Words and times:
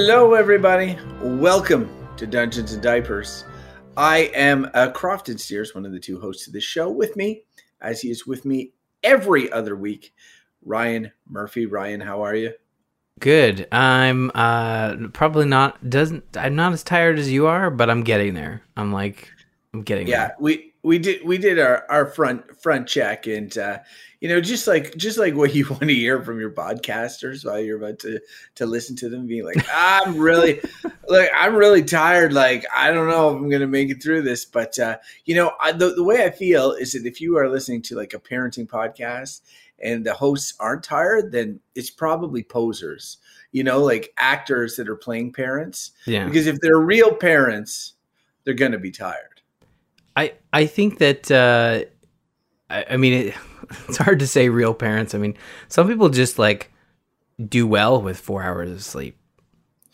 Hello, 0.00 0.34
everybody. 0.34 0.96
Welcome 1.20 1.90
to 2.18 2.24
Dungeons 2.24 2.72
and 2.72 2.80
Diapers. 2.80 3.44
I 3.96 4.30
am 4.32 4.70
uh, 4.72 4.92
Crofton 4.92 5.36
Steers, 5.38 5.74
one 5.74 5.84
of 5.84 5.90
the 5.90 5.98
two 5.98 6.20
hosts 6.20 6.46
of 6.46 6.52
this 6.52 6.62
show. 6.62 6.88
With 6.88 7.16
me, 7.16 7.42
as 7.80 8.00
he 8.00 8.08
is 8.08 8.24
with 8.24 8.44
me 8.44 8.70
every 9.02 9.50
other 9.50 9.74
week, 9.74 10.14
Ryan 10.64 11.10
Murphy. 11.28 11.66
Ryan, 11.66 12.00
how 12.00 12.22
are 12.22 12.36
you? 12.36 12.52
Good. 13.18 13.66
I'm 13.72 14.30
uh 14.36 15.08
probably 15.12 15.46
not 15.46 15.90
doesn't 15.90 16.24
I'm 16.36 16.54
not 16.54 16.72
as 16.72 16.84
tired 16.84 17.18
as 17.18 17.28
you 17.28 17.48
are, 17.48 17.68
but 17.68 17.90
I'm 17.90 18.04
getting 18.04 18.34
there. 18.34 18.62
I'm 18.76 18.92
like 18.92 19.28
I'm 19.74 19.82
getting 19.82 20.06
Yeah, 20.06 20.28
there. 20.28 20.36
we 20.38 20.74
we 20.88 20.98
did 20.98 21.22
we 21.24 21.36
did 21.36 21.58
our 21.58 21.84
our 21.90 22.06
front 22.06 22.60
front 22.60 22.88
check, 22.88 23.26
and 23.26 23.56
uh, 23.58 23.78
you 24.20 24.28
know, 24.28 24.40
just 24.40 24.66
like 24.66 24.96
just 24.96 25.18
like 25.18 25.34
what 25.34 25.54
you 25.54 25.66
want 25.70 25.82
to 25.82 25.94
hear 25.94 26.22
from 26.22 26.40
your 26.40 26.50
podcasters 26.50 27.44
while 27.44 27.60
you're 27.60 27.76
about 27.76 27.98
to 28.00 28.20
to 28.56 28.66
listen 28.66 28.96
to 28.96 29.08
them, 29.10 29.26
being 29.26 29.44
like, 29.44 29.64
I'm 29.72 30.16
really 30.16 30.60
like 31.08 31.30
I'm 31.34 31.54
really 31.54 31.84
tired. 31.84 32.32
Like 32.32 32.64
I 32.74 32.90
don't 32.90 33.08
know 33.08 33.28
if 33.28 33.36
I'm 33.36 33.50
gonna 33.50 33.66
make 33.66 33.90
it 33.90 34.02
through 34.02 34.22
this, 34.22 34.46
but 34.46 34.78
uh, 34.78 34.96
you 35.26 35.34
know, 35.34 35.52
I, 35.60 35.72
the 35.72 35.90
the 35.90 36.02
way 36.02 36.24
I 36.24 36.30
feel 36.30 36.72
is 36.72 36.92
that 36.92 37.04
if 37.04 37.20
you 37.20 37.36
are 37.36 37.50
listening 37.50 37.82
to 37.82 37.96
like 37.96 38.14
a 38.14 38.18
parenting 38.18 38.66
podcast 38.66 39.42
and 39.80 40.04
the 40.04 40.14
hosts 40.14 40.54
aren't 40.58 40.82
tired, 40.82 41.30
then 41.30 41.60
it's 41.74 41.90
probably 41.90 42.42
posers. 42.42 43.18
You 43.52 43.62
know, 43.62 43.82
like 43.82 44.12
actors 44.16 44.76
that 44.76 44.88
are 44.88 44.96
playing 44.96 45.32
parents. 45.32 45.92
Yeah. 46.06 46.24
Because 46.24 46.46
if 46.46 46.60
they're 46.60 46.80
real 46.80 47.14
parents, 47.14 47.94
they're 48.44 48.54
gonna 48.54 48.78
be 48.78 48.90
tired. 48.90 49.37
I 50.18 50.32
I 50.52 50.66
think 50.66 50.98
that 50.98 51.30
uh 51.30 51.84
I, 52.68 52.84
I 52.90 52.96
mean 52.96 53.12
it, 53.28 53.34
it's 53.88 53.98
hard 53.98 54.18
to 54.18 54.26
say 54.26 54.48
real 54.48 54.74
parents. 54.74 55.14
I 55.14 55.18
mean, 55.18 55.36
some 55.68 55.86
people 55.86 56.08
just 56.08 56.38
like 56.38 56.72
do 57.46 57.66
well 57.66 58.02
with 58.02 58.18
4 58.18 58.42
hours 58.42 58.70
of 58.70 58.82
sleep. 58.82 59.16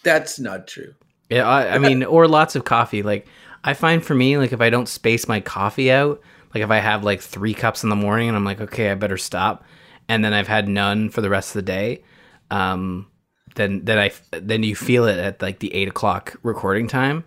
That's 0.02 0.40
not 0.40 0.66
true. 0.66 0.94
Yeah, 1.28 1.46
I, 1.46 1.74
I 1.74 1.78
mean, 1.78 2.02
or 2.04 2.26
lots 2.26 2.56
of 2.56 2.64
coffee. 2.64 3.02
Like 3.02 3.26
I 3.64 3.74
find 3.74 4.04
for 4.04 4.14
me, 4.14 4.38
like 4.38 4.52
if 4.52 4.60
I 4.60 4.70
don't 4.70 4.88
space 4.88 5.28
my 5.28 5.40
coffee 5.40 5.90
out, 5.90 6.20
like 6.54 6.62
if 6.62 6.70
I 6.70 6.78
have 6.78 7.04
like 7.04 7.20
three 7.20 7.54
cups 7.54 7.82
in 7.82 7.90
the 7.90 7.96
morning 7.96 8.28
and 8.28 8.36
I'm 8.36 8.44
like, 8.44 8.60
okay, 8.60 8.90
I 8.90 8.94
better 8.94 9.18
stop, 9.18 9.64
and 10.08 10.24
then 10.24 10.32
I've 10.32 10.48
had 10.48 10.68
none 10.68 11.10
for 11.10 11.20
the 11.20 11.30
rest 11.30 11.50
of 11.50 11.54
the 11.54 11.72
day, 11.72 12.02
um, 12.50 13.08
then 13.56 13.84
then 13.84 13.98
I 13.98 14.12
then 14.32 14.62
you 14.62 14.76
feel 14.76 15.06
it 15.06 15.18
at 15.18 15.42
like 15.42 15.58
the 15.58 15.74
eight 15.74 15.88
o'clock 15.88 16.36
recording 16.42 16.88
time. 16.88 17.24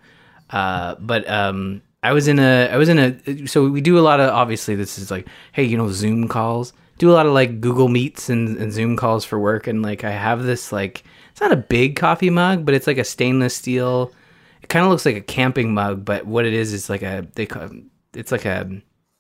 Uh, 0.50 0.96
but 1.00 1.28
um, 1.30 1.82
I 2.04 2.14
was 2.14 2.28
in 2.28 2.40
a 2.40 2.68
I 2.72 2.78
was 2.78 2.90
in 2.90 3.00
a 3.00 3.48
so 3.48 3.68
we 3.70 3.82
do 3.82 3.98
a 3.98 4.02
lot 4.02 4.20
of 4.20 4.30
obviously 4.30 4.76
this 4.76 4.98
is 5.00 5.10
like 5.12 5.28
hey 5.52 5.64
you 5.64 5.78
know 5.78 5.90
Zoom 5.92 6.28
calls. 6.28 6.74
Do 7.00 7.12
a 7.12 7.14
lot 7.14 7.26
of 7.28 7.34
like 7.34 7.62
Google 7.62 7.90
Meets 7.90 8.30
and, 8.30 8.58
and 8.58 8.72
Zoom 8.72 8.96
calls 8.98 9.24
for 9.24 9.38
work. 9.38 9.68
And 9.68 9.82
like 9.84 10.04
I 10.04 10.12
have 10.12 10.44
this 10.44 10.72
like 10.72 11.04
it's 11.32 11.42
not 11.42 11.52
a 11.52 11.58
big 11.58 11.96
coffee 11.96 12.30
mug 12.30 12.66
but 12.66 12.74
it's 12.74 12.88
like 12.88 12.98
a 12.98 13.04
stainless 13.04 13.56
steel 13.56 14.12
it 14.64 14.70
kind 14.70 14.84
of 14.84 14.90
looks 14.92 15.06
like 15.06 15.16
a 15.16 15.22
camping 15.22 15.74
mug 15.74 16.04
but 16.04 16.26
what 16.26 16.46
it 16.46 16.54
is 16.54 16.74
is 16.74 16.90
like 16.90 17.04
a 17.04 17.28
they 17.36 17.46
call, 17.46 17.70
it's 18.14 18.32
like 18.32 18.46
a 18.46 18.68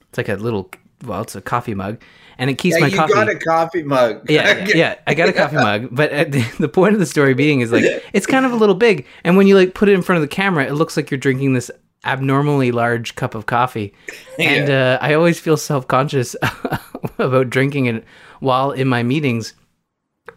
it's 0.09 0.17
like 0.17 0.29
a 0.29 0.35
little 0.35 0.71
well 1.05 1.21
it's 1.21 1.35
a 1.35 1.41
coffee 1.41 1.75
mug. 1.75 2.01
And 2.39 2.51
it 2.51 2.59
keeps 2.59 2.75
Yeah, 2.75 2.81
my 2.81 2.87
you 2.87 2.95
coffee 2.97 3.13
You 3.13 3.15
got 3.15 3.29
a 3.29 3.35
coffee 3.39 3.83
mug. 3.83 4.29
yeah, 4.29 4.59
yeah, 4.59 4.67
yeah, 4.75 4.95
I 5.07 5.15
got 5.15 5.27
a 5.27 5.33
coffee 5.33 5.55
mug, 5.55 5.89
but 5.91 6.31
the, 6.31 6.45
the 6.59 6.69
point 6.69 6.93
of 6.93 6.99
the 6.99 7.05
story 7.07 7.33
being 7.33 7.61
is 7.61 7.71
like 7.71 7.83
it's 8.13 8.27
kind 8.27 8.45
of 8.45 8.51
a 8.51 8.55
little 8.55 8.75
big, 8.75 9.07
and 9.23 9.37
when 9.37 9.47
you 9.47 9.55
like 9.55 9.73
put 9.73 9.89
it 9.89 9.93
in 9.93 10.03
front 10.03 10.17
of 10.17 10.21
the 10.21 10.33
camera, 10.35 10.63
it 10.63 10.73
looks 10.73 10.95
like 10.95 11.09
you're 11.09 11.17
drinking 11.17 11.53
this 11.53 11.71
abnormally 12.03 12.71
large 12.71 13.15
cup 13.15 13.35
of 13.35 13.45
coffee, 13.45 13.93
and 14.39 14.69
uh, 14.69 14.97
I 15.01 15.13
always 15.13 15.39
feel 15.39 15.57
self 15.57 15.87
conscious 15.87 16.35
about 17.17 17.49
drinking 17.49 17.87
it 17.87 18.03
while 18.39 18.71
in 18.71 18.87
my 18.87 19.03
meetings. 19.03 19.53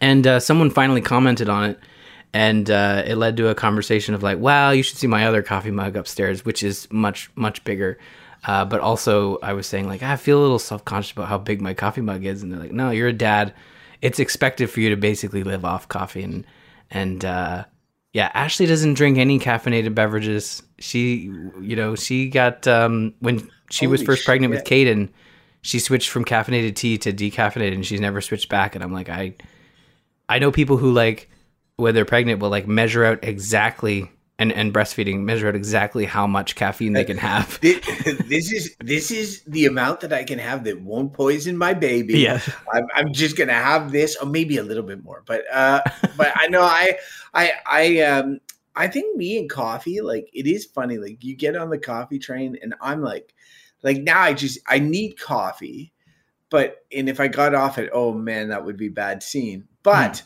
And 0.00 0.26
uh, 0.26 0.40
someone 0.40 0.70
finally 0.70 1.00
commented 1.00 1.48
on 1.48 1.70
it, 1.70 1.80
and 2.32 2.70
uh, 2.70 3.02
it 3.06 3.16
led 3.16 3.36
to 3.38 3.48
a 3.48 3.54
conversation 3.54 4.14
of 4.14 4.22
like, 4.22 4.38
"Wow, 4.38 4.70
you 4.70 4.82
should 4.82 4.98
see 4.98 5.06
my 5.06 5.26
other 5.26 5.42
coffee 5.42 5.70
mug 5.70 5.96
upstairs, 5.96 6.44
which 6.44 6.62
is 6.62 6.90
much 6.90 7.30
much 7.34 7.62
bigger." 7.64 7.98
Uh, 8.44 8.64
but 8.64 8.80
also, 8.80 9.38
I 9.42 9.52
was 9.52 9.66
saying 9.66 9.88
like 9.88 10.02
I 10.02 10.16
feel 10.16 10.38
a 10.38 10.42
little 10.42 10.58
self 10.58 10.84
conscious 10.84 11.12
about 11.12 11.28
how 11.28 11.38
big 11.38 11.60
my 11.60 11.74
coffee 11.74 12.00
mug 12.00 12.24
is, 12.24 12.42
and 12.42 12.52
they're 12.52 12.60
like, 12.60 12.72
"No, 12.72 12.90
you're 12.90 13.08
a 13.08 13.12
dad. 13.12 13.52
It's 14.00 14.18
expected 14.18 14.70
for 14.70 14.80
you 14.80 14.90
to 14.90 14.96
basically 14.96 15.42
live 15.42 15.64
off 15.64 15.88
coffee." 15.88 16.22
And 16.22 16.46
and 16.90 17.24
uh, 17.24 17.64
yeah, 18.12 18.30
Ashley 18.34 18.66
doesn't 18.66 18.94
drink 18.94 19.18
any 19.18 19.38
caffeinated 19.38 19.94
beverages. 19.94 20.62
She, 20.80 21.30
you 21.60 21.76
know, 21.76 21.94
she 21.94 22.28
got 22.28 22.66
um, 22.66 23.14
when 23.20 23.50
she 23.70 23.86
was 23.86 24.00
Holy 24.00 24.06
first 24.06 24.24
pregnant 24.24 24.52
with. 24.52 24.64
Caden, 24.64 25.10
she 25.62 25.78
switched 25.78 26.08
from 26.08 26.24
caffeinated 26.24 26.74
tea 26.74 26.98
to 26.98 27.12
decaffeinated, 27.12 27.74
and 27.74 27.86
she's 27.86 28.00
never 28.00 28.20
switched 28.20 28.48
back. 28.48 28.74
And 28.74 28.82
I'm 28.82 28.92
like, 28.92 29.08
I, 29.08 29.34
I 30.28 30.38
know 30.38 30.50
people 30.50 30.76
who 30.76 30.92
like 30.92 31.30
when 31.76 31.94
they're 31.94 32.04
pregnant 32.04 32.40
will 32.40 32.50
like 32.50 32.66
measure 32.66 33.04
out 33.04 33.20
exactly 33.22 34.10
and 34.40 34.52
and 34.52 34.72
breastfeeding 34.72 35.20
measure 35.20 35.48
out 35.48 35.54
exactly 35.54 36.06
how 36.06 36.26
much 36.26 36.56
caffeine 36.56 36.94
they 36.94 37.04
can 37.04 37.18
have. 37.18 37.46
Thi- 37.46 37.74
this 38.28 38.50
is 38.50 38.74
this 38.80 39.10
is 39.10 39.42
the 39.42 39.66
amount 39.66 40.00
that 40.00 40.14
I 40.14 40.24
can 40.24 40.38
have 40.38 40.64
that 40.64 40.80
won't 40.80 41.12
poison 41.12 41.56
my 41.58 41.74
baby. 41.74 42.20
Yeah. 42.20 42.40
I'm, 42.72 42.86
I'm 42.94 43.12
just 43.12 43.36
gonna 43.36 43.52
have 43.52 43.92
this, 43.92 44.16
or 44.16 44.26
maybe 44.26 44.56
a 44.56 44.62
little 44.62 44.82
bit 44.82 45.04
more. 45.04 45.22
But 45.26 45.42
uh, 45.52 45.82
but 46.16 46.32
I 46.34 46.48
know 46.48 46.62
I 46.62 46.96
I 47.34 47.52
I 47.66 48.00
um 48.00 48.40
I 48.80 48.88
think 48.88 49.14
me 49.14 49.38
and 49.38 49.50
coffee 49.50 50.00
like 50.00 50.30
it 50.32 50.46
is 50.46 50.64
funny. 50.64 50.96
Like 50.96 51.22
you 51.22 51.36
get 51.36 51.54
on 51.54 51.68
the 51.68 51.76
coffee 51.76 52.18
train, 52.18 52.56
and 52.62 52.74
I'm 52.80 53.02
like 53.02 53.34
like 53.82 53.98
now 53.98 54.22
I 54.22 54.32
just 54.32 54.58
I 54.66 54.78
need 54.78 55.20
coffee, 55.20 55.92
but 56.48 56.78
and 56.90 57.06
if 57.06 57.20
I 57.20 57.28
got 57.28 57.54
off 57.54 57.76
it, 57.76 57.90
oh 57.92 58.14
man, 58.14 58.48
that 58.48 58.64
would 58.64 58.78
be 58.78 58.88
bad 58.88 59.22
scene. 59.22 59.60
Hmm. 59.60 59.66
But 59.82 60.22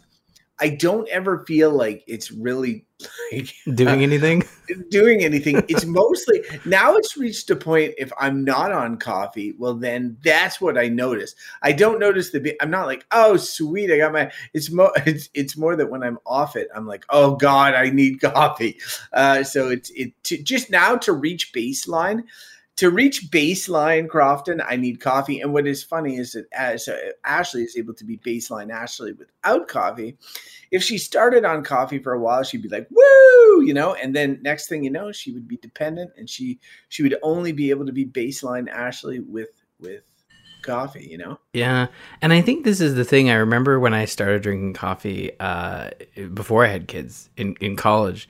I 0.64 0.70
don't 0.70 1.06
ever 1.10 1.44
feel 1.44 1.70
like 1.72 2.04
it's 2.06 2.30
really 2.30 2.86
like 3.32 3.54
Doing 3.74 4.02
anything? 4.02 4.44
doing 4.88 5.22
anything. 5.22 5.62
It's 5.68 5.84
mostly 5.84 6.40
now 6.64 6.94
it's 6.96 7.18
reached 7.18 7.50
a 7.50 7.56
point 7.56 7.92
if 7.98 8.10
I'm 8.18 8.44
not 8.44 8.72
on 8.72 8.96
coffee, 8.96 9.52
well 9.58 9.74
then 9.74 10.16
that's 10.24 10.62
what 10.62 10.78
I 10.78 10.88
notice. 10.88 11.34
I 11.60 11.72
don't 11.72 12.00
notice 12.00 12.30
the 12.30 12.56
I'm 12.62 12.70
not 12.70 12.86
like, 12.86 13.04
"Oh, 13.12 13.36
sweet, 13.36 13.92
I 13.92 13.98
got 13.98 14.14
my 14.14 14.32
it's 14.54 14.70
more 14.72 14.90
it's 15.04 15.28
it's 15.34 15.54
more 15.58 15.76
that 15.76 15.90
when 15.90 16.02
I'm 16.02 16.18
off 16.24 16.56
it, 16.56 16.68
I'm 16.74 16.86
like, 16.86 17.04
"Oh 17.10 17.36
god, 17.36 17.74
I 17.74 17.90
need 17.90 18.22
coffee." 18.22 18.78
Uh 19.12 19.44
so 19.44 19.68
it's 19.68 19.90
it 19.90 20.14
to, 20.24 20.42
just 20.42 20.70
now 20.70 20.96
to 20.96 21.12
reach 21.12 21.52
baseline 21.52 22.22
to 22.76 22.90
reach 22.90 23.30
baseline 23.30 24.08
Crofton, 24.08 24.60
I 24.66 24.76
need 24.76 25.00
coffee. 25.00 25.40
And 25.40 25.52
what 25.52 25.66
is 25.66 25.82
funny 25.82 26.16
is 26.16 26.32
that 26.32 26.46
as 26.52 26.88
uh, 26.88 26.96
Ashley 27.24 27.62
is 27.62 27.76
able 27.76 27.94
to 27.94 28.04
be 28.04 28.18
baseline 28.18 28.72
Ashley 28.72 29.12
without 29.12 29.68
coffee, 29.68 30.16
if 30.70 30.82
she 30.82 30.98
started 30.98 31.44
on 31.44 31.62
coffee 31.62 31.98
for 31.98 32.12
a 32.12 32.20
while, 32.20 32.42
she'd 32.42 32.62
be 32.62 32.68
like, 32.68 32.88
"Woo!" 32.90 33.62
you 33.62 33.72
know, 33.74 33.94
and 33.94 34.14
then 34.14 34.40
next 34.42 34.68
thing 34.68 34.82
you 34.82 34.90
know, 34.90 35.12
she 35.12 35.32
would 35.32 35.46
be 35.46 35.56
dependent, 35.58 36.10
and 36.16 36.28
she 36.28 36.58
she 36.88 37.02
would 37.02 37.16
only 37.22 37.52
be 37.52 37.70
able 37.70 37.86
to 37.86 37.92
be 37.92 38.04
baseline 38.04 38.68
Ashley 38.68 39.20
with 39.20 39.62
with 39.78 40.02
coffee, 40.62 41.06
you 41.08 41.18
know. 41.18 41.38
Yeah, 41.52 41.86
and 42.20 42.32
I 42.32 42.40
think 42.40 42.64
this 42.64 42.80
is 42.80 42.96
the 42.96 43.04
thing. 43.04 43.30
I 43.30 43.34
remember 43.34 43.78
when 43.78 43.94
I 43.94 44.06
started 44.06 44.42
drinking 44.42 44.74
coffee 44.74 45.30
uh, 45.38 45.90
before 46.32 46.64
I 46.64 46.68
had 46.68 46.88
kids 46.88 47.30
in 47.36 47.54
in 47.60 47.76
college, 47.76 48.28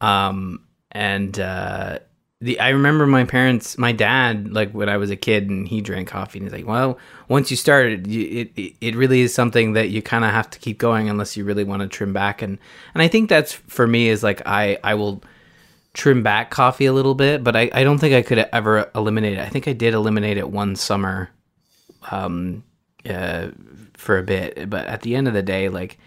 um, 0.00 0.64
and 0.92 1.40
uh, 1.40 1.98
the 2.40 2.58
I 2.60 2.70
remember 2.70 3.06
my 3.06 3.24
parents, 3.24 3.76
my 3.76 3.92
dad, 3.92 4.52
like 4.52 4.72
when 4.72 4.88
I 4.88 4.96
was 4.96 5.10
a 5.10 5.16
kid, 5.16 5.50
and 5.50 5.68
he 5.68 5.80
drank 5.80 6.08
coffee, 6.08 6.38
and 6.38 6.46
he's 6.46 6.52
like, 6.52 6.66
"Well, 6.66 6.98
once 7.28 7.50
you 7.50 7.56
started, 7.56 8.06
you, 8.06 8.22
it 8.42 8.52
it- 8.56 8.74
it 8.80 8.96
really 8.96 9.20
is 9.20 9.34
something 9.34 9.74
that 9.74 9.90
you 9.90 10.00
kind 10.02 10.24
of 10.24 10.30
have 10.30 10.48
to 10.50 10.58
keep 10.58 10.78
going 10.78 11.08
unless 11.10 11.36
you 11.36 11.44
really 11.44 11.64
want 11.64 11.82
to 11.82 11.88
trim 11.88 12.12
back." 12.12 12.40
And 12.42 12.58
and 12.94 13.02
I 13.02 13.08
think 13.08 13.28
that's 13.28 13.52
for 13.52 13.86
me 13.86 14.08
is 14.08 14.22
like 14.22 14.40
I 14.46 14.78
I 14.82 14.94
will 14.94 15.22
trim 15.92 16.22
back 16.22 16.50
coffee 16.50 16.86
a 16.86 16.92
little 16.92 17.14
bit, 17.14 17.44
but 17.44 17.56
I 17.56 17.70
I 17.74 17.84
don't 17.84 17.98
think 17.98 18.14
I 18.14 18.22
could 18.22 18.38
ever 18.52 18.90
eliminate 18.94 19.34
it. 19.34 19.40
I 19.40 19.48
think 19.48 19.68
I 19.68 19.72
did 19.74 19.94
eliminate 19.94 20.38
it 20.38 20.50
one 20.50 20.76
summer 20.76 21.30
um 22.10 22.62
uh 23.08 23.48
for 23.94 24.18
a 24.18 24.22
bit 24.22 24.68
but 24.70 24.86
at 24.86 25.02
the 25.02 25.14
end 25.14 25.28
of 25.28 25.34
the 25.34 25.42
day 25.42 25.68
like 25.68 25.98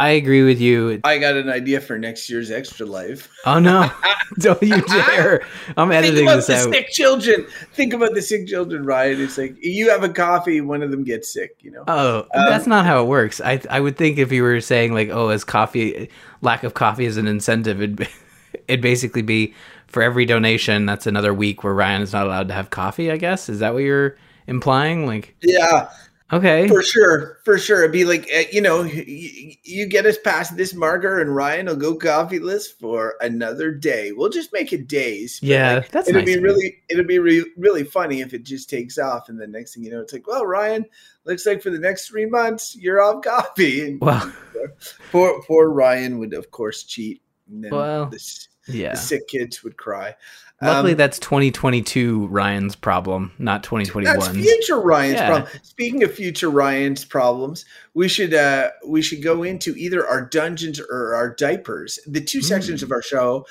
i 0.00 0.08
agree 0.10 0.42
with 0.42 0.60
you 0.60 1.00
I 1.04 1.18
got 1.18 1.36
an 1.36 1.48
idea 1.50 1.80
for 1.80 1.98
next 1.98 2.28
year's 2.30 2.50
extra 2.50 2.86
life. 2.86 3.28
oh 3.46 3.58
no 3.58 3.90
don't 4.38 4.62
you 4.62 4.80
dare 4.82 5.46
i'm 5.76 5.92
editing 5.92 6.16
Think 6.16 6.28
about 6.28 6.36
this 6.36 6.46
the 6.46 6.54
out 6.56 6.72
sick 6.74 6.88
children. 6.90 7.46
Think 7.74 7.92
about 7.92 8.14
the 8.14 8.22
sick 8.22 8.46
children, 8.46 8.84
Ryan. 8.84 9.20
It's 9.20 9.36
like 9.38 9.56
you 9.62 9.90
have 9.90 10.02
a 10.02 10.08
coffee, 10.08 10.60
one 10.60 10.82
of 10.82 10.90
them 10.90 11.04
gets 11.04 11.32
sick. 11.32 11.56
You 11.60 11.70
know. 11.72 11.84
oh 11.88 12.18
um, 12.20 12.46
that's 12.48 12.66
not 12.66 12.84
how 12.86 13.02
it 13.02 13.06
works 13.06 13.40
i 13.40 13.60
i 13.70 13.78
would 13.80 13.96
think 13.96 14.18
if 14.18 14.32
you 14.32 14.42
were 14.42 14.60
saying 14.60 14.92
like 14.94 15.10
oh 15.10 15.28
as 15.28 15.44
coffee 15.44 16.08
lack 16.42 16.64
of 16.64 16.74
coffee 16.74 17.04
is 17.04 17.16
an 17.16 17.26
incentive 17.26 17.80
it'd, 17.82 17.96
be- 17.96 18.08
it'd 18.68 18.80
basically 18.80 19.22
be 19.22 19.54
for 19.86 20.02
every 20.02 20.24
donation 20.24 20.86
that's 20.86 21.06
another 21.06 21.34
week 21.34 21.62
where 21.64 21.74
ryan 21.74 22.00
is 22.02 22.12
not 22.12 22.26
allowed 22.26 22.48
to 22.48 22.54
have 22.54 22.70
coffee 22.70 23.10
i 23.10 23.16
guess 23.16 23.48
is 23.48 23.58
that 23.58 23.74
what 23.74 23.82
you're 23.82 24.16
implying 24.46 25.06
like 25.06 25.34
Yeah, 25.42 25.90
okay 26.32 26.68
for 26.68 26.82
sure, 26.82 27.38
for 27.44 27.58
sure. 27.58 27.80
It'd 27.80 27.92
be 27.92 28.04
like 28.04 28.28
uh, 28.34 28.42
you 28.52 28.60
know, 28.60 28.82
you, 28.82 29.54
you 29.64 29.86
get 29.86 30.06
us 30.06 30.16
past 30.18 30.56
this 30.56 30.74
marker, 30.74 31.20
and 31.20 31.34
Ryan 31.34 31.66
will 31.66 31.76
go 31.76 31.94
coffeeless 31.96 32.70
for 32.70 33.14
another 33.20 33.72
day. 33.72 34.12
We'll 34.12 34.28
just 34.30 34.52
make 34.52 34.72
it 34.72 34.86
days. 34.88 35.40
yeah 35.42 35.74
like, 35.76 35.90
that's 35.90 36.08
it'll 36.08 36.22
nice 36.22 36.36
be 36.36 36.40
really, 36.40 36.78
it'll 36.88 37.04
be 37.04 37.18
re- 37.18 37.50
really 37.56 37.84
funny 37.84 38.20
if 38.20 38.34
it 38.34 38.44
just 38.44 38.70
takes 38.70 38.98
off, 38.98 39.28
and 39.28 39.40
the 39.40 39.46
next 39.46 39.74
thing 39.74 39.84
you 39.84 39.90
know, 39.90 40.00
it's 40.00 40.12
like, 40.12 40.26
well, 40.26 40.46
Ryan, 40.46 40.84
looks 41.24 41.46
like 41.46 41.62
for 41.62 41.70
the 41.70 41.78
next 41.78 42.08
three 42.08 42.26
months 42.26 42.76
you're 42.76 43.00
off 43.00 43.22
coffee. 43.22 43.86
And 43.86 44.00
well 44.00 44.32
poor, 45.12 45.42
poor 45.42 45.68
Ryan 45.70 46.18
would 46.18 46.34
of 46.34 46.50
course 46.50 46.82
cheat. 46.84 47.22
And 47.50 47.64
then 47.64 47.72
Well, 47.72 48.06
the, 48.06 48.46
Yeah. 48.68 48.92
the 48.92 48.96
sick 48.96 49.26
kids 49.28 49.62
would 49.64 49.76
cry. 49.76 50.14
Luckily, 50.62 50.92
Um, 50.92 50.98
that's 50.98 51.18
2022 51.18 52.26
Ryan's 52.26 52.76
problem, 52.76 53.32
not 53.38 53.62
2021. 53.62 54.18
That's 54.18 54.28
future 54.28 54.78
Ryan's 54.78 55.14
Yeah. 55.14 55.28
problem. 55.28 55.50
Speaking 55.62 56.02
of 56.02 56.12
future 56.14 56.50
Ryan's 56.50 57.04
problems, 57.04 57.64
we 57.94 58.08
should 58.08 58.34
uh 58.34 58.70
we 58.86 59.00
should 59.00 59.22
go 59.22 59.42
into 59.42 59.74
either 59.76 60.06
our 60.06 60.20
dungeons 60.20 60.78
or 60.78 61.14
our 61.14 61.30
diapers. 61.34 61.98
The 62.06 62.20
two 62.20 62.42
sections 62.42 62.80
Mm. 62.80 62.84
of 62.84 62.92
our 62.92 63.02
show. 63.02 63.46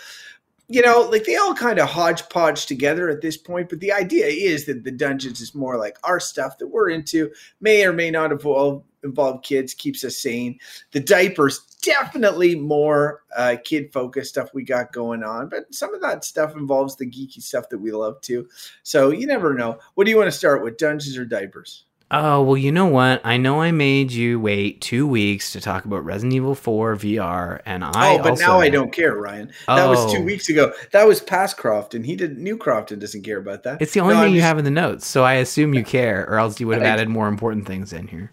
You 0.72 0.84
know, 0.84 1.02
like 1.12 1.24
they 1.26 1.36
all 1.36 1.56
kind 1.56 1.80
of 1.80 1.90
hodgepodge 1.90 2.68
together 2.68 3.10
at 3.10 3.22
this 3.22 3.38
point, 3.38 3.70
but 3.70 3.80
the 3.80 3.92
idea 3.92 4.28
is 4.28 4.66
that 4.66 4.84
the 4.84 4.92
dungeons 4.92 5.42
is 5.42 5.56
more 5.56 5.78
like 5.78 5.98
our 6.04 6.20
stuff 6.20 6.60
that 6.60 6.68
we're 6.68 6.90
into, 6.92 7.32
may 7.60 7.84
or 7.84 7.92
may 7.92 8.12
not 8.12 8.32
involve 8.32 8.84
involve 9.04 9.42
kids, 9.42 9.74
keeps 9.74 10.04
us 10.04 10.18
sane. 10.18 10.60
The 10.92 11.00
diapers 11.00 11.62
definitely 11.82 12.56
more 12.56 13.24
uh, 13.36 13.56
kid 13.64 13.92
focused 13.92 14.32
stuff 14.32 14.54
we 14.54 14.64
got 14.64 14.92
going 14.92 15.24
on, 15.24 15.50
but 15.50 15.74
some 15.74 15.94
of 15.94 16.02
that 16.02 16.24
stuff 16.24 16.56
involves 16.56 16.96
the 16.96 17.06
geeky 17.06 17.42
stuff 17.42 17.70
that 17.70 17.78
we 17.78 17.92
love 17.92 18.20
too. 18.22 18.48
So 18.84 19.12
you 19.12 19.28
never 19.28 19.54
know. 19.54 19.80
What 19.96 20.06
do 20.06 20.12
you 20.12 20.18
want 20.18 20.28
to 20.28 20.38
start 20.38 20.64
with, 20.64 20.78
dungeons 20.78 21.18
or 21.18 21.26
diapers? 21.26 21.86
Oh, 22.12 22.42
well, 22.42 22.58
you 22.58 22.72
know 22.72 22.88
what? 22.88 23.22
I 23.24 23.38
know 23.38 23.62
I 23.62 23.72
made 23.72 24.12
you 24.12 24.40
wait 24.40 24.82
two 24.82 25.06
weeks 25.06 25.52
to 25.52 25.62
talk 25.62 25.86
about 25.86 26.04
Resident 26.04 26.34
Evil 26.34 26.56
4 26.56 26.96
VR, 26.96 27.62
and 27.68 27.84
I. 27.84 28.16
oh, 28.16 28.18
but 28.18 28.32
also, 28.32 28.44
now 28.48 28.60
I 28.60 28.70
don't 28.70 28.92
care, 28.92 29.16
Ryan. 29.16 29.52
That 29.68 29.86
was 29.88 30.12
two 30.12 30.24
weeks 30.24 30.50
ago. 30.50 30.74
That 30.92 31.08
was 31.08 31.22
past 31.22 31.58
Crofton. 31.58 32.04
He 32.04 32.16
didn't. 32.16 32.40
New 32.44 32.58
Crofton 32.58 32.98
doesn't 32.98 33.22
care 33.22 33.38
about 33.38 33.62
that. 33.64 33.80
It's 33.80 33.94
the 33.94 34.00
only 34.00 34.16
No, 34.16 34.22
thing 34.22 34.30
I'm 34.30 34.34
you 34.34 34.40
just- 34.40 34.48
have 34.48 34.58
in 34.58 34.66
the 34.66 34.72
notes, 34.72 35.06
so 35.06 35.24
I 35.24 35.34
assume 35.36 35.76
you 35.76 35.84
care, 35.84 36.28
or 36.28 36.40
else 36.40 36.60
you 36.60 36.66
would 36.68 36.78
have 36.80 36.86
I- 36.88 36.90
added 36.90 37.10
more 37.10 37.28
important 37.28 37.68
things 37.68 37.94
in 37.94 38.08
here. 38.08 38.32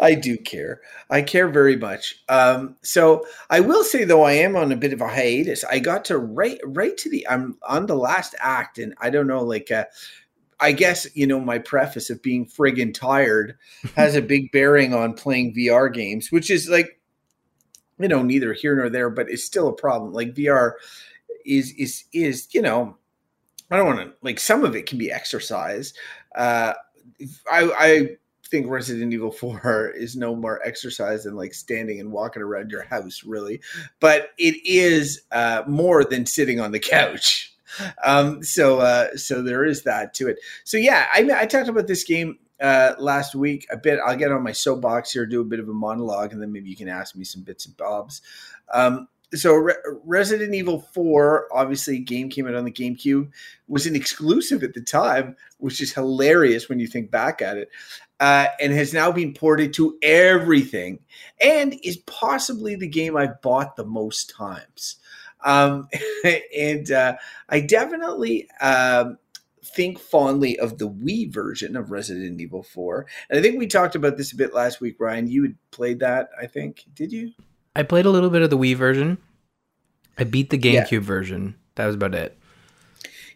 I 0.00 0.14
do 0.16 0.36
care. 0.36 0.80
I 1.08 1.22
care 1.22 1.46
very 1.46 1.76
much. 1.76 2.16
Um, 2.28 2.74
so 2.82 3.24
I 3.48 3.60
will 3.60 3.84
say 3.84 4.02
though, 4.02 4.24
I 4.24 4.32
am 4.32 4.56
on 4.56 4.72
a 4.72 4.76
bit 4.76 4.92
of 4.92 5.00
a 5.00 5.06
hiatus. 5.06 5.62
I 5.62 5.78
got 5.78 6.04
to 6.06 6.18
right 6.18 6.58
right 6.64 6.96
to 6.98 7.08
the 7.08 7.24
I'm 7.28 7.58
on 7.62 7.86
the 7.86 7.94
last 7.94 8.34
act, 8.40 8.78
and 8.78 8.92
I 9.00 9.10
don't 9.10 9.28
know, 9.28 9.44
like 9.44 9.70
uh, 9.70 9.84
I 10.64 10.72
guess 10.72 11.06
you 11.14 11.26
know 11.26 11.40
my 11.40 11.58
preface 11.58 12.08
of 12.08 12.22
being 12.22 12.46
friggin' 12.46 12.94
tired 12.94 13.56
has 13.96 14.14
a 14.14 14.22
big 14.22 14.50
bearing 14.50 14.94
on 14.94 15.14
playing 15.14 15.54
VR 15.54 15.92
games, 15.92 16.32
which 16.32 16.50
is 16.50 16.68
like 16.68 16.98
you 17.98 18.08
know 18.08 18.22
neither 18.22 18.52
here 18.54 18.74
nor 18.74 18.88
there, 18.88 19.10
but 19.10 19.30
it's 19.30 19.44
still 19.44 19.68
a 19.68 19.74
problem. 19.74 20.12
Like 20.12 20.34
VR 20.34 20.72
is 21.44 21.72
is 21.72 22.04
is 22.12 22.48
you 22.52 22.62
know 22.62 22.96
I 23.70 23.76
don't 23.76 23.86
want 23.86 24.00
to 24.00 24.12
like 24.22 24.40
some 24.40 24.64
of 24.64 24.74
it 24.74 24.86
can 24.86 24.98
be 24.98 25.12
exercise. 25.12 25.92
Uh, 26.34 26.72
I 27.50 27.70
I 27.78 28.08
think 28.50 28.68
Resident 28.68 29.12
Evil 29.12 29.32
4 29.32 29.90
is 29.96 30.16
no 30.16 30.34
more 30.34 30.60
exercise 30.66 31.24
than 31.24 31.36
like 31.36 31.54
standing 31.54 32.00
and 32.00 32.12
walking 32.12 32.42
around 32.42 32.70
your 32.70 32.84
house, 32.84 33.22
really. 33.24 33.60
But 34.00 34.30
it 34.38 34.56
is 34.64 35.22
uh, 35.32 35.62
more 35.66 36.04
than 36.04 36.26
sitting 36.26 36.60
on 36.60 36.72
the 36.72 36.78
couch. 36.78 37.53
Um, 38.04 38.42
so 38.42 38.80
uh, 38.80 39.16
so 39.16 39.42
there 39.42 39.64
is 39.64 39.84
that 39.84 40.14
to 40.14 40.28
it. 40.28 40.38
So 40.64 40.76
yeah, 40.76 41.06
I 41.12 41.28
I 41.34 41.46
talked 41.46 41.68
about 41.68 41.86
this 41.86 42.04
game 42.04 42.38
uh, 42.60 42.94
last 42.98 43.34
week 43.34 43.66
a 43.70 43.76
bit. 43.76 43.98
I'll 44.04 44.16
get 44.16 44.32
on 44.32 44.42
my 44.42 44.52
soapbox 44.52 45.12
here, 45.12 45.26
do 45.26 45.40
a 45.40 45.44
bit 45.44 45.60
of 45.60 45.68
a 45.68 45.74
monologue, 45.74 46.32
and 46.32 46.40
then 46.40 46.52
maybe 46.52 46.70
you 46.70 46.76
can 46.76 46.88
ask 46.88 47.16
me 47.16 47.24
some 47.24 47.42
bits 47.42 47.66
and 47.66 47.76
bobs. 47.76 48.22
Um, 48.72 49.08
so 49.34 49.54
Re- 49.54 49.74
Resident 50.04 50.54
Evil 50.54 50.80
4, 50.80 51.48
obviously, 51.52 51.98
game 51.98 52.28
came 52.28 52.46
out 52.46 52.54
on 52.54 52.64
the 52.64 52.70
GameCube, 52.70 53.30
was 53.68 53.86
an 53.86 53.96
exclusive 53.96 54.62
at 54.62 54.74
the 54.74 54.80
time, 54.80 55.36
which 55.58 55.80
is 55.80 55.92
hilarious 55.92 56.68
when 56.68 56.78
you 56.78 56.86
think 56.86 57.10
back 57.10 57.42
at 57.42 57.56
it, 57.56 57.70
uh, 58.20 58.46
and 58.60 58.72
has 58.72 58.94
now 58.94 59.10
been 59.10 59.34
ported 59.34 59.72
to 59.74 59.98
everything, 60.02 61.00
and 61.42 61.74
is 61.82 61.96
possibly 62.06 62.76
the 62.76 62.88
game 62.88 63.16
I've 63.16 63.42
bought 63.42 63.76
the 63.76 63.84
most 63.84 64.30
times. 64.30 64.96
Um, 65.44 65.88
and 66.56 66.90
uh, 66.90 67.16
I 67.48 67.60
definitely 67.60 68.48
um, 68.60 69.18
think 69.64 69.98
fondly 69.98 70.58
of 70.58 70.78
the 70.78 70.88
Wii 70.88 71.32
version 71.32 71.76
of 71.76 71.90
Resident 71.90 72.40
Evil 72.40 72.62
4. 72.62 73.06
And 73.30 73.38
I 73.38 73.42
think 73.42 73.58
we 73.58 73.66
talked 73.66 73.94
about 73.94 74.16
this 74.16 74.32
a 74.32 74.36
bit 74.36 74.54
last 74.54 74.80
week, 74.80 74.96
Ryan. 74.98 75.28
You 75.28 75.42
had 75.42 75.56
played 75.70 76.00
that, 76.00 76.30
I 76.40 76.46
think. 76.46 76.84
Did 76.94 77.12
you? 77.12 77.32
I 77.76 77.82
played 77.82 78.06
a 78.06 78.10
little 78.10 78.30
bit 78.30 78.42
of 78.42 78.50
the 78.50 78.58
Wii 78.58 78.76
version. 78.76 79.18
I 80.18 80.24
beat 80.24 80.50
the 80.50 80.58
Yeah. 80.58 80.84
GameCube 80.84 81.00
version. 81.02 81.56
That 81.74 81.86
was 81.86 81.96
about 81.96 82.14
it. 82.14 82.38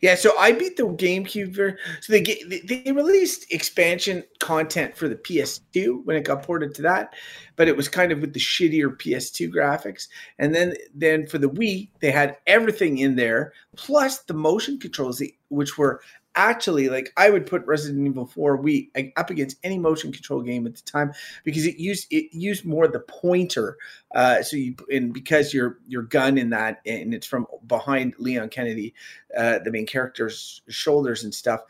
Yeah, 0.00 0.14
so 0.14 0.36
I 0.38 0.52
beat 0.52 0.76
the 0.76 0.84
GameCube. 0.84 1.52
ver- 1.54 1.78
So 2.00 2.12
they- 2.12 2.82
they 2.84 2.92
released 2.92 3.52
expansion 3.52 4.22
content 4.38 4.96
for 4.96 5.08
the 5.08 5.16
PS2 5.16 6.02
when 6.04 6.16
it 6.16 6.24
got 6.24 6.42
ported 6.42 6.74
to 6.76 6.82
that, 6.82 7.14
but 7.56 7.68
it 7.68 7.76
was 7.76 7.88
kind 7.88 8.12
of 8.12 8.20
with 8.20 8.32
the 8.32 8.40
shittier 8.40 8.96
PS2 8.96 9.50
graphics. 9.50 10.08
And 10.38 10.54
then 10.54 10.74
then 10.94 11.26
for 11.26 11.38
the 11.38 11.50
Wii, 11.50 11.88
they 12.00 12.10
had 12.10 12.36
everything 12.46 12.98
in 12.98 13.16
there 13.16 13.52
plus 13.76 14.18
the 14.20 14.34
motion 14.34 14.78
controls, 14.78 15.22
which 15.48 15.76
were 15.78 16.00
actually 16.38 16.88
like 16.88 17.12
I 17.16 17.28
would 17.28 17.44
put 17.44 17.66
Resident 17.66 18.06
Evil 18.06 18.24
4 18.24 18.62
Wii 18.62 19.12
up 19.16 19.28
against 19.28 19.58
any 19.64 19.76
motion 19.76 20.12
control 20.12 20.40
game 20.40 20.66
at 20.66 20.76
the 20.76 20.82
time 20.82 21.12
because 21.44 21.66
it 21.66 21.76
used 21.78 22.06
it 22.10 22.32
used 22.32 22.64
more 22.64 22.88
the 22.88 23.00
pointer. 23.00 23.76
Uh, 24.14 24.42
so 24.42 24.56
you 24.56 24.76
and 24.90 25.12
because 25.12 25.52
your 25.52 25.78
your 25.86 26.02
gun 26.02 26.38
in 26.38 26.50
that 26.50 26.80
and 26.86 27.12
it's 27.12 27.26
from 27.26 27.46
behind 27.66 28.14
Leon 28.18 28.48
Kennedy 28.48 28.94
uh, 29.36 29.58
the 29.58 29.70
main 29.70 29.86
character's 29.86 30.62
shoulders 30.68 31.24
and 31.24 31.34
stuff, 31.34 31.60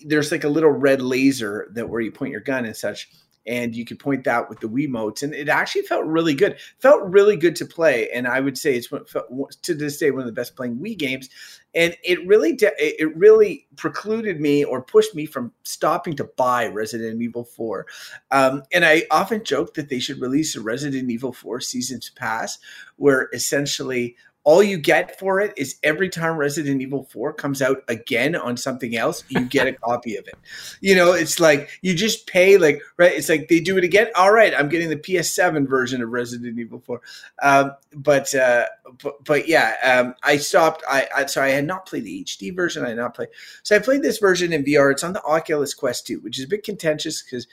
there's 0.00 0.30
like 0.30 0.44
a 0.44 0.48
little 0.48 0.70
red 0.70 1.02
laser 1.02 1.68
that 1.72 1.88
where 1.88 2.00
you 2.00 2.12
point 2.12 2.30
your 2.30 2.40
gun 2.40 2.66
and 2.66 2.76
such, 2.76 3.10
and 3.46 3.74
you 3.74 3.84
could 3.84 3.98
point 3.98 4.24
that 4.24 4.48
with 4.48 4.60
the 4.60 4.68
Wiimotes, 4.68 5.22
and 5.22 5.34
it 5.34 5.48
actually 5.48 5.82
felt 5.82 6.04
really 6.06 6.34
good. 6.34 6.56
Felt 6.78 7.02
really 7.04 7.36
good 7.36 7.56
to 7.56 7.66
play, 7.66 8.08
and 8.10 8.26
I 8.26 8.40
would 8.40 8.56
say 8.56 8.74
it's 8.76 8.88
to 8.88 9.74
this 9.74 9.98
day 9.98 10.10
one 10.10 10.20
of 10.20 10.26
the 10.26 10.32
best 10.32 10.56
playing 10.56 10.76
Wii 10.76 10.98
games. 10.98 11.28
And 11.74 11.96
it 12.04 12.24
really 12.26 12.52
de- 12.52 12.72
it 12.78 13.14
really 13.16 13.66
precluded 13.76 14.40
me 14.40 14.64
or 14.64 14.80
pushed 14.80 15.14
me 15.14 15.26
from 15.26 15.52
stopping 15.64 16.14
to 16.16 16.24
buy 16.36 16.66
Resident 16.68 17.20
Evil 17.20 17.44
4. 17.44 17.86
Um, 18.30 18.62
and 18.72 18.84
I 18.84 19.04
often 19.10 19.44
joke 19.44 19.74
that 19.74 19.88
they 19.88 19.98
should 19.98 20.20
release 20.20 20.54
a 20.54 20.60
Resident 20.60 21.10
Evil 21.10 21.32
4 21.32 21.60
Seasons 21.60 22.10
Pass, 22.10 22.58
where 22.96 23.28
essentially 23.32 24.16
all 24.44 24.62
you 24.62 24.76
get 24.76 25.18
for 25.18 25.40
it 25.40 25.54
is 25.56 25.78
every 25.82 26.10
time 26.10 26.36
Resident 26.36 26.82
Evil 26.82 27.04
4 27.04 27.32
comes 27.32 27.62
out 27.62 27.82
again 27.88 28.36
on 28.36 28.58
something 28.58 28.94
else, 28.94 29.24
you 29.28 29.40
get 29.40 29.66
a 29.66 29.72
copy 29.84 30.16
of 30.16 30.28
it. 30.28 30.34
You 30.82 30.94
know, 30.94 31.12
it's 31.12 31.40
like 31.40 31.70
you 31.80 31.94
just 31.94 32.26
pay, 32.26 32.58
like, 32.58 32.82
right? 32.98 33.12
It's 33.12 33.30
like 33.30 33.48
they 33.48 33.58
do 33.58 33.78
it 33.78 33.84
again. 33.84 34.08
All 34.14 34.32
right, 34.32 34.52
I'm 34.54 34.68
getting 34.68 34.90
the 34.90 34.96
PS7 34.96 35.66
version 35.66 36.02
of 36.02 36.10
Resident 36.10 36.58
Evil 36.58 36.82
4. 36.84 37.00
Um, 37.42 37.72
but, 37.94 38.34
uh, 38.34 38.66
but, 39.02 39.24
but 39.24 39.48
yeah, 39.48 39.76
um, 39.82 40.14
I 40.22 40.36
stopped. 40.36 40.84
I, 40.86 41.08
I, 41.16 41.26
so 41.26 41.42
I 41.42 41.48
had 41.48 41.66
not 41.66 41.86
played 41.86 42.04
the 42.04 42.22
HD 42.24 42.54
version. 42.54 42.84
I 42.84 42.88
had 42.88 42.98
not 42.98 43.14
played. 43.14 43.30
So 43.62 43.74
I 43.74 43.78
played 43.78 44.02
this 44.02 44.18
version 44.18 44.52
in 44.52 44.62
VR. 44.62 44.92
It's 44.92 45.04
on 45.04 45.14
the 45.14 45.24
Oculus 45.24 45.72
Quest 45.72 46.06
2, 46.06 46.20
which 46.20 46.38
is 46.38 46.44
a 46.44 46.48
bit 46.48 46.64
contentious 46.64 47.22
because 47.22 47.48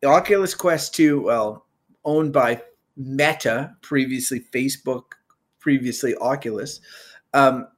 the 0.00 0.08
Oculus 0.08 0.54
Quest 0.54 0.96
2, 0.96 1.22
well, 1.22 1.64
owned 2.04 2.32
by 2.32 2.62
Meta, 2.96 3.76
previously 3.82 4.40
Facebook, 4.40 5.12
previously 5.60 6.14
Oculus. 6.16 6.80
Um, 7.34 7.68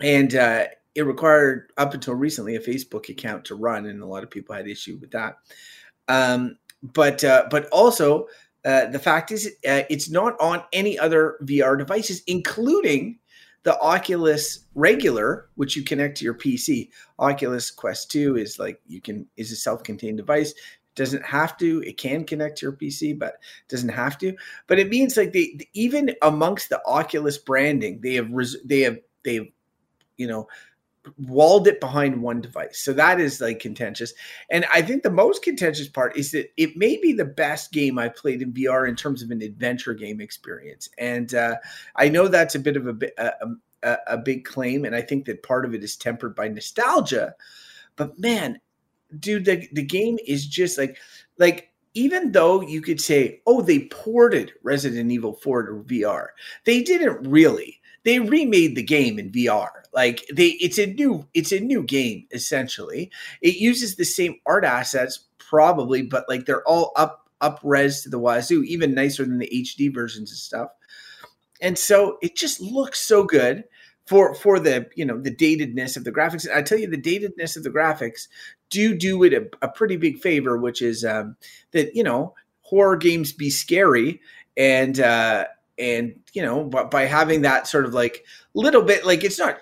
and 0.00 0.34
uh, 0.34 0.66
it 0.94 1.02
required, 1.02 1.72
up 1.76 1.94
until 1.94 2.14
recently, 2.14 2.56
a 2.56 2.60
Facebook 2.60 3.08
account 3.08 3.44
to 3.46 3.54
run, 3.54 3.86
and 3.86 4.02
a 4.02 4.06
lot 4.06 4.22
of 4.22 4.30
people 4.30 4.54
had 4.54 4.66
issue 4.66 4.98
with 5.00 5.10
that. 5.12 5.36
Um, 6.08 6.56
but 6.82 7.22
uh, 7.22 7.46
but 7.50 7.68
also 7.68 8.26
uh, 8.64 8.86
the 8.86 8.98
fact 8.98 9.30
is, 9.30 9.46
uh, 9.68 9.82
it's 9.88 10.10
not 10.10 10.38
on 10.40 10.62
any 10.72 10.98
other 10.98 11.36
VR 11.44 11.78
devices, 11.78 12.22
including 12.26 13.18
the 13.62 13.78
Oculus 13.80 14.66
regular, 14.74 15.48
which 15.56 15.76
you 15.76 15.84
connect 15.84 16.16
to 16.18 16.24
your 16.24 16.34
PC. 16.34 16.88
Oculus 17.18 17.70
Quest 17.70 18.10
2 18.10 18.36
is 18.36 18.58
like 18.58 18.80
you 18.86 19.00
can 19.00 19.26
is 19.36 19.52
a 19.52 19.56
self-contained 19.56 20.16
device. 20.16 20.54
Doesn't 20.94 21.24
have 21.24 21.56
to. 21.58 21.82
It 21.82 21.96
can 21.96 22.24
connect 22.24 22.58
to 22.58 22.66
your 22.66 22.72
PC, 22.72 23.18
but 23.18 23.34
doesn't 23.68 23.90
have 23.90 24.18
to. 24.18 24.34
But 24.66 24.78
it 24.78 24.88
means 24.88 25.16
like 25.16 25.32
they 25.32 25.58
even 25.72 26.14
amongst 26.22 26.68
the 26.68 26.80
Oculus 26.86 27.38
branding, 27.38 28.00
they 28.02 28.14
have 28.14 28.30
res, 28.30 28.56
they 28.64 28.80
have 28.80 28.98
they 29.24 29.34
have 29.36 29.46
you 30.16 30.26
know 30.26 30.48
walled 31.18 31.66
it 31.66 31.80
behind 31.80 32.22
one 32.22 32.40
device. 32.40 32.78
So 32.78 32.92
that 32.92 33.20
is 33.20 33.40
like 33.40 33.58
contentious. 33.58 34.12
And 34.50 34.66
I 34.72 34.82
think 34.82 35.02
the 35.02 35.10
most 35.10 35.42
contentious 35.42 35.88
part 35.88 36.16
is 36.16 36.30
that 36.32 36.52
it 36.56 36.76
may 36.76 36.98
be 36.98 37.12
the 37.12 37.24
best 37.24 37.72
game 37.72 37.98
I've 37.98 38.16
played 38.16 38.42
in 38.42 38.52
VR 38.52 38.88
in 38.88 38.96
terms 38.96 39.22
of 39.22 39.30
an 39.30 39.42
adventure 39.42 39.94
game 39.94 40.20
experience. 40.20 40.90
And 40.98 41.34
uh, 41.34 41.56
I 41.96 42.08
know 42.08 42.28
that's 42.28 42.54
a 42.54 42.60
bit 42.60 42.76
of 42.76 42.86
a, 42.86 42.96
a, 43.18 43.32
a, 43.82 43.96
a 44.08 44.18
big 44.18 44.44
claim, 44.44 44.84
and 44.84 44.94
I 44.94 45.00
think 45.00 45.24
that 45.24 45.42
part 45.42 45.64
of 45.64 45.74
it 45.74 45.82
is 45.82 45.96
tempered 45.96 46.34
by 46.34 46.48
nostalgia. 46.48 47.34
But 47.96 48.18
man, 48.18 48.60
dude, 49.18 49.44
the, 49.44 49.68
the 49.72 49.82
game 49.82 50.18
is 50.26 50.46
just 50.46 50.78
like 50.78 50.98
like 51.38 51.70
even 51.94 52.32
though 52.32 52.60
you 52.60 52.80
could 52.80 53.00
say, 53.00 53.40
oh, 53.46 53.62
they 53.62 53.80
ported 53.88 54.52
Resident 54.62 55.10
Evil 55.10 55.34
4 55.34 55.64
to 55.64 55.72
VR, 55.72 56.28
they 56.64 56.82
didn't 56.82 57.28
really. 57.28 57.80
They 58.04 58.18
remade 58.20 58.76
the 58.76 58.82
game 58.82 59.18
in 59.18 59.30
VR. 59.30 59.68
Like 59.92 60.24
they 60.32 60.48
it's 60.60 60.78
a 60.78 60.86
new 60.86 61.26
it's 61.34 61.52
a 61.52 61.60
new 61.60 61.82
game 61.82 62.26
essentially. 62.30 63.10
It 63.42 63.56
uses 63.56 63.96
the 63.96 64.04
same 64.04 64.36
art 64.46 64.64
assets 64.64 65.20
probably, 65.38 66.02
but 66.02 66.28
like 66.28 66.46
they're 66.46 66.66
all 66.66 66.92
up 66.96 67.28
up 67.40 67.60
res 67.64 68.02
to 68.02 68.08
the 68.08 68.18
wazoo, 68.18 68.62
even 68.64 68.94
nicer 68.94 69.24
than 69.24 69.38
the 69.38 69.50
HD 69.52 69.92
versions 69.92 70.30
and 70.30 70.38
stuff. 70.38 70.70
and 71.60 71.78
so 71.78 72.18
it 72.22 72.36
just 72.36 72.60
looks 72.60 73.00
so 73.00 73.24
good 73.24 73.64
for 74.06 74.34
for 74.34 74.58
the 74.58 74.88
you 74.96 75.04
know 75.04 75.20
the 75.20 75.34
datedness 75.34 75.96
of 75.96 76.04
the 76.04 76.12
graphics. 76.12 76.48
I 76.54 76.62
tell 76.62 76.78
you, 76.78 76.88
the 76.88 77.00
datedness 77.00 77.56
of 77.56 77.62
the 77.62 77.70
graphics 77.70 78.28
do 78.70 78.96
do 78.96 79.22
it 79.24 79.32
a, 79.32 79.48
a 79.62 79.68
pretty 79.68 79.96
big 79.96 80.18
favor, 80.18 80.56
which 80.56 80.82
is 80.82 81.04
um, 81.04 81.36
that 81.72 81.94
you 81.94 82.02
know 82.02 82.34
horror 82.62 82.96
games 82.96 83.32
be 83.32 83.50
scary 83.50 84.20
and 84.56 85.00
uh, 85.00 85.44
and 85.78 86.14
you 86.32 86.42
know 86.42 86.64
but 86.64 86.90
by 86.90 87.02
having 87.02 87.42
that 87.42 87.66
sort 87.66 87.84
of 87.84 87.94
like 87.94 88.24
little 88.54 88.82
bit 88.82 89.04
like 89.04 89.24
it's 89.24 89.38
not 89.38 89.58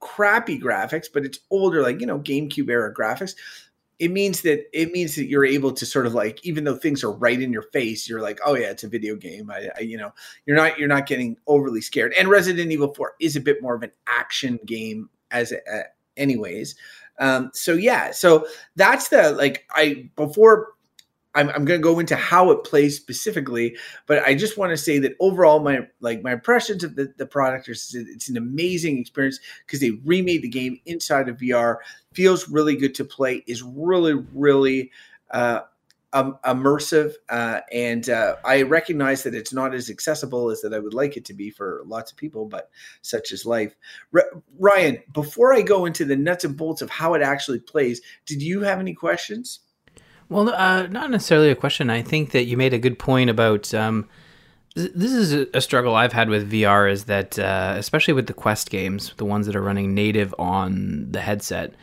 crappy 0.00 0.60
graphics, 0.60 1.06
but 1.12 1.24
it's 1.24 1.40
older 1.50 1.82
like 1.82 2.00
you 2.00 2.06
know 2.06 2.18
GameCube 2.18 2.68
era 2.68 2.92
graphics 2.92 3.34
it 3.98 4.12
means 4.12 4.42
that 4.42 4.64
it 4.72 4.92
means 4.92 5.16
that 5.16 5.26
you're 5.26 5.44
able 5.44 5.72
to 5.72 5.84
sort 5.84 6.06
of 6.06 6.14
like 6.14 6.44
even 6.44 6.64
though 6.64 6.76
things 6.76 7.02
are 7.02 7.12
right 7.12 7.40
in 7.40 7.52
your 7.52 7.62
face 7.62 8.08
you're 8.08 8.20
like 8.20 8.38
oh 8.44 8.54
yeah 8.54 8.70
it's 8.70 8.84
a 8.84 8.88
video 8.88 9.16
game. 9.16 9.50
I, 9.50 9.70
I, 9.76 9.80
you 9.80 9.96
know 9.96 10.12
you're 10.46 10.56
not 10.56 10.78
you're 10.78 10.88
not 10.88 11.06
getting 11.06 11.36
overly 11.46 11.80
scared. 11.80 12.14
And 12.18 12.28
resident 12.28 12.70
evil 12.70 12.94
4 12.94 13.14
is 13.20 13.36
a 13.36 13.40
bit 13.40 13.62
more 13.62 13.74
of 13.74 13.82
an 13.82 13.92
action 14.06 14.58
game 14.64 15.10
as 15.30 15.52
a, 15.52 15.58
uh, 15.70 15.82
anyways 16.16 16.76
um 17.20 17.50
so 17.54 17.74
yeah 17.74 18.10
so 18.10 18.46
that's 18.76 19.08
the 19.08 19.32
like 19.32 19.64
i 19.72 20.08
before 20.16 20.68
I'm, 21.34 21.50
I'm 21.50 21.64
going 21.64 21.80
to 21.80 21.84
go 21.84 21.98
into 22.00 22.16
how 22.16 22.50
it 22.50 22.64
plays 22.64 22.96
specifically, 22.96 23.76
but 24.06 24.24
I 24.24 24.34
just 24.34 24.58
want 24.58 24.70
to 24.70 24.76
say 24.76 24.98
that 24.98 25.14
overall, 25.20 25.60
my 25.60 25.86
like 26.00 26.22
my 26.22 26.32
impressions 26.32 26.82
of 26.82 26.96
the, 26.96 27.12
the 27.16 27.26
product 27.26 27.68
is 27.68 27.94
it's 27.94 28.28
an 28.28 28.36
amazing 28.36 28.98
experience 28.98 29.38
because 29.64 29.80
they 29.80 29.92
remade 30.04 30.42
the 30.42 30.48
game 30.48 30.80
inside 30.86 31.28
of 31.28 31.36
VR. 31.36 31.76
Feels 32.12 32.48
really 32.48 32.76
good 32.76 32.94
to 32.96 33.04
play. 33.04 33.44
Is 33.46 33.62
really 33.62 34.14
really 34.32 34.90
uh, 35.30 35.60
um, 36.12 36.38
immersive, 36.44 37.12
uh, 37.28 37.60
and 37.72 38.08
uh, 38.08 38.36
I 38.44 38.62
recognize 38.62 39.22
that 39.24 39.34
it's 39.34 39.52
not 39.52 39.74
as 39.74 39.90
accessible 39.90 40.50
as 40.50 40.62
that 40.62 40.72
I 40.72 40.78
would 40.78 40.94
like 40.94 41.16
it 41.16 41.24
to 41.26 41.34
be 41.34 41.50
for 41.50 41.82
lots 41.86 42.10
of 42.10 42.16
people, 42.16 42.46
but 42.46 42.70
such 43.02 43.32
is 43.32 43.44
life. 43.44 43.74
R- 44.14 44.42
Ryan, 44.58 44.98
before 45.12 45.52
I 45.52 45.62
go 45.62 45.84
into 45.84 46.04
the 46.04 46.16
nuts 46.16 46.44
and 46.44 46.56
bolts 46.56 46.82
of 46.82 46.90
how 46.90 47.14
it 47.14 47.22
actually 47.22 47.60
plays, 47.60 48.00
did 48.24 48.42
you 48.42 48.62
have 48.62 48.80
any 48.80 48.94
questions? 48.94 49.60
Well, 50.30 50.48
uh, 50.50 50.86
not 50.86 51.10
necessarily 51.10 51.50
a 51.50 51.56
question. 51.56 51.90
I 51.90 52.02
think 52.02 52.32
that 52.32 52.44
you 52.44 52.56
made 52.56 52.74
a 52.74 52.78
good 52.78 52.98
point 52.98 53.30
about. 53.30 53.72
Um, 53.74 54.08
this 54.74 55.12
is 55.12 55.32
a 55.54 55.60
struggle 55.60 55.94
I've 55.96 56.12
had 56.12 56.28
with 56.28 56.52
VR 56.52 56.90
is 56.90 57.04
that, 57.04 57.36
uh, 57.38 57.74
especially 57.76 58.14
with 58.14 58.28
the 58.28 58.34
Quest 58.34 58.70
games, 58.70 59.12
the 59.16 59.24
ones 59.24 59.46
that 59.46 59.56
are 59.56 59.62
running 59.62 59.92
native 59.92 60.32
on 60.38 61.10
the 61.10 61.20
headset, 61.20 61.74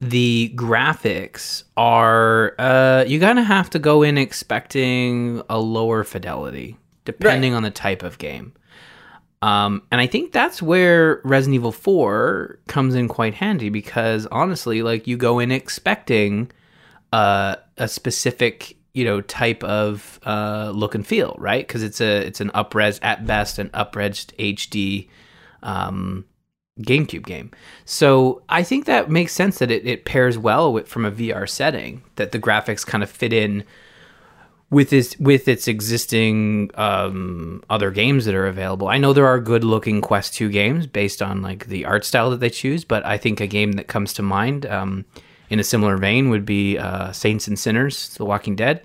the 0.00 0.52
graphics 0.54 1.64
are 1.76 2.54
uh, 2.58 3.04
you 3.06 3.18
kind 3.18 3.38
of 3.38 3.46
have 3.46 3.68
to 3.70 3.78
go 3.78 4.02
in 4.02 4.16
expecting 4.16 5.42
a 5.50 5.58
lower 5.58 6.04
fidelity 6.04 6.76
depending 7.04 7.52
right. 7.52 7.56
on 7.56 7.62
the 7.62 7.70
type 7.70 8.02
of 8.02 8.18
game. 8.18 8.52
Um, 9.40 9.82
and 9.90 10.00
I 10.00 10.06
think 10.06 10.32
that's 10.32 10.60
where 10.60 11.20
Resident 11.24 11.54
Evil 11.54 11.72
4 11.72 12.58
comes 12.66 12.94
in 12.94 13.08
quite 13.08 13.34
handy 13.34 13.70
because 13.70 14.26
honestly, 14.26 14.82
like 14.82 15.06
you 15.06 15.16
go 15.16 15.38
in 15.38 15.50
expecting 15.50 16.50
uh, 17.12 17.56
a 17.76 17.88
specific 17.88 18.76
you 18.94 19.04
know 19.04 19.20
type 19.20 19.62
of 19.64 20.18
uh, 20.26 20.72
look 20.74 20.94
and 20.94 21.06
feel, 21.06 21.36
right? 21.38 21.66
Because 21.66 21.82
it's 21.82 22.00
a 22.00 22.26
it's 22.26 22.40
an 22.40 22.50
upres 22.50 22.98
at 23.02 23.26
best 23.26 23.58
an 23.58 23.70
upres 23.70 24.26
HD 24.38 25.08
um, 25.62 26.24
GameCube 26.82 27.24
game. 27.24 27.50
So 27.84 28.42
I 28.48 28.62
think 28.62 28.84
that 28.86 29.10
makes 29.10 29.32
sense 29.32 29.58
that 29.58 29.70
it, 29.70 29.86
it 29.86 30.04
pairs 30.04 30.38
well 30.38 30.72
with 30.72 30.88
from 30.88 31.04
a 31.04 31.12
VR 31.12 31.48
setting 31.48 32.02
that 32.16 32.32
the 32.32 32.38
graphics 32.38 32.86
kind 32.86 33.02
of 33.02 33.10
fit 33.10 33.32
in 33.32 33.64
with 34.70 34.92
its 34.92 35.18
with 35.18 35.48
its 35.48 35.66
existing 35.66 36.70
um, 36.74 37.62
other 37.70 37.90
games 37.90 38.26
that 38.26 38.34
are 38.34 38.46
available. 38.46 38.88
I 38.88 38.98
know 38.98 39.12
there 39.12 39.26
are 39.26 39.40
good 39.40 39.64
looking 39.64 40.00
Quest 40.00 40.34
2 40.34 40.50
games 40.50 40.86
based 40.86 41.22
on 41.22 41.42
like 41.42 41.66
the 41.66 41.84
art 41.84 42.04
style 42.04 42.30
that 42.30 42.40
they 42.40 42.50
choose, 42.50 42.84
but 42.84 43.04
I 43.06 43.16
think 43.16 43.40
a 43.40 43.46
game 43.46 43.72
that 43.72 43.88
comes 43.88 44.12
to 44.14 44.22
mind 44.22 44.66
um, 44.66 45.04
in 45.48 45.58
a 45.58 45.64
similar 45.64 45.96
vein 45.96 46.28
would 46.28 46.44
be 46.44 46.76
uh, 46.76 47.12
Saints 47.12 47.48
and 47.48 47.58
Sinners, 47.58 48.14
The 48.16 48.24
Walking 48.24 48.56
Dead. 48.56 48.82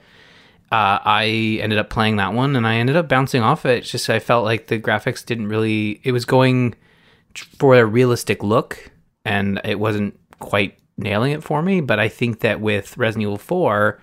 Uh, 0.71 0.97
I 1.03 1.59
ended 1.62 1.77
up 1.77 1.89
playing 1.89 2.15
that 2.15 2.33
one 2.33 2.55
and 2.55 2.65
I 2.65 2.75
ended 2.75 2.95
up 2.95 3.07
bouncing 3.07 3.43
off 3.43 3.65
it. 3.65 3.79
It's 3.79 3.91
just 3.91 4.09
I 4.09 4.19
felt 4.19 4.45
like 4.45 4.67
the 4.67 4.79
graphics 4.79 5.23
didn't 5.23 5.50
really. 5.50 6.00
It 6.03 6.13
was 6.13 6.25
going 6.25 6.75
for 7.36 7.75
a 7.75 7.86
realistic 7.86 8.44
look, 8.44 8.92
and 9.25 9.60
it 9.63 9.80
wasn't 9.80 10.20
quite 10.40 10.78
nailing 10.98 11.32
it 11.32 11.44
for 11.44 11.62
me. 11.62 11.82
But 11.82 12.00
I 12.00 12.10
think 12.10 12.40
that 12.40 12.62
with 12.62 12.98
Resident 12.98 13.24
Evil 13.24 13.38
Four, 13.38 14.00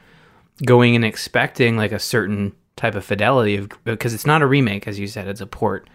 going 0.65 0.95
and 0.97 1.05
expecting 1.05 1.77
like 1.77 1.93
a 1.93 1.99
certain 1.99 2.55
type 2.77 2.95
of 2.95 3.05
fidelity 3.05 3.57
of 3.57 3.71
because 3.85 4.15
it's 4.15 4.27
not 4.27 4.43
a 4.43 4.47
remake, 4.47 4.87
as 4.89 4.99
you 4.99 5.07
said, 5.07 5.29
it's 5.29 5.41
a 5.41 5.47
port, 5.47 5.89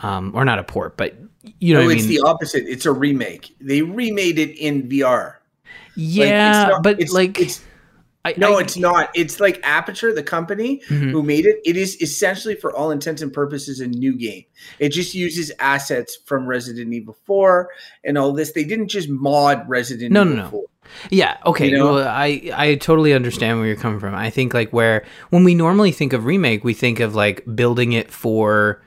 um, 0.00 0.32
or 0.34 0.44
not 0.44 0.58
a 0.58 0.64
port, 0.64 0.96
but 0.96 1.16
you 1.60 1.74
know, 1.74 1.82
no, 1.82 1.88
it's 1.88 2.06
mean? 2.06 2.10
the 2.10 2.20
opposite. 2.20 2.64
It's 2.66 2.86
a 2.86 2.92
remake. 2.92 3.54
They 3.60 3.82
remade 3.82 4.38
it 4.38 4.56
in 4.58 4.88
VR. 4.88 5.34
Yeah, 5.96 6.62
like, 6.62 6.70
not, 6.70 6.82
but 6.82 7.00
it's, 7.00 7.12
like 7.12 7.40
it's 7.40 7.64
I, 8.24 8.34
no, 8.36 8.58
I, 8.58 8.62
it's 8.62 8.76
not. 8.76 9.10
It's 9.14 9.40
like 9.40 9.60
Armature, 9.64 10.12
the 10.12 10.22
company 10.22 10.82
mm-hmm. 10.88 11.10
who 11.10 11.22
made 11.22 11.46
it. 11.46 11.60
It 11.64 11.76
is 11.76 12.00
essentially, 12.02 12.54
for 12.54 12.74
all 12.74 12.90
intents 12.90 13.22
and 13.22 13.32
purposes, 13.32 13.80
a 13.80 13.86
new 13.86 14.16
game. 14.16 14.44
It 14.78 14.90
just 14.90 15.14
uses 15.14 15.52
assets 15.60 16.18
from 16.26 16.46
Resident 16.46 16.92
Evil 16.92 17.16
4 17.24 17.68
and 18.04 18.18
all 18.18 18.32
this. 18.32 18.52
They 18.52 18.64
didn't 18.64 18.88
just 18.88 19.08
mod 19.08 19.68
Resident 19.68 20.12
no, 20.12 20.22
Evil 20.22 20.36
no, 20.36 20.42
no. 20.42 20.50
4. 20.50 20.64
Yeah, 21.10 21.36
okay. 21.46 21.68
You 21.68 21.78
know? 21.78 21.94
Well, 21.94 22.08
I 22.08 22.50
I 22.54 22.74
totally 22.76 23.12
understand 23.12 23.58
where 23.58 23.66
you're 23.66 23.76
coming 23.76 24.00
from. 24.00 24.14
I 24.14 24.30
think 24.30 24.54
like 24.54 24.72
where 24.72 25.04
when 25.30 25.44
we 25.44 25.54
normally 25.54 25.92
think 25.92 26.12
of 26.12 26.24
remake, 26.24 26.64
we 26.64 26.74
think 26.74 27.00
of 27.00 27.14
like 27.14 27.44
building 27.54 27.92
it 27.92 28.10
for 28.10 28.82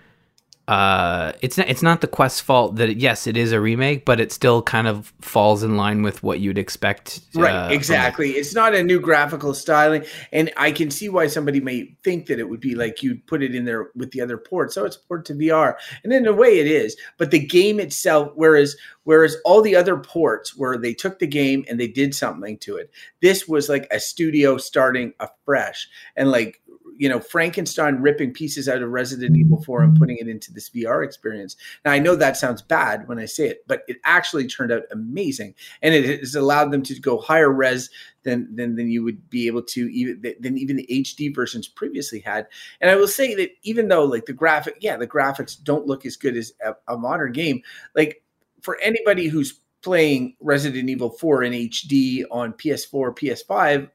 uh, 0.71 1.33
it's 1.41 1.57
not, 1.57 1.67
it's 1.67 1.81
not 1.81 1.99
the 1.99 2.07
Quest's 2.07 2.39
fault 2.39 2.77
that 2.77 2.87
it, 2.87 2.97
yes, 2.97 3.27
it 3.27 3.35
is 3.35 3.51
a 3.51 3.59
remake, 3.59 4.05
but 4.05 4.21
it 4.21 4.31
still 4.31 4.61
kind 4.61 4.87
of 4.87 5.11
falls 5.19 5.63
in 5.63 5.75
line 5.75 6.01
with 6.01 6.23
what 6.23 6.39
you'd 6.39 6.57
expect. 6.57 7.19
Uh, 7.35 7.41
right, 7.41 7.71
exactly. 7.73 8.31
It's 8.31 8.55
not 8.55 8.73
a 8.73 8.81
new 8.81 9.01
graphical 9.01 9.53
styling, 9.53 10.05
and 10.31 10.49
I 10.55 10.71
can 10.71 10.89
see 10.89 11.09
why 11.09 11.27
somebody 11.27 11.59
may 11.59 11.93
think 12.05 12.27
that 12.27 12.39
it 12.39 12.47
would 12.47 12.61
be 12.61 12.73
like 12.73 13.03
you'd 13.03 13.27
put 13.27 13.43
it 13.43 13.53
in 13.53 13.65
there 13.65 13.89
with 13.95 14.11
the 14.11 14.21
other 14.21 14.37
ports. 14.37 14.73
So 14.73 14.85
it's 14.85 14.95
port 14.95 15.25
to 15.25 15.33
VR, 15.33 15.75
and 16.05 16.13
in 16.13 16.25
a 16.25 16.31
way 16.31 16.59
it 16.59 16.67
is. 16.67 16.95
But 17.17 17.31
the 17.31 17.45
game 17.45 17.77
itself, 17.77 18.31
whereas 18.35 18.77
whereas 19.03 19.35
all 19.43 19.61
the 19.61 19.75
other 19.75 19.97
ports 19.97 20.55
where 20.55 20.77
they 20.77 20.93
took 20.93 21.19
the 21.19 21.27
game 21.27 21.65
and 21.67 21.81
they 21.81 21.87
did 21.87 22.15
something 22.15 22.57
to 22.59 22.77
it, 22.77 22.89
this 23.21 23.45
was 23.45 23.67
like 23.67 23.87
a 23.91 23.99
studio 23.99 24.55
starting 24.55 25.13
afresh 25.19 25.89
and 26.15 26.31
like 26.31 26.60
you 27.01 27.09
know 27.09 27.19
Frankenstein 27.19 27.95
ripping 27.95 28.31
pieces 28.31 28.69
out 28.69 28.83
of 28.83 28.91
Resident 28.91 29.35
Evil 29.35 29.59
4 29.63 29.81
and 29.81 29.97
putting 29.97 30.17
it 30.17 30.27
into 30.27 30.53
this 30.53 30.69
VR 30.69 31.03
experience. 31.03 31.57
Now 31.83 31.93
I 31.93 31.97
know 31.97 32.15
that 32.15 32.37
sounds 32.37 32.61
bad 32.61 33.07
when 33.07 33.17
I 33.17 33.25
say 33.25 33.47
it, 33.47 33.63
but 33.65 33.81
it 33.87 33.97
actually 34.05 34.45
turned 34.45 34.71
out 34.71 34.83
amazing, 34.91 35.55
and 35.81 35.95
it 35.95 36.19
has 36.19 36.35
allowed 36.35 36.69
them 36.69 36.83
to 36.83 36.99
go 36.99 37.17
higher 37.17 37.51
res 37.51 37.89
than 38.21 38.55
than 38.55 38.75
than 38.75 38.91
you 38.91 39.03
would 39.03 39.31
be 39.31 39.47
able 39.47 39.63
to 39.63 39.91
even 39.91 40.21
than 40.39 40.59
even 40.59 40.75
the 40.75 40.85
HD 40.91 41.33
versions 41.33 41.67
previously 41.67 42.19
had. 42.19 42.45
And 42.81 42.91
I 42.91 42.95
will 42.95 43.07
say 43.07 43.33
that 43.33 43.49
even 43.63 43.87
though 43.87 44.05
like 44.05 44.27
the 44.27 44.33
graphic, 44.33 44.77
yeah, 44.79 44.95
the 44.95 45.07
graphics 45.07 45.57
don't 45.61 45.87
look 45.87 46.05
as 46.05 46.15
good 46.15 46.37
as 46.37 46.53
a, 46.63 46.75
a 46.87 46.99
modern 46.99 47.31
game, 47.31 47.63
like 47.95 48.23
for 48.61 48.77
anybody 48.79 49.25
who's 49.25 49.59
playing 49.81 50.35
Resident 50.39 50.87
Evil 50.87 51.09
4 51.09 51.45
in 51.45 51.53
HD 51.53 52.25
on 52.29 52.53
PS4, 52.53 53.17
PS5 53.17 53.85
uh, 53.85 53.89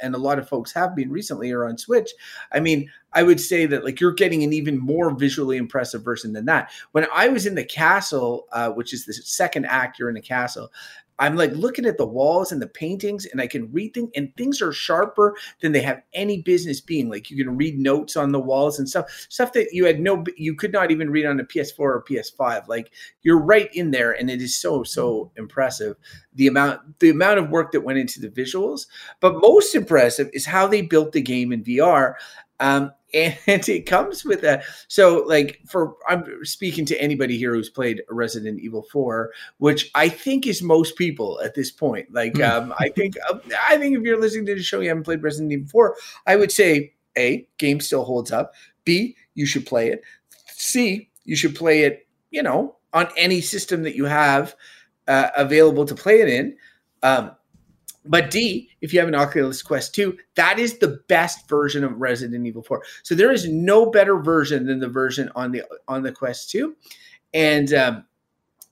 and 0.00 0.14
a 0.14 0.18
lot 0.18 0.38
of 0.38 0.48
folks 0.48 0.72
have 0.72 0.94
been 0.94 1.10
recently 1.10 1.50
or 1.50 1.64
on 1.64 1.78
Switch. 1.78 2.10
I 2.52 2.60
mean, 2.60 2.90
I 3.12 3.22
would 3.22 3.40
say 3.40 3.66
that 3.66 3.84
like 3.84 4.00
you're 4.00 4.12
getting 4.12 4.42
an 4.44 4.52
even 4.52 4.78
more 4.78 5.10
visually 5.10 5.56
impressive 5.56 6.04
version 6.04 6.32
than 6.32 6.44
that. 6.46 6.70
When 6.92 7.06
I 7.12 7.28
was 7.28 7.46
in 7.46 7.54
the 7.54 7.64
castle, 7.64 8.46
uh, 8.52 8.70
which 8.70 8.92
is 8.92 9.04
the 9.04 9.12
second 9.12 9.66
act, 9.66 9.98
you're 9.98 10.08
in 10.08 10.14
the 10.14 10.20
castle. 10.20 10.70
I'm 11.20 11.36
like 11.36 11.52
looking 11.52 11.84
at 11.84 11.98
the 11.98 12.06
walls 12.06 12.50
and 12.50 12.60
the 12.60 12.66
paintings, 12.66 13.26
and 13.26 13.40
I 13.40 13.46
can 13.46 13.70
read 13.70 13.94
things, 13.94 14.10
and 14.16 14.34
things 14.36 14.60
are 14.60 14.72
sharper 14.72 15.36
than 15.60 15.72
they 15.72 15.82
have 15.82 16.02
any 16.14 16.40
business 16.40 16.80
being. 16.80 17.10
Like 17.10 17.30
you 17.30 17.44
can 17.44 17.56
read 17.56 17.78
notes 17.78 18.16
on 18.16 18.32
the 18.32 18.40
walls 18.40 18.78
and 18.78 18.88
stuff, 18.88 19.26
stuff 19.28 19.52
that 19.52 19.68
you 19.72 19.84
had 19.84 20.00
no, 20.00 20.24
you 20.36 20.54
could 20.54 20.72
not 20.72 20.90
even 20.90 21.10
read 21.10 21.26
on 21.26 21.38
a 21.38 21.44
PS4 21.44 21.78
or 21.78 22.04
PS5. 22.08 22.66
Like 22.66 22.90
you're 23.22 23.40
right 23.40 23.68
in 23.74 23.90
there, 23.90 24.12
and 24.12 24.30
it 24.30 24.40
is 24.40 24.56
so 24.56 24.82
so 24.82 25.30
impressive 25.36 25.96
the 26.34 26.46
amount 26.46 26.98
the 27.00 27.10
amount 27.10 27.38
of 27.38 27.50
work 27.50 27.72
that 27.72 27.82
went 27.82 27.98
into 27.98 28.20
the 28.20 28.28
visuals. 28.28 28.86
But 29.20 29.40
most 29.40 29.74
impressive 29.74 30.30
is 30.32 30.46
how 30.46 30.66
they 30.66 30.82
built 30.82 31.12
the 31.12 31.20
game 31.20 31.52
in 31.52 31.62
VR. 31.62 32.14
Um, 32.60 32.92
and 33.14 33.36
it 33.46 33.86
comes 33.86 34.24
with 34.24 34.40
that. 34.42 34.64
so 34.88 35.24
like 35.26 35.60
for 35.66 35.96
i'm 36.08 36.24
speaking 36.44 36.84
to 36.84 37.00
anybody 37.00 37.36
here 37.36 37.54
who's 37.54 37.70
played 37.70 38.02
resident 38.08 38.60
evil 38.60 38.82
4 38.92 39.30
which 39.58 39.90
i 39.94 40.08
think 40.08 40.46
is 40.46 40.62
most 40.62 40.96
people 40.96 41.40
at 41.44 41.54
this 41.54 41.70
point 41.70 42.12
like 42.12 42.36
hmm. 42.36 42.42
um, 42.42 42.74
i 42.78 42.88
think 42.88 43.16
um, 43.30 43.40
i 43.68 43.76
think 43.76 43.96
if 43.96 44.02
you're 44.02 44.20
listening 44.20 44.46
to 44.46 44.54
the 44.54 44.62
show 44.62 44.80
you 44.80 44.88
haven't 44.88 45.04
played 45.04 45.22
resident 45.22 45.52
evil 45.52 45.68
4 45.68 45.96
i 46.26 46.36
would 46.36 46.52
say 46.52 46.92
a 47.16 47.46
game 47.58 47.80
still 47.80 48.04
holds 48.04 48.32
up 48.32 48.54
b 48.84 49.16
you 49.34 49.46
should 49.46 49.66
play 49.66 49.88
it 49.88 50.02
c 50.46 51.10
you 51.24 51.36
should 51.36 51.54
play 51.54 51.82
it 51.82 52.06
you 52.30 52.42
know 52.42 52.76
on 52.92 53.08
any 53.16 53.40
system 53.40 53.82
that 53.82 53.94
you 53.94 54.04
have 54.04 54.54
uh, 55.08 55.28
available 55.36 55.84
to 55.84 55.94
play 55.94 56.20
it 56.20 56.28
in 56.28 56.56
um, 57.02 57.32
But 58.04 58.30
D, 58.30 58.70
if 58.80 58.92
you 58.92 59.00
have 59.00 59.08
an 59.08 59.14
Oculus 59.14 59.62
Quest 59.62 59.94
2, 59.94 60.16
that 60.34 60.58
is 60.58 60.78
the 60.78 61.00
best 61.08 61.48
version 61.48 61.84
of 61.84 62.00
Resident 62.00 62.46
Evil 62.46 62.62
4. 62.62 62.82
So 63.02 63.14
there 63.14 63.32
is 63.32 63.46
no 63.48 63.90
better 63.90 64.18
version 64.18 64.66
than 64.66 64.80
the 64.80 64.88
version 64.88 65.30
on 65.34 65.52
the 65.52 65.64
on 65.86 66.02
the 66.02 66.12
Quest 66.12 66.50
2. 66.50 66.74
And 67.34 67.72
um, 67.74 68.04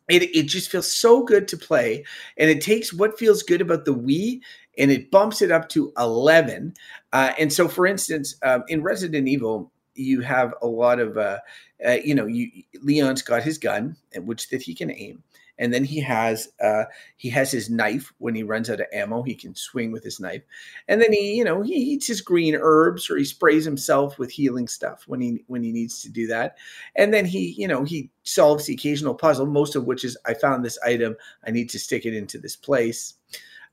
it, 0.08 0.22
it 0.34 0.44
just 0.44 0.70
feels 0.70 0.90
so 0.90 1.22
good 1.22 1.46
to 1.48 1.56
play. 1.56 2.04
And 2.38 2.50
it 2.50 2.62
takes 2.62 2.92
what 2.92 3.18
feels 3.18 3.42
good 3.42 3.60
about 3.60 3.84
the 3.84 3.94
Wii 3.94 4.40
and 4.78 4.90
it 4.90 5.10
bumps 5.10 5.42
it 5.42 5.50
up 5.50 5.68
to 5.70 5.92
11. 5.98 6.74
Uh, 7.12 7.32
and 7.38 7.52
so, 7.52 7.68
for 7.68 7.86
instance, 7.86 8.36
um, 8.42 8.64
in 8.68 8.82
Resident 8.82 9.28
Evil, 9.28 9.70
you 9.94 10.20
have 10.20 10.54
a 10.62 10.66
lot 10.66 11.00
of, 11.00 11.18
uh, 11.18 11.38
uh, 11.86 11.96
you 12.04 12.14
know, 12.14 12.26
you, 12.26 12.48
Leon's 12.80 13.22
got 13.22 13.42
his 13.42 13.58
gun, 13.58 13.96
which 14.16 14.48
that 14.50 14.62
he 14.62 14.74
can 14.74 14.90
aim 14.92 15.22
and 15.58 15.72
then 15.72 15.84
he 15.84 16.00
has 16.00 16.48
uh, 16.62 16.84
he 17.16 17.30
has 17.30 17.50
his 17.50 17.68
knife. 17.68 18.12
When 18.18 18.34
he 18.34 18.42
runs 18.42 18.70
out 18.70 18.80
of 18.80 18.86
ammo 18.92 19.22
he 19.22 19.34
can 19.34 19.54
swing 19.54 19.92
with 19.92 20.04
his 20.04 20.20
knife. 20.20 20.42
And 20.86 21.00
then 21.00 21.12
he 21.12 21.34
you 21.34 21.44
know 21.44 21.62
he 21.62 21.74
eats 21.74 22.06
his 22.06 22.20
green 22.20 22.56
herbs 22.58 23.10
or 23.10 23.16
he 23.16 23.24
sprays 23.24 23.64
himself 23.64 24.18
with 24.18 24.30
healing 24.30 24.68
stuff 24.68 25.04
when 25.06 25.20
he 25.20 25.44
when 25.46 25.62
he 25.62 25.72
needs 25.72 26.00
to 26.02 26.10
do 26.10 26.26
that. 26.28 26.56
And 26.96 27.12
then 27.12 27.24
he 27.26 27.54
you 27.58 27.68
know 27.68 27.84
he 27.84 28.10
solves 28.22 28.66
the 28.66 28.74
occasional 28.74 29.14
puzzle 29.14 29.46
most 29.46 29.74
of 29.74 29.84
which 29.84 30.04
is 30.04 30.16
i 30.26 30.34
found 30.34 30.64
this 30.64 30.78
item. 30.84 31.16
I 31.46 31.50
need 31.50 31.70
to 31.70 31.78
stick 31.78 32.06
it 32.06 32.14
into 32.14 32.38
this 32.38 32.56
place. 32.56 33.14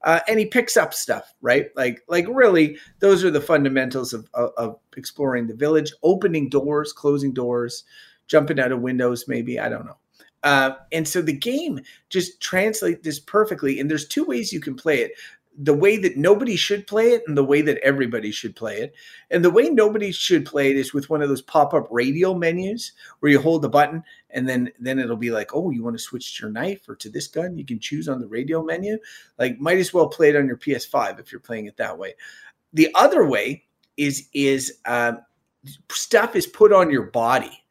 Uh, 0.03 0.19
and 0.27 0.37
he 0.37 0.45
picks 0.45 0.77
up 0.77 0.93
stuff 0.93 1.33
right? 1.41 1.69
Like 1.75 2.03
like 2.07 2.25
really 2.29 2.77
those 2.99 3.23
are 3.23 3.31
the 3.31 3.41
fundamentals 3.41 4.13
of, 4.13 4.27
of, 4.33 4.51
of 4.57 4.79
exploring 4.97 5.47
the 5.47 5.55
village. 5.55 5.91
Opening 6.03 6.49
doors 6.49 6.93
closing 6.93 7.33
doors 7.33 7.83
jumping 8.27 8.59
out 8.59 8.71
of 8.71 8.81
windows 8.81 9.27
maybe 9.27 9.59
i 9.59 9.69
don't 9.69 9.85
know 9.85 9.97
uh, 10.45 10.75
and 10.91 11.07
so 11.07 11.21
the 11.21 11.33
game 11.33 11.81
just 12.09 12.39
translates 12.39 13.03
this 13.03 13.19
perfectly. 13.19 13.79
And 13.79 13.89
there's 13.89 14.07
two 14.07 14.23
ways 14.23 14.53
you 14.53 14.61
can 14.61 14.75
play 14.75 15.01
it 15.01 15.11
the 15.57 15.73
way 15.73 15.95
that 15.95 16.17
nobody 16.17 16.57
should 16.57 16.85
play 16.85 17.11
it 17.11 17.23
and 17.27 17.37
the 17.37 17.43
way 17.43 17.61
that 17.61 17.77
everybody 17.77 18.29
should 18.29 18.57
play 18.57 18.75
it. 18.75 18.93
And 19.31 19.43
the 19.43 19.49
way 19.49 19.69
nobody 19.69 20.11
should 20.11 20.45
play 20.45 20.69
it 20.69 20.75
is 20.75 20.93
with 20.93 21.09
one 21.09 21.21
of 21.21 21.29
those 21.29 21.41
pop-up 21.41 21.87
radial 21.89 22.35
menus 22.35 22.91
where 23.21 23.31
you 23.31 23.39
hold 23.39 23.61
the 23.61 23.69
button 23.69 24.03
and 24.31 24.49
then 24.49 24.69
then 24.79 24.99
it'll 24.99 25.15
be 25.15 25.31
like, 25.31 25.55
"Oh, 25.55 25.71
you 25.71 25.81
want 25.81 25.95
to 25.95 26.03
switch 26.03 26.37
to 26.37 26.43
your 26.43 26.51
knife 26.51 26.87
or 26.89 26.95
to 26.97 27.09
this 27.09 27.27
gun?" 27.27 27.57
You 27.57 27.65
can 27.65 27.79
choose 27.79 28.09
on 28.09 28.19
the 28.19 28.27
radial 28.27 28.63
menu. 28.63 28.97
Like 29.39 29.59
might 29.59 29.77
as 29.77 29.93
well 29.93 30.09
play 30.09 30.29
it 30.29 30.35
on 30.35 30.45
your 30.45 30.57
PS5 30.57 31.19
if 31.19 31.31
you're 31.31 31.39
playing 31.39 31.67
it 31.67 31.77
that 31.77 31.97
way. 31.97 32.15
The 32.73 32.89
other 32.93 33.25
way 33.25 33.63
is 33.95 34.27
is 34.33 34.79
um, 34.85 35.19
stuff 35.89 36.35
is 36.35 36.45
put 36.45 36.73
on 36.73 36.91
your 36.91 37.03
body 37.03 37.63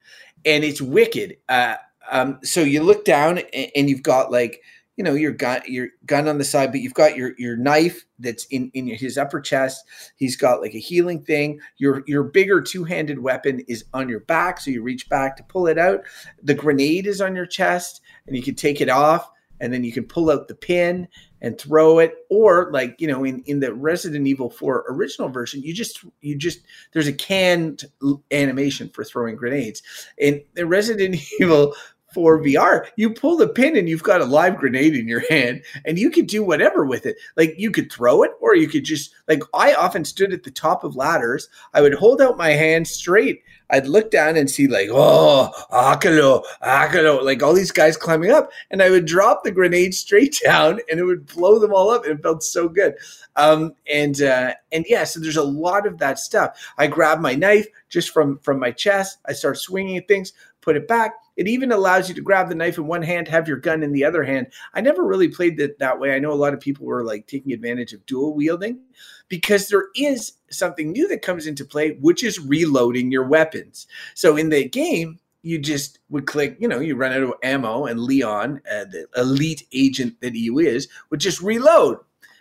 and 0.45 0.65
it's 0.65 0.81
wicked. 0.81 1.37
Uh, 1.51 1.77
um, 2.11 2.39
so 2.43 2.61
you 2.61 2.83
look 2.83 3.05
down 3.05 3.39
and, 3.39 3.89
you've 3.89 4.03
got 4.03 4.31
like 4.31 4.63
you 4.97 5.03
know 5.03 5.15
your 5.15 5.33
gun 5.33 5.61
your 5.67 5.89
gun 6.07 6.29
on 6.29 6.39
the 6.39 6.45
side 6.45 6.71
but 6.71 6.81
you've 6.81 6.95
got 6.95 7.17
your 7.17 7.33
your 7.37 7.57
knife 7.57 8.05
that's 8.19 8.45
in 8.47 8.71
in 8.75 8.87
his 8.87 9.19
upper 9.19 9.41
chest. 9.41 9.85
He's 10.17 10.37
got 10.37 10.61
like 10.61 10.75
a 10.75 10.79
healing 10.79 11.23
thing. 11.23 11.61
Your 11.79 12.05
your 12.07 12.25
bigger 12.25 12.61
two-handed 12.61 13.19
weapon 13.19 13.61
is 13.69 13.85
on 13.93 14.09
your 14.09 14.21
back 14.21 14.61
so 14.61 14.71
you 14.71 14.83
reach 14.83 15.09
back 15.09 15.37
to 15.37 15.43
pull 15.45 15.67
it 15.67 15.79
out. 15.79 16.01
The 16.43 16.55
grenade 16.55 17.07
is 17.07 17.21
on 17.21 17.35
your 17.35 17.47
chest 17.47 18.01
and 18.27 18.37
you 18.37 18.43
can 18.43 18.55
take 18.55 18.81
it 18.81 18.89
off 18.89 19.31
and 19.61 19.73
then 19.73 19.85
you 19.85 19.93
can 19.93 20.05
pull 20.05 20.31
out 20.31 20.49
the 20.49 20.55
pin 20.55 21.09
and 21.41 21.59
throw 21.59 21.99
it. 21.99 22.15
Or 22.31 22.71
like 22.73 23.01
you 23.01 23.09
know 23.09 23.25
in 23.25 23.43
in 23.47 23.61
the 23.61 23.75
resident 23.75 24.27
evil 24.27 24.51
4 24.51 24.87
original 24.89 25.29
version 25.29 25.63
you 25.63 25.75
just 25.75 26.05
you 26.21 26.37
just 26.37 26.61
there's 26.93 27.09
a 27.09 27.13
canned 27.13 27.85
animation 28.31 28.89
for 28.91 29.05
throwing 29.05 29.37
grenades. 29.37 29.83
In 30.19 30.43
the 30.55 30.67
resident 30.67 31.17
evil 31.41 31.75
for 32.15 32.41
VR, 32.41 32.87
you 32.97 33.11
pull 33.11 33.37
the 33.37 33.49
pin 33.49 33.77
and 33.77 33.89
you've 33.89 34.03
got 34.03 34.21
a 34.21 34.25
live 34.25 34.57
grenade 34.57 34.95
in 34.95 35.09
your 35.09 35.25
hand 35.29 35.63
and 35.85 35.99
you 35.99 36.11
could 36.11 36.29
do 36.29 36.45
whatever 36.45 36.87
with 36.87 37.05
it. 37.05 37.17
Like 37.37 37.55
you 37.59 37.71
could 37.71 37.93
throw 37.93 38.23
it 38.23 38.31
or 38.41 38.55
you 38.55 38.69
could 38.69 38.85
just 38.85 39.13
like 39.29 39.43
I 39.53 39.75
often 39.75 40.05
stood 40.05 40.33
at 40.33 40.45
the 40.45 40.51
top 40.51 40.85
of 40.85 40.97
ladders. 40.97 41.49
I 41.75 41.81
would 41.81 41.95
hold 41.95 42.23
out 42.23 42.39
my 42.39 42.51
hand 42.51 42.87
straight. 42.87 43.43
I'd 43.71 43.87
look 43.87 44.11
down 44.11 44.37
and 44.37 44.49
see 44.49 44.69
like, 44.69 44.89
oh, 44.93 45.51
Akalo, 45.73 46.45
Akalo, 46.63 47.25
like 47.25 47.43
all 47.43 47.55
these 47.55 47.73
guys 47.73 47.97
climbing 47.97 48.31
up. 48.31 48.51
And 48.71 48.83
I 48.83 48.91
would 48.91 49.07
drop 49.07 49.43
the 49.43 49.51
grenade 49.51 49.95
straight 49.95 50.39
down 50.45 50.81
and 50.91 51.01
it 51.01 51.05
would 51.05 51.27
blow 51.27 51.59
them 51.59 51.75
all 51.75 51.91
up. 51.91 52.05
And 52.05 52.19
it 52.19 52.23
felt 52.23 52.43
so 52.43 52.69
good. 52.69 52.95
Um, 53.37 53.75
and 53.91 54.23
uh, 54.23 54.55
and 54.71 54.85
yeah, 54.89 55.05
so 55.05 55.19
there's 55.19 55.37
a 55.37 55.43
lot 55.43 55.87
of 55.87 55.99
that 55.99 56.19
stuff. 56.19 56.57
I 56.79 56.87
grab 56.87 57.21
my 57.21 57.35
knife 57.35 57.67
just 57.89 58.11
from 58.11 58.39
from 58.39 58.61
my 58.61 58.71
chest. 58.71 59.19
I 59.27 59.33
start 59.33 59.59
swinging 59.59 59.97
at 59.97 60.07
things, 60.07 60.33
put 60.61 60.77
it 60.77 60.87
back 60.87 61.15
it 61.37 61.49
even 61.49 61.73
allows 61.73 62.09
you 62.09 62.15
to 62.15 62.21
grab 62.21 62.49
the 62.49 62.55
knife 62.55 62.79
in 62.79 62.87
one 62.87 63.03
hand, 63.03 63.29
have 63.29 63.49
your 63.49 63.57
gun 63.57 63.83
in 63.83 63.93
the 63.93 64.05
other 64.05 64.23
hand. 64.23 64.49
I 64.75 64.81
never 64.81 65.05
really 65.05 65.29
played 65.29 65.59
it 65.61 65.79
that 65.79 65.99
way. 65.99 66.15
I 66.15 66.19
know 66.19 66.33
a 66.33 66.35
lot 66.35 66.55
of 66.55 66.61
people 66.61 66.87
were 66.87 67.05
like 67.05 67.27
taking 67.27 67.53
advantage 67.53 67.93
of 67.93 68.05
dual 68.07 68.35
wielding 68.35 68.81
because 69.29 69.69
there 69.69 69.87
is 69.97 70.35
something 70.51 70.93
new 70.93 71.09
that 71.09 71.23
comes 71.23 71.47
into 71.47 71.65
play, 71.65 71.93
which 72.01 72.23
is 72.23 72.41
reloading 72.41 73.11
your 73.11 73.27
weapons. 73.27 73.87
So 74.15 74.37
in 74.37 74.49
the 74.49 74.69
game, 74.69 75.19
you 75.43 75.59
just 75.59 75.99
would 76.09 76.27
click, 76.27 76.57
you 76.59 76.67
know, 76.67 76.81
you 76.81 76.97
run 76.97 77.13
out 77.13 77.23
of 77.23 77.35
ammo, 77.43 77.85
and 77.85 78.01
Leon, 78.01 78.63
uh, 78.71 78.85
the 78.85 79.07
elite 79.17 79.67
agent 79.73 80.19
that 80.23 80.35
he 80.35 80.47
is, 80.49 80.89
would 81.11 81.21
just 81.21 81.43
reload. 81.43 81.99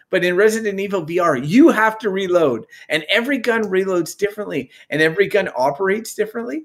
But 0.10 0.24
in 0.24 0.38
Resident 0.38 0.80
Evil 0.80 1.06
VR, 1.06 1.46
you 1.46 1.70
have 1.70 1.98
to 2.00 2.10
reload, 2.10 2.66
and 2.88 3.04
every 3.10 3.40
gun 3.40 3.64
reloads 3.64 4.18
differently, 4.18 4.70
and 4.90 5.02
every 5.02 5.28
gun 5.28 5.50
operates 5.58 6.14
differently. 6.14 6.64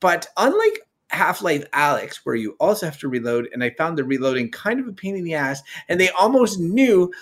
But 0.00 0.26
unlike 0.36 0.80
Half 1.10 1.42
Life 1.42 1.64
Alyx, 1.72 2.20
where 2.24 2.34
you 2.34 2.56
also 2.60 2.86
have 2.86 2.98
to 2.98 3.08
reload, 3.08 3.48
and 3.52 3.62
I 3.62 3.70
found 3.70 3.98
the 3.98 4.04
reloading 4.04 4.50
kind 4.50 4.80
of 4.80 4.88
a 4.88 4.92
pain 4.92 5.16
in 5.16 5.24
the 5.24 5.34
ass. 5.34 5.62
And 5.88 6.00
they 6.00 6.10
almost 6.10 6.58
knew 6.58 7.12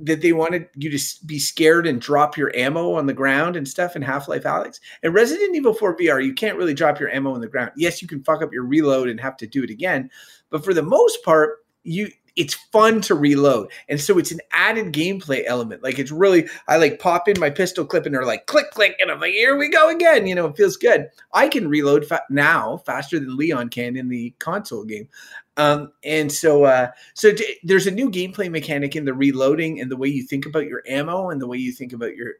that 0.00 0.20
they 0.20 0.32
wanted 0.32 0.68
you 0.74 0.90
to 0.90 1.26
be 1.26 1.38
scared 1.38 1.86
and 1.86 2.00
drop 2.00 2.36
your 2.36 2.54
ammo 2.56 2.94
on 2.94 3.06
the 3.06 3.14
ground 3.14 3.56
and 3.56 3.66
stuff 3.66 3.94
in 3.94 4.02
Half 4.02 4.28
Life 4.28 4.42
Alyx. 4.42 4.80
And 5.02 5.14
Resident 5.14 5.54
Evil 5.54 5.72
4 5.72 5.96
VR, 5.96 6.24
you 6.24 6.34
can't 6.34 6.58
really 6.58 6.74
drop 6.74 6.98
your 6.98 7.10
ammo 7.10 7.32
on 7.32 7.40
the 7.40 7.48
ground. 7.48 7.70
Yes, 7.76 8.02
you 8.02 8.08
can 8.08 8.22
fuck 8.24 8.42
up 8.42 8.52
your 8.52 8.64
reload 8.64 9.08
and 9.08 9.20
have 9.20 9.36
to 9.38 9.46
do 9.46 9.62
it 9.62 9.70
again, 9.70 10.10
but 10.50 10.64
for 10.64 10.74
the 10.74 10.82
most 10.82 11.22
part, 11.24 11.64
you 11.84 12.08
it's 12.36 12.54
fun 12.54 13.00
to 13.02 13.14
reload. 13.14 13.70
And 13.88 14.00
so 14.00 14.18
it's 14.18 14.32
an 14.32 14.40
added 14.52 14.92
gameplay 14.92 15.44
element. 15.46 15.82
Like 15.82 15.98
it's 15.98 16.10
really, 16.10 16.48
I 16.68 16.76
like 16.78 16.98
pop 16.98 17.28
in 17.28 17.38
my 17.38 17.50
pistol 17.50 17.84
clip 17.84 18.06
and 18.06 18.14
they're 18.14 18.24
like 18.24 18.46
click, 18.46 18.70
click. 18.72 18.96
And 19.00 19.10
I'm 19.10 19.20
like, 19.20 19.32
here 19.32 19.56
we 19.56 19.68
go 19.68 19.88
again. 19.88 20.26
You 20.26 20.34
know, 20.34 20.46
it 20.46 20.56
feels 20.56 20.76
good. 20.76 21.08
I 21.32 21.48
can 21.48 21.68
reload 21.68 22.06
fa- 22.06 22.24
now 22.30 22.78
faster 22.78 23.20
than 23.20 23.36
Leon 23.36 23.68
can 23.68 23.96
in 23.96 24.08
the 24.08 24.34
console 24.38 24.84
game. 24.84 25.08
Um, 25.56 25.92
and 26.02 26.32
so, 26.32 26.64
uh, 26.64 26.88
so 27.14 27.30
there's 27.62 27.86
a 27.86 27.92
new 27.92 28.10
gameplay 28.10 28.50
mechanic 28.50 28.96
in 28.96 29.04
the 29.04 29.14
reloading 29.14 29.80
and 29.80 29.90
the 29.90 29.96
way 29.96 30.08
you 30.08 30.24
think 30.24 30.46
about 30.46 30.66
your 30.66 30.82
ammo 30.88 31.30
and 31.30 31.40
the 31.40 31.46
way 31.46 31.58
you 31.58 31.70
think 31.70 31.92
about 31.92 32.16
your, 32.16 32.32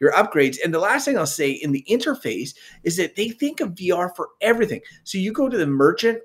your 0.00 0.12
upgrades. 0.12 0.56
And 0.64 0.72
the 0.72 0.78
last 0.78 1.04
thing 1.04 1.18
I'll 1.18 1.26
say 1.26 1.50
in 1.50 1.72
the 1.72 1.84
interface 1.90 2.54
is 2.82 2.96
that 2.96 3.16
they 3.16 3.28
think 3.28 3.60
of 3.60 3.74
VR 3.74 4.14
for 4.16 4.30
everything. 4.40 4.80
So 5.04 5.18
you 5.18 5.32
go 5.32 5.50
to 5.50 5.58
the 5.58 5.66
merchant 5.66 6.20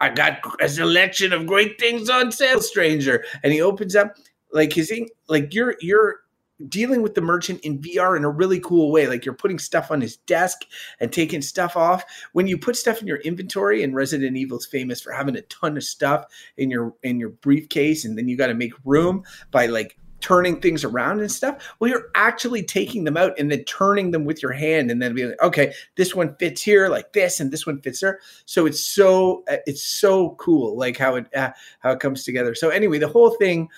I 0.00 0.10
got 0.10 0.40
a 0.60 0.68
selection 0.68 1.32
of 1.32 1.46
great 1.46 1.78
things 1.78 2.08
on 2.08 2.32
sale, 2.32 2.60
stranger. 2.60 3.24
And 3.42 3.52
he 3.52 3.60
opens 3.60 3.96
up 3.96 4.16
like 4.52 4.72
his 4.72 4.92
like 5.28 5.54
you're 5.54 5.76
you're 5.80 6.20
dealing 6.68 7.02
with 7.02 7.14
the 7.14 7.20
merchant 7.20 7.60
in 7.60 7.78
VR 7.78 8.16
in 8.16 8.24
a 8.24 8.30
really 8.30 8.60
cool 8.60 8.90
way. 8.90 9.06
Like 9.06 9.24
you're 9.24 9.34
putting 9.34 9.58
stuff 9.58 9.90
on 9.90 10.00
his 10.00 10.16
desk 10.18 10.58
and 10.98 11.12
taking 11.12 11.42
stuff 11.42 11.76
off. 11.76 12.04
When 12.32 12.46
you 12.46 12.58
put 12.58 12.76
stuff 12.76 13.00
in 13.00 13.06
your 13.06 13.18
inventory, 13.18 13.82
and 13.82 13.94
Resident 13.94 14.36
Evil's 14.36 14.66
famous 14.66 15.00
for 15.00 15.12
having 15.12 15.36
a 15.36 15.42
ton 15.42 15.76
of 15.76 15.84
stuff 15.84 16.26
in 16.56 16.70
your 16.70 16.94
in 17.02 17.18
your 17.18 17.30
briefcase, 17.30 18.04
and 18.04 18.16
then 18.16 18.28
you 18.28 18.36
got 18.36 18.48
to 18.48 18.54
make 18.54 18.72
room 18.84 19.24
by 19.50 19.66
like 19.66 19.96
turning 20.20 20.60
things 20.60 20.84
around 20.84 21.20
and 21.20 21.30
stuff. 21.30 21.74
Well, 21.78 21.90
you're 21.90 22.10
actually 22.14 22.62
taking 22.62 23.04
them 23.04 23.16
out 23.16 23.38
and 23.38 23.50
then 23.50 23.64
turning 23.64 24.10
them 24.10 24.24
with 24.24 24.42
your 24.42 24.52
hand 24.52 24.90
and 24.90 25.00
then 25.00 25.14
being 25.14 25.30
like, 25.30 25.42
okay, 25.42 25.72
this 25.96 26.14
one 26.14 26.34
fits 26.36 26.62
here 26.62 26.88
like 26.88 27.12
this 27.12 27.40
and 27.40 27.50
this 27.50 27.66
one 27.66 27.80
fits 27.80 28.00
there. 28.00 28.20
So 28.44 28.66
it's 28.66 28.82
so 28.82 29.44
uh, 29.50 29.56
it's 29.66 29.82
so 29.82 30.30
cool 30.38 30.76
like 30.76 30.96
how 30.96 31.16
it 31.16 31.34
uh, 31.34 31.50
how 31.80 31.92
it 31.92 32.00
comes 32.00 32.24
together. 32.24 32.54
So 32.54 32.70
anyway, 32.70 32.98
the 32.98 33.08
whole 33.08 33.30
thing 33.30 33.68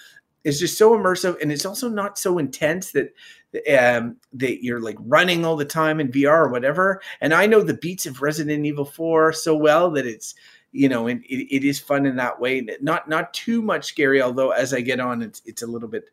is 0.44 0.59
just 0.59 0.76
so 0.76 0.96
immersive 0.96 1.40
and 1.40 1.52
it's 1.52 1.66
also 1.66 1.88
not 1.88 2.18
so 2.18 2.38
intense 2.38 2.92
that 2.92 3.14
um, 3.70 4.16
that 4.33 4.64
you're 4.64 4.81
like 4.81 4.96
running 5.00 5.44
all 5.44 5.57
the 5.57 5.64
time 5.64 6.00
in 6.00 6.11
VR 6.11 6.46
or 6.46 6.48
whatever. 6.48 7.00
And 7.20 7.35
I 7.35 7.46
know 7.46 7.61
the 7.61 7.74
beats 7.74 8.07
of 8.07 8.22
Resident 8.22 8.64
Evil 8.64 8.85
4 8.85 9.33
so 9.33 9.55
well 9.57 9.90
that 9.92 10.07
it's 10.07 10.35
you 10.72 10.88
know, 10.88 11.06
and 11.06 11.22
it, 11.24 11.54
it 11.54 11.64
is 11.64 11.78
fun 11.78 12.06
in 12.06 12.16
that 12.16 12.40
way. 12.40 12.66
Not 12.80 13.08
not 13.08 13.32
too 13.35 13.62
much 13.62 13.85
scary, 13.85 14.20
although 14.20 14.50
as 14.50 14.74
I 14.74 14.80
get 14.80 15.00
on, 15.00 15.22
it's 15.22 15.42
it's 15.44 15.62
a 15.62 15.66
little 15.66 15.88
bit 15.88 16.04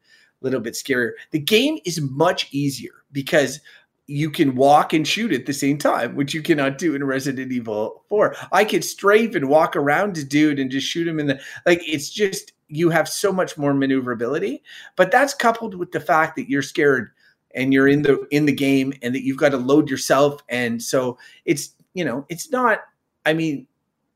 little 0.42 0.60
bit 0.60 0.74
scarier. 0.74 1.12
The 1.32 1.40
game 1.40 1.80
is 1.86 2.00
much 2.02 2.48
easier 2.52 3.04
because 3.12 3.60
you 4.08 4.32
can 4.32 4.56
walk 4.56 4.92
and 4.92 5.08
shoot 5.08 5.32
at 5.32 5.46
the 5.46 5.54
same 5.54 5.78
time, 5.78 6.16
which 6.16 6.34
you 6.34 6.42
cannot 6.42 6.80
do 6.80 6.96
in 6.96 7.04
Resident 7.04 7.52
Evil 7.52 8.04
4. 8.10 8.36
I 8.52 8.66
could 8.66 8.84
strafe 8.84 9.36
and 9.36 9.48
walk 9.50 9.76
around 9.76 10.18
a 10.18 10.24
dude 10.24 10.58
and 10.58 10.72
just 10.72 10.88
shoot 10.88 11.08
him 11.08 11.20
in 11.20 11.28
the 11.28 11.40
like 11.66 11.82
it's 11.88 12.10
just 12.10 12.54
you 12.68 12.90
have 12.90 13.08
so 13.08 13.32
much 13.32 13.58
more 13.58 13.74
maneuverability. 13.74 14.64
But 14.96 15.12
that's 15.12 15.34
coupled 15.34 15.76
with 15.76 15.92
the 15.92 16.00
fact 16.00 16.36
that 16.36 16.50
you're 16.50 16.62
scared 16.62 17.12
and 17.56 17.74
you're 17.74 17.88
in 17.88 18.02
the 18.02 18.26
in 18.32 18.46
the 18.46 18.54
game 18.54 18.94
and 19.02 19.14
that 19.14 19.24
you've 19.24 19.38
got 19.38 19.50
to 19.50 19.58
load 19.58 19.90
yourself. 19.90 20.42
And 20.50 20.82
so 20.82 21.18
it's 21.46 21.76
you 21.94 22.04
know, 22.04 22.26
it's 22.30 22.52
not 22.52 22.80
I 23.26 23.34
mean, 23.34 23.68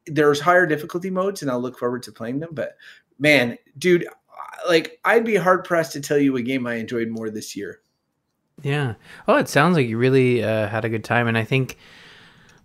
there's 0.05 0.39
higher 0.39 0.65
difficulty 0.65 1.09
modes 1.09 1.41
and 1.41 1.49
I'll 1.49 1.61
look 1.61 1.77
forward 1.77 2.03
to 2.03 2.11
playing 2.11 2.39
them, 2.39 2.49
but 2.53 2.77
man, 3.19 3.57
dude, 3.77 4.05
like 4.67 4.99
I'd 5.03 5.25
be 5.25 5.35
hard 5.35 5.63
pressed 5.63 5.93
to 5.93 6.01
tell 6.01 6.17
you 6.17 6.35
a 6.37 6.41
game 6.41 6.67
I 6.67 6.75
enjoyed 6.75 7.09
more 7.09 7.29
this 7.29 7.55
year. 7.55 7.81
Yeah. 8.61 8.95
Oh, 9.27 9.37
it 9.37 9.49
sounds 9.49 9.75
like 9.75 9.87
you 9.87 9.97
really 9.97 10.43
uh, 10.43 10.67
had 10.67 10.85
a 10.85 10.89
good 10.89 11.03
time, 11.03 11.27
and 11.27 11.37
I 11.37 11.43
think 11.43 11.77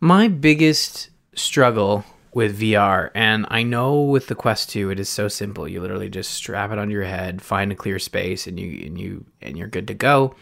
my 0.01 0.29
biggest 0.29 1.11
struggle 1.35 2.05
with 2.33 2.61
VR, 2.61 3.11
and 3.15 3.47
I 3.49 3.63
know 3.63 4.03
with 4.03 4.27
the 4.27 4.35
Quest 4.35 4.71
2 4.71 4.91
it 4.91 5.01
is 5.01 5.09
so 5.09 5.29
simple. 5.29 5.67
You 5.67 5.81
literally 5.81 6.11
just 6.11 6.33
strap 6.33 6.71
it 6.71 6.79
on 6.79 6.91
your 6.91 7.05
head, 7.05 7.43
find 7.43 7.73
a 7.73 7.77
clear 7.77 7.99
space, 7.99 8.47
and 8.47 8.61
you 8.61 8.87
and 8.87 9.01
you 9.01 9.25
and 9.41 9.57
you're 9.57 9.69
good 9.69 9.89
to 9.89 9.95
go. 9.95 10.35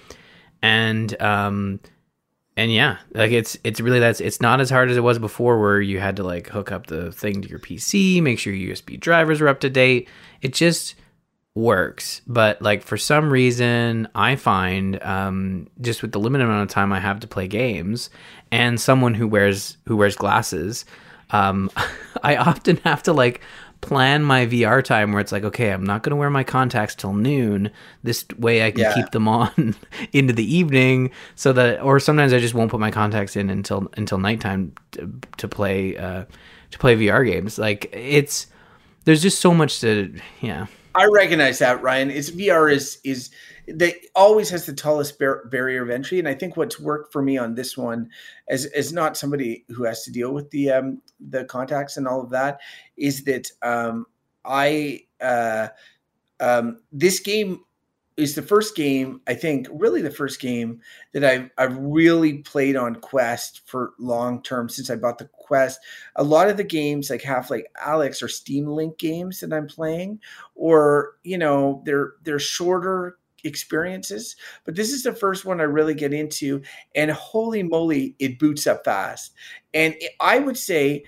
And 0.62 1.20
um 1.22 1.80
and 2.57 2.73
yeah, 2.73 2.99
like 3.12 3.33
it's 3.33 3.59
it's 3.64 3.81
really 3.81 4.01
that's 4.01 4.21
it's 4.21 4.40
not 4.40 4.61
as 4.61 4.71
hard 4.71 4.90
as 4.90 4.97
it 4.97 5.03
was 5.03 5.19
before 5.19 5.61
where 5.61 5.81
you 5.81 6.01
had 6.01 6.16
to 6.16 6.23
like 6.23 6.49
hook 6.49 6.73
up 6.73 6.87
the 6.87 7.12
thing 7.12 7.42
to 7.42 7.49
your 7.49 7.59
PC, 7.59 8.23
make 8.23 8.38
sure 8.38 8.53
your 8.53 8.75
USB 8.75 8.99
drivers 8.99 9.40
are 9.40 9.49
up 9.49 9.61
to 9.61 9.71
date. 9.71 10.09
It 10.40 10.53
just 10.55 10.95
works 11.57 12.21
but 12.27 12.61
like 12.61 12.83
for 12.83 12.99
some 12.99 13.31
reason 13.31 14.07
i 14.14 14.37
find 14.37 15.03
um, 15.03 15.66
just 15.81 16.03
with 16.03 16.12
the 16.12 16.21
limited 16.21 16.45
amount 16.45 16.62
of 16.62 16.69
time 16.69 16.92
i 16.92 17.01
have 17.01 17.19
to 17.19 17.27
play 17.27 17.49
games 17.49 18.11
and 18.53 18.79
someone 18.79 19.14
who 19.14 19.27
wears 19.27 19.79
who 19.87 19.97
wears 19.97 20.14
glasses 20.14 20.85
um, 21.31 21.71
i 22.23 22.37
often 22.37 22.77
have 22.85 23.03
to 23.03 23.11
like 23.11 23.40
plan 23.87 24.22
my 24.22 24.46
vr 24.46 24.83
time 24.83 25.12
where 25.12 25.20
it's 25.20 25.33
like 25.33 25.44
okay 25.44 25.70
i'm 25.70 25.85
not 25.85 26.03
going 26.03 26.11
to 26.11 26.16
wear 26.16 26.31
my 26.31 26.44
contacts 26.44 26.94
till 26.94 27.12
noon 27.12 27.70
this 28.03 28.25
way 28.38 28.66
i 28.66 28.70
can 28.70 28.81
yeah. 28.81 28.94
keep 28.94 29.11
them 29.11 29.29
on 29.29 29.75
into 30.12 30.33
the 30.33 30.55
evening 30.55 31.11
so 31.35 31.53
that 31.53 31.81
or 31.83 32.01
sometimes 32.01 32.33
i 32.33 32.38
just 32.38 32.55
won't 32.55 32.70
put 32.70 32.81
my 32.81 32.90
contacts 32.90 33.37
in 33.37 33.49
until 33.51 33.88
until 33.96 34.18
nighttime 34.18 34.72
to, 34.92 35.11
to 35.37 35.49
play 35.49 35.96
uh 35.96 36.25
to 36.70 36.79
play 36.79 36.96
vr 36.96 37.25
games 37.25 37.59
like 37.59 37.88
it's 37.92 38.46
there's 39.05 39.22
just 39.22 39.40
so 39.40 39.55
much 39.55 39.81
to 39.81 40.12
yeah 40.40 40.66
I 40.96 41.05
recognize 41.12 41.59
that, 41.59 41.83
Ryan. 41.83 42.11
Is 42.11 42.31
VR 42.31 42.72
is 42.72 42.99
is 43.05 43.31
they 43.68 44.00
always 44.14 44.48
has 44.50 44.66
the 44.66 44.72
tallest 44.72 45.18
bar- 45.18 45.44
barrier 45.46 45.83
of 45.83 45.90
entry, 45.90 46.18
and 46.18 46.29
I 46.29 46.35
think 46.35 46.57
what's 46.57 46.79
worked 46.79 47.12
for 47.12 47.22
me 47.22 47.37
on 47.37 47.55
this 47.55 47.76
one, 47.76 48.11
as 48.48 48.66
as 48.66 48.92
not 48.92 49.16
somebody 49.16 49.64
who 49.68 49.85
has 49.85 50.05
to 50.05 50.12
deal 50.12 50.33
with 50.33 50.50
the 50.50 50.70
um 50.70 51.02
the 51.29 51.44
contacts 51.44 51.96
and 51.96 52.07
all 52.07 52.20
of 52.20 52.31
that, 52.31 52.61
is 52.96 53.24
that 53.24 53.50
um 53.62 54.07
I 54.44 55.02
uh 55.20 55.68
um 56.40 56.79
this 56.92 57.18
game 57.20 57.61
is 58.16 58.35
the 58.35 58.42
first 58.42 58.74
game 58.74 59.20
I 59.26 59.35
think 59.35 59.68
really 59.70 60.00
the 60.00 60.11
first 60.11 60.40
game 60.40 60.81
that 61.12 61.24
I've 61.24 61.50
I've 61.59 61.76
really 61.76 62.38
played 62.38 62.76
on 62.76 62.94
Quest 62.96 63.62
for 63.66 63.94
long 63.98 64.42
term 64.42 64.68
since 64.68 64.90
I 64.90 64.96
bought 64.96 65.18
the 65.18 65.29
Quest. 65.33 65.81
A 66.14 66.24
lot 66.24 66.48
of 66.48 66.57
the 66.57 66.64
games 66.64 67.11
like 67.11 67.22
Half 67.22 67.50
Life 67.50 67.64
Alyx 67.85 68.22
or 68.22 68.29
Steam 68.29 68.66
Link 68.66 68.96
games 68.98 69.40
that 69.40 69.52
I'm 69.52 69.66
playing, 69.66 70.20
or 70.55 71.16
you 71.24 71.37
know 71.37 71.83
they're 71.85 72.12
they're 72.22 72.38
shorter 72.38 73.18
experiences 73.46 74.37
but 74.64 74.74
this 74.74 74.92
is 74.92 75.02
the 75.02 75.12
first 75.12 75.44
one 75.44 75.61
i 75.61 75.64
really 75.64 75.94
get 75.94 76.12
into 76.12 76.61
and 76.94 77.11
holy 77.11 77.62
moly 77.62 78.14
it 78.18 78.38
boots 78.38 78.66
up 78.66 78.85
fast. 78.85 79.32
And 79.74 79.94
i 80.20 80.38
would 80.38 80.56
say 80.56 81.04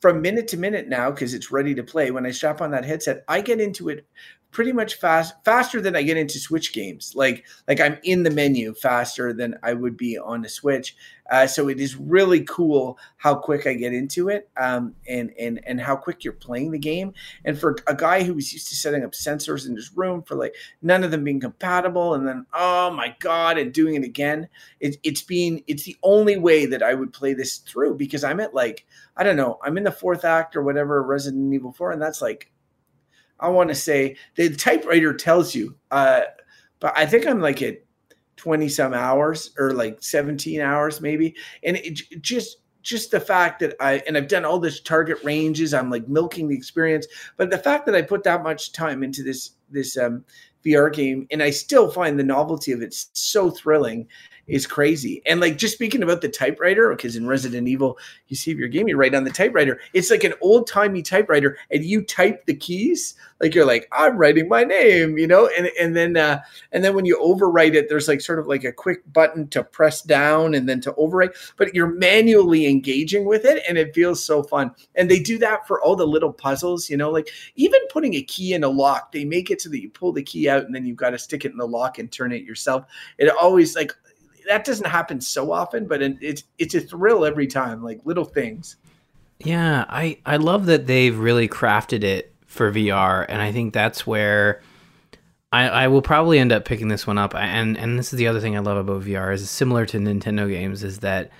from 0.00 0.22
minute 0.22 0.48
to 0.48 0.56
minute 0.56 0.88
now 0.88 1.10
because 1.10 1.34
it's 1.34 1.52
ready 1.52 1.74
to 1.74 1.82
play 1.82 2.10
when 2.10 2.26
i 2.26 2.30
strap 2.30 2.60
on 2.60 2.70
that 2.70 2.84
headset 2.84 3.24
i 3.28 3.40
get 3.40 3.60
into 3.60 3.88
it 3.88 4.06
pretty 4.50 4.72
much 4.72 4.94
fast 4.96 5.34
faster 5.44 5.80
than 5.80 5.94
I 5.94 6.02
get 6.02 6.16
into 6.16 6.38
Switch 6.38 6.72
games. 6.72 7.12
Like 7.14 7.44
like 7.68 7.80
I'm 7.80 7.98
in 8.02 8.22
the 8.22 8.30
menu 8.30 8.74
faster 8.74 9.32
than 9.32 9.58
I 9.62 9.74
would 9.74 9.96
be 9.96 10.18
on 10.18 10.44
a 10.44 10.48
Switch. 10.48 10.96
Uh, 11.30 11.46
so 11.46 11.68
it 11.68 11.78
is 11.78 11.94
really 11.94 12.40
cool 12.42 12.98
how 13.16 13.36
quick 13.36 13.66
I 13.66 13.74
get 13.74 13.94
into 13.94 14.28
it, 14.28 14.50
um, 14.56 14.94
and 15.08 15.32
and 15.38 15.60
and 15.64 15.80
how 15.80 15.94
quick 15.94 16.24
you're 16.24 16.32
playing 16.32 16.72
the 16.72 16.78
game. 16.78 17.14
And 17.44 17.56
for 17.56 17.76
a 17.86 17.94
guy 17.94 18.24
who 18.24 18.34
was 18.34 18.52
used 18.52 18.68
to 18.68 18.76
setting 18.76 19.04
up 19.04 19.12
sensors 19.12 19.68
in 19.68 19.76
his 19.76 19.96
room 19.96 20.22
for 20.22 20.34
like 20.34 20.56
none 20.82 21.04
of 21.04 21.12
them 21.12 21.22
being 21.22 21.40
compatible, 21.40 22.14
and 22.14 22.26
then 22.26 22.46
oh 22.52 22.90
my 22.90 23.14
god, 23.20 23.58
and 23.58 23.72
doing 23.72 23.94
it 23.94 24.04
again, 24.04 24.48
it, 24.80 24.96
it's 25.04 25.22
being 25.22 25.62
it's 25.68 25.84
the 25.84 25.96
only 26.02 26.36
way 26.36 26.66
that 26.66 26.82
I 26.82 26.94
would 26.94 27.12
play 27.12 27.32
this 27.32 27.58
through 27.58 27.94
because 27.96 28.24
I'm 28.24 28.40
at 28.40 28.54
like 28.54 28.84
I 29.16 29.22
don't 29.22 29.36
know, 29.36 29.58
I'm 29.62 29.78
in 29.78 29.84
the 29.84 29.92
fourth 29.92 30.24
act 30.24 30.56
or 30.56 30.62
whatever 30.64 31.00
Resident 31.02 31.54
Evil 31.54 31.72
Four, 31.72 31.92
and 31.92 32.02
that's 32.02 32.20
like 32.20 32.50
I 33.40 33.48
want 33.48 33.68
to 33.70 33.74
say 33.74 34.16
the 34.36 34.54
typewriter 34.54 35.14
tells 35.14 35.54
you, 35.54 35.76
uh, 35.90 36.22
but 36.78 36.96
I 36.96 37.06
think 37.06 37.26
I'm 37.26 37.40
like 37.40 37.62
at 37.62 37.78
20 38.36 38.68
some 38.68 38.94
hours 38.94 39.50
or 39.58 39.72
like 39.72 40.02
17 40.02 40.60
hours 40.60 41.00
maybe. 41.00 41.34
And 41.62 41.76
it, 41.76 42.00
just, 42.22 42.58
just 42.82 43.10
the 43.10 43.20
fact 43.20 43.60
that 43.60 43.76
I, 43.80 44.02
and 44.06 44.16
I've 44.16 44.28
done 44.28 44.44
all 44.44 44.58
this 44.58 44.80
target 44.80 45.18
ranges, 45.22 45.74
I'm 45.74 45.90
like 45.90 46.08
milking 46.08 46.48
the 46.48 46.56
experience, 46.56 47.06
but 47.36 47.50
the 47.50 47.58
fact 47.58 47.84
that 47.86 47.94
I 47.94 48.02
put 48.02 48.24
that 48.24 48.42
much 48.42 48.72
time 48.72 49.02
into 49.02 49.22
this, 49.22 49.52
this, 49.70 49.96
um, 49.96 50.24
VR 50.64 50.92
game 50.92 51.26
and 51.30 51.42
I 51.42 51.50
still 51.50 51.90
find 51.90 52.18
the 52.18 52.24
novelty 52.24 52.72
of 52.72 52.82
it 52.82 52.94
so 53.12 53.50
thrilling 53.50 54.06
is 54.46 54.66
crazy. 54.66 55.22
And 55.26 55.40
like 55.40 55.56
just 55.56 55.74
speaking 55.74 56.02
about 56.02 56.20
the 56.20 56.28
typewriter, 56.28 56.90
because 56.90 57.16
in 57.16 57.26
Resident 57.26 57.68
Evil, 57.68 57.98
you 58.28 58.36
see 58.36 58.50
if 58.50 58.58
your 58.58 58.68
game, 58.68 58.88
you 58.88 58.96
write 58.96 59.14
on 59.14 59.24
the 59.24 59.30
typewriter. 59.30 59.80
It's 59.92 60.10
like 60.10 60.24
an 60.24 60.34
old 60.40 60.66
timey 60.66 61.02
typewriter, 61.02 61.56
and 61.70 61.84
you 61.84 62.02
type 62.02 62.46
the 62.46 62.54
keys. 62.54 63.14
Like 63.40 63.54
you're 63.54 63.64
like, 63.64 63.88
I'm 63.92 64.18
writing 64.18 64.48
my 64.48 64.64
name, 64.64 65.16
you 65.16 65.26
know, 65.26 65.48
and 65.56 65.70
and 65.80 65.96
then 65.96 66.16
uh, 66.16 66.40
and 66.72 66.84
then 66.84 66.94
when 66.94 67.04
you 67.06 67.18
overwrite 67.18 67.74
it, 67.74 67.88
there's 67.88 68.08
like 68.08 68.20
sort 68.20 68.38
of 68.38 68.46
like 68.46 68.64
a 68.64 68.72
quick 68.72 69.00
button 69.12 69.48
to 69.48 69.64
press 69.64 70.02
down 70.02 70.54
and 70.54 70.68
then 70.68 70.80
to 70.82 70.92
overwrite, 70.92 71.34
but 71.56 71.74
you're 71.74 71.86
manually 71.86 72.66
engaging 72.66 73.24
with 73.24 73.44
it, 73.44 73.62
and 73.68 73.78
it 73.78 73.94
feels 73.94 74.22
so 74.24 74.42
fun. 74.42 74.72
And 74.94 75.10
they 75.10 75.20
do 75.20 75.38
that 75.38 75.66
for 75.66 75.80
all 75.80 75.96
the 75.96 76.06
little 76.06 76.32
puzzles, 76.32 76.90
you 76.90 76.96
know, 76.96 77.10
like 77.10 77.30
even 77.56 77.80
putting 77.90 78.14
a 78.14 78.22
key 78.22 78.52
in 78.52 78.64
a 78.64 78.68
lock, 78.68 79.12
they 79.12 79.24
make 79.24 79.50
it 79.50 79.62
so 79.62 79.70
that 79.70 79.80
you 79.80 79.90
pull 79.90 80.12
the 80.12 80.22
key 80.22 80.48
out 80.48 80.64
and 80.64 80.74
then 80.74 80.84
you've 80.84 80.96
got 80.96 81.10
to 81.10 81.18
stick 81.18 81.44
it 81.44 81.52
in 81.52 81.58
the 81.58 81.66
lock 81.66 81.98
and 81.98 82.10
turn 82.10 82.32
it 82.32 82.44
yourself. 82.44 82.84
It 83.18 83.28
always 83.40 83.74
like 83.74 83.92
that 84.50 84.64
doesn't 84.64 84.86
happen 84.86 85.20
so 85.20 85.52
often, 85.52 85.86
but 85.86 86.02
it's 86.02 86.42
it's 86.58 86.74
a 86.74 86.80
thrill 86.80 87.24
every 87.24 87.46
time, 87.46 87.84
like 87.84 88.00
little 88.04 88.24
things. 88.24 88.76
Yeah, 89.38 89.84
I 89.88 90.18
I 90.26 90.38
love 90.38 90.66
that 90.66 90.88
they've 90.88 91.16
really 91.16 91.48
crafted 91.48 92.02
it 92.02 92.34
for 92.46 92.72
VR, 92.72 93.24
and 93.28 93.40
I 93.40 93.52
think 93.52 93.72
that's 93.72 94.08
where 94.08 94.60
I 95.52 95.68
I 95.68 95.88
will 95.88 96.02
probably 96.02 96.40
end 96.40 96.50
up 96.50 96.64
picking 96.64 96.88
this 96.88 97.06
one 97.06 97.16
up. 97.16 97.32
And 97.32 97.78
and 97.78 97.96
this 97.96 98.12
is 98.12 98.18
the 98.18 98.26
other 98.26 98.40
thing 98.40 98.56
I 98.56 98.58
love 98.58 98.76
about 98.76 99.04
VR 99.04 99.32
is 99.32 99.48
similar 99.48 99.86
to 99.86 99.98
Nintendo 99.98 100.48
games 100.48 100.82
is 100.82 100.98
that 100.98 101.30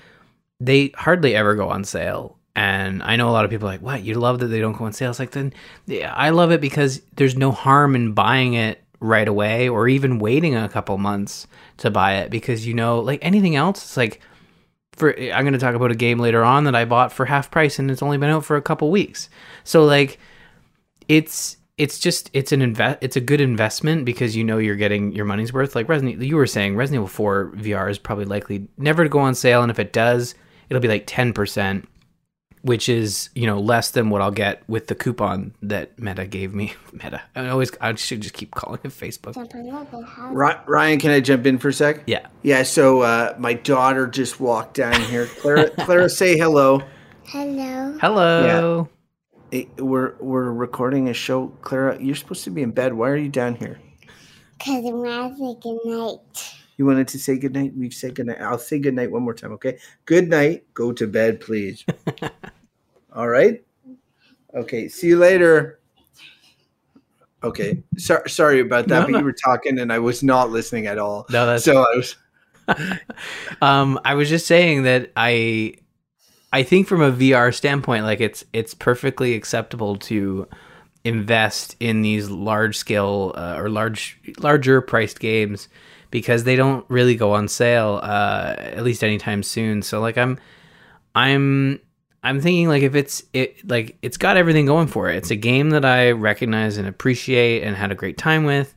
they 0.60 0.92
hardly 0.94 1.34
ever 1.34 1.56
go 1.56 1.68
on 1.68 1.82
sale. 1.82 2.38
And 2.54 3.02
I 3.02 3.16
know 3.16 3.28
a 3.28 3.32
lot 3.32 3.44
of 3.44 3.50
people 3.50 3.66
are 3.66 3.72
like, 3.72 3.82
what? 3.82 4.04
You 4.04 4.14
love 4.14 4.38
that 4.38 4.48
they 4.48 4.60
don't 4.60 4.76
go 4.76 4.84
on 4.84 4.92
sale? 4.92 5.10
It's 5.10 5.18
like, 5.18 5.32
then 5.32 5.52
yeah, 5.86 6.14
I 6.14 6.30
love 6.30 6.52
it 6.52 6.60
because 6.60 7.02
there's 7.16 7.36
no 7.36 7.50
harm 7.50 7.96
in 7.96 8.12
buying 8.12 8.54
it 8.54 8.84
right 9.00 9.26
away 9.26 9.68
or 9.68 9.88
even 9.88 10.18
waiting 10.18 10.54
a 10.54 10.68
couple 10.68 10.96
months 10.98 11.46
to 11.80 11.90
buy 11.90 12.14
it 12.14 12.30
because 12.30 12.66
you 12.66 12.74
know 12.74 13.00
like 13.00 13.18
anything 13.22 13.56
else 13.56 13.82
it's 13.82 13.96
like 13.96 14.20
for 14.92 15.18
I'm 15.18 15.44
going 15.44 15.52
to 15.52 15.58
talk 15.58 15.74
about 15.74 15.90
a 15.90 15.96
game 15.96 16.18
later 16.18 16.44
on 16.44 16.64
that 16.64 16.74
I 16.74 16.84
bought 16.84 17.12
for 17.12 17.24
half 17.24 17.50
price 17.50 17.78
and 17.78 17.90
it's 17.90 18.02
only 18.02 18.18
been 18.18 18.30
out 18.30 18.44
for 18.44 18.56
a 18.56 18.62
couple 18.62 18.90
weeks. 18.90 19.28
So 19.64 19.84
like 19.84 20.18
it's 21.08 21.56
it's 21.78 21.98
just 21.98 22.30
it's 22.32 22.52
an 22.52 22.60
invest 22.60 22.98
it's 23.00 23.16
a 23.16 23.20
good 23.20 23.40
investment 23.40 24.04
because 24.04 24.36
you 24.36 24.44
know 24.44 24.58
you're 24.58 24.76
getting 24.76 25.12
your 25.12 25.24
money's 25.24 25.52
worth. 25.52 25.74
Like 25.74 25.88
Resident 25.88 26.22
you 26.22 26.36
were 26.36 26.46
saying 26.46 26.76
Resident 26.76 27.00
Evil 27.00 27.08
4 27.08 27.52
VR 27.56 27.90
is 27.90 27.98
probably 27.98 28.26
likely 28.26 28.68
never 28.76 29.02
to 29.02 29.08
go 29.08 29.18
on 29.18 29.34
sale 29.34 29.62
and 29.62 29.70
if 29.70 29.78
it 29.78 29.92
does, 29.92 30.34
it'll 30.68 30.82
be 30.82 30.88
like 30.88 31.06
10% 31.06 31.86
which 32.62 32.88
is 32.88 33.30
you 33.34 33.46
know 33.46 33.58
less 33.58 33.90
than 33.90 34.10
what 34.10 34.20
I'll 34.20 34.30
get 34.30 34.62
with 34.68 34.88
the 34.88 34.94
coupon 34.94 35.54
that 35.62 35.98
Meta 35.98 36.26
gave 36.26 36.54
me. 36.54 36.74
Meta, 36.92 37.22
I 37.34 37.48
always 37.48 37.70
I 37.80 37.94
should 37.94 38.20
just 38.20 38.34
keep 38.34 38.54
calling 38.54 38.80
it 38.82 38.88
Facebook. 38.88 39.34
Ryan, 40.66 40.98
can 40.98 41.10
I 41.10 41.20
jump 41.20 41.46
in 41.46 41.58
for 41.58 41.68
a 41.68 41.72
sec? 41.72 42.02
Yeah, 42.06 42.26
yeah. 42.42 42.62
So 42.62 43.02
uh, 43.02 43.34
my 43.38 43.54
daughter 43.54 44.06
just 44.06 44.40
walked 44.40 44.74
down 44.74 45.00
here. 45.02 45.26
Clara, 45.26 45.70
Clara, 45.84 46.08
say 46.08 46.36
hello. 46.36 46.82
Hello. 47.24 47.96
Hello. 48.00 48.88
Yeah. 49.52 49.64
we're 49.78 50.14
we're 50.20 50.50
recording 50.52 51.08
a 51.08 51.14
show. 51.14 51.48
Clara, 51.62 52.00
you're 52.00 52.16
supposed 52.16 52.44
to 52.44 52.50
be 52.50 52.62
in 52.62 52.72
bed. 52.72 52.92
Why 52.94 53.08
are 53.10 53.16
you 53.16 53.28
down 53.28 53.54
here? 53.54 53.80
Because 54.58 54.84
I 54.84 54.92
want 54.92 55.38
to 55.38 55.38
say 55.38 55.56
good 55.62 55.78
night. 55.84 56.59
You 56.80 56.86
wanted 56.86 57.08
to 57.08 57.18
say 57.18 57.36
good 57.36 57.52
night? 57.52 57.74
We've 57.76 57.92
said 57.92 58.14
good 58.14 58.24
night. 58.24 58.40
I'll 58.40 58.56
say 58.58 58.78
good 58.78 58.94
night 58.94 59.10
one 59.10 59.22
more 59.22 59.34
time, 59.34 59.52
okay? 59.52 59.76
Good 60.06 60.30
night. 60.30 60.64
Go 60.72 60.92
to 60.92 61.06
bed, 61.06 61.38
please. 61.38 61.84
All 63.12 63.28
right? 63.28 63.62
Okay. 64.54 64.88
See 64.88 65.08
you 65.08 65.18
later. 65.18 65.78
Okay. 67.44 67.82
So, 67.98 68.22
sorry 68.26 68.60
about 68.60 68.88
that, 68.88 69.00
no, 69.00 69.02
but 69.02 69.10
no. 69.10 69.18
you 69.18 69.24
were 69.26 69.34
talking 69.34 69.78
and 69.78 69.92
I 69.92 69.98
was 69.98 70.22
not 70.22 70.48
listening 70.52 70.86
at 70.86 70.96
all. 70.96 71.26
No, 71.28 71.44
that's 71.44 71.64
so 71.64 71.82
I 71.82 71.96
was 71.96 72.16
um 73.60 74.00
I 74.02 74.14
was 74.14 74.30
just 74.30 74.46
saying 74.46 74.84
that 74.84 75.12
I 75.16 75.74
I 76.50 76.62
think 76.62 76.88
from 76.88 77.02
a 77.02 77.12
VR 77.12 77.54
standpoint 77.54 78.04
like 78.04 78.22
it's 78.22 78.42
it's 78.54 78.72
perfectly 78.72 79.34
acceptable 79.34 79.96
to 79.96 80.48
invest 81.04 81.76
in 81.78 82.00
these 82.00 82.30
large 82.30 82.78
scale 82.78 83.34
uh, 83.36 83.56
or 83.58 83.68
large 83.68 84.18
larger 84.38 84.80
priced 84.80 85.20
games 85.20 85.68
because 86.10 86.44
they 86.44 86.56
don't 86.56 86.84
really 86.88 87.14
go 87.14 87.32
on 87.32 87.48
sale 87.48 88.00
uh, 88.02 88.54
at 88.58 88.82
least 88.84 89.04
anytime 89.04 89.42
soon. 89.42 89.82
So 89.82 90.00
like 90.00 90.18
I'm 90.18 90.38
I'm 91.14 91.80
I'm 92.22 92.40
thinking 92.40 92.68
like 92.68 92.82
if 92.82 92.94
it's 92.94 93.22
it 93.32 93.68
like 93.68 93.96
it's 94.02 94.16
got 94.16 94.36
everything 94.36 94.66
going 94.66 94.88
for 94.88 95.08
it. 95.08 95.16
It's 95.16 95.30
a 95.30 95.36
game 95.36 95.70
that 95.70 95.84
I 95.84 96.10
recognize 96.10 96.76
and 96.76 96.86
appreciate 96.86 97.62
and 97.62 97.76
had 97.76 97.90
a 97.92 97.94
great 97.94 98.18
time 98.18 98.44
with. 98.44 98.74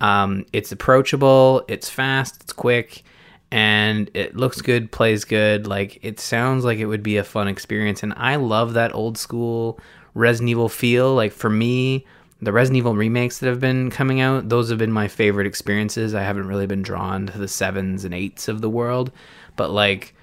Um, 0.00 0.46
it's 0.52 0.72
approachable, 0.72 1.64
it's 1.68 1.88
fast, 1.88 2.42
it's 2.42 2.52
quick, 2.52 3.04
and 3.52 4.10
it 4.14 4.36
looks 4.36 4.60
good, 4.60 4.90
plays 4.90 5.24
good. 5.24 5.66
Like 5.66 6.00
it 6.02 6.18
sounds 6.18 6.64
like 6.64 6.78
it 6.78 6.86
would 6.86 7.02
be 7.02 7.16
a 7.16 7.24
fun 7.24 7.48
experience, 7.48 8.02
and 8.02 8.12
I 8.16 8.36
love 8.36 8.74
that 8.74 8.94
old 8.94 9.16
school 9.16 9.78
Resident 10.14 10.50
Evil 10.50 10.68
feel. 10.68 11.14
Like 11.14 11.32
for 11.32 11.48
me, 11.48 12.04
the 12.42 12.52
Resident 12.52 12.78
Evil 12.78 12.96
remakes 12.96 13.38
that 13.38 13.46
have 13.46 13.60
been 13.60 13.88
coming 13.90 14.20
out, 14.20 14.48
those 14.48 14.68
have 14.68 14.78
been 14.78 14.92
my 14.92 15.08
favorite 15.08 15.46
experiences. 15.46 16.14
I 16.14 16.22
haven't 16.22 16.48
really 16.48 16.66
been 16.66 16.82
drawn 16.82 17.28
to 17.28 17.38
the 17.38 17.48
sevens 17.48 18.04
and 18.04 18.12
eights 18.12 18.48
of 18.48 18.60
the 18.60 18.68
world, 18.68 19.12
but 19.56 19.70
like 19.70 20.14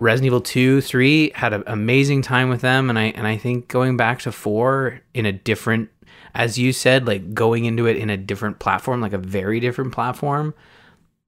Resident 0.00 0.26
Evil 0.26 0.40
2, 0.40 0.80
3 0.80 1.32
had 1.34 1.52
an 1.52 1.64
amazing 1.66 2.22
time 2.22 2.48
with 2.48 2.62
them 2.62 2.88
and 2.88 2.98
I 2.98 3.04
and 3.04 3.26
I 3.26 3.36
think 3.36 3.68
going 3.68 3.96
back 3.96 4.20
to 4.20 4.32
4 4.32 5.00
in 5.12 5.26
a 5.26 5.32
different 5.32 5.90
as 6.34 6.58
you 6.58 6.72
said 6.72 7.06
like 7.06 7.34
going 7.34 7.64
into 7.64 7.86
it 7.86 7.96
in 7.96 8.08
a 8.08 8.16
different 8.16 8.58
platform, 8.60 9.00
like 9.00 9.12
a 9.12 9.18
very 9.18 9.60
different 9.60 9.92
platform. 9.92 10.54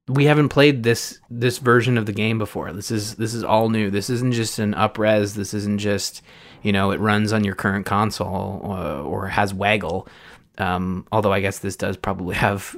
We 0.08 0.24
haven't 0.24 0.48
played 0.48 0.82
this 0.82 1.20
this 1.28 1.58
version 1.58 1.98
of 1.98 2.06
the 2.06 2.12
game 2.12 2.38
before. 2.38 2.72
This 2.72 2.90
is 2.90 3.16
this 3.16 3.34
is 3.34 3.44
all 3.44 3.68
new. 3.68 3.90
This 3.90 4.08
isn't 4.08 4.32
just 4.32 4.58
an 4.58 4.74
upres. 4.74 5.34
This 5.34 5.52
isn't 5.52 5.78
just, 5.78 6.22
you 6.62 6.72
know, 6.72 6.90
it 6.90 6.98
runs 6.98 7.32
on 7.32 7.44
your 7.44 7.54
current 7.54 7.86
console 7.86 8.62
uh, 8.64 9.02
or 9.02 9.28
has 9.28 9.52
waggle. 9.52 10.08
Um, 10.58 11.06
although 11.10 11.32
I 11.32 11.40
guess 11.40 11.60
this 11.60 11.76
does 11.76 11.96
probably 11.96 12.34
have 12.46 12.74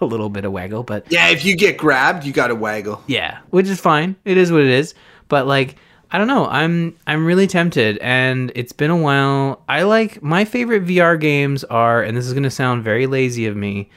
a 0.00 0.04
little 0.06 0.28
bit 0.30 0.44
of 0.44 0.52
waggle, 0.52 0.82
but 0.82 1.10
Yeah, 1.10 1.28
if 1.28 1.44
you 1.44 1.56
get 1.56 1.76
grabbed, 1.76 2.24
you 2.24 2.32
got 2.32 2.46
to 2.48 2.54
waggle. 2.54 3.02
yeah, 3.06 3.38
which 3.50 3.68
is 3.68 3.80
fine. 3.80 4.16
It 4.24 4.36
is 4.38 4.50
what 4.52 4.62
it 4.62 4.68
is. 4.70 4.94
But 5.28 5.46
like, 5.46 5.76
I 6.10 6.18
don't 6.18 6.28
know. 6.28 6.46
I'm 6.46 6.96
I'm 7.06 7.26
really 7.26 7.46
tempted, 7.48 7.98
and 7.98 8.52
it's 8.54 8.72
been 8.72 8.90
a 8.90 8.96
while. 8.96 9.62
I 9.68 9.82
like 9.82 10.22
my 10.22 10.44
favorite 10.44 10.84
VR 10.86 11.20
games 11.20 11.64
are, 11.64 12.00
and 12.02 12.16
this 12.16 12.26
is 12.26 12.32
gonna 12.32 12.50
sound 12.50 12.84
very 12.84 13.06
lazy 13.06 13.46
of 13.46 13.56
me. 13.56 13.90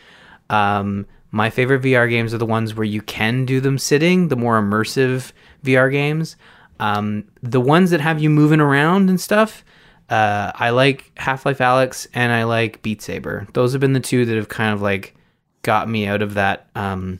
Um, 0.49 1.05
my 1.31 1.51
favorite 1.51 1.83
VR 1.83 2.09
games 2.09 2.33
are 2.33 2.39
the 2.39 2.45
ones 2.47 2.73
where 2.73 2.83
you 2.83 3.03
can 3.03 3.45
do 3.45 3.61
them 3.61 3.77
sitting, 3.77 4.29
the 4.29 4.35
more 4.35 4.59
immersive 4.59 5.31
VR 5.63 5.91
games. 5.91 6.35
Um, 6.79 7.25
the 7.43 7.61
ones 7.61 7.91
that 7.91 8.01
have 8.01 8.19
you 8.19 8.29
moving 8.31 8.59
around 8.59 9.09
and 9.09 9.21
stuff. 9.21 9.63
Uh, 10.09 10.51
I 10.55 10.71
like 10.71 11.11
Half 11.17 11.45
Life 11.45 11.59
Alyx 11.59 12.07
and 12.13 12.31
I 12.31 12.43
like 12.43 12.81
Beat 12.81 13.01
Saber. 13.01 13.47
Those 13.53 13.73
have 13.73 13.81
been 13.81 13.93
the 13.93 13.99
two 13.99 14.25
that 14.25 14.35
have 14.35 14.49
kind 14.49 14.73
of 14.73 14.81
like 14.81 15.15
got 15.61 15.87
me 15.87 16.07
out 16.07 16.21
of 16.21 16.33
that, 16.33 16.67
um, 16.75 17.19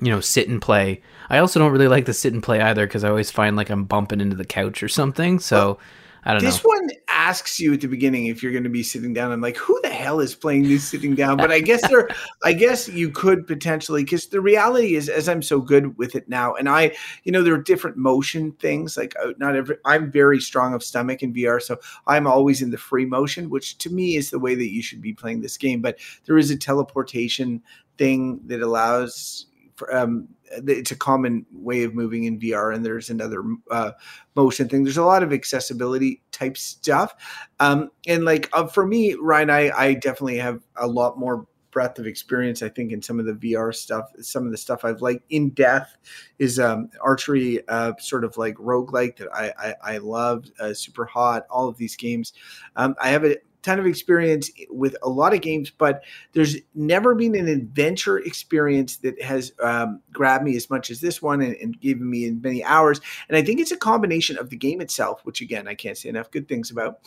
you 0.00 0.10
know, 0.10 0.20
sit 0.20 0.48
and 0.48 0.60
play. 0.60 1.00
I 1.30 1.38
also 1.38 1.58
don't 1.58 1.72
really 1.72 1.88
like 1.88 2.04
the 2.04 2.12
sit 2.12 2.34
and 2.34 2.42
play 2.42 2.60
either 2.60 2.86
because 2.86 3.04
I 3.04 3.08
always 3.08 3.30
find 3.30 3.56
like 3.56 3.70
I'm 3.70 3.84
bumping 3.84 4.20
into 4.20 4.36
the 4.36 4.44
couch 4.44 4.82
or 4.82 4.88
something. 4.88 5.38
So 5.38 5.78
I 6.24 6.32
don't 6.32 6.42
This 6.42 6.62
know. 6.64 6.68
one 6.68 6.88
asks 7.08 7.60
you 7.60 7.74
at 7.74 7.80
the 7.80 7.86
beginning 7.86 8.26
if 8.26 8.42
you're 8.42 8.52
going 8.52 8.64
to 8.64 8.70
be 8.70 8.82
sitting 8.82 9.12
down. 9.12 9.30
I'm 9.30 9.40
like, 9.40 9.56
who 9.56 9.78
the 9.82 9.90
hell 9.90 10.20
is 10.20 10.34
playing 10.34 10.64
this 10.64 10.82
sitting 10.82 11.14
down? 11.14 11.36
But 11.36 11.50
I 11.50 11.60
guess 11.60 11.80
there, 11.88 12.08
I 12.42 12.52
guess 12.52 12.88
you 12.88 13.10
could 13.10 13.46
potentially, 13.46 14.04
because 14.04 14.26
the 14.26 14.40
reality 14.40 14.94
is, 14.94 15.08
as 15.08 15.28
I'm 15.28 15.42
so 15.42 15.60
good 15.60 15.96
with 15.98 16.14
it 16.14 16.28
now, 16.28 16.54
and 16.54 16.68
I, 16.68 16.94
you 17.24 17.32
know, 17.32 17.42
there 17.42 17.54
are 17.54 17.62
different 17.62 17.96
motion 17.96 18.52
things. 18.52 18.96
Like 18.96 19.14
uh, 19.22 19.32
not 19.38 19.54
every, 19.54 19.76
I'm 19.84 20.10
very 20.10 20.40
strong 20.40 20.74
of 20.74 20.82
stomach 20.82 21.22
in 21.22 21.34
VR, 21.34 21.60
so 21.60 21.78
I'm 22.06 22.26
always 22.26 22.62
in 22.62 22.70
the 22.70 22.78
free 22.78 23.04
motion, 23.06 23.50
which 23.50 23.78
to 23.78 23.90
me 23.90 24.16
is 24.16 24.30
the 24.30 24.38
way 24.38 24.54
that 24.54 24.72
you 24.72 24.82
should 24.82 25.02
be 25.02 25.12
playing 25.12 25.42
this 25.42 25.58
game. 25.58 25.82
But 25.82 25.98
there 26.24 26.38
is 26.38 26.50
a 26.50 26.56
teleportation 26.56 27.62
thing 27.98 28.40
that 28.46 28.62
allows. 28.62 29.46
For, 29.76 29.92
um, 29.92 30.28
it's 30.66 30.90
a 30.90 30.96
common 30.96 31.46
way 31.52 31.84
of 31.84 31.94
moving 31.94 32.24
in 32.24 32.38
VR, 32.38 32.74
and 32.74 32.84
there's 32.84 33.10
another 33.10 33.44
uh, 33.70 33.92
motion 34.34 34.68
thing. 34.68 34.84
There's 34.84 34.96
a 34.96 35.04
lot 35.04 35.22
of 35.22 35.32
accessibility 35.32 36.22
type 36.32 36.56
stuff. 36.56 37.14
Um, 37.60 37.90
and 38.06 38.24
like 38.24 38.48
uh, 38.52 38.66
for 38.66 38.86
me, 38.86 39.14
Ryan, 39.14 39.50
I, 39.50 39.70
I 39.70 39.94
definitely 39.94 40.38
have 40.38 40.60
a 40.76 40.86
lot 40.86 41.18
more 41.18 41.46
breadth 41.74 41.98
of 41.98 42.06
experience, 42.06 42.62
I 42.62 42.68
think, 42.70 42.92
in 42.92 43.02
some 43.02 43.18
of 43.18 43.26
the 43.26 43.34
VR 43.34 43.74
stuff. 43.74 44.06
Some 44.20 44.46
of 44.46 44.52
the 44.52 44.56
stuff 44.56 44.84
I've 44.84 45.02
liked 45.02 45.24
in 45.30 45.50
death 45.50 45.96
is 46.38 46.58
um, 46.58 46.88
archery, 47.02 47.66
uh, 47.68 47.92
sort 47.98 48.24
of 48.24 48.36
like 48.38 48.54
roguelike 48.54 49.16
that 49.16 49.28
I, 49.34 49.52
I, 49.58 49.94
I 49.94 49.98
love, 49.98 50.46
uh, 50.60 50.66
Superhot, 50.66 51.42
all 51.50 51.68
of 51.68 51.76
these 51.76 51.96
games. 51.96 52.32
Um, 52.76 52.94
I 53.02 53.08
have 53.08 53.24
a 53.24 53.36
ton 53.64 53.78
of 53.78 53.86
experience 53.86 54.50
with 54.70 54.96
a 55.02 55.08
lot 55.08 55.34
of 55.34 55.40
games, 55.40 55.70
but 55.70 56.04
there's 56.32 56.56
never 56.74 57.14
been 57.14 57.34
an 57.34 57.48
adventure 57.48 58.18
experience 58.18 58.98
that 58.98 59.20
has 59.20 59.52
um, 59.62 60.00
grabbed 60.12 60.44
me 60.44 60.54
as 60.56 60.70
much 60.70 60.90
as 60.90 61.00
this 61.00 61.20
one 61.22 61.40
and, 61.40 61.56
and 61.56 61.80
given 61.80 62.08
me 62.08 62.26
in 62.26 62.40
many 62.42 62.62
hours. 62.62 63.00
And 63.28 63.36
I 63.36 63.42
think 63.42 63.60
it's 63.60 63.72
a 63.72 63.76
combination 63.76 64.38
of 64.38 64.50
the 64.50 64.56
game 64.56 64.80
itself, 64.80 65.20
which 65.24 65.40
again 65.40 65.66
I 65.66 65.74
can't 65.74 65.96
say 65.96 66.08
enough 66.08 66.30
good 66.30 66.46
things 66.46 66.70
about, 66.70 67.00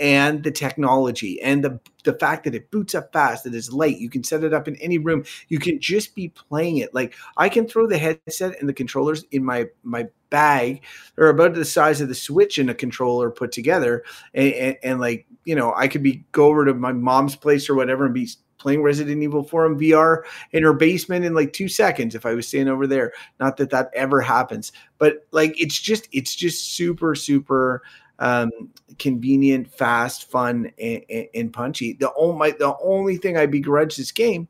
and 0.00 0.42
the 0.42 0.50
technology 0.50 1.40
and 1.42 1.62
the 1.62 1.78
the 2.04 2.14
fact 2.14 2.44
that 2.44 2.54
it 2.54 2.70
boots 2.70 2.94
up 2.94 3.12
fast, 3.12 3.44
that 3.44 3.54
it's 3.54 3.70
light. 3.70 3.98
You 3.98 4.08
can 4.08 4.24
set 4.24 4.42
it 4.42 4.54
up 4.54 4.66
in 4.66 4.76
any 4.76 4.96
room. 4.96 5.24
You 5.48 5.58
can 5.58 5.78
just 5.78 6.14
be 6.14 6.30
playing 6.30 6.78
it. 6.78 6.94
Like 6.94 7.14
I 7.36 7.50
can 7.50 7.68
throw 7.68 7.86
the 7.86 7.98
headset 7.98 8.58
and 8.58 8.68
the 8.68 8.72
controllers 8.72 9.24
in 9.30 9.44
my 9.44 9.66
my 9.82 10.06
bag. 10.30 10.82
They're 11.14 11.28
about 11.28 11.54
the 11.54 11.64
size 11.64 12.00
of 12.00 12.08
the 12.08 12.14
Switch 12.14 12.58
and 12.58 12.70
a 12.70 12.74
controller 12.74 13.30
put 13.30 13.52
together, 13.52 14.02
and, 14.32 14.52
and, 14.54 14.76
and 14.82 15.00
like 15.00 15.26
you 15.44 15.54
know, 15.54 15.74
I 15.76 15.88
could 15.88 16.02
be 16.02 16.24
go 16.32 16.46
over 16.46 16.64
to 16.64 16.74
my 16.74 16.92
mom's 16.92 17.36
place 17.36 17.68
or 17.68 17.74
whatever 17.74 18.06
and 18.06 18.14
be 18.14 18.28
playing 18.60 18.82
Resident 18.82 19.22
Evil 19.22 19.42
4 19.42 19.66
in 19.66 19.78
VR 19.78 20.22
in 20.52 20.62
her 20.62 20.74
basement 20.74 21.24
in 21.24 21.34
like 21.34 21.52
two 21.52 21.68
seconds 21.68 22.14
if 22.14 22.26
I 22.26 22.34
was 22.34 22.46
staying 22.46 22.68
over 22.68 22.86
there. 22.86 23.12
Not 23.40 23.56
that 23.56 23.70
that 23.70 23.90
ever 23.94 24.20
happens, 24.20 24.70
but 24.98 25.26
like 25.32 25.60
it's 25.60 25.80
just 25.80 26.08
it's 26.12 26.34
just 26.34 26.74
super 26.74 27.14
super 27.14 27.82
um, 28.20 28.50
convenient, 28.98 29.72
fast, 29.72 30.30
fun, 30.30 30.70
and, 30.78 31.02
and, 31.34 31.52
punchy. 31.52 31.94
The 31.94 32.12
only 32.14 32.52
the 32.52 32.76
only 32.82 33.16
thing 33.16 33.36
I 33.36 33.46
begrudge 33.46 33.96
this 33.96 34.12
game 34.12 34.46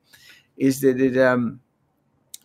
is 0.56 0.80
that 0.80 1.00
it 1.00 1.16
um 1.16 1.60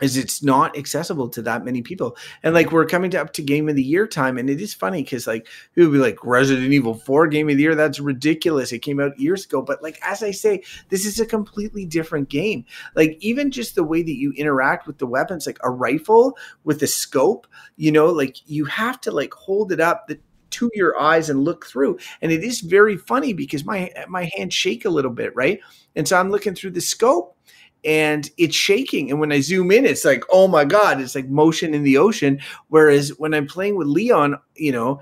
is 0.02 0.18
it's 0.18 0.44
not 0.44 0.78
accessible 0.78 1.30
to 1.30 1.42
that 1.42 1.64
many 1.64 1.82
people. 1.82 2.18
And 2.44 2.54
like 2.54 2.72
we're 2.72 2.86
coming 2.86 3.10
to 3.12 3.22
up 3.22 3.34
to 3.34 3.42
game 3.42 3.70
of 3.70 3.76
the 3.76 3.84
year 3.84 4.06
time, 4.06 4.38
and 4.38 4.50
it 4.50 4.62
is 4.62 4.74
funny 4.74 5.04
because 5.04 5.26
like 5.26 5.48
people 5.74 5.92
be 5.92 5.98
like 5.98 6.24
Resident 6.24 6.72
Evil 6.72 6.94
4 6.94 7.28
game 7.28 7.50
of 7.50 7.56
the 7.56 7.64
year, 7.64 7.76
that's 7.76 8.00
ridiculous. 8.00 8.72
It 8.72 8.80
came 8.80 9.00
out 9.00 9.18
years 9.20 9.46
ago. 9.46 9.62
But 9.62 9.82
like 9.82 9.98
as 10.04 10.22
I 10.22 10.32
say, 10.32 10.64
this 10.90 11.06
is 11.06 11.20
a 11.20 11.26
completely 11.26 11.86
different 11.86 12.30
game. 12.30 12.66
Like 12.94 13.18
even 13.22 13.52
just 13.52 13.76
the 13.76 13.84
way 13.86 14.04
that 14.04 14.16
you 14.16 14.32
interact 14.34 14.86
with 14.86 14.98
the 15.00 15.08
weapons, 15.08 15.48
like 15.48 15.60
a 15.64 15.72
rifle 15.72 16.38
with 16.66 16.84
a 16.84 16.88
scope, 16.88 17.48
you 17.78 17.92
know, 17.92 18.08
like 18.08 18.38
you 18.48 18.66
have 18.66 19.02
to 19.02 19.12
like 19.12 19.34
hold 19.34 19.72
it 19.72 19.80
up 19.80 20.08
the 20.08 20.20
to 20.56 20.70
your 20.74 21.00
eyes 21.00 21.30
and 21.30 21.44
look 21.44 21.66
through. 21.66 21.98
And 22.22 22.32
it 22.32 22.44
is 22.44 22.62
very 22.62 22.98
funny 22.98 23.34
because 23.34 23.66
my 23.66 23.92
my 24.08 24.30
hands 24.36 24.54
shake 24.54 24.86
a 24.86 24.90
little 24.90 25.12
bit, 25.12 25.36
right? 25.36 25.60
And 25.96 26.08
so 26.08 26.20
I'm 26.20 26.32
looking 26.32 26.56
through 26.56 26.72
the 26.72 26.82
scope 26.82 27.38
and 27.84 28.30
it's 28.38 28.56
shaking. 28.56 29.12
And 29.12 29.20
when 29.20 29.32
I 29.32 29.42
zoom 29.42 29.72
in, 29.72 29.86
it's 29.86 30.06
like, 30.06 30.24
oh 30.32 30.48
my 30.48 30.66
God, 30.66 31.00
it's 31.00 31.16
like 31.16 31.30
motion 31.30 31.74
in 31.74 31.84
the 31.84 31.98
ocean. 31.98 32.40
Whereas 32.70 33.10
when 33.20 33.34
I'm 33.34 33.48
playing 33.48 33.76
with 33.76 33.88
Leon, 33.88 34.38
you 34.56 34.72
know, 34.72 35.02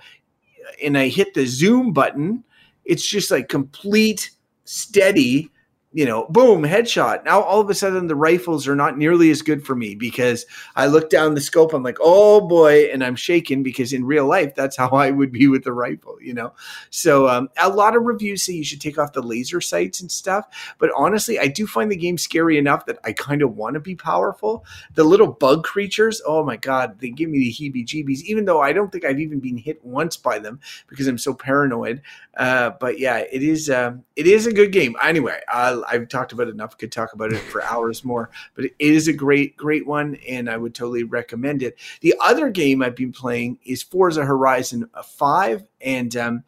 and 0.83 0.97
I 0.97 1.07
hit 1.07 1.33
the 1.33 1.45
zoom 1.45 1.93
button, 1.93 2.43
it's 2.85 3.07
just 3.07 3.31
like 3.31 3.47
complete 3.47 4.31
steady 4.65 5.49
you 5.93 6.05
know, 6.05 6.25
boom, 6.29 6.63
headshot. 6.63 7.23
Now 7.23 7.41
all 7.41 7.61
of 7.61 7.69
a 7.69 7.75
sudden 7.75 8.07
the 8.07 8.15
rifles 8.15 8.67
are 8.67 8.75
not 8.75 8.97
nearly 8.97 9.29
as 9.29 9.43
good 9.43 9.65
for 9.65 9.75
me 9.75 9.93
because 9.93 10.45
I 10.75 10.87
look 10.87 11.09
down 11.09 11.35
the 11.35 11.41
scope, 11.41 11.71
I'm 11.71 11.83
like, 11.83 11.99
oh 12.01 12.41
boy, 12.41 12.85
and 12.85 13.03
I'm 13.03 13.15
shaking 13.15 13.61
because 13.61 13.93
in 13.93 14.03
real 14.03 14.25
life 14.25 14.55
that's 14.55 14.75
how 14.75 14.89
I 14.89 15.11
would 15.11 15.31
be 15.31 15.47
with 15.47 15.63
the 15.63 15.71
rifle, 15.71 16.17
you 16.19 16.33
know. 16.33 16.53
So 16.89 17.27
um, 17.27 17.49
a 17.61 17.69
lot 17.69 17.95
of 17.95 18.03
reviews 18.03 18.43
say 18.43 18.53
you 18.53 18.63
should 18.63 18.81
take 18.81 18.97
off 18.97 19.13
the 19.13 19.21
laser 19.21 19.61
sights 19.61 20.01
and 20.01 20.11
stuff, 20.11 20.47
but 20.79 20.89
honestly, 20.97 21.37
I 21.39 21.47
do 21.47 21.67
find 21.67 21.91
the 21.91 21.95
game 21.95 22.17
scary 22.17 22.57
enough 22.57 22.87
that 22.87 22.97
I 23.03 23.13
kind 23.13 23.43
of 23.43 23.55
want 23.55 23.75
to 23.75 23.79
be 23.79 23.95
powerful. 23.95 24.65
The 24.95 25.03
little 25.03 25.31
bug 25.31 25.63
creatures, 25.63 26.21
oh 26.25 26.43
my 26.43 26.57
god, 26.57 26.99
they 26.99 27.09
give 27.09 27.29
me 27.29 27.39
the 27.39 27.53
heebie-jeebies. 27.53 28.23
Even 28.23 28.45
though 28.45 28.61
I 28.61 28.73
don't 28.73 28.91
think 28.91 29.05
I've 29.05 29.19
even 29.19 29.39
been 29.39 29.57
hit 29.57 29.83
once 29.85 30.17
by 30.17 30.39
them 30.39 30.59
because 30.87 31.07
I'm 31.07 31.19
so 31.19 31.33
paranoid. 31.35 32.01
Uh, 32.35 32.71
but 32.79 32.99
yeah, 32.99 33.17
it 33.17 33.43
is. 33.43 33.69
Um, 33.69 34.03
it 34.15 34.25
is 34.25 34.47
a 34.47 34.53
good 34.53 34.71
game. 34.71 34.95
Anyway, 35.03 35.39
I'll, 35.47 35.82
I've 35.87 36.07
talked 36.09 36.31
about 36.33 36.47
it 36.47 36.51
enough. 36.51 36.77
Could 36.77 36.91
talk 36.91 37.13
about 37.13 37.31
it 37.33 37.39
for 37.39 37.63
hours 37.63 38.03
more. 38.03 38.29
But 38.55 38.65
it 38.65 38.75
is 38.79 39.07
a 39.07 39.13
great, 39.13 39.55
great 39.57 39.85
one, 39.87 40.15
and 40.27 40.49
I 40.49 40.57
would 40.57 40.73
totally 40.75 41.03
recommend 41.03 41.63
it. 41.63 41.77
The 42.01 42.15
other 42.21 42.49
game 42.49 42.81
I've 42.81 42.95
been 42.95 43.11
playing 43.11 43.59
is 43.63 43.83
Forza 43.83 44.25
Horizon 44.25 44.89
Five, 45.05 45.63
and 45.81 46.15
um, 46.15 46.43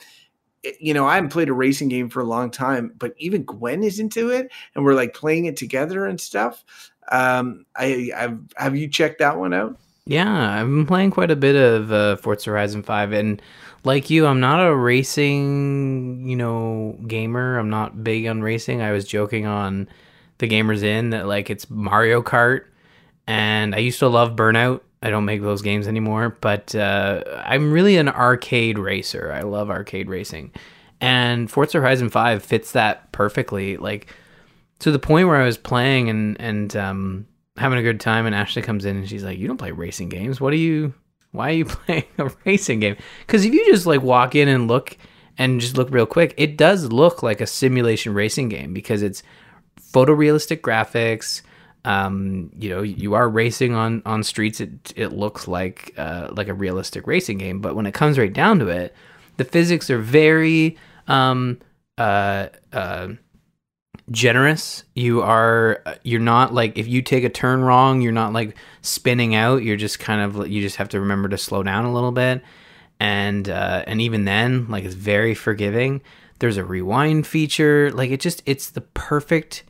it- 0.63 0.77
you 0.79 0.93
know 0.93 1.05
I 1.05 1.15
haven't 1.15 1.31
played 1.31 1.49
a 1.49 1.53
racing 1.53 1.89
game 1.89 2.09
for 2.09 2.21
a 2.21 2.25
long 2.25 2.51
time, 2.51 2.93
but 2.97 3.13
even 3.17 3.43
Gwen 3.43 3.83
is 3.83 3.99
into 3.99 4.29
it, 4.29 4.51
and 4.75 4.83
we're 4.85 4.95
like 4.95 5.13
playing 5.13 5.45
it 5.45 5.57
together 5.57 6.05
and 6.05 6.19
stuff. 6.19 6.63
Um, 7.11 7.65
I, 7.75 8.11
I've 8.15 8.39
have 8.57 8.75
you 8.75 8.87
checked 8.87 9.19
that 9.19 9.37
one 9.37 9.53
out? 9.53 9.77
Yeah, 10.07 10.59
I've 10.61 10.67
been 10.67 10.85
playing 10.85 11.09
quite 11.11 11.31
a 11.31 11.35
bit 11.35 11.55
of 11.55 11.91
uh, 11.91 12.15
Forza 12.17 12.51
Horizon 12.51 12.83
5 12.83 13.11
and 13.11 13.41
like 13.85 14.09
you, 14.09 14.25
I'm 14.25 14.39
not 14.39 14.65
a 14.65 14.75
racing, 14.75 16.27
you 16.27 16.35
know, 16.35 16.97
gamer. 17.07 17.57
I'm 17.57 17.69
not 17.69 18.03
big 18.03 18.27
on 18.27 18.41
racing. 18.41 18.81
I 18.81 18.91
was 18.91 19.05
joking 19.05 19.45
on 19.45 19.87
the 20.37 20.47
Gamers 20.47 20.83
Inn 20.83 21.11
that 21.11 21.27
like 21.27 21.49
it's 21.49 21.69
Mario 21.69 22.21
Kart 22.21 22.65
and 23.27 23.73
I 23.73 23.79
used 23.79 23.99
to 23.99 24.07
love 24.07 24.35
Burnout 24.35 24.81
I 25.05 25.11
don't 25.11 25.25
make 25.25 25.43
those 25.43 25.61
games 25.61 25.87
anymore, 25.87 26.35
but 26.41 26.73
uh, 26.73 27.23
I'm 27.45 27.71
really 27.71 27.97
an 27.97 28.09
arcade 28.09 28.79
racer. 28.79 29.31
I 29.31 29.41
love 29.41 29.69
arcade 29.69 30.09
racing, 30.09 30.51
and 30.99 31.49
Forza 31.49 31.77
Horizon 31.77 32.09
Five 32.09 32.43
fits 32.43 32.71
that 32.71 33.11
perfectly. 33.11 33.77
Like 33.77 34.07
to 34.79 34.89
the 34.89 34.97
point 34.97 35.27
where 35.27 35.39
I 35.39 35.45
was 35.45 35.59
playing 35.59 36.09
and 36.09 36.41
and 36.41 36.75
um, 36.75 37.27
having 37.55 37.77
a 37.77 37.83
good 37.83 37.99
time, 37.99 38.25
and 38.25 38.33
Ashley 38.33 38.63
comes 38.63 38.83
in 38.83 38.97
and 38.97 39.07
she's 39.07 39.23
like, 39.23 39.37
"You 39.37 39.47
don't 39.47 39.57
play 39.57 39.71
racing 39.71 40.09
games. 40.09 40.41
What 40.41 40.53
are 40.53 40.57
you? 40.57 40.91
Why 41.35 41.49
are 41.49 41.53
you 41.53 41.65
playing 41.85 42.05
a 42.17 42.31
racing 42.45 42.79
game?" 42.79 42.97
Because 43.21 43.45
if 43.45 43.53
you 43.53 43.65
just 43.65 43.85
like 43.85 44.01
walk 44.01 44.35
in 44.35 44.47
and 44.47 44.67
look 44.67 44.97
and 45.37 45.59
just 45.59 45.77
look 45.77 45.89
real 45.91 46.05
quick, 46.05 46.33
it 46.37 46.57
does 46.57 46.91
look 46.91 47.21
like 47.23 47.41
a 47.41 47.47
simulation 47.47 48.13
racing 48.13 48.49
game 48.49 48.73
because 48.73 49.01
it's 49.01 49.23
photorealistic 49.79 50.61
graphics. 50.61 51.41
Um, 51.83 52.49
you 52.57 52.69
know, 52.69 52.81
you 52.81 53.13
are 53.13 53.29
racing 53.29 53.73
on 53.73 54.01
on 54.05 54.23
streets. 54.23 54.59
It 54.59 54.93
it 54.95 55.09
looks 55.09 55.47
like 55.47 55.93
uh, 55.97 56.29
like 56.31 56.47
a 56.47 56.53
realistic 56.53 57.07
racing 57.07 57.37
game, 57.37 57.59
but 57.61 57.75
when 57.75 57.85
it 57.85 57.93
comes 57.93 58.17
right 58.17 58.33
down 58.33 58.59
to 58.59 58.67
it, 58.67 58.95
the 59.37 59.43
physics 59.43 59.89
are 59.89 59.99
very 59.99 60.77
um, 61.07 61.59
uh, 61.97 62.47
uh, 62.73 63.09
generous. 64.11 64.83
You 64.93 65.21
are 65.21 65.81
you're 66.03 66.19
not 66.19 66.53
like 66.53 66.77
if 66.77 66.87
you 66.87 67.01
take 67.01 67.23
a 67.23 67.29
turn 67.29 67.61
wrong, 67.61 68.01
you're 68.01 68.11
not 68.11 68.33
like 68.33 68.55
spinning 68.81 69.35
out. 69.35 69.63
You're 69.63 69.77
just 69.77 69.99
kind 69.99 70.21
of 70.21 70.47
you 70.47 70.61
just 70.61 70.77
have 70.77 70.89
to 70.89 70.99
remember 70.99 71.29
to 71.29 71.37
slow 71.37 71.63
down 71.63 71.85
a 71.85 71.93
little 71.93 72.11
bit, 72.11 72.43
and 72.99 73.47
uh, 73.49 73.83
and 73.87 74.01
even 74.01 74.25
then, 74.25 74.67
like 74.69 74.83
it's 74.83 74.95
very 74.95 75.33
forgiving. 75.33 76.01
There's 76.39 76.57
a 76.57 76.65
rewind 76.65 77.25
feature. 77.25 77.91
Like 77.91 78.11
it 78.11 78.19
just 78.19 78.43
it's 78.45 78.69
the 78.69 78.81
perfect 78.81 79.63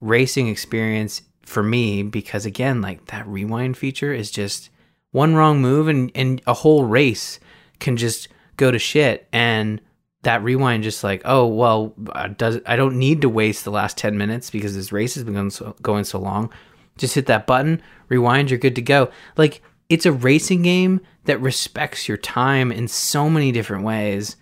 racing 0.00 0.48
experience 0.48 1.22
for 1.42 1.62
me 1.62 2.02
because 2.02 2.46
again, 2.46 2.80
like 2.80 3.06
that 3.06 3.26
rewind 3.26 3.76
feature 3.76 4.12
is 4.12 4.30
just 4.30 4.70
one 5.10 5.34
wrong 5.34 5.60
move 5.60 5.88
and 5.88 6.10
and 6.14 6.40
a 6.46 6.54
whole 6.54 6.84
race 6.84 7.38
can 7.78 7.96
just 7.96 8.28
go 8.56 8.70
to 8.70 8.78
shit 8.78 9.28
and 9.32 9.80
that 10.22 10.42
rewind 10.42 10.82
just 10.82 11.02
like 11.02 11.22
oh 11.24 11.46
well 11.46 11.94
uh, 12.12 12.28
does 12.28 12.60
I 12.66 12.76
don't 12.76 12.98
need 12.98 13.22
to 13.22 13.28
waste 13.28 13.64
the 13.64 13.70
last 13.70 13.98
10 13.98 14.16
minutes 14.16 14.50
because 14.50 14.74
this 14.74 14.92
race 14.92 15.14
has 15.14 15.24
been 15.24 15.34
going 15.34 15.50
so, 15.50 15.74
going 15.82 16.04
so 16.04 16.18
long. 16.18 16.52
Just 16.96 17.14
hit 17.14 17.26
that 17.26 17.46
button 17.46 17.82
rewind 18.08 18.50
you're 18.50 18.58
good 18.58 18.76
to 18.76 18.82
go. 18.82 19.10
Like 19.36 19.62
it's 19.88 20.06
a 20.06 20.12
racing 20.12 20.62
game 20.62 21.00
that 21.24 21.40
respects 21.40 22.08
your 22.08 22.16
time 22.16 22.72
in 22.72 22.88
so 22.88 23.28
many 23.28 23.52
different 23.52 23.84
ways. 23.84 24.36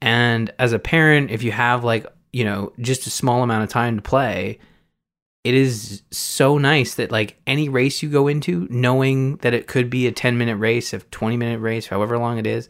And 0.00 0.52
as 0.58 0.72
a 0.72 0.78
parent 0.78 1.30
if 1.30 1.42
you 1.42 1.52
have 1.52 1.84
like 1.84 2.06
you 2.32 2.44
know 2.44 2.72
just 2.80 3.06
a 3.06 3.10
small 3.10 3.42
amount 3.42 3.64
of 3.64 3.68
time 3.68 3.96
to 3.96 4.02
play 4.02 4.58
it 5.46 5.54
is 5.54 6.02
so 6.10 6.58
nice 6.58 6.96
that 6.96 7.12
like 7.12 7.40
any 7.46 7.68
race 7.68 8.02
you 8.02 8.08
go 8.08 8.26
into 8.26 8.66
knowing 8.68 9.36
that 9.36 9.54
it 9.54 9.68
could 9.68 9.88
be 9.88 10.08
a 10.08 10.12
10 10.12 10.36
minute 10.36 10.56
race 10.56 10.92
a 10.92 10.98
20 10.98 11.36
minute 11.36 11.60
race 11.60 11.86
however 11.86 12.18
long 12.18 12.36
it 12.36 12.48
is 12.48 12.68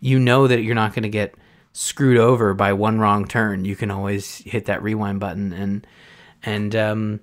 you 0.00 0.18
know 0.18 0.46
that 0.46 0.62
you're 0.62 0.74
not 0.74 0.92
going 0.92 1.02
to 1.02 1.08
get 1.08 1.34
screwed 1.72 2.18
over 2.18 2.52
by 2.54 2.72
one 2.72 2.98
wrong 2.98 3.26
turn 3.26 3.64
you 3.64 3.76
can 3.76 3.90
always 3.90 4.38
hit 4.38 4.66
that 4.66 4.82
rewind 4.82 5.20
button. 5.20 5.52
And 5.52 5.86
and 6.42 6.74
um 6.76 7.20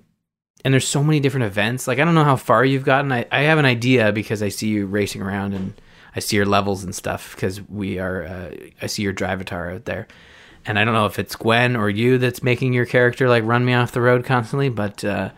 and 0.64 0.74
there's 0.74 0.88
so 0.88 1.04
many 1.04 1.20
different 1.20 1.46
events. 1.46 1.86
Like 1.86 1.98
i 1.98 2.04
don't 2.04 2.14
know 2.14 2.24
how 2.24 2.36
far 2.36 2.64
you've 2.64 2.84
gotten. 2.84 3.12
I, 3.12 3.26
I 3.30 3.42
have 3.42 3.58
an 3.58 3.64
idea 3.64 4.12
because 4.12 4.42
i 4.42 4.48
see 4.48 4.68
you 4.68 4.86
racing 4.86 5.22
around 5.22 5.54
and 5.54 5.80
i 6.16 6.20
see 6.20 6.36
your 6.36 6.46
levels 6.46 6.84
and 6.84 6.94
stuff 6.94 7.34
because 7.34 7.60
we 7.62 7.98
are 7.98 8.24
uh, 8.24 8.50
i 8.82 8.86
see 8.86 9.02
your 9.02 9.14
drivatar 9.14 9.74
out 9.74 9.84
there. 9.84 10.06
And 10.66 10.78
I 10.78 10.84
don't 10.84 10.94
know 10.94 11.06
if 11.06 11.18
it's 11.18 11.34
Gwen 11.34 11.76
or 11.76 11.88
you 11.88 12.18
that's 12.18 12.42
making 12.42 12.74
your 12.74 12.84
character 12.84 13.28
like 13.28 13.44
run 13.44 13.64
me 13.64 13.72
off 13.74 13.92
the 13.92 14.02
road 14.02 14.24
constantly, 14.24 14.68
but 14.68 15.02
uh, 15.02 15.30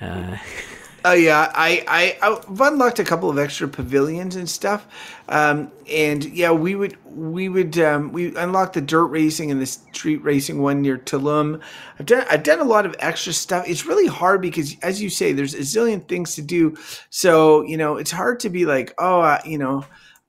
uh, 0.00 0.36
Oh 1.08 1.12
yeah, 1.12 1.52
I, 1.54 1.84
I 1.86 2.18
I've 2.20 2.60
unlocked 2.60 2.98
a 2.98 3.04
couple 3.04 3.30
of 3.30 3.38
extra 3.38 3.68
pavilions 3.68 4.34
and 4.34 4.50
stuff, 4.50 4.88
um, 5.28 5.70
and 5.88 6.24
yeah, 6.24 6.50
we 6.50 6.74
would 6.74 6.96
we 7.04 7.48
would 7.48 7.78
um, 7.78 8.10
we 8.10 8.34
unlocked 8.34 8.72
the 8.72 8.80
dirt 8.80 9.04
racing 9.06 9.52
and 9.52 9.62
the 9.62 9.66
street 9.66 10.16
racing 10.24 10.60
one 10.60 10.82
near 10.82 10.98
Tulum. 10.98 11.62
I've 12.00 12.06
done 12.06 12.26
I've 12.28 12.42
done 12.42 12.58
a 12.58 12.64
lot 12.64 12.86
of 12.86 12.96
extra 12.98 13.32
stuff. 13.32 13.68
It's 13.68 13.86
really 13.86 14.08
hard 14.08 14.42
because, 14.42 14.74
as 14.82 15.00
you 15.00 15.08
say, 15.08 15.32
there's 15.32 15.54
a 15.54 15.58
zillion 15.58 16.08
things 16.08 16.34
to 16.34 16.42
do. 16.42 16.76
So 17.10 17.62
you 17.62 17.76
know, 17.76 17.98
it's 17.98 18.10
hard 18.10 18.40
to 18.40 18.50
be 18.50 18.66
like, 18.66 18.92
oh, 18.98 19.20
uh, 19.20 19.38
you 19.44 19.58
know, 19.58 19.84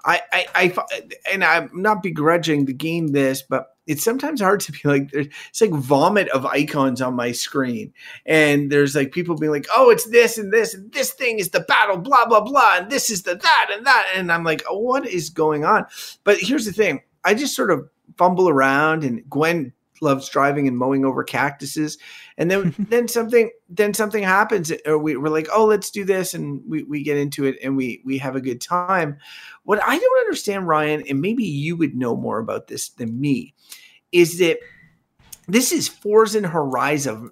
I, 0.05 0.21
I 0.31 0.45
I 0.53 1.01
and 1.33 1.43
I'm 1.43 1.71
not 1.73 2.03
begrudging 2.03 2.65
the 2.65 2.73
game 2.73 3.07
this, 3.07 3.41
but 3.41 3.76
it's 3.87 4.03
sometimes 4.03 4.41
hard 4.41 4.59
to 4.59 4.71
be 4.71 4.79
like 4.83 5.09
it's 5.13 5.61
like 5.61 5.71
vomit 5.71 6.27
of 6.29 6.45
icons 6.45 7.01
on 7.01 7.15
my 7.15 7.31
screen. 7.31 7.93
And 8.25 8.71
there's 8.71 8.95
like 8.95 9.11
people 9.11 9.35
being 9.35 9.51
like 9.51 9.67
oh 9.75 9.89
it's 9.89 10.05
this 10.09 10.37
and 10.37 10.53
this 10.53 10.73
and 10.73 10.91
this 10.91 11.11
thing 11.11 11.39
is 11.39 11.49
the 11.49 11.61
battle 11.61 11.97
blah 11.97 12.25
blah 12.25 12.41
blah 12.41 12.77
and 12.77 12.91
this 12.91 13.09
is 13.09 13.23
the 13.23 13.35
that 13.35 13.69
and 13.73 13.85
that. 13.85 14.11
And 14.13 14.31
i'm 14.31 14.43
like 14.43 14.63
oh, 14.69 14.77
what 14.77 15.07
is 15.07 15.29
going 15.29 15.65
on? 15.65 15.85
But 16.23 16.37
here's 16.39 16.65
the 16.65 16.73
thing 16.73 17.01
i 17.23 17.33
just 17.33 17.55
sort 17.55 17.71
of 17.71 17.89
fumble 18.17 18.49
around 18.49 19.03
and 19.03 19.27
gwen 19.29 19.73
loves 20.01 20.29
driving 20.29 20.67
and 20.67 20.77
mowing 20.77 21.05
over 21.05 21.23
cactuses. 21.23 21.97
And 22.37 22.51
then 22.51 22.75
then 22.89 23.07
something 23.07 23.49
then 23.69 23.93
something 23.93 24.23
happens 24.23 24.71
or 24.85 24.97
we, 24.97 25.17
we're 25.17 25.29
like 25.29 25.47
oh 25.53 25.65
let's 25.65 25.91
do 25.91 26.03
this 26.03 26.33
and 26.33 26.61
we, 26.67 26.83
we 26.83 27.03
get 27.03 27.17
into 27.17 27.45
it 27.45 27.57
and 27.63 27.75
we 27.77 28.01
we 28.05 28.17
have 28.17 28.35
a 28.35 28.41
good 28.41 28.61
time. 28.61 29.17
What 29.63 29.83
i 29.83 29.97
don't 29.97 30.19
understand 30.19 30.67
ryan 30.67 31.03
and 31.09 31.19
maybe 31.19 31.43
you 31.43 31.75
would 31.75 31.95
know 31.95 32.15
more 32.15 32.39
about 32.39 32.67
this 32.67 32.89
than 32.89 33.19
me 33.19 33.53
is 34.11 34.39
that 34.39 34.59
this 35.47 35.71
is 35.71 35.87
Forza 35.87 36.47
Horizon 36.47 37.31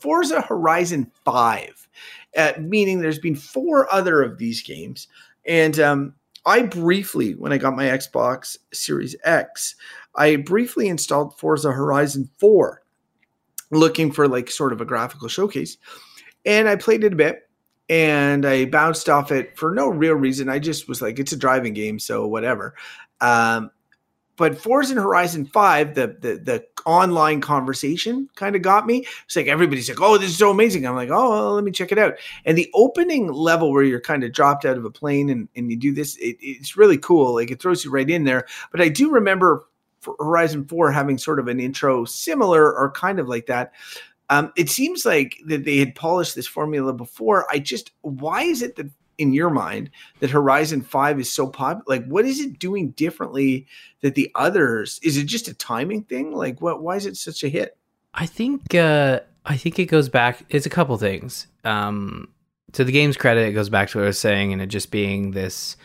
Forza 0.00 0.40
Horizon 0.40 1.10
5 1.24 1.88
uh, 2.36 2.52
meaning 2.58 3.00
there's 3.00 3.18
been 3.18 3.36
four 3.36 3.92
other 3.92 4.22
of 4.22 4.38
these 4.38 4.62
games 4.62 5.08
and 5.46 5.78
um, 5.78 6.14
I 6.46 6.62
briefly 6.62 7.34
when 7.34 7.52
I 7.52 7.58
got 7.58 7.76
my 7.76 7.84
Xbox 7.84 8.56
Series 8.72 9.16
X 9.24 9.76
I 10.14 10.36
briefly 10.36 10.88
installed 10.88 11.38
Forza 11.38 11.72
Horizon 11.72 12.28
4 12.38 12.82
looking 13.70 14.12
for 14.12 14.28
like 14.28 14.50
sort 14.50 14.72
of 14.72 14.80
a 14.80 14.84
graphical 14.84 15.28
showcase. 15.28 15.76
And 16.44 16.68
I 16.68 16.76
played 16.76 17.04
it 17.04 17.12
a 17.12 17.16
bit 17.16 17.48
and 17.88 18.46
I 18.46 18.66
bounced 18.66 19.08
off 19.08 19.32
it 19.32 19.58
for 19.58 19.72
no 19.72 19.88
real 19.88 20.14
reason. 20.14 20.48
I 20.48 20.58
just 20.58 20.88
was 20.88 21.02
like, 21.02 21.18
it's 21.18 21.32
a 21.32 21.36
driving 21.36 21.74
game, 21.74 21.98
so 21.98 22.26
whatever. 22.26 22.74
Um, 23.20 23.70
but 24.36 24.58
Forza 24.58 24.94
Horizon 24.94 25.46
5, 25.46 25.94
the 25.94 26.06
the 26.20 26.34
the 26.36 26.66
online 26.86 27.40
conversation 27.40 28.28
kind 28.34 28.56
of 28.56 28.62
got 28.62 28.86
me. 28.86 29.06
It's 29.24 29.36
like 29.36 29.46
everybody's 29.46 29.88
like, 29.88 30.00
"Oh, 30.00 30.18
this 30.18 30.30
is 30.30 30.38
so 30.38 30.50
amazing." 30.50 30.86
I'm 30.86 30.96
like, 30.96 31.10
"Oh, 31.10 31.30
well, 31.30 31.54
let 31.54 31.64
me 31.64 31.70
check 31.70 31.92
it 31.92 31.98
out." 31.98 32.14
And 32.44 32.58
the 32.58 32.70
opening 32.74 33.32
level 33.32 33.72
where 33.72 33.82
you're 33.82 34.00
kind 34.00 34.24
of 34.24 34.32
dropped 34.32 34.64
out 34.64 34.76
of 34.76 34.84
a 34.84 34.90
plane 34.90 35.30
and, 35.30 35.48
and 35.56 35.70
you 35.70 35.76
do 35.76 35.92
this, 35.92 36.16
it, 36.16 36.36
it's 36.40 36.76
really 36.76 36.98
cool. 36.98 37.34
Like 37.34 37.50
it 37.50 37.60
throws 37.60 37.84
you 37.84 37.90
right 37.90 38.08
in 38.08 38.24
there. 38.24 38.46
But 38.70 38.80
I 38.80 38.88
do 38.88 39.10
remember 39.10 39.66
Horizon 40.18 40.64
4 40.66 40.90
having 40.92 41.18
sort 41.18 41.38
of 41.38 41.48
an 41.48 41.60
intro 41.60 42.04
similar 42.04 42.72
or 42.74 42.90
kind 42.90 43.18
of 43.18 43.28
like 43.28 43.46
that. 43.46 43.72
Um, 44.30 44.52
it 44.56 44.70
seems 44.70 45.04
like 45.04 45.36
that 45.46 45.64
they 45.64 45.78
had 45.78 45.94
polished 45.94 46.34
this 46.34 46.46
formula 46.46 46.92
before. 46.92 47.46
I 47.50 47.58
just, 47.58 47.92
why 48.00 48.42
is 48.42 48.62
it 48.62 48.76
that 48.76 48.90
in 49.18 49.32
your 49.32 49.50
mind 49.50 49.90
that 50.20 50.30
Horizon 50.30 50.82
5 50.82 51.20
is 51.20 51.32
so 51.32 51.46
popular? 51.46 51.84
Like, 51.86 52.06
what 52.06 52.24
is 52.24 52.40
it 52.40 52.58
doing 52.58 52.90
differently 52.90 53.66
that 54.00 54.14
the 54.14 54.30
others? 54.34 55.00
Is 55.02 55.16
it 55.16 55.24
just 55.24 55.48
a 55.48 55.54
timing 55.54 56.02
thing? 56.02 56.32
Like, 56.32 56.60
what, 56.60 56.82
why 56.82 56.96
is 56.96 57.06
it 57.06 57.16
such 57.16 57.42
a 57.44 57.48
hit? 57.48 57.76
I 58.14 58.26
think, 58.26 58.74
uh, 58.74 59.20
I 59.44 59.56
think 59.56 59.78
it 59.78 59.86
goes 59.86 60.08
back, 60.08 60.44
it's 60.48 60.66
a 60.66 60.70
couple 60.70 60.96
things. 60.98 61.46
Um, 61.64 62.28
to 62.72 62.84
the 62.84 62.92
game's 62.92 63.16
credit, 63.16 63.48
it 63.48 63.52
goes 63.52 63.68
back 63.68 63.88
to 63.90 63.98
what 63.98 64.04
I 64.04 64.08
was 64.08 64.18
saying, 64.18 64.52
and 64.52 64.60
it 64.62 64.66
just 64.66 64.90
being 64.90 65.32
this 65.32 65.76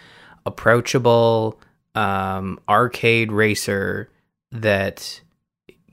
approachable, 0.45 1.59
um, 1.95 2.59
arcade 2.67 3.31
racer 3.31 4.09
that 4.51 5.21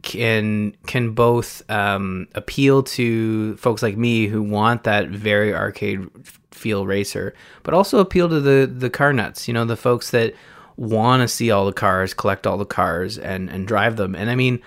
can 0.02 0.76
can 0.86 1.12
both 1.12 1.68
um, 1.70 2.28
appeal 2.34 2.82
to 2.82 3.56
folks 3.56 3.82
like 3.82 3.96
me 3.96 4.26
who 4.26 4.42
want 4.42 4.84
that 4.84 5.08
very 5.08 5.54
arcade 5.54 6.06
feel 6.50 6.86
racer, 6.86 7.34
but 7.62 7.74
also 7.74 7.98
appeal 7.98 8.28
to 8.28 8.40
the 8.40 8.66
the 8.66 8.90
car 8.90 9.12
nuts. 9.12 9.48
You 9.48 9.54
know, 9.54 9.64
the 9.64 9.76
folks 9.76 10.10
that 10.10 10.34
want 10.76 11.22
to 11.22 11.28
see 11.28 11.50
all 11.50 11.66
the 11.66 11.72
cars, 11.72 12.14
collect 12.14 12.46
all 12.46 12.56
the 12.56 12.66
cars, 12.66 13.18
and 13.18 13.50
and 13.50 13.66
drive 13.66 13.96
them. 13.96 14.14
And 14.14 14.30
I 14.30 14.34
mean, 14.34 14.60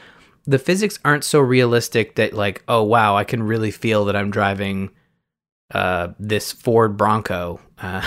the 0.45 0.59
physics 0.59 0.99
aren't 1.05 1.23
so 1.23 1.39
realistic 1.39 2.15
that 2.15 2.33
like, 2.33 2.63
oh 2.67 2.83
wow, 2.83 3.15
I 3.15 3.23
can 3.23 3.43
really 3.43 3.71
feel 3.71 4.05
that 4.05 4.15
I'm 4.15 4.31
driving 4.31 4.89
uh, 5.73 6.09
this 6.19 6.51
Ford 6.51 6.97
Bronco. 6.97 7.59
Uh, 7.77 8.01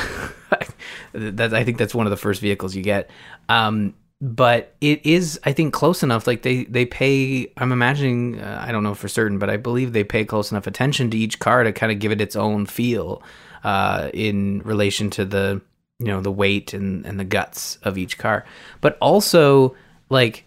that 1.13 1.55
I 1.55 1.65
think 1.65 1.79
that's 1.79 1.95
one 1.95 2.07
of 2.07 2.11
the 2.11 2.17
first 2.17 2.41
vehicles 2.41 2.75
you 2.75 2.83
get. 2.83 3.11
Um, 3.49 3.95
but 4.23 4.77
it 4.81 5.05
is, 5.05 5.41
I 5.43 5.53
think, 5.53 5.75
close 5.75 6.05
enough. 6.05 6.29
Like 6.29 6.43
they 6.43 6.63
they 6.65 6.87
pay. 6.87 7.53
I'm 7.57 7.73
imagining. 7.73 8.41
Uh, 8.41 8.65
I 8.65 8.71
don't 8.71 8.85
know 8.85 8.95
for 8.95 9.09
certain, 9.09 9.41
but 9.41 9.51
I 9.51 9.57
believe 9.57 9.93
they 9.93 10.05
pay 10.05 10.25
close 10.25 10.53
enough 10.53 10.69
attention 10.69 11.11
to 11.11 11.19
each 11.19 11.41
car 11.41 11.65
to 11.65 11.73
kind 11.73 11.91
of 11.91 11.99
give 11.99 12.13
it 12.13 12.21
its 12.21 12.37
own 12.37 12.67
feel 12.67 13.21
uh, 13.65 14.11
in 14.15 14.61
relation 14.61 15.11
to 15.11 15.25
the 15.25 15.61
you 15.99 16.07
know 16.07 16.21
the 16.21 16.31
weight 16.31 16.73
and 16.73 17.05
and 17.05 17.19
the 17.19 17.25
guts 17.25 17.77
of 17.83 17.99
each 17.99 18.17
car. 18.17 18.45
But 18.81 18.97
also 19.01 19.75
like 20.09 20.45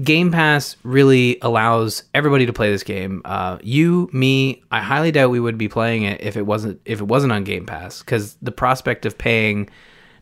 Game 0.00 0.30
Pass 0.30 0.76
really 0.84 1.38
allows 1.42 2.04
everybody 2.14 2.46
to 2.46 2.52
play 2.52 2.70
this 2.70 2.84
game. 2.84 3.22
Uh, 3.24 3.58
you, 3.60 4.08
me, 4.12 4.62
I 4.70 4.82
highly 4.82 5.10
doubt 5.10 5.30
we 5.30 5.40
would 5.40 5.58
be 5.58 5.68
playing 5.68 6.04
it 6.04 6.20
if 6.20 6.36
it 6.36 6.46
wasn't 6.46 6.80
if 6.84 7.00
it 7.00 7.08
wasn't 7.08 7.32
on 7.32 7.42
Game 7.42 7.66
Pass 7.66 7.98
because 7.98 8.36
the 8.40 8.52
prospect 8.52 9.04
of 9.04 9.18
paying 9.18 9.68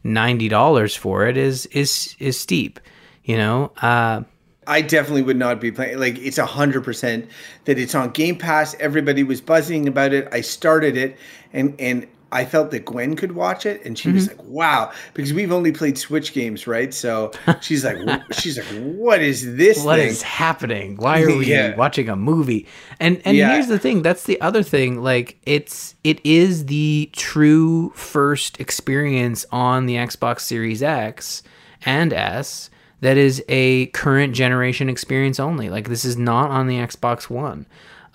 ninety 0.04 0.48
dollars 0.48 0.94
for 0.94 1.26
it 1.26 1.36
is 1.36 1.66
is 1.66 2.16
is 2.18 2.38
steep. 2.38 2.80
You 3.24 3.36
know, 3.36 3.72
uh, 3.82 4.22
I 4.66 4.82
definitely 4.82 5.22
would 5.22 5.36
not 5.36 5.60
be 5.60 5.72
playing. 5.72 5.98
Like 5.98 6.18
it's 6.18 6.38
a 6.38 6.46
hundred 6.46 6.84
percent 6.84 7.28
that 7.64 7.78
it's 7.78 7.94
on 7.94 8.10
Game 8.10 8.36
Pass. 8.36 8.74
Everybody 8.80 9.22
was 9.22 9.40
buzzing 9.40 9.88
about 9.88 10.12
it. 10.12 10.28
I 10.32 10.42
started 10.42 10.96
it, 10.96 11.16
and 11.52 11.74
and 11.80 12.06
I 12.30 12.44
felt 12.44 12.70
that 12.72 12.84
Gwen 12.84 13.16
could 13.16 13.32
watch 13.32 13.64
it, 13.64 13.82
and 13.84 13.98
she 13.98 14.08
mm-hmm. 14.08 14.16
was 14.16 14.28
like, 14.28 14.42
"Wow!" 14.44 14.92
Because 15.14 15.32
we've 15.32 15.52
only 15.52 15.72
played 15.72 15.96
Switch 15.96 16.34
games, 16.34 16.66
right? 16.66 16.92
So 16.92 17.32
she's 17.60 17.84
like, 17.84 17.98
"She's 18.32 18.58
like, 18.58 18.66
what 18.82 19.22
is 19.22 19.56
this? 19.56 19.82
What 19.82 19.98
thing? 19.98 20.08
is 20.08 20.20
happening? 20.22 20.96
Why 20.96 21.22
are 21.22 21.36
we 21.36 21.46
yeah. 21.46 21.74
watching 21.76 22.08
a 22.08 22.16
movie?" 22.16 22.66
And 23.00 23.22
and 23.24 23.36
yeah. 23.36 23.52
here's 23.52 23.68
the 23.68 23.78
thing. 23.78 24.02
That's 24.02 24.24
the 24.24 24.40
other 24.40 24.62
thing. 24.62 25.02
Like 25.02 25.38
it's 25.44 25.94
it 26.04 26.24
is 26.24 26.66
the 26.66 27.10
true 27.14 27.90
first 27.90 28.60
experience 28.60 29.46
on 29.50 29.86
the 29.86 29.94
Xbox 29.94 30.40
Series 30.40 30.82
X 30.82 31.42
and 31.86 32.12
S 32.12 32.68
that 33.00 33.16
is 33.16 33.42
a 33.48 33.86
current 33.86 34.34
generation 34.34 34.88
experience 34.88 35.38
only. 35.40 35.70
Like 35.70 35.88
this 35.88 36.04
is 36.04 36.16
not 36.16 36.50
on 36.50 36.66
the 36.66 36.76
Xbox 36.76 37.30
One. 37.30 37.66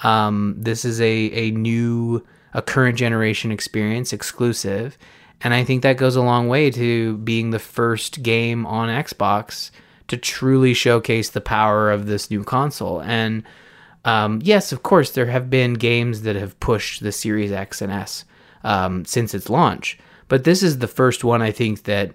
Um, 0.03 0.55
this 0.57 0.85
is 0.85 0.99
a 1.01 1.31
a 1.31 1.51
new 1.51 2.23
a 2.53 2.61
current 2.61 2.97
generation 2.97 3.51
experience 3.51 4.13
exclusive. 4.13 4.97
And 5.41 5.53
I 5.53 5.63
think 5.63 5.83
that 5.83 5.97
goes 5.97 6.15
a 6.15 6.21
long 6.21 6.47
way 6.47 6.71
to 6.71 7.17
being 7.17 7.51
the 7.51 7.59
first 7.59 8.23
game 8.23 8.65
on 8.65 8.89
Xbox 8.89 9.71
to 10.07 10.17
truly 10.17 10.73
showcase 10.73 11.29
the 11.29 11.41
power 11.41 11.91
of 11.91 12.05
this 12.05 12.29
new 12.29 12.43
console. 12.43 13.01
And 13.01 13.43
um, 14.05 14.39
yes, 14.43 14.71
of 14.71 14.83
course, 14.83 15.11
there 15.11 15.25
have 15.25 15.49
been 15.49 15.73
games 15.73 16.21
that 16.21 16.35
have 16.35 16.59
pushed 16.59 17.01
the 17.01 17.11
Series 17.11 17.51
X 17.51 17.81
and 17.81 17.91
S 17.91 18.25
um, 18.63 19.05
since 19.05 19.33
its 19.33 19.49
launch. 19.49 19.97
But 20.27 20.43
this 20.43 20.63
is 20.63 20.79
the 20.79 20.87
first 20.87 21.23
one 21.23 21.41
I 21.41 21.51
think 21.51 21.83
that 21.83 22.13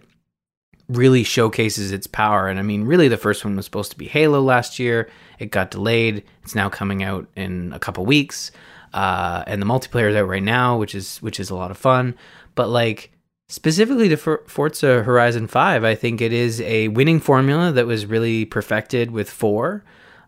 really 0.89 1.23
showcases 1.23 1.93
its 1.93 2.07
power. 2.07 2.49
And 2.49 2.59
I 2.59 2.63
mean, 2.63 2.85
really, 2.85 3.09
the 3.09 3.17
first 3.17 3.45
one 3.45 3.57
was 3.57 3.67
supposed 3.67 3.91
to 3.91 3.99
be 3.99 4.09
Halo 4.09 4.41
last 4.41 4.79
year. 4.79 5.11
It 5.39 5.51
got 5.51 5.71
delayed. 5.71 6.25
It's 6.43 6.55
now 6.55 6.69
coming 6.69 7.03
out 7.03 7.29
in 7.37 7.73
a 7.73 7.79
couple 7.79 8.07
weeks 8.07 8.51
uh, 8.93 9.45
and 9.47 9.61
the 9.61 9.67
multiplayer 9.67 10.11
is 10.11 10.17
out 10.17 10.29
right 10.29 10.43
now, 10.43 10.79
which 10.79 10.95
is 10.95 11.19
which 11.19 11.41
is 11.41 11.51
a 11.51 11.55
lot 11.55 11.71
of 11.71 11.79
fun. 11.79 12.15
But 12.55 12.69
like 12.69 13.13
specifically 13.49 14.09
to 14.09 14.17
For- 14.17 14.45
Forza 14.47 15.03
Horizon 15.03 15.47
Five, 15.47 15.85
I 15.85 15.95
think 15.95 16.21
it 16.21 16.33
is 16.33 16.61
a 16.61 16.89
winning 16.89 17.21
formula 17.21 17.73
that 17.73 17.87
was 17.87 18.07
really 18.07 18.45
perfected 18.45 19.11
with 19.11 19.31
four. 19.31 19.85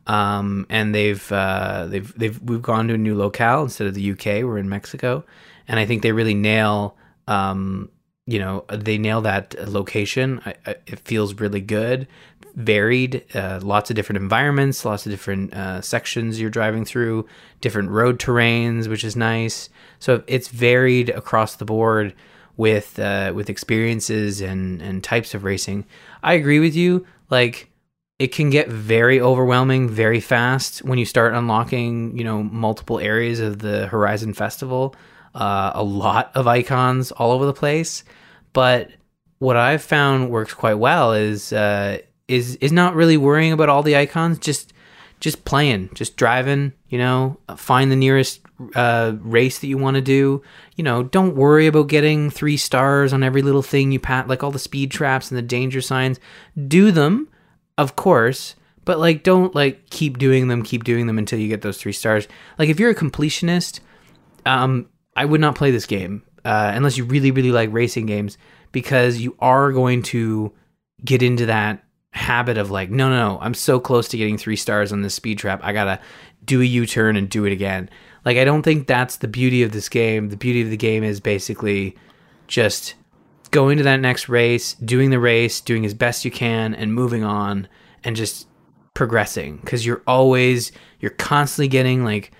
Um, 0.06 0.66
and 0.70 0.94
they've 0.94 1.30
uh, 1.30 1.86
they've 1.86 2.12
they've 2.18 2.40
we've 2.42 2.62
gone 2.62 2.88
to 2.88 2.94
a 2.94 2.98
new 2.98 3.16
locale 3.16 3.62
instead 3.62 3.86
of 3.86 3.94
the 3.94 4.12
UK. 4.12 4.42
We're 4.44 4.58
in 4.58 4.68
Mexico, 4.68 5.24
and 5.68 5.78
I 5.78 5.86
think 5.86 6.02
they 6.02 6.12
really 6.12 6.34
nail. 6.34 6.96
Um, 7.28 7.90
you 8.26 8.38
know, 8.38 8.64
they 8.68 8.96
nail 8.96 9.22
that 9.22 9.54
location. 9.68 10.40
I, 10.44 10.54
I, 10.66 10.76
it 10.86 11.00
feels 11.00 11.34
really 11.34 11.60
good 11.60 12.06
varied, 12.54 13.24
uh, 13.34 13.60
lots 13.62 13.90
of 13.90 13.96
different 13.96 14.22
environments, 14.22 14.84
lots 14.84 15.06
of 15.06 15.10
different 15.10 15.54
uh, 15.54 15.80
sections 15.80 16.40
you're 16.40 16.50
driving 16.50 16.84
through, 16.84 17.26
different 17.60 17.90
road 17.90 18.18
terrains, 18.18 18.88
which 18.88 19.04
is 19.04 19.16
nice. 19.16 19.68
So 19.98 20.22
it's 20.26 20.48
varied 20.48 21.10
across 21.10 21.56
the 21.56 21.64
board 21.64 22.14
with 22.56 22.98
uh, 22.98 23.32
with 23.34 23.48
experiences 23.48 24.40
and 24.40 24.82
and 24.82 25.02
types 25.02 25.34
of 25.34 25.44
racing. 25.44 25.86
I 26.22 26.34
agree 26.34 26.60
with 26.60 26.76
you. 26.76 27.06
Like 27.30 27.70
it 28.18 28.32
can 28.32 28.50
get 28.50 28.68
very 28.68 29.18
overwhelming 29.18 29.88
very 29.88 30.20
fast 30.20 30.84
when 30.84 30.98
you 30.98 31.06
start 31.06 31.32
unlocking, 31.32 32.16
you 32.18 32.22
know, 32.22 32.42
multiple 32.42 32.98
areas 32.98 33.40
of 33.40 33.60
the 33.60 33.86
Horizon 33.86 34.34
Festival. 34.34 34.94
Uh, 35.34 35.70
a 35.74 35.82
lot 35.82 36.30
of 36.34 36.46
icons 36.46 37.12
all 37.12 37.30
over 37.30 37.46
the 37.46 37.54
place, 37.54 38.04
but 38.52 38.90
what 39.38 39.56
I've 39.56 39.82
found 39.82 40.28
works 40.28 40.52
quite 40.52 40.74
well 40.74 41.14
is 41.14 41.52
uh, 41.52 41.98
is 42.30 42.56
is 42.56 42.72
not 42.72 42.94
really 42.94 43.16
worrying 43.16 43.52
about 43.52 43.68
all 43.68 43.82
the 43.82 43.96
icons, 43.96 44.38
just 44.38 44.72
just 45.20 45.44
playing, 45.44 45.90
just 45.92 46.16
driving, 46.16 46.72
you 46.88 46.96
know, 46.96 47.38
find 47.56 47.92
the 47.92 47.96
nearest 47.96 48.40
uh, 48.74 49.12
race 49.20 49.58
that 49.58 49.66
you 49.66 49.76
want 49.76 49.96
to 49.96 50.00
do. 50.00 50.42
You 50.76 50.84
know, 50.84 51.02
don't 51.02 51.36
worry 51.36 51.66
about 51.66 51.88
getting 51.88 52.30
three 52.30 52.56
stars 52.56 53.12
on 53.12 53.22
every 53.22 53.42
little 53.42 53.62
thing 53.62 53.92
you 53.92 54.00
pat, 54.00 54.28
like 54.28 54.42
all 54.42 54.50
the 54.50 54.58
speed 54.58 54.90
traps 54.90 55.30
and 55.30 55.36
the 55.36 55.42
danger 55.42 55.82
signs. 55.82 56.18
Do 56.66 56.90
them, 56.90 57.28
of 57.76 57.96
course, 57.96 58.56
but 58.86 58.98
like 58.98 59.22
don't 59.22 59.54
like 59.54 59.90
keep 59.90 60.18
doing 60.18 60.48
them, 60.48 60.62
keep 60.62 60.84
doing 60.84 61.06
them 61.06 61.18
until 61.18 61.38
you 61.38 61.48
get 61.48 61.62
those 61.62 61.78
three 61.78 61.92
stars. 61.92 62.26
Like 62.58 62.70
if 62.70 62.80
you're 62.80 62.90
a 62.90 62.94
completionist, 62.94 63.80
um, 64.46 64.88
I 65.16 65.26
would 65.26 65.40
not 65.40 65.54
play 65.54 65.70
this 65.70 65.86
game 65.86 66.22
uh, 66.46 66.72
unless 66.74 66.96
you 66.96 67.04
really, 67.04 67.30
really 67.30 67.52
like 67.52 67.68
racing 67.72 68.06
games 68.06 68.38
because 68.72 69.18
you 69.18 69.36
are 69.38 69.70
going 69.72 70.02
to 70.02 70.52
get 71.04 71.22
into 71.22 71.46
that 71.46 71.84
habit 72.12 72.58
of 72.58 72.70
like, 72.70 72.90
no, 72.90 73.08
no, 73.08 73.16
no, 73.16 73.38
I'm 73.40 73.54
so 73.54 73.80
close 73.80 74.08
to 74.08 74.16
getting 74.16 74.38
three 74.38 74.56
stars 74.56 74.92
on 74.92 75.02
this 75.02 75.14
speed 75.14 75.38
trap. 75.38 75.60
I 75.62 75.72
gotta 75.72 76.00
do 76.44 76.60
a 76.60 76.64
U 76.64 76.86
turn 76.86 77.16
and 77.16 77.28
do 77.28 77.44
it 77.44 77.52
again. 77.52 77.88
Like, 78.24 78.36
I 78.36 78.44
don't 78.44 78.62
think 78.62 78.86
that's 78.86 79.16
the 79.16 79.28
beauty 79.28 79.62
of 79.62 79.72
this 79.72 79.88
game. 79.88 80.28
The 80.28 80.36
beauty 80.36 80.60
of 80.62 80.70
the 80.70 80.76
game 80.76 81.04
is 81.04 81.20
basically 81.20 81.96
just 82.48 82.94
going 83.50 83.78
to 83.78 83.84
that 83.84 84.00
next 84.00 84.28
race, 84.28 84.74
doing 84.74 85.10
the 85.10 85.20
race, 85.20 85.60
doing 85.60 85.84
as 85.84 85.94
best 85.94 86.24
you 86.24 86.30
can, 86.30 86.74
and 86.74 86.94
moving 86.94 87.24
on 87.24 87.68
and 88.04 88.16
just 88.16 88.46
progressing 88.94 89.56
because 89.58 89.86
you're 89.86 90.02
always 90.06 90.72
you're 90.98 91.12
constantly 91.12 91.68
getting 91.68 92.04
like 92.04 92.32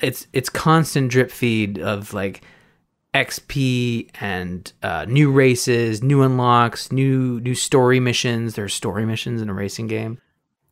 it's 0.00 0.26
it's 0.32 0.48
constant 0.48 1.10
drip 1.10 1.30
feed 1.30 1.78
of 1.78 2.12
like 2.12 2.42
XP 3.24 4.10
and 4.20 4.72
uh, 4.82 5.06
new 5.08 5.30
races, 5.32 6.02
new 6.02 6.22
unlocks, 6.22 6.92
new 6.92 7.40
new 7.40 7.54
story 7.54 8.00
missions. 8.00 8.54
There's 8.54 8.74
story 8.74 9.06
missions 9.06 9.40
in 9.40 9.48
a 9.48 9.54
racing 9.54 9.86
game. 9.86 10.20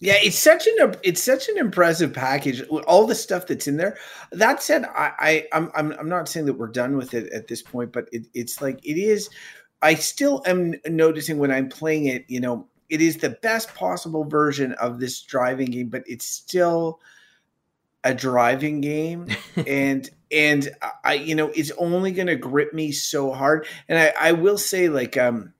Yeah, 0.01 0.16
it's 0.22 0.38
such 0.38 0.66
an 0.66 0.97
it's 1.03 1.22
such 1.22 1.49
an 1.49 1.57
impressive 1.57 2.12
package. 2.12 2.62
All 2.86 3.07
the 3.07 3.14
stuff 3.14 3.47
that's 3.47 3.66
in 3.66 3.78
there. 3.78 3.97
That 4.32 4.62
said, 4.62 4.84
I, 4.84 5.12
I 5.18 5.47
I'm 5.53 5.70
I'm 5.74 5.92
I'm 5.92 6.09
not 6.09 6.28
saying 6.28 6.47
that 6.47 6.59
we're 6.59 6.68
done 6.68 6.97
with 6.97 7.14
it 7.14 7.32
at 7.32 7.49
this 7.49 7.62
point, 7.62 7.92
but 7.92 8.09
it, 8.12 8.26
it's 8.34 8.61
like 8.61 8.84
it 8.84 8.99
is. 8.99 9.30
I 9.80 9.95
still 9.95 10.42
am 10.47 10.74
noticing 10.86 11.38
when 11.38 11.51
I'm 11.51 11.68
playing 11.68 12.07
it. 12.07 12.24
You 12.28 12.40
know, 12.40 12.68
it 12.90 13.01
is 13.01 13.16
the 13.16 13.30
best 13.30 13.74
possible 13.74 14.24
version 14.24 14.72
of 14.74 15.01
this 15.01 15.22
driving 15.22 15.70
game, 15.70 15.88
but 15.88 16.03
it's 16.07 16.26
still 16.26 17.01
a 18.05 18.14
driving 18.14 18.80
game, 18.80 19.28
and 19.66 20.09
and 20.30 20.68
I, 21.05 21.14
you 21.14 21.34
know, 21.34 21.48
it's 21.48 21.70
only 21.72 22.12
going 22.12 22.26
to 22.26 22.36
grip 22.36 22.74
me 22.74 22.92
so 22.92 23.32
hard. 23.32 23.66
And 23.88 23.98
I, 23.98 24.12
I 24.20 24.32
will 24.32 24.59
say, 24.59 24.88
like, 24.88 25.16
um, 25.16 25.55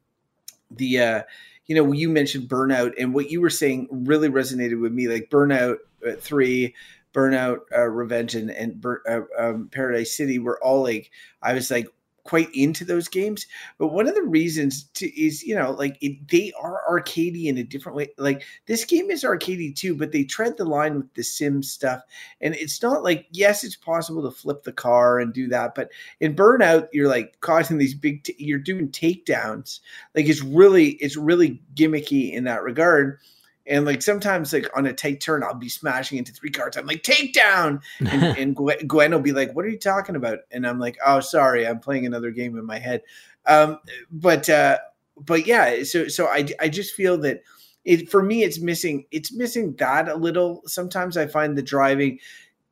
the, 0.71 0.99
uh, 0.99 1.23
you 1.67 1.75
know, 1.75 1.93
you 1.93 2.09
mentioned 2.09 2.49
Burnout, 2.49 2.95
and 2.99 3.15
what 3.15 3.31
you 3.31 3.41
were 3.41 3.51
saying 3.51 3.89
really 3.91 4.29
resonated 4.29 4.81
with 4.81 4.93
me. 4.93 5.09
Like 5.09 5.31
Burnout 5.31 5.77
uh, 6.07 6.13
Three, 6.19 6.75
Burnout 7.15 7.61
uh, 7.75 7.89
Revenge, 7.89 8.35
and, 8.35 8.51
and 8.51 8.85
uh, 9.09 9.21
um, 9.39 9.69
Paradise 9.71 10.17
City 10.17 10.39
were 10.39 10.63
all 10.63 10.83
like, 10.83 11.11
I 11.41 11.55
was 11.55 11.71
like, 11.71 11.87
quite 12.25 12.49
into 12.55 12.85
those 12.85 13.07
games. 13.07 13.47
But 13.79 13.89
one 13.89 14.09
of 14.09 14.15
the 14.15 14.23
reasons 14.23 14.85
to, 14.95 15.07
is, 15.21 15.43
you 15.43 15.55
know, 15.55 15.73
like 15.73 15.97
it, 16.01 16.27
they 16.29 16.53
are 16.61 16.83
arcadey 16.91 17.45
in 17.45 17.59
a 17.59 17.63
different 17.65 17.97
way. 17.97 18.09
Like 18.19 18.43
this 18.67 18.85
game 18.85 19.11
is 19.11 19.23
arcadey 19.23 19.77
too, 19.77 19.95
but 19.95 20.11
they 20.11 20.25
tread 20.25 20.57
the 20.57 20.65
line 20.65 20.97
with 20.97 21.13
the 21.15 21.23
sim 21.23 21.63
stuff. 21.63 22.03
And 22.41 22.55
it's 22.55 22.83
not 22.83 23.05
like, 23.05 23.27
yes, 23.31 23.63
it's 23.63 23.77
possible 23.77 24.23
to 24.23 24.31
flip 24.31 24.65
the 24.65 24.73
car 24.73 25.21
and 25.21 25.33
do 25.33 25.49
that. 25.49 25.75
But 25.75 25.91
in 26.21 26.35
Burnout, 26.35 26.89
you're 26.93 27.09
like 27.09 27.39
causing 27.41 27.79
these 27.79 27.95
big, 27.95 28.25
t- 28.25 28.35
you're 28.39 28.59
doing 28.59 28.89
takedowns. 28.89 29.81
Like 30.15 30.27
it's 30.27 30.43
really, 30.43 30.91
it's 30.93 31.17
really 31.17 31.61
gimmicky 31.75 32.33
in 32.33 32.45
that 32.45 32.63
regard. 32.63 33.19
And 33.67 33.85
like 33.85 34.03
sometimes, 34.03 34.53
like 34.53 34.69
on 34.77 34.87
a 34.87 34.93
tight 34.93 35.21
turn, 35.21 35.43
I'll 35.43 35.55
be 35.55 35.69
smashing 35.69 36.19
into 36.19 36.33
three 36.33 36.51
cars. 36.51 36.77
I'm 36.77 36.87
like, 36.87 37.03
takedown. 37.03 37.83
And, 38.01 38.23
and 38.39 38.57
Gwen, 38.57 38.87
Gwen, 38.87 39.13
will 39.13 39.21
be 39.21 39.33
like, 39.33 39.55
What 39.55 39.65
are 39.65 39.71
you 39.71 39.79
talking 39.79 40.17
about? 40.17 40.41
And 40.51 40.67
I'm 40.67 40.79
like, 40.79 40.99
Oh, 41.05 41.21
sorry, 41.21 41.67
I'm 41.67 41.81
playing 41.81 42.07
another 42.07 42.31
game 42.31 42.59
in 42.59 42.67
my 42.67 42.79
head. 42.79 43.03
Um, 43.47 43.79
but 44.11 44.49
uh, 44.49 44.79
but 45.17 45.47
yeah, 45.47 45.83
so 45.85 46.09
so 46.09 46.27
I 46.27 46.49
I 46.61 46.69
just 46.69 46.95
feel 46.95 47.19
that 47.19 47.43
it 47.85 48.11
for 48.11 48.23
me 48.23 48.43
it's 48.43 48.61
missing 48.61 49.07
it's 49.11 49.33
missing 49.33 49.75
that 49.79 50.09
a 50.09 50.17
little. 50.17 50.63
Sometimes 50.67 51.17
I 51.17 51.27
find 51.27 51.57
the 51.57 51.63
driving 51.63 52.19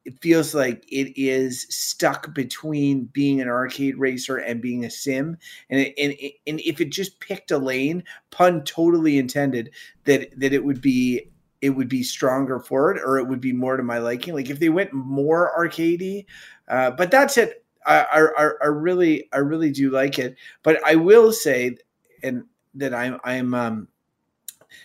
it 0.05 0.21
feels 0.21 0.55
like 0.55 0.85
it 0.89 1.13
is 1.21 1.67
stuck 1.71 2.35
between 2.35 3.05
being 3.07 3.41
an 3.41 3.49
arcade 3.49 3.97
racer 3.97 4.37
and 4.37 4.61
being 4.61 4.85
a 4.85 4.91
sim. 4.91 5.37
And 5.71 5.81
it, 5.81 5.95
and 5.99 6.15
and 6.47 6.61
if 6.61 6.81
it 6.81 6.91
just 6.91 7.21
picked 7.21 7.51
a 7.51 7.59
lane 7.59 8.05
pun 8.31 8.65
totally 8.65 9.19
intended 9.19 9.71
that 10.05 10.29
that 10.39 10.53
it 10.53 10.65
would 10.65 10.81
be 10.81 11.31
it 11.61 11.71
would 11.71 11.89
be 11.89 12.03
stronger 12.03 12.59
for 12.59 12.91
it 12.91 13.01
or 13.05 13.19
it 13.19 13.29
would 13.29 13.41
be 13.41 13.53
more 13.53 13.77
to 13.77 13.83
my 13.85 13.99
liking. 13.99 14.35
Like 14.35 14.51
if 14.51 14.59
they 14.59 14.69
went 14.69 14.93
more 14.93 15.53
arcadey 15.57 16.27
uh, 16.69 16.91
but 16.91 17.11
that's 17.11 17.37
it. 17.37 17.65
I, 17.85 18.29
I 18.39 18.51
i 18.63 18.67
really 18.67 19.29
i 19.33 19.39
really 19.39 19.73
do 19.73 19.91
like 19.91 20.19
it. 20.19 20.37
But 20.63 20.81
i 20.87 20.95
will 20.95 21.33
say 21.33 21.77
and 22.23 22.45
that 22.75 22.95
i'm 22.95 23.19
i'm 23.25 23.55
um 23.55 23.89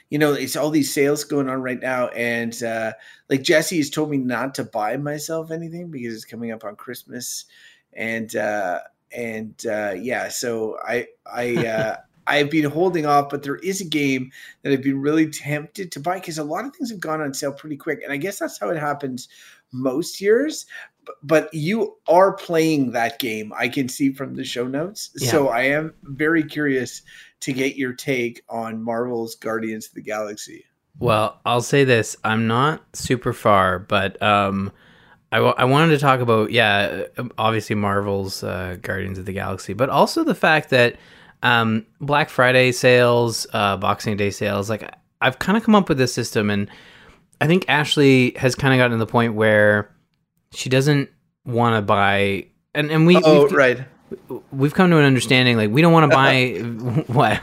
you 0.10 0.20
know, 0.20 0.34
it's 0.34 0.56
all 0.56 0.70
these 0.70 0.94
sales 0.94 1.24
going 1.24 1.50
on 1.50 1.62
right 1.62 1.80
now, 1.80 2.08
and 2.10 2.62
uh, 2.64 2.94
like 3.30 3.44
Jesse 3.44 3.78
has 3.78 3.90
told 3.90 4.10
me 4.10 4.18
not 4.18 4.56
to 4.56 4.64
buy 4.64 4.98
myself 4.98 5.52
anything 5.52 5.92
because 5.92 6.14
it's 6.14 6.26
coming 6.26 6.52
up 6.52 6.64
on 6.64 6.76
Christmas, 6.76 7.46
and 7.94 8.36
uh, 8.36 8.80
and 9.12 9.66
uh, 9.66 9.94
yeah, 9.98 10.30
so 10.30 10.78
I 10.86 11.08
I. 11.26 11.56
Uh, 11.68 11.98
I've 12.28 12.52
been 12.52 12.70
holding 12.70 13.06
off, 13.06 13.30
but 13.30 13.44
there 13.44 13.56
is 13.56 13.80
a 13.80 13.86
game 13.86 14.32
that 14.62 14.74
I've 14.74 14.84
been 14.84 15.02
really 15.02 15.30
tempted 15.30 15.92
to 15.94 16.00
buy 16.00 16.16
because 16.16 16.38
a 16.38 16.44
lot 16.44 16.66
of 16.66 16.76
things 16.76 16.92
have 16.92 17.00
gone 17.00 17.22
on 17.22 17.34
sale 17.34 17.54
pretty 17.54 17.78
quick. 17.78 18.02
And 18.04 18.12
I 18.12 18.18
guess 18.18 18.40
that's 18.40 18.60
how 18.60 18.70
it 18.70 18.78
happens 18.78 19.30
most 19.72 20.20
years. 20.20 20.66
But 21.24 21.54
you 21.54 21.96
are 22.10 22.34
playing 22.34 22.92
that 22.92 23.18
game, 23.20 23.54
I 23.58 23.70
can 23.70 23.88
see 23.88 24.12
from 24.12 24.36
the 24.36 24.44
show 24.44 24.68
notes. 24.68 25.12
Yeah. 25.16 25.32
So 25.32 25.48
I 25.48 25.62
am 25.64 25.94
very 26.04 26.44
curious 26.44 27.02
to 27.42 27.54
get 27.54 27.76
your 27.76 27.94
take 27.94 28.42
on 28.50 28.82
Marvel's 28.82 29.36
Guardians 29.36 29.88
of 29.88 29.94
the 29.94 30.02
Galaxy. 30.02 30.66
Well, 31.00 31.40
I'll 31.46 31.62
say 31.62 31.84
this: 31.84 32.18
I'm 32.24 32.48
not 32.48 32.84
super 32.96 33.34
far, 33.34 33.80
but 33.80 34.22
um, 34.22 34.72
I, 35.32 35.38
w- 35.38 35.54
I 35.58 35.66
wanted 35.66 35.90
to 35.94 36.00
talk 36.00 36.20
about 36.20 36.52
yeah, 36.52 37.04
obviously 37.38 37.76
Marvel's 37.76 38.44
uh, 38.44 38.78
Guardians 38.82 39.20
of 39.20 39.26
the 39.26 39.34
Galaxy, 39.34 39.74
but 39.74 39.90
also 39.90 40.24
the 40.24 40.36
fact 40.36 40.70
that 40.72 40.96
um, 41.44 41.86
Black 42.02 42.30
Friday 42.30 42.72
sales, 42.72 43.46
uh, 43.54 43.78
Boxing 43.78 44.18
Day 44.18 44.32
sales, 44.32 44.70
like 44.70 44.90
I've 45.22 45.40
kind 45.40 45.58
of 45.58 45.64
come 45.64 45.76
up 45.76 45.90
with 45.90 45.98
this 45.98 46.14
system, 46.14 46.50
and 46.50 46.70
I 47.40 47.48
think 47.48 47.66
Ashley 47.68 48.32
has 48.38 48.56
kind 48.56 48.74
of 48.74 48.80
gotten 48.80 48.94
to 48.94 48.98
the 48.98 49.12
point 49.12 49.36
where 49.36 49.94
she 50.52 50.70
doesn't 50.70 51.10
want 51.46 51.76
to 51.76 51.82
buy, 51.82 52.48
and 52.74 52.90
and 52.90 53.06
we 53.06 53.22
Oh, 53.24 53.48
right. 53.50 53.82
We've 54.52 54.74
come 54.74 54.90
to 54.92 54.98
an 54.98 55.06
understanding 55.06 55.58
like 55.58 55.70
we 55.70 55.82
don't 55.82 55.94
want 55.94 56.12
to 56.12 56.16
buy 56.16 57.04
what. 57.08 57.42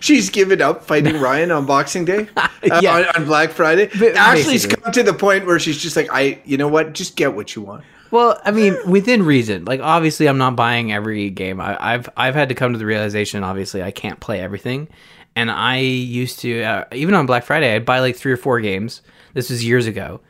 She's 0.00 0.30
given 0.30 0.60
up 0.60 0.82
fighting 0.84 1.20
Ryan 1.20 1.50
on 1.52 1.64
Boxing 1.66 2.04
Day, 2.04 2.28
uh, 2.36 2.48
Yeah. 2.82 2.96
on, 2.96 3.04
on 3.16 3.24
Black 3.24 3.50
Friday. 3.50 3.86
Ba- 3.98 4.14
Ashley's 4.16 4.64
basically. 4.66 4.82
come 4.82 4.92
to 4.92 5.02
the 5.04 5.14
point 5.14 5.46
where 5.46 5.58
she's 5.58 5.78
just 5.80 5.96
like, 5.96 6.08
I, 6.12 6.40
you 6.44 6.56
know 6.56 6.68
what, 6.68 6.92
just 6.92 7.16
get 7.16 7.34
what 7.34 7.54
you 7.54 7.62
want. 7.62 7.84
Well, 8.10 8.40
I 8.44 8.50
mean, 8.50 8.76
within 8.88 9.24
reason. 9.24 9.64
Like, 9.64 9.80
obviously, 9.80 10.28
I'm 10.28 10.38
not 10.38 10.56
buying 10.56 10.92
every 10.92 11.30
game. 11.30 11.60
I, 11.60 11.76
I've 11.94 12.08
I've 12.16 12.34
had 12.34 12.48
to 12.50 12.54
come 12.54 12.72
to 12.72 12.78
the 12.78 12.86
realization. 12.86 13.42
Obviously, 13.42 13.82
I 13.82 13.90
can't 13.90 14.20
play 14.20 14.40
everything, 14.40 14.88
and 15.34 15.50
I 15.50 15.78
used 15.78 16.38
to 16.40 16.62
uh, 16.62 16.84
even 16.92 17.14
on 17.14 17.26
Black 17.26 17.44
Friday, 17.44 17.74
I'd 17.74 17.84
buy 17.84 17.98
like 17.98 18.14
three 18.16 18.30
or 18.32 18.36
four 18.36 18.60
games. 18.60 19.02
This 19.34 19.50
was 19.50 19.64
years 19.64 19.86
ago, 19.88 20.20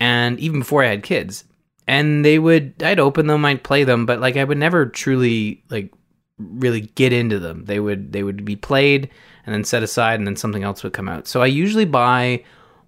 and 0.00 0.40
even 0.40 0.60
before 0.60 0.82
I 0.82 0.86
had 0.88 1.02
kids. 1.02 1.44
And 1.86 2.24
they 2.24 2.38
would, 2.38 2.82
I'd 2.82 2.98
open 2.98 3.28
them, 3.28 3.44
I'd 3.44 3.62
play 3.62 3.84
them, 3.84 4.06
but 4.06 4.20
like 4.20 4.36
I 4.36 4.44
would 4.44 4.58
never 4.58 4.86
truly 4.86 5.62
like 5.70 5.92
really 6.38 6.80
get 6.80 7.12
into 7.12 7.38
them. 7.38 7.64
They 7.64 7.80
would 7.80 8.12
they 8.12 8.22
would 8.22 8.44
be 8.44 8.56
played 8.56 9.10
and 9.44 9.54
then 9.54 9.64
set 9.64 9.84
aside, 9.84 10.18
and 10.18 10.26
then 10.26 10.36
something 10.36 10.64
else 10.64 10.82
would 10.82 10.92
come 10.92 11.08
out. 11.08 11.28
So 11.28 11.40
I 11.42 11.46
usually 11.46 11.84
buy 11.84 12.42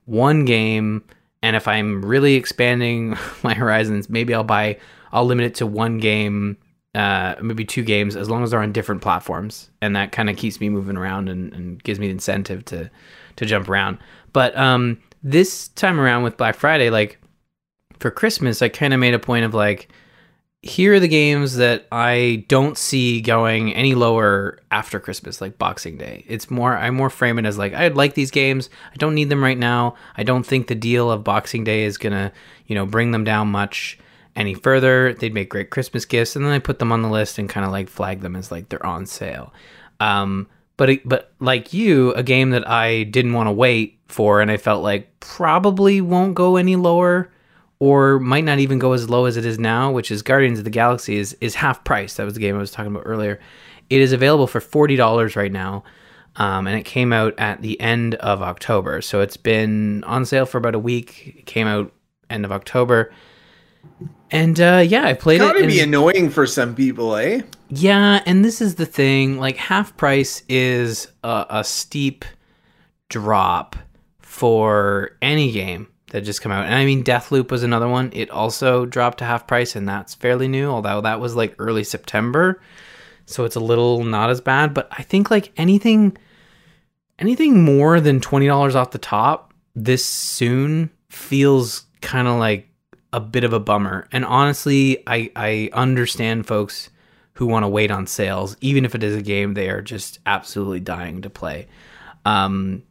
one 0.09 0.47
game 0.47 1.05
and 1.43 1.55
if 1.55 1.69
i'm 1.69 2.05
really 2.05 2.35
expanding 2.35 3.17
my 3.43 3.55
horizons 3.55 4.09
maybe 4.09 4.35
i'll 4.35 4.45
buy 4.45 4.79
i'll 5.13 5.27
limit 5.27 5.47
it 5.47 5.55
to 5.55 5.67
one 5.67 5.99
game 5.99 6.57
uh 6.95 7.35
maybe 7.43 7.65
two 7.65 7.83
games 7.83 8.17
as 8.17 8.31
long 8.31 8.43
as 8.43 8.51
they're 8.51 8.63
on 8.63 8.73
different 8.73 9.03
platforms 9.03 9.71
and 9.83 9.95
that 9.95 10.11
kind 10.13 10.31
of 10.31 10.37
keeps 10.37 10.61
me 10.61 10.69
moving 10.69 10.97
around 10.97 11.29
and, 11.29 11.53
and 11.53 11.83
gives 11.85 11.99
me 11.99 12.07
the 12.07 12.13
incentive 12.13 12.65
to 12.65 12.91
to 13.37 13.45
jump 13.45 13.69
around 13.69 13.99
but 14.33 14.57
um 14.57 14.99
this 15.23 15.69
time 15.69 16.01
around 16.01 16.23
with 16.23 16.37
black 16.37 16.57
friday 16.57 16.91
like 16.91 17.21
for 17.99 18.11
christmas 18.11 18.63
i 18.63 18.69
kind 18.69 18.95
of 18.95 19.01
made 19.01 19.15
a 19.15 19.19
point 19.19 19.45
of 19.45 19.55
like 19.55 19.89
here 20.63 20.95
are 20.95 21.01
the 21.01 21.09
games 21.09 21.57
that 21.57 21.87
I 21.93 22.45
don't 22.49 22.77
see 22.77 23.21
going 23.21 23.73
any 23.75 23.95
lower 23.95 24.59
after 24.73 24.99
Christmas, 24.99 25.41
like 25.41 25.57
Boxing 25.57 25.97
Day. 25.97 26.25
It's 26.27 26.51
more, 26.51 26.77
I 26.77 26.91
more 26.91 27.11
frame 27.11 27.39
it 27.39 27.47
as 27.47 27.57
like, 27.57 27.75
I'd 27.75 27.95
like 27.95 28.15
these 28.15 28.33
games. 28.33 28.69
I 28.93 28.97
don't 28.97 29.15
need 29.15 29.29
them 29.29 29.43
right 29.43 29.59
now. 29.59 29.95
I 30.17 30.25
don't 30.25 30.45
think 30.45 30.67
the 30.67 30.75
deal 30.75 31.13
of 31.13 31.23
Boxing 31.23 31.63
Day 31.63 31.85
is 31.85 31.97
going 31.97 32.13
to, 32.13 32.33
you 32.67 32.75
know, 32.75 32.87
bring 32.87 33.13
them 33.13 33.23
down 33.23 33.49
much 33.49 33.99
any 34.35 34.55
further. 34.55 35.15
They'd 35.15 35.35
make 35.35 35.49
great 35.49 35.71
Christmas 35.71 36.05
gifts. 36.05 36.35
And 36.35 36.45
then 36.45 36.53
I 36.53 36.59
put 36.59 36.81
them 36.81 36.91
on 36.91 37.03
the 37.03 37.09
list 37.09 37.39
and 37.39 37.49
kind 37.49 37.65
of 37.65 37.71
like 37.71 37.89
flag 37.89 38.21
them 38.21 38.35
as 38.35 38.51
like 38.51 38.69
they're 38.69 38.85
on 38.85 39.07
sale. 39.07 39.53
Um, 40.01 40.49
but, 40.77 40.91
it, 40.91 41.09
but 41.09 41.33
like 41.39 41.73
you, 41.73 42.13
a 42.15 42.25
game 42.25 42.51
that 42.51 42.69
I 42.69 43.05
didn't 43.05 43.33
want 43.33 43.47
to 43.47 43.53
wait 43.53 44.01
for 44.09 44.41
and 44.41 44.51
I 44.51 44.57
felt 44.57 44.83
like 44.83 45.21
probably 45.21 46.01
won't 46.01 46.35
go 46.35 46.57
any 46.57 46.75
lower 46.75 47.31
or 47.81 48.19
might 48.19 48.45
not 48.45 48.59
even 48.59 48.79
go 48.79 48.93
as 48.93 49.09
low 49.09 49.25
as 49.27 49.37
it 49.37 49.45
is 49.45 49.59
now, 49.59 49.91
which 49.93 50.11
is 50.11 50.23
Guardians 50.23 50.59
of 50.59 50.65
the 50.65 50.71
Galaxy 50.71 51.17
is 51.17 51.37
is 51.41 51.55
half 51.55 51.85
price. 51.85 52.15
That 52.15 52.25
was 52.25 52.35
the 52.35 52.41
game 52.41 52.57
I 52.57 52.59
was 52.59 52.71
talking 52.71 52.93
about 52.93 53.05
earlier. 53.07 53.39
It 53.91 54.01
is 54.01 54.13
available 54.13 54.47
for 54.47 54.61
forty 54.61 54.97
dollars 54.97 55.37
right 55.37 55.53
now, 55.53 55.85
um, 56.37 56.67
and 56.67 56.77
it 56.79 56.85
came 56.85 57.13
out 57.13 57.35
at 57.39 57.63
the 57.63 57.81
end 57.81 58.15
of 58.17 58.43
October. 58.43 59.01
So 59.01 59.21
it's 59.21 59.37
been 59.37 60.03
on 60.05 60.25
sale 60.25 60.45
for 60.47 60.59
about 60.59 60.75
a 60.75 60.79
week. 60.79 61.35
It 61.39 61.47
came 61.47 61.67
out 61.67 61.93
end 62.29 62.45
of 62.45 62.53
October, 62.53 63.13
and 64.31 64.61
uh, 64.61 64.85
yeah, 64.87 65.07
I 65.07 65.15
played 65.15 65.39
Gotta 65.41 65.61
it. 65.61 65.67
be 65.69 65.81
and- 65.81 65.89
annoying 65.95 66.31
for 66.31 66.47
some 66.47 66.75
people, 66.75 67.17
eh? 67.17 67.43
yeah, 67.71 68.23
and 68.27 68.45
this 68.45 68.61
is 68.61 68.75
the 68.75 68.87
thing. 68.87 69.39
Like 69.39 69.57
half 69.57 69.97
price 69.97 70.43
is 70.49 71.07
a, 71.23 71.47
a 71.49 71.65
steep 71.65 72.25
drop 73.09 73.77
for 74.19 75.13
any 75.23 75.51
game 75.53 75.89
that 76.11 76.23
just 76.23 76.41
come 76.43 76.53
out. 76.53 76.65
And 76.65 76.75
I 76.75 76.85
mean, 76.85 77.05
Deathloop 77.05 77.51
was 77.51 77.63
another 77.63 77.89
one. 77.89 78.11
It 78.13 78.31
also 78.31 78.87
dropped 78.87 79.19
to 79.19 79.25
half 79.25 79.47
price, 79.47 79.77
and 79.77 79.89
that's 79.89 80.15
fairly 80.15 80.49
new. 80.49 80.69
Although 80.69 81.01
that 81.03 81.21
was 81.21 81.37
like 81.37 81.55
early 81.59 81.85
September, 81.85 82.61
so 83.27 83.45
it's 83.45 83.57
a 83.57 83.61
little 83.61 84.05
not 84.05 84.31
as 84.31 84.41
bad. 84.41 84.75
But 84.75 84.89
I 84.91 85.03
think 85.03 85.31
like 85.31 85.53
anything, 85.57 86.17
anything 87.19 87.63
more 87.63 88.01
than 88.01 88.21
twenty 88.21 88.47
dollars 88.47 88.75
off 88.75 88.91
the 88.91 88.99
top 88.99 89.49
this 89.85 90.05
soon 90.05 90.91
feels 91.09 91.85
kind 92.01 92.29
of 92.29 92.39
like 92.39 92.69
a 93.13 93.21
bit 93.21 93.45
of 93.45 93.53
a 93.53 93.61
bummer. 93.61 94.07
And 94.13 94.25
honestly, 94.25 95.03
I 95.07 95.31
I 95.37 95.71
understand 95.73 96.47
folks 96.47 96.91
who 97.35 97.47
want 97.47 97.63
to 97.63 97.69
wait 97.69 97.91
on 97.91 98.07
sales, 98.07 98.57
even 98.61 98.85
if 98.85 98.95
it 98.95 99.03
is 99.03 99.15
a 99.15 99.23
game 99.23 99.55
they 99.55 99.69
are 99.69 99.81
just 99.81 100.19
absolutely 100.27 100.81
dying 100.81 101.23
to 101.23 101.31
play. 101.31 101.69
Um, 102.25 102.83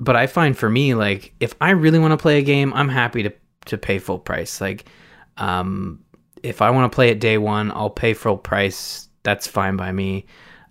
but 0.00 0.16
I 0.16 0.26
find 0.26 0.56
for 0.56 0.68
me, 0.68 0.94
like 0.94 1.34
if 1.40 1.54
I 1.60 1.70
really 1.70 1.98
want 1.98 2.12
to 2.12 2.16
play 2.16 2.38
a 2.38 2.42
game, 2.42 2.72
I'm 2.74 2.88
happy 2.88 3.22
to 3.24 3.32
to 3.66 3.78
pay 3.78 3.98
full 3.98 4.18
price. 4.18 4.60
Like, 4.60 4.84
um, 5.36 6.04
if 6.42 6.60
I 6.60 6.70
want 6.70 6.90
to 6.90 6.94
play 6.94 7.08
it 7.08 7.20
day 7.20 7.38
one, 7.38 7.70
I'll 7.72 7.90
pay 7.90 8.14
full 8.14 8.36
price. 8.36 9.08
That's 9.22 9.46
fine 9.46 9.76
by 9.76 9.92
me. 9.92 10.26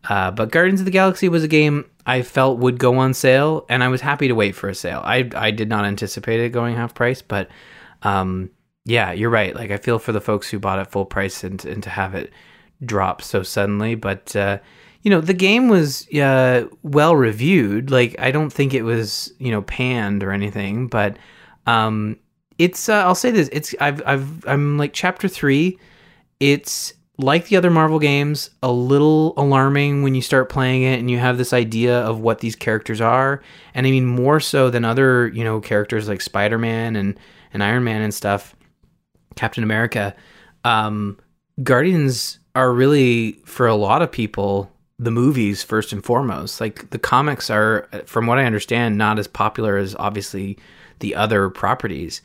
Uh, 0.08 0.32
but 0.32 0.52
Guardians 0.52 0.82
of 0.82 0.86
the 0.86 0.92
Galaxy 0.92 1.30
was 1.30 1.44
a 1.44 1.48
game 1.48 1.90
I 2.06 2.22
felt 2.22 2.60
would 2.60 2.78
go 2.78 2.98
on 2.98 3.14
sale, 3.14 3.66
and 3.70 3.84
I 3.84 3.88
was 3.88 4.02
happy 4.02 4.28
to 4.28 4.36
wait 4.36 4.56
for 4.56 4.70
a 4.70 4.76
sale. 4.76 5.02
I 5.04 5.30
I 5.36 5.52
did 5.52 5.70
not 5.70 5.86
anticipate 5.86 6.40
it 6.40 6.50
going 6.50 6.76
half 6.76 6.94
price, 6.94 7.22
but 7.22 7.50
um, 8.02 8.50
yeah, 8.86 9.14
you're 9.14 9.30
right. 9.30 9.56
Like 9.56 9.72
I 9.72 9.78
feel 9.78 10.00
for 10.00 10.12
the 10.12 10.22
folks 10.22 10.50
who 10.50 10.60
bought 10.60 10.80
it 10.80 10.92
full 10.92 11.06
price 11.06 11.44
and 11.44 11.64
and 11.66 11.82
to 11.84 11.90
have 11.90 12.14
it 12.16 12.32
drop 12.84 13.22
so 13.22 13.44
suddenly, 13.44 13.96
but. 13.96 14.36
Uh, 14.36 14.60
you 15.04 15.10
know 15.10 15.22
the 15.22 15.34
game 15.34 15.68
was 15.68 16.08
uh, 16.16 16.66
well 16.82 17.16
reviewed. 17.16 17.92
Like 17.92 18.16
i 18.20 18.32
don't 18.32 18.50
think 18.50 18.74
it 18.74 18.84
was 18.84 19.32
you 19.38 19.52
know 19.52 19.62
panned 19.62 20.24
or 20.24 20.32
anything 20.32 20.88
but 20.88 21.18
um 21.68 22.18
it's 22.58 22.90
uh, 22.90 23.04
i'll 23.06 23.16
say 23.16 23.32
this. 23.32 23.50
It's 23.52 23.76
i've 23.80 24.02
i've 24.06 24.48
i'm 24.48 24.78
like 24.78 24.94
chapter 24.94 25.28
3 25.28 25.78
it's 26.40 26.94
like 27.20 27.48
the 27.48 27.56
other 27.56 27.70
marvel 27.70 28.00
games 28.00 28.50
a 28.64 28.72
little 28.72 29.34
alarming 29.38 30.02
when 30.02 30.16
you 30.16 30.22
start 30.22 30.50
playing 30.50 30.82
it 30.82 31.00
and 31.00 31.12
you 31.12 31.20
have 31.20 31.38
this 31.38 31.54
idea 31.54 32.00
of 32.00 32.20
what 32.20 32.40
these 32.40 32.56
characters 32.56 33.02
are. 33.02 33.42
And 33.74 33.86
i 33.86 33.92
mean 33.92 34.06
more 34.06 34.40
so 34.40 34.70
than 34.70 34.86
other 34.86 35.28
you 35.30 35.44
know 35.44 35.60
characters 35.60 36.08
like 36.08 36.22
spider-man 36.22 36.96
and 36.96 37.20
and 37.54 37.64
iron 37.64 37.84
man 37.84 38.02
and 38.02 38.14
stuff 38.14 38.56
captain 39.36 39.64
america. 39.64 40.16
Um 40.64 41.20
guardians 41.62 42.40
are 42.56 42.72
really 42.72 43.34
for 43.46 43.68
a 43.68 43.76
lot 43.76 44.02
of 44.02 44.12
people 44.12 44.73
the 45.00 45.12
movies 45.12 45.64
first 45.64 45.92
and 45.92 46.04
foremost. 46.04 46.62
Like 46.62 46.90
the 46.92 47.00
comics 47.00 47.50
are, 47.50 47.88
from 48.06 48.28
what 48.28 48.38
I 48.38 48.46
understand, 48.46 48.98
not 48.98 49.20
as 49.20 49.28
popular 49.28 49.78
as 49.78 49.96
obviously 49.96 50.58
the 51.00 51.16
other 51.16 51.50
properties. 51.50 52.22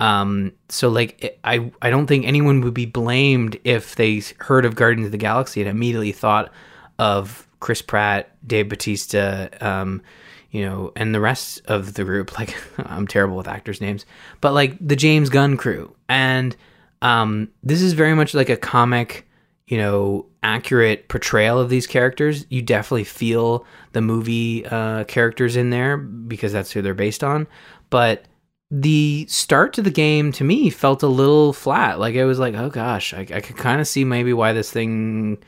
Um, 0.00 0.52
so 0.68 0.88
like 0.88 1.38
I 1.44 1.72
I 1.82 1.90
don't 1.90 2.06
think 2.06 2.24
anyone 2.24 2.60
would 2.60 2.74
be 2.74 2.86
blamed 2.86 3.58
if 3.64 3.96
they 3.96 4.22
heard 4.38 4.64
of 4.64 4.76
Guardians 4.76 5.06
of 5.06 5.12
the 5.12 5.18
Galaxy 5.18 5.60
and 5.60 5.68
immediately 5.68 6.12
thought 6.12 6.52
of 6.98 7.48
Chris 7.60 7.82
Pratt, 7.82 8.30
Dave 8.46 8.68
Batista, 8.68 9.48
um, 9.60 10.02
you 10.50 10.64
know, 10.64 10.92
and 10.94 11.14
the 11.14 11.20
rest 11.20 11.62
of 11.66 11.94
the 11.94 12.04
group. 12.04 12.32
Like 12.38 12.56
I'm 12.78 13.08
terrible 13.08 13.36
with 13.36 13.48
actors' 13.48 13.80
names, 13.80 14.06
but 14.40 14.52
like 14.52 14.76
the 14.80 14.96
James 14.96 15.30
Gunn 15.30 15.56
crew, 15.56 15.94
and 16.08 16.56
um, 17.02 17.48
this 17.64 17.82
is 17.82 17.92
very 17.92 18.14
much 18.14 18.34
like 18.34 18.48
a 18.48 18.56
comic 18.56 19.27
you 19.68 19.76
know, 19.76 20.26
accurate 20.42 21.08
portrayal 21.08 21.60
of 21.60 21.68
these 21.68 21.86
characters. 21.86 22.46
You 22.48 22.62
definitely 22.62 23.04
feel 23.04 23.66
the 23.92 24.00
movie 24.00 24.64
uh, 24.66 25.04
characters 25.04 25.56
in 25.56 25.70
there 25.70 25.98
because 25.98 26.52
that's 26.52 26.72
who 26.72 26.80
they're 26.80 26.94
based 26.94 27.22
on. 27.22 27.46
But 27.90 28.24
the 28.70 29.26
start 29.28 29.74
to 29.74 29.82
the 29.82 29.90
game 29.90 30.32
to 30.32 30.44
me 30.44 30.70
felt 30.70 31.02
a 31.02 31.06
little 31.06 31.52
flat. 31.52 32.00
Like 32.00 32.14
it 32.14 32.24
was 32.24 32.38
like, 32.38 32.54
oh 32.54 32.70
gosh, 32.70 33.12
I, 33.12 33.20
I 33.20 33.40
could 33.40 33.56
kind 33.56 33.80
of 33.80 33.86
see 33.86 34.04
maybe 34.04 34.32
why 34.32 34.54
this 34.54 34.70
thing 34.70 35.38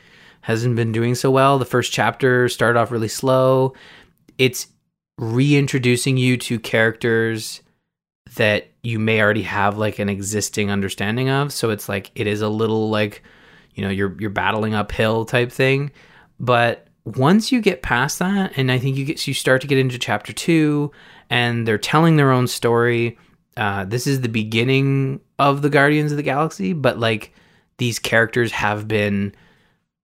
hasn't 0.41 0.75
been 0.75 0.91
doing 0.91 1.15
so 1.15 1.31
well. 1.31 1.57
The 1.57 1.65
first 1.65 1.91
chapter 1.91 2.47
started 2.47 2.79
off 2.79 2.91
really 2.91 3.07
slow. 3.07 3.73
It's 4.37 4.67
reintroducing 5.17 6.17
you 6.17 6.37
to 6.37 6.59
characters 6.59 7.61
that 8.35 8.69
you 8.83 8.99
may 8.99 9.21
already 9.21 9.43
have 9.43 9.77
like 9.77 9.99
an 9.99 10.09
existing 10.09 10.69
understanding 10.69 11.29
of. 11.29 11.51
So 11.51 11.71
it's 11.71 11.89
like 11.89 12.11
it 12.13 12.27
is 12.27 12.41
a 12.41 12.49
little 12.49 12.89
like 12.89 13.23
you 13.75 13.83
know 13.83 13.89
you're 13.89 14.15
you're 14.19 14.29
battling 14.29 14.73
uphill 14.73 15.25
type 15.25 15.51
thing. 15.51 15.91
But 16.39 16.87
once 17.05 17.51
you 17.51 17.61
get 17.61 17.81
past 17.81 18.19
that, 18.19 18.53
and 18.57 18.71
I 18.71 18.77
think 18.79 18.97
you 18.97 19.05
get 19.05 19.27
you 19.27 19.33
start 19.33 19.61
to 19.61 19.67
get 19.67 19.77
into 19.77 19.97
chapter 19.97 20.33
two, 20.33 20.91
and 21.29 21.67
they're 21.67 21.77
telling 21.77 22.15
their 22.15 22.31
own 22.31 22.47
story. 22.47 23.17
Uh, 23.57 23.83
this 23.83 24.07
is 24.07 24.21
the 24.21 24.29
beginning 24.29 25.19
of 25.37 25.61
the 25.61 25.69
Guardians 25.69 26.11
of 26.11 26.17
the 26.17 26.23
Galaxy, 26.23 26.73
but 26.73 26.99
like 26.99 27.33
these 27.77 27.99
characters 27.99 28.51
have 28.51 28.87
been, 28.87 29.35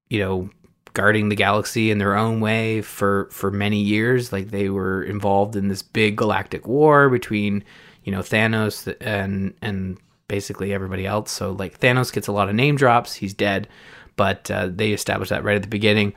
you 0.09 0.19
know, 0.19 0.49
guarding 0.93 1.29
the 1.29 1.35
galaxy 1.35 1.91
in 1.91 1.99
their 1.99 2.15
own 2.15 2.39
way 2.39 2.81
for 2.81 3.29
for 3.31 3.51
many 3.51 3.79
years. 3.79 4.33
Like 4.33 4.49
they 4.49 4.69
were 4.69 5.03
involved 5.03 5.55
in 5.55 5.67
this 5.67 5.83
big 5.83 6.15
galactic 6.15 6.67
war 6.67 7.07
between, 7.09 7.63
you 8.03 8.11
know, 8.11 8.21
Thanos 8.21 8.93
and 8.99 9.53
and 9.61 9.97
basically 10.27 10.73
everybody 10.73 11.05
else. 11.05 11.31
So 11.31 11.51
like 11.51 11.79
Thanos 11.79 12.11
gets 12.11 12.27
a 12.27 12.31
lot 12.31 12.49
of 12.49 12.55
name 12.55 12.75
drops. 12.75 13.15
He's 13.15 13.33
dead, 13.33 13.67
but 14.15 14.49
uh, 14.51 14.69
they 14.71 14.91
established 14.91 15.29
that 15.29 15.43
right 15.43 15.55
at 15.55 15.61
the 15.61 15.67
beginning, 15.67 16.13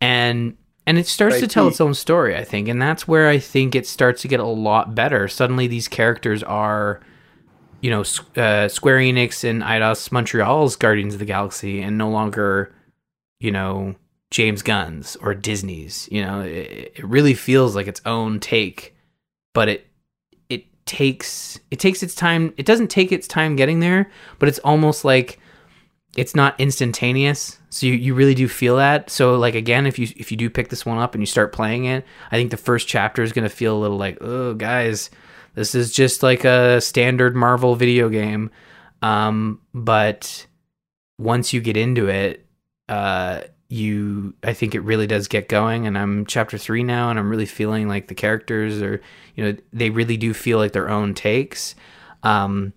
and 0.00 0.56
and 0.86 0.98
it 0.98 1.06
starts 1.06 1.38
to 1.40 1.46
tell 1.46 1.68
its 1.68 1.80
own 1.80 1.94
story. 1.94 2.36
I 2.36 2.44
think, 2.44 2.68
and 2.68 2.80
that's 2.80 3.06
where 3.06 3.28
I 3.28 3.38
think 3.38 3.74
it 3.74 3.86
starts 3.86 4.22
to 4.22 4.28
get 4.28 4.40
a 4.40 4.44
lot 4.46 4.94
better. 4.94 5.28
Suddenly, 5.28 5.66
these 5.66 5.88
characters 5.88 6.42
are. 6.42 7.00
You 7.80 7.90
know, 7.90 8.04
uh, 8.40 8.68
Square 8.68 8.98
Enix 8.98 9.42
and 9.42 9.60
Eidos 9.60 10.12
Montreal's 10.12 10.76
Guardians 10.76 11.14
of 11.14 11.18
the 11.18 11.26
Galaxy, 11.26 11.82
and 11.82 11.98
no 11.98 12.08
longer, 12.08 12.72
you 13.40 13.50
know, 13.50 13.96
James 14.30 14.62
Gunn's 14.62 15.16
or 15.16 15.34
Disney's. 15.34 16.08
You 16.08 16.24
know, 16.24 16.42
it, 16.42 16.92
it 16.94 17.04
really 17.04 17.34
feels 17.34 17.74
like 17.74 17.88
its 17.88 18.00
own 18.06 18.38
take, 18.38 18.94
but 19.52 19.68
it 19.68 19.86
takes 20.86 21.58
it 21.70 21.78
takes 21.78 22.02
its 22.02 22.14
time. 22.14 22.52
It 22.56 22.66
doesn't 22.66 22.88
take 22.88 23.12
its 23.12 23.28
time 23.28 23.56
getting 23.56 23.80
there, 23.80 24.10
but 24.38 24.48
it's 24.48 24.58
almost 24.60 25.04
like 25.04 25.38
it's 26.16 26.34
not 26.34 26.58
instantaneous. 26.60 27.58
So 27.70 27.86
you, 27.86 27.94
you 27.94 28.14
really 28.14 28.34
do 28.34 28.48
feel 28.48 28.76
that. 28.76 29.08
So 29.08 29.36
like 29.36 29.54
again, 29.54 29.86
if 29.86 29.98
you 29.98 30.08
if 30.16 30.30
you 30.30 30.36
do 30.36 30.50
pick 30.50 30.68
this 30.68 30.84
one 30.84 30.98
up 30.98 31.14
and 31.14 31.22
you 31.22 31.26
start 31.26 31.52
playing 31.52 31.84
it, 31.84 32.04
I 32.30 32.36
think 32.36 32.50
the 32.50 32.56
first 32.56 32.88
chapter 32.88 33.22
is 33.22 33.32
gonna 33.32 33.48
feel 33.48 33.76
a 33.76 33.80
little 33.80 33.96
like, 33.96 34.18
oh 34.20 34.54
guys, 34.54 35.10
this 35.54 35.74
is 35.74 35.92
just 35.92 36.22
like 36.22 36.44
a 36.44 36.80
standard 36.80 37.34
Marvel 37.34 37.74
video 37.74 38.08
game. 38.08 38.50
Um, 39.00 39.60
but 39.74 40.46
once 41.18 41.52
you 41.52 41.60
get 41.60 41.76
into 41.76 42.08
it, 42.08 42.46
uh, 42.88 43.42
you 43.72 44.34
I 44.44 44.52
think 44.52 44.74
it 44.74 44.80
really 44.80 45.06
does 45.06 45.28
get 45.28 45.48
going 45.48 45.86
and 45.86 45.96
I'm 45.96 46.26
chapter 46.26 46.58
3 46.58 46.82
now 46.82 47.08
and 47.08 47.18
I'm 47.18 47.30
really 47.30 47.46
feeling 47.46 47.88
like 47.88 48.08
the 48.08 48.14
characters 48.14 48.82
are 48.82 49.00
you 49.34 49.44
know 49.44 49.56
they 49.72 49.88
really 49.88 50.18
do 50.18 50.34
feel 50.34 50.58
like 50.58 50.72
their 50.72 50.90
own 50.90 51.14
takes. 51.14 51.74
Um 52.22 52.74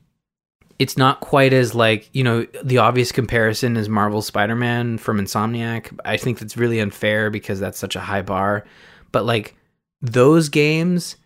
it's 0.79 0.97
not 0.97 1.19
quite 1.19 1.51
as 1.51 1.75
like 1.75 2.09
you 2.13 2.23
know 2.23 2.47
the 2.63 2.77
obvious 2.77 3.11
comparison 3.11 3.75
is 3.75 3.89
Marvel 3.89 4.21
Spider-Man 4.21 4.97
from 4.97 5.19
Insomniac. 5.19 5.99
I 6.05 6.15
think 6.15 6.39
that's 6.39 6.55
really 6.55 6.79
unfair 6.79 7.29
because 7.29 7.59
that's 7.59 7.77
such 7.77 7.97
a 7.97 8.01
high 8.01 8.21
bar 8.21 8.65
but 9.11 9.25
like 9.25 9.57
those 10.01 10.47
games 10.47 11.17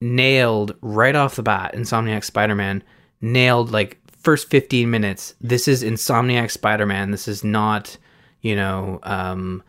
nailed 0.00 0.74
right 0.80 1.14
off 1.14 1.36
the 1.36 1.42
bat 1.42 1.74
Insomniac 1.74 2.24
Spider-Man 2.24 2.82
nailed 3.20 3.72
like 3.72 3.98
first 4.22 4.48
15 4.48 4.90
minutes 4.90 5.34
this 5.42 5.68
is 5.68 5.82
Insomniac 5.82 6.50
Spider-Man 6.50 7.10
this 7.10 7.28
is 7.28 7.44
not 7.44 7.98
you 8.42 8.54
know, 8.54 9.00
um, 9.04 9.62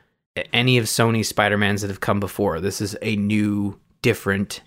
any 0.51 0.78
of 0.78 0.86
Sony's 0.86 1.30
Spider-Mans 1.30 1.82
that 1.82 1.88
have 1.89 1.99
come 1.99 2.19
before. 2.19 2.59
This 2.59 2.82
is 2.82 2.97
a 3.01 3.15
new, 3.15 3.80
different 4.01 4.61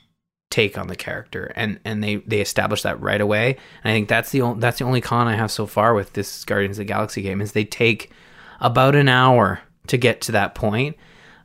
take 0.48 0.78
on 0.78 0.86
the 0.86 0.96
character, 0.96 1.52
and 1.56 1.78
and 1.84 2.02
they 2.02 2.16
they 2.16 2.40
established 2.40 2.84
that 2.84 3.00
right 3.00 3.20
away. 3.20 3.56
And 3.82 3.90
I 3.90 3.94
think 3.94 4.08
that's 4.08 4.30
the 4.30 4.42
only 4.42 4.60
that's 4.60 4.78
the 4.78 4.84
only 4.84 5.00
con 5.00 5.26
I 5.26 5.36
have 5.36 5.50
so 5.50 5.66
far 5.66 5.92
with 5.92 6.12
this 6.14 6.44
Guardians 6.44 6.78
of 6.78 6.86
the 6.86 6.92
Galaxy 6.92 7.20
game 7.20 7.40
is 7.40 7.52
they 7.52 7.64
take 7.64 8.10
about 8.60 8.94
an 8.94 9.08
hour 9.08 9.60
to 9.88 9.96
get 9.96 10.20
to 10.22 10.32
that 10.32 10.54
point. 10.54 10.96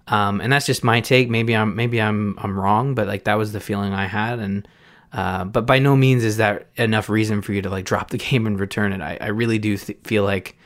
Um, 0.07 0.41
and 0.41 0.51
that's 0.51 0.66
just 0.66 0.84
my 0.84 1.01
take. 1.01 1.30
Maybe 1.30 1.55
I'm 1.55 1.76
maybe 1.76 2.01
I'm 2.01 2.38
I'm 2.39 2.59
wrong, 2.59 2.95
but 2.95 3.07
like 3.07 3.24
that 3.26 3.36
was 3.36 3.53
the 3.53 3.59
feeling 3.59 3.93
I 3.93 4.05
had, 4.05 4.39
and 4.39 4.68
uh, 5.14 5.45
but 5.45 5.66
by 5.66 5.80
no 5.80 5.95
means 5.95 6.24
is 6.24 6.38
that 6.38 6.68
enough 6.76 7.09
reason 7.09 7.41
for 7.41 7.53
you 7.53 7.62
to 7.62 7.70
like 7.70 7.86
drop 7.86 8.09
the 8.09 8.18
game 8.30 8.45
and 8.45 8.59
return 8.59 8.93
it. 8.93 9.01
I, 9.01 9.18
I 9.20 9.28
really 9.28 9.59
do 9.59 9.78
th- 9.78 9.99
feel 10.03 10.24
like 10.24 10.57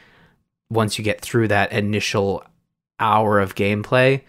once 0.75 0.97
you 0.97 1.03
get 1.03 1.21
through 1.21 1.47
that 1.47 1.71
initial 1.71 2.43
hour 2.99 3.39
of 3.39 3.55
gameplay, 3.55 4.21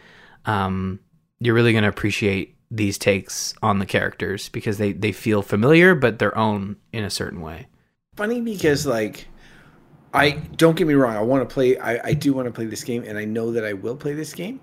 um, 0.46 1.00
you're 1.40 1.54
really 1.54 1.72
going 1.72 1.82
to 1.82 1.88
appreciate 1.88 2.56
these 2.70 2.98
takes 2.98 3.54
on 3.62 3.78
the 3.78 3.86
characters 3.86 4.48
because 4.48 4.78
they, 4.78 4.92
they 4.92 5.12
feel 5.12 5.42
familiar 5.42 5.94
but 5.94 6.18
their 6.18 6.36
own 6.36 6.76
in 6.92 7.04
a 7.04 7.10
certain 7.10 7.40
way. 7.40 7.66
Funny 8.16 8.40
because 8.40 8.86
like 8.86 9.26
I 10.14 10.30
don't 10.30 10.76
get 10.76 10.86
me 10.86 10.94
wrong, 10.94 11.16
I 11.16 11.20
want 11.20 11.48
to 11.48 11.52
play 11.52 11.78
I, 11.78 12.08
I 12.08 12.14
do 12.14 12.32
want 12.32 12.46
to 12.46 12.52
play 12.52 12.66
this 12.66 12.82
game 12.82 13.04
and 13.06 13.18
I 13.18 13.24
know 13.24 13.52
that 13.52 13.64
I 13.64 13.74
will 13.74 13.96
play 13.96 14.14
this 14.14 14.32
game. 14.32 14.60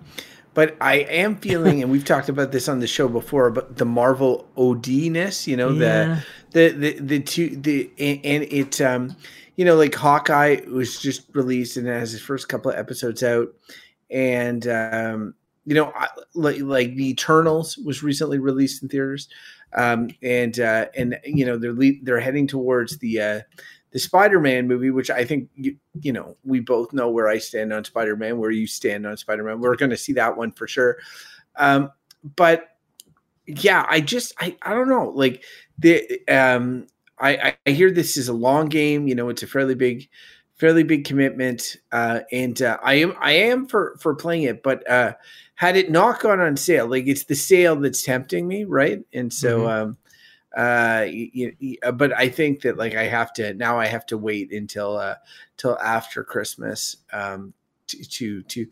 But 0.53 0.75
I 0.79 0.97
am 0.97 1.35
feeling, 1.39 1.81
and 1.81 1.91
we've 1.91 2.05
talked 2.05 2.29
about 2.29 2.51
this 2.51 2.69
on 2.69 2.79
the 2.79 2.85
show 2.85 3.07
before, 3.07 3.49
but 3.49 3.77
the 3.77 3.85
Marvel 3.85 4.47
OD-ness, 4.55 5.47
you 5.47 5.57
know, 5.57 5.69
yeah. 5.69 6.21
the, 6.51 6.69
the 6.69 6.93
the 6.93 6.99
the 6.99 7.19
two 7.19 7.55
the 7.55 7.91
and 7.97 8.43
it 8.43 8.79
um 8.81 9.15
you 9.55 9.65
know, 9.65 9.75
like 9.75 9.93
Hawkeye 9.93 10.61
was 10.67 10.99
just 10.99 11.27
released 11.33 11.77
and 11.77 11.87
has 11.87 12.11
his 12.11 12.21
first 12.21 12.49
couple 12.49 12.71
of 12.71 12.77
episodes 12.77 13.23
out, 13.23 13.49
and 14.09 14.67
um, 14.67 15.35
you 15.65 15.75
know, 15.75 15.91
I, 15.95 16.07
like 16.33 16.59
like 16.61 16.95
the 16.95 17.09
Eternals 17.09 17.77
was 17.77 18.03
recently 18.03 18.39
released 18.39 18.81
in 18.81 18.89
theaters, 18.89 19.29
um, 19.75 20.09
and 20.21 20.59
uh, 20.59 20.87
and 20.95 21.19
you 21.23 21.45
know 21.45 21.57
they're 21.57 21.73
le- 21.73 22.01
they're 22.01 22.19
heading 22.19 22.47
towards 22.47 22.97
the 22.97 23.21
uh, 23.21 23.41
the 23.91 23.99
Spider-Man 23.99 24.67
movie, 24.67 24.89
which 24.89 25.11
I 25.11 25.23
think 25.23 25.49
you, 25.55 25.77
you 26.01 26.13
know 26.13 26.35
we 26.43 26.59
both 26.59 26.91
know 26.91 27.09
where 27.09 27.27
I 27.27 27.37
stand 27.37 27.71
on 27.71 27.85
Spider-Man, 27.85 28.39
where 28.39 28.51
you 28.51 28.65
stand 28.65 29.05
on 29.05 29.17
Spider-Man. 29.17 29.61
We're 29.61 29.75
going 29.75 29.91
to 29.91 29.97
see 29.97 30.13
that 30.13 30.35
one 30.35 30.51
for 30.51 30.67
sure, 30.67 30.97
um, 31.57 31.91
but 32.35 32.69
yeah, 33.45 33.85
I 33.87 34.01
just 34.01 34.33
I 34.39 34.57
I 34.61 34.73
don't 34.73 34.89
know. 34.89 35.09
Like 35.09 35.43
the 35.77 36.21
um 36.27 36.87
I, 37.19 37.55
I 37.65 37.71
hear 37.71 37.91
this 37.91 38.17
is 38.17 38.27
a 38.27 38.33
long 38.33 38.67
game. 38.67 39.07
You 39.07 39.15
know, 39.15 39.29
it's 39.29 39.43
a 39.43 39.47
fairly 39.47 39.75
big, 39.75 40.09
fairly 40.55 40.83
big 40.83 41.05
commitment, 41.05 41.77
uh, 41.91 42.21
and 42.31 42.61
uh, 42.61 42.77
I 42.83 42.95
am 42.95 43.15
I 43.19 43.33
am 43.33 43.67
for 43.67 43.95
for 43.99 44.15
playing 44.15 44.43
it. 44.43 44.63
But 44.63 44.89
uh, 44.89 45.13
had 45.55 45.77
it 45.77 45.91
not 45.91 46.19
gone 46.19 46.39
on 46.39 46.57
sale, 46.57 46.87
like 46.87 47.07
it's 47.07 47.25
the 47.25 47.35
sale 47.35 47.75
that's 47.75 48.03
tempting 48.03 48.47
me, 48.47 48.63
right? 48.63 49.01
And 49.13 49.31
so, 49.31 49.61
mm-hmm. 49.61 49.67
um, 49.67 49.97
uh, 50.55 51.05
you, 51.09 51.55
you, 51.59 51.77
uh, 51.83 51.91
but 51.91 52.13
I 52.17 52.29
think 52.29 52.61
that 52.61 52.77
like 52.77 52.95
I 52.95 53.03
have 53.03 53.33
to 53.33 53.53
now. 53.53 53.79
I 53.79 53.87
have 53.87 54.05
to 54.07 54.17
wait 54.17 54.51
until 54.51 54.97
uh, 54.97 55.15
till 55.57 55.77
after 55.79 56.23
Christmas 56.23 56.97
um, 57.11 57.53
to 57.87 58.03
to 58.03 58.43
to 58.43 58.67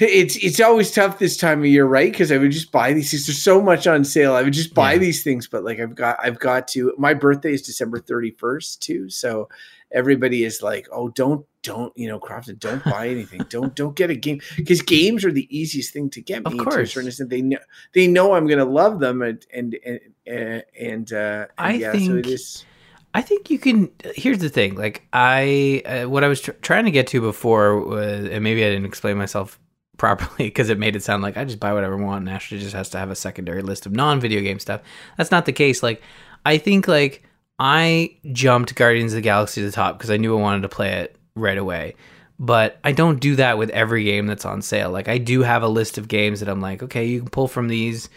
it's 0.00 0.36
it's 0.36 0.60
always 0.60 0.90
tough 0.90 1.18
this 1.18 1.36
time 1.36 1.60
of 1.60 1.66
year, 1.66 1.84
right? 1.84 2.10
Because 2.10 2.32
I 2.32 2.38
would 2.38 2.50
just 2.50 2.72
buy 2.72 2.92
these 2.92 3.10
things. 3.10 3.26
There's 3.26 3.42
so 3.42 3.60
much 3.60 3.86
on 3.86 4.04
sale. 4.04 4.34
I 4.34 4.42
would 4.42 4.54
just 4.54 4.74
buy 4.74 4.94
yeah. 4.94 4.98
these 4.98 5.22
things, 5.22 5.46
but 5.46 5.64
like 5.64 5.80
I've 5.80 5.94
got 5.94 6.18
I've 6.22 6.38
got 6.38 6.68
to. 6.68 6.94
My 6.96 7.12
birthday 7.12 7.52
is 7.52 7.62
December 7.62 8.00
31st 8.00 8.78
too, 8.78 9.10
so 9.10 9.48
everybody 9.90 10.44
is 10.44 10.62
like, 10.62 10.88
"Oh, 10.90 11.08
don't 11.08 11.44
don't 11.62 11.92
you 11.96 12.08
know, 12.08 12.18
Crofton, 12.18 12.56
don't 12.58 12.82
buy 12.86 13.08
anything. 13.08 13.42
don't 13.48 13.74
don't 13.74 13.94
get 13.94 14.10
a 14.10 14.14
game 14.14 14.40
because 14.56 14.80
games 14.80 15.24
are 15.24 15.32
the 15.32 15.46
easiest 15.56 15.92
thing 15.92 16.10
to 16.10 16.22
get. 16.22 16.44
Me 16.44 16.58
of 16.58 16.64
course, 16.64 16.94
to 16.94 17.24
they 17.26 17.42
know 17.42 17.58
they 17.92 18.06
know 18.06 18.34
I'm 18.34 18.46
going 18.46 18.58
to 18.58 18.64
love 18.64 19.00
them, 19.00 19.20
and 19.20 19.44
and 19.52 19.78
and, 20.26 20.64
and, 20.78 21.12
uh, 21.12 21.46
I 21.58 21.74
yeah, 21.74 21.92
think. 21.92 22.10
So 22.10 22.16
it 22.16 22.26
is, 22.26 22.64
I 23.12 23.20
think 23.20 23.50
you 23.50 23.58
can. 23.58 23.90
Here's 24.14 24.38
the 24.38 24.48
thing. 24.48 24.74
Like 24.74 25.06
I, 25.12 25.82
uh, 25.84 26.08
what 26.08 26.24
I 26.24 26.28
was 26.28 26.40
tr- 26.40 26.52
trying 26.62 26.86
to 26.86 26.90
get 26.90 27.08
to 27.08 27.20
before, 27.20 27.78
was, 27.80 28.26
and 28.26 28.42
maybe 28.42 28.64
I 28.64 28.70
didn't 28.70 28.86
explain 28.86 29.18
myself 29.18 29.58
properly 30.02 30.32
because 30.48 30.68
it 30.68 30.80
made 30.80 30.96
it 30.96 31.02
sound 31.04 31.22
like 31.22 31.36
I 31.36 31.44
just 31.44 31.60
buy 31.60 31.72
whatever 31.72 31.96
I 31.96 32.04
want 32.04 32.22
and 32.22 32.28
Ashley 32.28 32.58
just 32.58 32.74
has 32.74 32.88
to 32.90 32.98
have 32.98 33.10
a 33.10 33.14
secondary 33.14 33.62
list 33.62 33.86
of 33.86 33.92
non-video 33.92 34.40
game 34.40 34.58
stuff. 34.58 34.82
That's 35.16 35.30
not 35.30 35.46
the 35.46 35.52
case. 35.52 35.80
Like 35.80 36.02
I 36.44 36.58
think 36.58 36.88
like 36.88 37.22
I 37.60 38.16
jumped 38.32 38.74
Guardians 38.74 39.12
of 39.12 39.18
the 39.18 39.20
Galaxy 39.20 39.60
to 39.60 39.66
the 39.66 39.72
top 39.72 39.96
because 39.96 40.10
I 40.10 40.16
knew 40.16 40.36
I 40.36 40.40
wanted 40.40 40.62
to 40.62 40.68
play 40.68 40.94
it 40.94 41.16
right 41.36 41.56
away. 41.56 41.94
But 42.40 42.80
I 42.82 42.90
don't 42.90 43.20
do 43.20 43.36
that 43.36 43.58
with 43.58 43.70
every 43.70 44.02
game 44.02 44.26
that's 44.26 44.44
on 44.44 44.60
sale. 44.60 44.90
Like 44.90 45.06
I 45.06 45.18
do 45.18 45.42
have 45.42 45.62
a 45.62 45.68
list 45.68 45.98
of 45.98 46.08
games 46.08 46.40
that 46.40 46.48
I'm 46.48 46.60
like, 46.60 46.82
okay, 46.82 47.04
you 47.04 47.20
can 47.20 47.28
pull 47.28 47.46
from 47.46 47.68
these. 47.68 48.08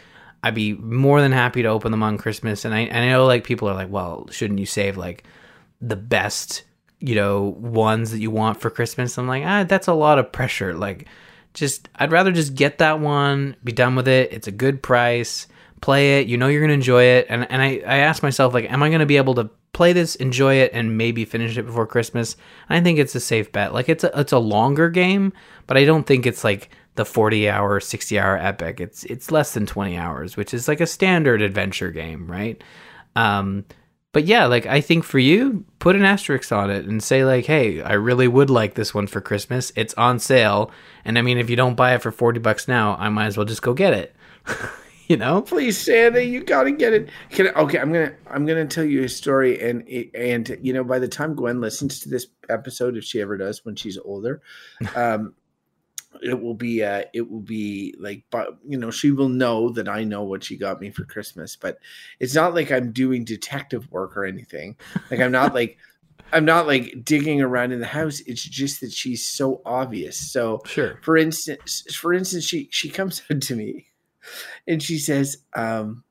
I'd 0.42 0.56
be 0.56 0.74
more 0.74 1.22
than 1.22 1.34
happy 1.34 1.62
to 1.62 1.70
open 1.70 1.92
them 1.92 2.02
on 2.02 2.18
Christmas. 2.18 2.66
And 2.66 2.74
I 2.74 2.80
and 2.80 2.98
I 2.98 3.10
know 3.10 3.28
like 3.28 3.44
people 3.44 3.70
are 3.70 3.76
like, 3.76 3.92
well, 3.92 4.28
shouldn't 4.32 4.60
you 4.60 4.66
save 4.66 4.98
like 4.98 5.24
the 5.82 5.96
best, 5.96 6.64
you 7.00 7.14
know, 7.14 7.56
ones 7.60 8.10
that 8.10 8.20
you 8.22 8.32
want 8.32 8.60
for 8.60 8.72
Christmas? 8.72 9.20
I'm 9.20 9.28
like, 9.28 9.44
ah, 9.46 9.66
that's 9.66 9.88
a 9.88 9.94
lot 9.94 10.18
of 10.18 10.32
pressure. 10.32 10.74
Like 10.74 11.06
just 11.56 11.90
I'd 11.96 12.12
rather 12.12 12.32
just 12.32 12.54
get 12.54 12.78
that 12.78 13.00
one, 13.00 13.56
be 13.64 13.72
done 13.72 13.96
with 13.96 14.08
it. 14.08 14.32
It's 14.32 14.48
a 14.48 14.52
good 14.52 14.84
price. 14.84 15.48
Play 15.82 16.20
it. 16.20 16.28
You 16.28 16.38
know 16.38 16.48
you're 16.48 16.62
gonna 16.62 16.74
enjoy 16.74 17.04
it. 17.04 17.26
And 17.30 17.50
and 17.50 17.62
I, 17.62 17.82
I 17.86 17.98
asked 17.98 18.22
myself, 18.22 18.54
like, 18.54 18.72
am 18.72 18.84
I 18.84 18.92
gonna 18.92 19.06
be 19.08 19.18
able 19.18 19.34
to 19.36 19.50
play 19.74 19.94
this, 19.94 20.16
enjoy 20.16 20.56
it, 20.56 20.72
and 20.74 20.98
maybe 20.98 21.26
finish 21.26 21.58
it 21.58 21.64
before 21.64 21.88
Christmas? 21.88 22.38
I 22.70 22.80
think 22.82 23.00
it's 23.00 23.16
a 23.16 23.20
safe 23.20 23.52
bet. 23.52 23.74
Like 23.74 23.90
it's 23.90 24.04
a 24.04 24.20
it's 24.20 24.34
a 24.34 24.38
longer 24.40 24.90
game, 24.90 25.34
but 25.66 25.78
I 25.78 25.86
don't 25.86 26.06
think 26.06 26.26
it's 26.26 26.44
like 26.44 26.70
the 26.96 27.06
40 27.06 27.50
hour, 27.50 27.80
60 27.80 28.20
hour 28.20 28.38
epic. 28.38 28.80
It's 28.80 29.04
it's 29.06 29.32
less 29.32 29.54
than 29.54 29.66
20 29.66 29.98
hours, 29.98 30.38
which 30.38 30.54
is 30.54 30.68
like 30.68 30.82
a 30.82 30.88
standard 30.88 31.42
adventure 31.42 31.92
game, 31.92 32.30
right? 32.30 32.62
Um, 33.16 33.66
but 34.16 34.24
yeah, 34.24 34.46
like 34.46 34.66
I 34.66 34.80
think 34.80 35.04
for 35.04 35.20
you, 35.20 35.66
put 35.80 35.98
an 35.98 36.06
asterisk 36.06 36.50
on 36.54 36.70
it 36.72 36.86
and 36.86 37.04
say 37.04 37.26
like, 37.26 37.48
"Hey, 37.48 37.82
I 37.82 37.96
really 37.96 38.30
would 38.30 38.50
like 38.50 38.76
this 38.76 38.94
one 38.94 39.08
for 39.08 39.20
Christmas. 39.20 39.74
It's 39.76 39.94
on 39.96 40.20
sale." 40.20 40.72
And 41.04 41.18
I 41.18 41.22
mean, 41.22 41.38
if 41.38 41.50
you 41.50 41.58
don't 41.58 41.76
buy 41.76 41.96
it 41.96 42.02
for 42.02 42.14
40 42.14 42.40
bucks 42.40 42.66
now, 42.66 42.96
I 42.98 43.10
might 43.10 43.26
as 43.26 43.36
well 43.36 43.46
just 43.46 43.62
go 43.62 43.74
get 43.74 43.92
it. 43.92 44.16
you 45.10 45.18
know? 45.18 45.42
Please, 45.42 45.78
Santa, 45.78 46.24
you 46.24 46.46
gotta 46.46 46.72
get 46.72 46.94
it. 46.94 47.10
Can 47.32 47.50
I, 47.50 47.60
okay, 47.64 47.78
I'm 47.78 47.92
gonna 47.92 48.14
I'm 48.32 48.46
gonna 48.46 48.66
tell 48.66 48.86
you 48.86 49.04
a 49.04 49.10
story, 49.10 49.60
and 49.60 49.86
and 50.16 50.60
you 50.62 50.72
know, 50.72 50.86
by 50.86 50.98
the 50.98 51.10
time 51.10 51.36
Gwen 51.36 51.60
listens 51.60 52.00
to 52.00 52.10
this 52.10 52.28
episode, 52.48 52.96
if 52.96 53.04
she 53.04 53.20
ever 53.20 53.36
does, 53.36 53.66
when 53.66 53.76
she's 53.76 53.98
older, 53.98 54.42
um, 54.96 55.34
it 56.26 56.42
will 56.42 56.56
be 56.56 56.84
uh 56.84 57.04
it 57.14 57.30
will 57.30 57.40
be 57.42 57.94
like 58.00 58.24
but 58.32 58.58
you 58.68 58.78
know 58.78 58.90
she 58.90 59.12
will 59.12 59.30
know 59.30 59.70
that 59.70 59.88
i 59.88 60.04
know 60.04 60.24
what 60.24 60.44
she 60.44 60.58
got 60.58 60.82
me 60.82 60.90
for 60.90 61.06
christmas 61.06 61.56
but 61.56 61.78
it's 62.20 62.34
not 62.34 62.56
like 62.56 62.72
i'm 62.72 62.92
doing 62.92 63.24
detective 63.24 63.90
work 63.92 64.18
or 64.18 64.26
anything. 64.26 64.76
Like 65.12 65.20
i'm 65.20 65.32
not 65.32 65.54
like 65.54 65.78
i'm 66.34 66.46
not 66.46 66.66
like 66.68 67.04
digging 67.04 67.42
around 67.42 67.72
in 67.72 67.80
the 67.80 67.86
house. 67.86 68.22
It's 68.22 68.44
just 68.44 68.82
that 68.82 68.92
she's 68.92 69.26
so 69.26 69.62
obvious. 69.66 70.18
So 70.32 70.62
Sure. 70.66 71.00
for 71.04 71.16
instance 71.18 71.84
for 71.96 72.14
instance 72.14 72.44
she 72.44 72.68
she 72.72 72.90
comes 72.90 73.22
up 73.30 73.40
to 73.42 73.56
me 73.56 73.86
and 74.68 74.82
she 74.82 74.98
says 74.98 75.38
um 75.54 76.04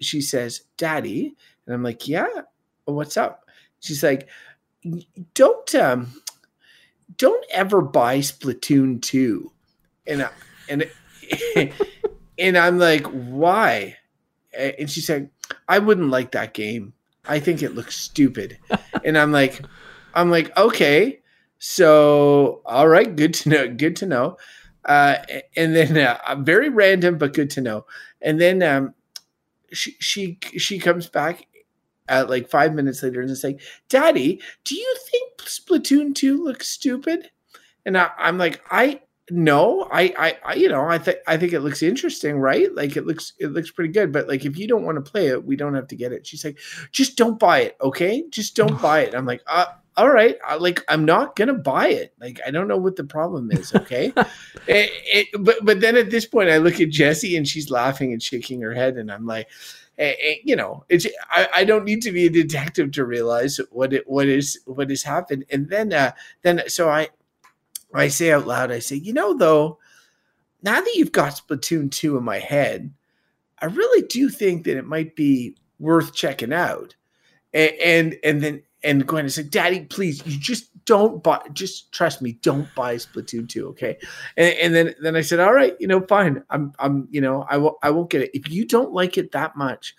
she 0.00 0.20
says 0.20 0.62
daddy 0.76 1.34
and 1.66 1.74
i'm 1.74 1.82
like 1.82 2.06
yeah 2.06 2.26
what's 2.84 3.16
up? 3.16 3.48
She's 3.80 4.02
like 4.02 4.28
don't 5.34 5.74
um 5.74 6.12
don't 7.16 7.44
ever 7.52 7.82
buy 7.82 8.18
splatoon 8.18 9.00
2 9.02 9.51
and 10.06 10.22
I, 10.22 10.30
and 10.68 10.90
and 12.38 12.58
i'm 12.58 12.78
like 12.78 13.06
why? 13.06 13.96
And 14.56 14.90
she 14.90 15.00
said 15.00 15.30
i 15.68 15.78
wouldn't 15.78 16.10
like 16.10 16.32
that 16.32 16.54
game. 16.54 16.92
I 17.26 17.40
think 17.40 17.62
it 17.62 17.74
looks 17.74 17.96
stupid. 17.96 18.58
And 19.04 19.18
i'm 19.18 19.32
like 19.32 19.60
i'm 20.14 20.30
like 20.30 20.56
okay. 20.56 21.20
So 21.58 22.62
all 22.66 22.88
right 22.88 23.14
good 23.14 23.34
to 23.34 23.48
know 23.48 23.68
good 23.68 23.96
to 23.96 24.06
know. 24.06 24.36
Uh, 24.84 25.16
and 25.56 25.76
then 25.76 25.96
uh, 25.96 26.36
very 26.40 26.68
random 26.68 27.16
but 27.16 27.34
good 27.34 27.50
to 27.50 27.60
know. 27.60 27.86
And 28.20 28.40
then 28.40 28.62
um, 28.64 28.94
she 29.72 29.96
she 30.00 30.38
she 30.58 30.78
comes 30.78 31.08
back 31.08 31.46
at 32.08 32.28
like 32.28 32.50
five 32.50 32.74
minutes 32.74 33.02
later 33.02 33.20
and 33.20 33.30
is 33.30 33.44
like 33.44 33.60
daddy 33.88 34.40
do 34.64 34.74
you 34.74 34.96
think 35.10 35.38
splatoon 35.38 36.14
2 36.14 36.42
looks 36.42 36.68
stupid? 36.68 37.30
And 37.86 37.96
I, 37.98 38.10
i'm 38.18 38.38
like 38.38 38.60
i 38.70 39.00
no 39.30 39.88
I, 39.92 40.12
I 40.18 40.38
i 40.44 40.54
you 40.54 40.68
know 40.68 40.88
i 40.88 40.98
think 40.98 41.18
i 41.28 41.36
think 41.36 41.52
it 41.52 41.60
looks 41.60 41.82
interesting 41.82 42.38
right? 42.38 42.74
Like 42.74 42.96
it 42.96 43.06
looks 43.06 43.34
it 43.38 43.48
looks 43.48 43.70
pretty 43.70 43.92
good 43.92 44.12
but 44.12 44.28
like 44.28 44.44
if 44.44 44.58
you 44.58 44.66
don't 44.66 44.84
want 44.84 44.96
to 45.02 45.10
play 45.10 45.28
it 45.28 45.44
we 45.44 45.56
don't 45.56 45.74
have 45.74 45.86
to 45.88 45.96
get 45.96 46.12
it. 46.12 46.26
She's 46.26 46.44
like 46.44 46.58
just 46.90 47.16
don't 47.16 47.38
buy 47.38 47.60
it 47.60 47.76
okay? 47.80 48.24
Just 48.30 48.56
don't 48.56 48.80
buy 48.82 49.00
it. 49.00 49.14
I'm 49.14 49.26
like 49.26 49.42
uh 49.46 49.66
all 49.96 50.08
right 50.08 50.38
I, 50.46 50.56
like 50.56 50.82
i'm 50.88 51.04
not 51.04 51.36
gonna 51.36 51.54
buy 51.54 51.88
it. 51.88 52.14
Like 52.20 52.40
i 52.46 52.50
don't 52.50 52.66
know 52.68 52.76
what 52.76 52.96
the 52.96 53.04
problem 53.04 53.50
is 53.52 53.74
okay? 53.74 54.12
It, 54.66 54.90
it, 55.04 55.28
but 55.38 55.64
but 55.64 55.80
then 55.80 55.96
at 55.96 56.10
this 56.10 56.26
point 56.26 56.50
i 56.50 56.58
look 56.58 56.80
at 56.80 56.90
jessie 56.90 57.36
and 57.36 57.46
she's 57.46 57.70
laughing 57.70 58.12
and 58.12 58.22
shaking 58.22 58.60
her 58.60 58.74
head 58.74 58.96
and 58.96 59.10
i'm 59.12 59.26
like 59.26 59.48
eh, 59.98 60.14
eh, 60.20 60.34
you 60.44 60.56
know 60.56 60.84
it's 60.88 61.06
I, 61.30 61.48
I 61.56 61.64
don't 61.64 61.84
need 61.84 62.02
to 62.02 62.12
be 62.12 62.26
a 62.26 62.30
detective 62.30 62.90
to 62.92 63.04
realize 63.04 63.60
what 63.70 63.92
it 63.92 64.08
what 64.08 64.26
is 64.26 64.60
what 64.66 64.90
has 64.90 65.02
happened. 65.02 65.44
And 65.50 65.68
then 65.68 65.92
uh 65.92 66.12
then 66.42 66.62
so 66.68 66.90
i 66.90 67.08
I 67.94 68.08
say 68.08 68.32
out 68.32 68.46
loud, 68.46 68.70
I 68.70 68.78
say, 68.78 68.96
you 68.96 69.12
know, 69.12 69.36
though, 69.36 69.78
now 70.62 70.80
that 70.80 70.94
you've 70.94 71.12
got 71.12 71.34
Splatoon 71.34 71.90
2 71.90 72.16
in 72.16 72.24
my 72.24 72.38
head, 72.38 72.92
I 73.60 73.66
really 73.66 74.06
do 74.06 74.28
think 74.28 74.64
that 74.64 74.76
it 74.76 74.86
might 74.86 75.16
be 75.16 75.56
worth 75.78 76.14
checking 76.14 76.52
out. 76.52 76.94
And 77.52 77.72
and, 77.82 78.16
and 78.24 78.42
then 78.42 78.62
and 78.84 79.06
Gwen 79.06 79.26
like, 79.36 79.50
Daddy, 79.50 79.84
please, 79.84 80.24
you 80.26 80.38
just 80.38 80.68
don't 80.84 81.22
buy 81.22 81.40
just 81.52 81.92
trust 81.92 82.22
me, 82.22 82.32
don't 82.42 82.68
buy 82.74 82.96
Splatoon 82.96 83.48
2, 83.48 83.68
okay? 83.68 83.96
And, 84.36 84.54
and 84.54 84.74
then 84.74 84.94
then 85.00 85.16
I 85.16 85.20
said, 85.20 85.40
All 85.40 85.52
right, 85.52 85.76
you 85.78 85.86
know, 85.86 86.00
fine. 86.00 86.42
I'm 86.50 86.72
I'm 86.78 87.08
you 87.10 87.20
know, 87.20 87.46
I 87.48 87.58
won't 87.58 87.76
I 87.82 87.90
won't 87.90 88.10
get 88.10 88.22
it. 88.22 88.30
If 88.34 88.50
you 88.50 88.66
don't 88.66 88.92
like 88.92 89.18
it 89.18 89.32
that 89.32 89.56
much, 89.56 89.94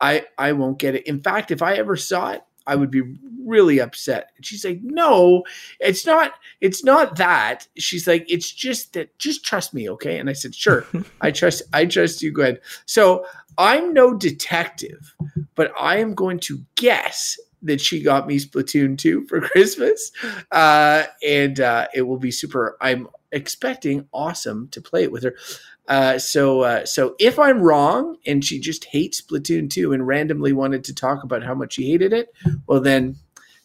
I 0.00 0.24
I 0.38 0.52
won't 0.52 0.78
get 0.78 0.94
it. 0.94 1.06
In 1.06 1.22
fact, 1.22 1.50
if 1.50 1.62
I 1.62 1.74
ever 1.74 1.96
saw 1.96 2.30
it, 2.30 2.42
I 2.66 2.76
would 2.76 2.90
be 2.90 3.02
really 3.44 3.78
upset. 3.78 4.30
And 4.36 4.44
she's 4.44 4.64
like, 4.64 4.80
"No, 4.82 5.44
it's 5.80 6.06
not. 6.06 6.34
It's 6.60 6.84
not 6.84 7.16
that." 7.16 7.68
She's 7.76 8.06
like, 8.06 8.24
"It's 8.28 8.50
just 8.50 8.94
that. 8.94 9.16
Just 9.18 9.44
trust 9.44 9.74
me, 9.74 9.88
okay?" 9.90 10.18
And 10.18 10.30
I 10.30 10.32
said, 10.32 10.54
"Sure, 10.54 10.86
I 11.20 11.30
trust. 11.32 11.62
I 11.72 11.86
trust 11.86 12.22
you, 12.22 12.32
Gwen." 12.32 12.58
So 12.86 13.26
I'm 13.58 13.92
no 13.92 14.14
detective, 14.14 15.14
but 15.54 15.72
I 15.78 15.98
am 15.98 16.14
going 16.14 16.40
to 16.40 16.64
guess 16.76 17.38
that 17.62 17.80
she 17.80 18.02
got 18.02 18.26
me 18.26 18.38
Splatoon 18.38 18.98
2 18.98 19.26
for 19.26 19.40
Christmas, 19.48 20.12
uh, 20.50 21.04
and 21.26 21.60
uh, 21.60 21.88
it 21.94 22.02
will 22.02 22.18
be 22.18 22.30
super. 22.30 22.76
I'm 22.80 23.08
expecting 23.32 24.06
awesome 24.12 24.68
to 24.68 24.80
play 24.80 25.02
it 25.02 25.12
with 25.12 25.24
her. 25.24 25.34
Uh, 25.88 26.18
so 26.18 26.62
uh, 26.62 26.86
so 26.86 27.14
if 27.18 27.38
I'm 27.38 27.60
wrong 27.60 28.16
and 28.26 28.44
she 28.44 28.58
just 28.58 28.86
hates 28.86 29.20
Splatoon 29.20 29.68
2 29.68 29.92
and 29.92 30.06
randomly 30.06 30.52
wanted 30.52 30.84
to 30.84 30.94
talk 30.94 31.22
about 31.22 31.42
how 31.42 31.54
much 31.54 31.74
she 31.74 31.90
hated 31.90 32.12
it, 32.12 32.32
well 32.66 32.80
then 32.80 33.16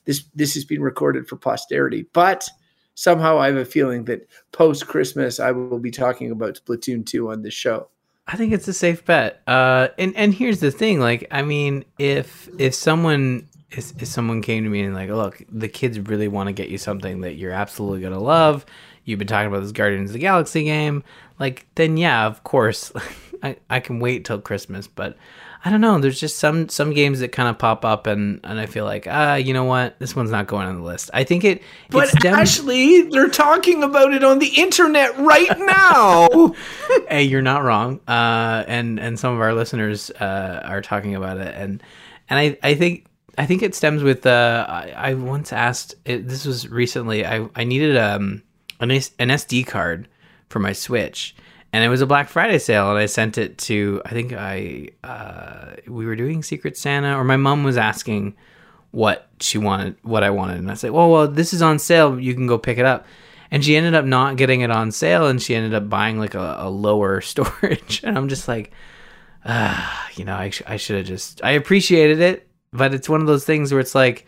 this 0.05 0.25
this 0.35 0.53
has 0.53 0.65
been 0.65 0.81
recorded 0.81 1.27
for 1.27 1.37
posterity. 1.37 2.07
But 2.13 2.47
somehow 2.95 3.39
I 3.39 3.47
have 3.47 3.55
a 3.55 3.65
feeling 3.65 4.05
that 4.05 4.27
post 4.51 4.87
Christmas 4.87 5.39
I 5.39 5.51
will 5.51 5.79
be 5.79 5.91
talking 5.91 6.31
about 6.31 6.59
Splatoon 6.63 7.05
2 7.05 7.31
on 7.31 7.41
this 7.41 7.53
show. 7.53 7.87
I 8.27 8.35
think 8.35 8.53
it's 8.53 8.67
a 8.67 8.73
safe 8.73 9.05
bet. 9.05 9.41
Uh, 9.47 9.87
and 9.97 10.15
and 10.15 10.33
here's 10.33 10.59
the 10.59 10.71
thing, 10.71 10.99
like, 10.99 11.27
I 11.31 11.41
mean, 11.41 11.85
if 11.97 12.49
if 12.59 12.75
someone 12.75 13.47
if, 13.71 14.01
if 14.01 14.07
someone 14.07 14.41
came 14.41 14.63
to 14.63 14.69
me 14.69 14.81
and 14.81 14.93
like, 14.93 15.09
look, 15.09 15.41
the 15.49 15.67
kids 15.67 15.99
really 15.99 16.27
want 16.27 16.47
to 16.47 16.53
get 16.53 16.69
you 16.69 16.77
something 16.77 17.21
that 17.21 17.35
you're 17.35 17.51
absolutely 17.51 18.01
gonna 18.01 18.19
love. 18.19 18.65
You've 19.09 19.19
been 19.19 19.27
talking 19.27 19.47
about 19.47 19.61
this 19.63 19.71
Guardians 19.71 20.11
of 20.11 20.13
the 20.13 20.19
Galaxy 20.19 20.63
game, 20.63 21.03
like, 21.39 21.65
then 21.75 21.97
yeah, 21.97 22.27
of 22.27 22.43
course, 22.43 22.91
I 23.43 23.55
I 23.69 23.79
can 23.79 23.99
wait 23.99 24.25
till 24.25 24.39
Christmas. 24.39 24.87
But 24.87 25.17
I 25.65 25.71
don't 25.71 25.81
know. 25.81 25.99
There's 25.99 26.19
just 26.19 26.37
some 26.39 26.69
some 26.69 26.93
games 26.93 27.19
that 27.19 27.31
kind 27.31 27.49
of 27.49 27.57
pop 27.57 27.83
up, 27.83 28.07
and 28.07 28.39
and 28.43 28.59
I 28.59 28.65
feel 28.65 28.85
like 28.85 29.07
ah, 29.09 29.35
you 29.35 29.53
know 29.53 29.63
what, 29.63 29.97
this 29.99 30.15
one's 30.15 30.31
not 30.31 30.47
going 30.47 30.67
on 30.67 30.75
the 30.75 30.83
list. 30.83 31.09
I 31.13 31.23
think 31.23 31.43
it. 31.43 31.61
But 31.89 32.09
stems- 32.09 32.25
Ashley, 32.37 33.01
they're 33.09 33.29
talking 33.29 33.83
about 33.83 34.13
it 34.13 34.23
on 34.23 34.39
the 34.39 34.51
internet 34.57 35.17
right 35.17 35.49
now. 35.57 36.53
hey, 37.09 37.23
you're 37.23 37.41
not 37.41 37.63
wrong. 37.63 37.99
Uh, 38.07 38.63
and 38.67 38.99
and 38.99 39.19
some 39.19 39.33
of 39.33 39.41
our 39.41 39.53
listeners 39.53 40.11
uh, 40.11 40.61
are 40.63 40.81
talking 40.81 41.15
about 41.15 41.37
it, 41.37 41.55
and 41.55 41.81
and 42.29 42.39
I 42.39 42.57
I 42.61 42.75
think 42.75 43.07
I 43.37 43.45
think 43.45 43.63
it 43.63 43.73
stems 43.75 44.03
with. 44.03 44.25
Uh, 44.25 44.65
I, 44.67 44.93
I 44.95 45.13
once 45.15 45.51
asked. 45.51 45.95
It, 46.05 46.27
this 46.27 46.45
was 46.45 46.67
recently. 46.67 47.25
I 47.25 47.47
I 47.55 47.63
needed 47.63 47.97
um 47.97 48.43
an 48.79 48.91
an 48.91 49.29
SD 49.29 49.65
card 49.67 50.07
for 50.49 50.59
my 50.59 50.73
Switch. 50.73 51.35
And 51.71 51.83
it 51.83 51.89
was 51.89 52.01
a 52.01 52.07
Black 52.07 52.29
Friday 52.29 52.57
sale, 52.57 52.89
and 52.89 52.97
I 52.97 53.05
sent 53.05 53.37
it 53.37 53.59
to. 53.59 54.01
I 54.03 54.09
think 54.09 54.33
I 54.33 54.89
uh, 55.03 55.75
we 55.87 56.05
were 56.05 56.15
doing 56.15 56.41
Secret 56.41 56.75
Santa, 56.77 57.15
or 57.15 57.23
my 57.23 57.37
mom 57.37 57.63
was 57.63 57.77
asking 57.77 58.35
what 58.89 59.29
she 59.39 59.59
wanted, 59.59 59.95
what 60.01 60.23
I 60.23 60.31
wanted, 60.31 60.57
and 60.57 60.71
I 60.71 60.73
said, 60.73 60.91
"Well, 60.91 61.11
well, 61.11 61.27
this 61.27 61.53
is 61.53 61.61
on 61.61 61.77
sale. 61.77 62.19
You 62.19 62.33
can 62.33 62.47
go 62.47 62.57
pick 62.57 62.79
it 62.79 62.85
up." 62.85 63.05
And 63.51 63.63
she 63.63 63.75
ended 63.75 63.95
up 63.95 64.05
not 64.05 64.35
getting 64.35 64.61
it 64.61 64.71
on 64.71 64.91
sale, 64.91 65.27
and 65.27 65.41
she 65.41 65.55
ended 65.55 65.73
up 65.75 65.89
buying 65.89 66.19
like 66.19 66.33
a, 66.33 66.55
a 66.59 66.69
lower 66.69 67.21
storage. 67.21 68.01
And 68.03 68.17
I'm 68.17 68.29
just 68.29 68.47
like, 68.47 68.71
ah, 69.45 70.09
you 70.15 70.25
know, 70.25 70.35
I, 70.35 70.49
sh- 70.49 70.63
I 70.67 70.77
should 70.77 70.97
have 70.97 71.05
just. 71.05 71.43
I 71.43 71.51
appreciated 71.51 72.19
it, 72.19 72.47
but 72.71 72.93
it's 72.95 73.09
one 73.09 73.21
of 73.21 73.27
those 73.27 73.45
things 73.45 73.71
where 73.71 73.81
it's 73.81 73.95
like, 73.95 74.25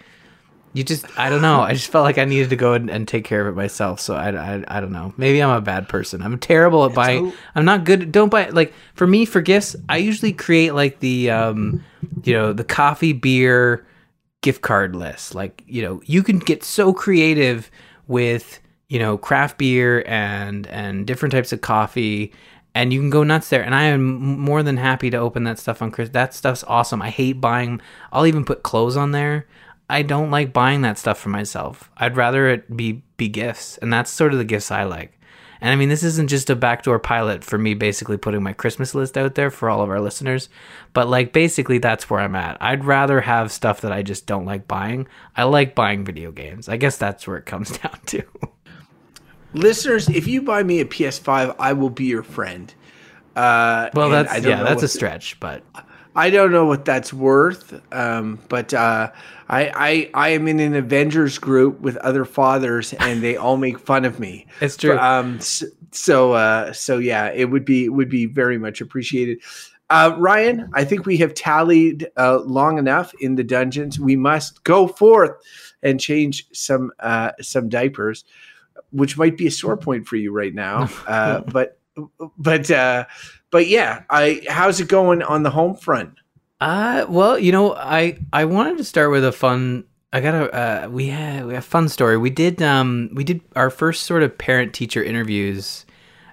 you 0.74 0.84
just, 0.84 1.06
I 1.20 1.30
don't 1.30 1.42
know. 1.42 1.62
I 1.62 1.74
just 1.74 1.92
felt 1.92 2.04
like 2.04 2.18
I 2.18 2.26
needed 2.26 2.50
to 2.52 2.56
go 2.56 2.74
and, 2.74 2.90
and 2.90 3.08
take 3.08 3.26
care 3.26 3.42
of 3.42 3.48
it 3.48 3.58
myself. 3.58 4.00
So 4.00 4.16
I, 4.16 4.30
I, 4.30 4.64
I 4.68 4.80
don't 4.80 4.92
know. 4.92 5.14
Maybe 5.18 5.42
I'm 5.42 5.50
a 5.50 5.62
bad 5.62 5.90
person. 5.90 6.22
I'm 6.22 6.38
terrible 6.40 6.86
at 6.86 6.94
buying. 6.94 7.34
I'm 7.56 7.66
not 7.66 7.84
good. 7.84 8.12
Don't 8.12 8.30
buy 8.30 8.50
like 8.50 8.74
for 8.94 9.06
me 9.06 9.26
for 9.26 9.42
gifts. 9.42 9.76
I 9.90 9.98
usually 9.98 10.34
create 10.34 10.74
like 10.74 11.00
the, 11.00 11.32
um, 11.32 11.84
you 12.24 12.34
know, 12.34 12.54
the 12.54 12.64
coffee 12.64 13.14
beer 13.14 13.86
gift 14.42 14.62
card 14.62 14.96
list. 14.96 15.36
Like 15.36 15.64
you 15.68 15.82
know, 15.82 16.02
you 16.06 16.24
can 16.24 16.40
get 16.40 16.64
so 16.64 16.94
creative 16.94 17.72
with 18.08 18.60
you 18.92 19.00
know 19.00 19.18
craft 19.18 19.58
beer 19.58 20.04
and 20.06 20.68
and 20.68 21.08
different 21.08 21.32
types 21.32 21.54
of 21.54 21.62
coffee 21.62 22.34
and 22.76 22.92
you 22.92 23.00
can 23.00 23.10
go 23.10 23.24
nuts 23.24 23.48
there 23.48 23.64
and 23.64 23.74
i 23.74 23.84
am 23.84 24.04
more 24.38 24.62
than 24.64 24.76
happy 24.76 25.10
to 25.10 25.16
open 25.16 25.46
that 25.46 25.58
stuff 25.58 25.82
on 25.82 25.90
chris 25.90 26.10
that 26.10 26.34
stuff's 26.34 26.64
awesome 26.68 27.02
i 27.02 27.10
hate 27.10 27.40
buying 27.40 27.80
i'll 28.12 28.26
even 28.26 28.44
put 28.44 28.64
clothes 28.64 28.98
on 28.98 29.14
there 29.14 29.48
i 29.92 30.02
don't 30.02 30.32
like 30.32 30.54
buying 30.54 30.82
that 30.82 30.98
stuff 30.98 31.20
for 31.20 31.30
myself. 31.30 31.92
I'd 31.98 32.18
rather 32.18 32.50
it 32.50 32.76
be 32.76 33.04
be 33.18 33.28
gifts 33.30 33.78
and 33.78 33.92
that's 33.94 34.10
sort 34.10 34.34
of 34.34 34.40
the 34.40 34.46
gifts 34.46 34.72
i 34.72 34.84
like. 34.84 35.18
And 35.60 35.70
i 35.72 35.76
mean 35.76 35.90
this 35.90 36.04
isn't 36.04 36.30
just 36.30 36.50
a 36.50 36.56
backdoor 36.56 36.98
pilot 37.00 37.44
for 37.44 37.58
me 37.58 37.74
basically 37.76 38.18
putting 38.18 38.42
my 38.42 38.54
christmas 38.54 38.96
list 38.96 39.18
out 39.18 39.36
there 39.36 39.52
for 39.52 39.70
all 39.70 39.82
of 39.84 39.90
our 39.90 40.00
listeners 40.02 40.50
but 40.94 41.08
like 41.08 41.34
basically 41.34 41.78
that's 41.78 42.10
where 42.10 42.20
i'm 42.20 42.36
at. 42.36 42.58
I'd 42.62 42.84
rather 42.86 43.22
have 43.22 43.52
stuff 43.52 43.82
that 43.82 43.92
i 43.92 44.02
just 44.02 44.26
don't 44.26 44.46
like 44.46 44.68
buying. 44.68 45.08
I 45.38 45.44
like 45.44 45.76
buying 45.76 46.04
video 46.06 46.32
games. 46.32 46.68
I 46.68 46.78
guess 46.78 46.98
that's 46.98 47.28
where 47.28 47.38
it 47.38 47.46
comes 47.46 47.78
down 47.78 48.00
to. 48.08 48.24
Listeners, 49.54 50.08
if 50.08 50.28
you 50.28 50.42
buy 50.42 50.64
me 50.64 50.80
a 50.80 50.86
PS5, 50.86 51.56
I 51.60 51.74
will 51.74 51.90
be 51.90 52.06
your 52.06 52.24
friend. 52.24 52.74
Uh, 53.36 53.90
Well, 53.94 54.10
that's 54.10 54.44
yeah, 54.46 54.64
that's 54.64 54.84
a 54.84 54.88
stretch, 54.88 55.40
but 55.42 55.62
I 56.16 56.30
don't 56.30 56.52
know 56.52 56.66
what 56.66 56.86
that's 56.86 57.14
worth, 57.14 57.80
um, 57.94 58.40
but 58.50 58.74
uh, 58.74 59.12
I, 59.50 59.72
I 59.76 60.10
I 60.14 60.30
am 60.30 60.48
in 60.48 60.60
an 60.60 60.76
Avengers 60.76 61.38
group 61.38 61.80
with 61.80 61.98
other 61.98 62.26
fathers, 62.26 62.94
and 62.94 63.22
they 63.24 63.38
all 63.38 63.58
make 63.58 63.80
fun 63.80 64.06
of 64.06 64.20
me. 64.20 64.48
it's 64.62 64.78
true. 64.78 64.98
Um, 64.98 65.38
s- 65.38 65.64
so 65.92 66.34
uh, 66.34 66.74
so 66.74 66.98
yeah, 66.98 67.32
it 67.32 67.46
would 67.46 67.66
be 67.66 67.88
would 67.90 68.10
be 68.10 68.26
very 68.26 68.58
much 68.58 68.82
appreciated. 68.82 69.40
Uh, 69.90 70.16
Ryan, 70.18 70.70
I 70.74 70.86
think 70.86 71.06
we 71.06 71.18
have 71.18 71.34
tallied 71.34 72.10
uh, 72.16 72.40
long 72.46 72.78
enough 72.78 73.14
in 73.20 73.36
the 73.36 73.44
dungeons. 73.44 74.00
We 74.00 74.16
must 74.16 74.64
go 74.64 74.88
forth 74.88 75.32
and 75.84 76.00
change 76.00 76.48
some 76.54 76.92
uh, 77.02 77.32
some 77.42 77.68
diapers, 77.68 78.24
which 78.92 79.18
might 79.18 79.38
be 79.38 79.48
a 79.48 79.52
sore 79.52 79.76
point 79.78 80.08
for 80.08 80.16
you 80.16 80.32
right 80.32 80.54
now. 80.54 80.90
Uh, 81.08 81.42
but 81.42 81.78
but 82.38 82.72
uh, 82.72 83.04
but 83.52 83.68
yeah, 83.68 84.04
I 84.10 84.42
how's 84.50 84.80
it 84.80 84.88
going 84.88 85.22
on 85.22 85.44
the 85.44 85.52
home 85.52 85.76
front? 85.76 86.16
Uh, 86.60 87.06
well, 87.10 87.38
you 87.38 87.52
know, 87.52 87.74
I 87.76 88.18
I 88.34 88.46
wanted 88.46 88.78
to 88.78 88.84
start 88.84 89.12
with 89.12 89.24
a 89.24 89.32
fun. 89.32 89.86
I 90.14 90.22
got 90.22 90.36
a 90.36 90.54
uh, 90.54 90.88
we 90.90 91.08
had 91.08 91.46
we 91.46 91.54
have 91.54 91.64
a 91.64 91.68
fun 91.68 91.90
story. 91.90 92.18
We 92.18 92.30
did 92.30 92.62
um 92.62 93.10
we 93.14 93.24
did 93.24 93.42
our 93.56 93.70
first 93.70 94.04
sort 94.04 94.24
of 94.24 94.38
parent 94.38 94.74
teacher 94.74 95.04
interviews. 95.04 95.86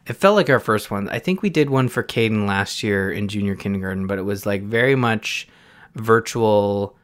It 0.07 0.15
felt 0.15 0.37
like 0.37 0.49
our 0.49 0.61
first 0.61 0.91
one. 0.91 1.09
I 1.11 1.19
think 1.19 1.43
we 1.43 1.51
did 1.51 1.69
one 1.69 1.89
for 1.89 2.03
Caden 2.03 2.47
last 2.47 2.83
year 2.83 3.11
in 3.11 3.29
junior 3.29 3.55
kindergarten, 3.55 4.07
but 4.07 4.19
it 4.19 4.23
was 4.23 4.47
like 4.47 4.63
very 4.63 4.95
much 4.95 5.47
virtual 5.95 6.97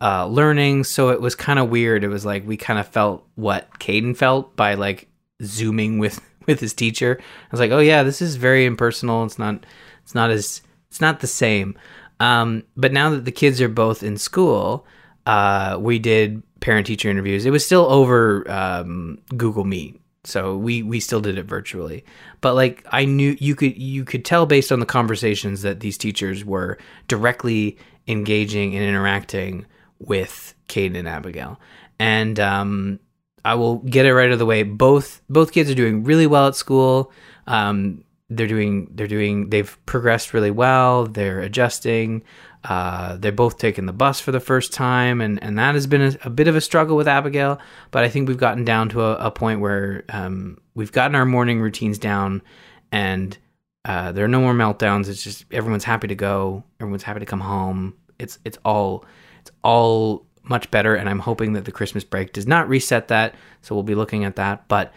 uh, 0.00 0.26
learning. 0.26 0.84
So 0.84 1.10
it 1.10 1.20
was 1.20 1.34
kind 1.34 1.58
of 1.58 1.70
weird. 1.70 2.04
It 2.04 2.08
was 2.08 2.24
like 2.24 2.46
we 2.46 2.56
kind 2.56 2.78
of 2.78 2.86
felt 2.86 3.26
what 3.34 3.78
Caden 3.80 4.16
felt 4.16 4.54
by 4.54 4.74
like 4.74 5.08
zooming 5.42 5.98
with 5.98 6.20
with 6.46 6.60
his 6.60 6.74
teacher. 6.74 7.18
I 7.20 7.48
was 7.50 7.60
like, 7.60 7.70
oh 7.70 7.78
yeah, 7.78 8.02
this 8.02 8.22
is 8.22 8.36
very 8.36 8.64
impersonal. 8.64 9.24
It's 9.24 9.38
not 9.38 9.64
it's 10.02 10.14
not 10.14 10.30
as 10.30 10.62
it's 10.88 11.00
not 11.00 11.20
the 11.20 11.26
same. 11.26 11.76
Um, 12.20 12.62
but 12.76 12.92
now 12.92 13.10
that 13.10 13.24
the 13.24 13.32
kids 13.32 13.60
are 13.60 13.68
both 13.68 14.02
in 14.02 14.16
school, 14.16 14.86
uh, 15.26 15.76
we 15.80 15.98
did 15.98 16.42
parent 16.60 16.86
teacher 16.86 17.10
interviews. 17.10 17.44
It 17.44 17.50
was 17.50 17.66
still 17.66 17.86
over 17.86 18.48
um, 18.50 19.18
Google 19.36 19.64
Meet, 19.64 20.00
so 20.24 20.56
we 20.56 20.82
we 20.82 21.00
still 21.00 21.20
did 21.20 21.38
it 21.38 21.44
virtually. 21.44 22.04
But 22.40 22.54
like 22.54 22.86
I 22.90 23.04
knew 23.04 23.36
you 23.40 23.54
could 23.54 23.76
you 23.76 24.04
could 24.04 24.24
tell 24.24 24.46
based 24.46 24.70
on 24.70 24.80
the 24.80 24.86
conversations 24.86 25.62
that 25.62 25.80
these 25.80 25.98
teachers 25.98 26.44
were 26.44 26.78
directly 27.08 27.76
engaging 28.06 28.74
and 28.74 28.84
interacting 28.84 29.66
with 29.98 30.54
Caden 30.68 30.96
and 30.96 31.08
Abigail. 31.08 31.60
And 31.98 32.38
um, 32.40 32.98
I 33.44 33.54
will 33.54 33.76
get 33.78 34.06
it 34.06 34.14
right 34.14 34.26
out 34.26 34.32
of 34.32 34.38
the 34.38 34.46
way. 34.46 34.62
Both 34.62 35.22
both 35.28 35.52
kids 35.52 35.70
are 35.70 35.74
doing 35.74 36.04
really 36.04 36.26
well 36.26 36.46
at 36.46 36.56
school. 36.56 37.12
Um, 37.46 38.04
they're 38.30 38.46
doing 38.46 38.88
they're 38.94 39.06
doing 39.06 39.50
they've 39.50 39.76
progressed 39.86 40.32
really 40.32 40.50
well. 40.50 41.06
They're 41.06 41.40
adjusting. 41.40 42.22
Uh, 42.64 43.16
they're 43.16 43.32
both 43.32 43.58
taking 43.58 43.86
the 43.86 43.92
bus 43.92 44.20
for 44.20 44.30
the 44.30 44.38
first 44.38 44.72
time, 44.72 45.20
and, 45.20 45.42
and 45.42 45.58
that 45.58 45.74
has 45.74 45.88
been 45.88 46.02
a, 46.02 46.12
a 46.24 46.30
bit 46.30 46.46
of 46.46 46.54
a 46.54 46.60
struggle 46.60 46.96
with 46.96 47.08
Abigail. 47.08 47.58
But 47.90 48.04
I 48.04 48.08
think 48.08 48.28
we've 48.28 48.36
gotten 48.36 48.64
down 48.64 48.88
to 48.90 49.02
a, 49.02 49.14
a 49.26 49.30
point 49.32 49.60
where 49.60 50.04
um, 50.10 50.58
we've 50.74 50.92
gotten 50.92 51.16
our 51.16 51.24
morning 51.24 51.60
routines 51.60 51.98
down, 51.98 52.40
and 52.92 53.36
uh, 53.84 54.12
there 54.12 54.24
are 54.24 54.28
no 54.28 54.40
more 54.40 54.54
meltdowns. 54.54 55.08
It's 55.08 55.24
just 55.24 55.44
everyone's 55.50 55.82
happy 55.82 56.06
to 56.06 56.14
go. 56.14 56.62
Everyone's 56.80 57.02
happy 57.02 57.20
to 57.20 57.26
come 57.26 57.40
home. 57.40 57.94
It's 58.20 58.38
it's 58.44 58.58
all 58.64 59.06
it's 59.40 59.50
all 59.64 60.26
much 60.44 60.70
better, 60.70 60.94
and 60.94 61.08
I'm 61.08 61.20
hoping 61.20 61.52
that 61.54 61.64
the 61.64 61.72
Christmas 61.72 62.04
break 62.04 62.32
does 62.32 62.46
not 62.46 62.68
reset 62.68 63.08
that. 63.08 63.34
So 63.62 63.74
we'll 63.74 63.84
be 63.84 63.94
looking 63.94 64.24
at 64.24 64.36
that. 64.36 64.66
But 64.68 64.92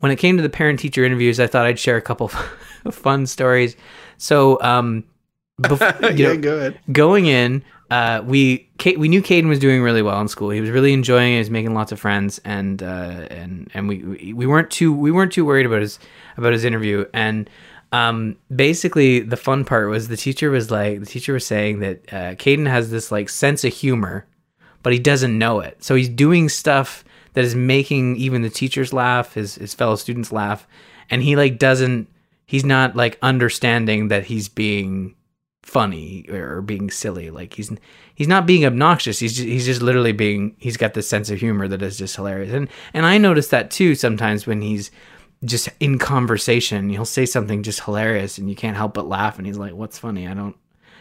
when 0.00 0.12
it 0.12 0.16
came 0.16 0.36
to 0.36 0.42
the 0.42 0.48
parent 0.48 0.78
teacher 0.80 1.04
interviews, 1.04 1.40
I 1.40 1.46
thought 1.46 1.66
I'd 1.66 1.78
share 1.78 1.96
a 1.96 2.02
couple 2.02 2.30
of 2.84 2.94
fun 2.94 3.26
stories. 3.26 3.76
So 4.18 4.60
um, 4.62 5.04
before, 5.60 5.94
you 6.12 6.24
know, 6.28 6.36
go 6.38 6.56
ahead. 6.58 6.78
going 6.92 7.26
in, 7.26 7.62
uh, 7.90 8.22
we 8.24 8.68
Kate, 8.78 8.98
we 8.98 9.08
knew 9.08 9.22
Caden 9.22 9.48
was 9.48 9.58
doing 9.58 9.80
really 9.82 10.02
well 10.02 10.20
in 10.20 10.28
school. 10.28 10.50
He 10.50 10.60
was 10.60 10.70
really 10.70 10.92
enjoying 10.92 11.32
it. 11.32 11.36
He 11.36 11.38
was 11.40 11.50
making 11.50 11.72
lots 11.74 11.92
of 11.92 12.00
friends, 12.00 12.40
and 12.44 12.82
uh, 12.82 13.26
and 13.30 13.70
and 13.74 13.88
we 13.88 13.98
we- 14.02 14.32
we 14.34 14.46
weren't 14.46 14.70
too 14.70 14.92
we 14.92 15.10
weren't 15.12 15.32
too 15.32 15.44
worried 15.44 15.66
about 15.66 15.80
his 15.82 15.98
about 16.36 16.52
his 16.52 16.64
interview. 16.64 17.04
And 17.14 17.48
um, 17.92 18.36
basically, 18.54 19.20
the 19.20 19.36
fun 19.36 19.64
part 19.64 19.88
was 19.88 20.08
the 20.08 20.16
teacher 20.16 20.50
was 20.50 20.70
like 20.70 20.98
the 21.00 21.06
teacher 21.06 21.32
was 21.32 21.46
saying 21.46 21.78
that 21.80 22.12
uh, 22.12 22.34
Caden 22.34 22.68
has 22.68 22.90
this 22.90 23.12
like 23.12 23.28
sense 23.28 23.62
of 23.64 23.72
humor, 23.72 24.26
but 24.86 24.92
he 24.92 25.00
doesn't 25.00 25.36
know 25.36 25.58
it. 25.58 25.82
So 25.82 25.96
he's 25.96 26.08
doing 26.08 26.48
stuff 26.48 27.04
that 27.32 27.42
is 27.42 27.56
making 27.56 28.14
even 28.18 28.42
the 28.42 28.48
teachers 28.48 28.92
laugh, 28.92 29.34
his 29.34 29.56
his 29.56 29.74
fellow 29.74 29.96
students 29.96 30.30
laugh, 30.30 30.64
and 31.10 31.24
he 31.24 31.34
like 31.34 31.58
doesn't. 31.58 32.06
He's 32.46 32.64
not 32.64 32.94
like 32.94 33.18
understanding 33.20 34.06
that 34.08 34.26
he's 34.26 34.48
being 34.48 35.16
funny 35.64 36.24
or 36.30 36.62
being 36.62 36.88
silly. 36.92 37.30
Like 37.30 37.54
he's 37.54 37.72
he's 38.14 38.28
not 38.28 38.46
being 38.46 38.64
obnoxious. 38.64 39.18
He's 39.18 39.34
just, 39.34 39.48
he's 39.48 39.66
just 39.66 39.82
literally 39.82 40.12
being. 40.12 40.54
He's 40.60 40.76
got 40.76 40.94
this 40.94 41.08
sense 41.08 41.30
of 41.30 41.40
humor 41.40 41.66
that 41.66 41.82
is 41.82 41.98
just 41.98 42.14
hilarious. 42.14 42.52
And 42.52 42.68
and 42.94 43.04
I 43.04 43.18
notice 43.18 43.48
that 43.48 43.72
too 43.72 43.96
sometimes 43.96 44.46
when 44.46 44.62
he's 44.62 44.92
just 45.44 45.68
in 45.80 45.98
conversation, 45.98 46.90
he'll 46.90 47.04
say 47.04 47.26
something 47.26 47.64
just 47.64 47.80
hilarious, 47.80 48.38
and 48.38 48.48
you 48.48 48.54
can't 48.54 48.76
help 48.76 48.94
but 48.94 49.08
laugh. 49.08 49.36
And 49.36 49.48
he's 49.48 49.58
like, 49.58 49.74
"What's 49.74 49.98
funny? 49.98 50.28
I 50.28 50.34
don't." 50.34 50.54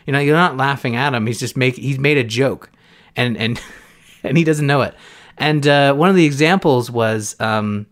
You 0.08 0.14
know, 0.14 0.20
you're 0.20 0.36
not 0.36 0.58
laughing 0.58 0.96
at 0.96 1.14
him. 1.14 1.28
He's 1.28 1.40
just 1.40 1.56
make 1.56 1.76
he's 1.76 2.00
made 2.00 2.18
a 2.18 2.24
joke, 2.24 2.72
and 3.16 3.38
and 3.38 3.62
and 4.24 4.38
he 4.38 4.44
doesn't 4.44 4.68
know 4.68 4.82
it. 4.82 4.96
And 5.38 5.68
uh, 5.68 5.94
one 5.94 6.10
of 6.10 6.16
the 6.16 6.26
examples 6.26 6.90
was 6.90 7.36
um, 7.40 7.88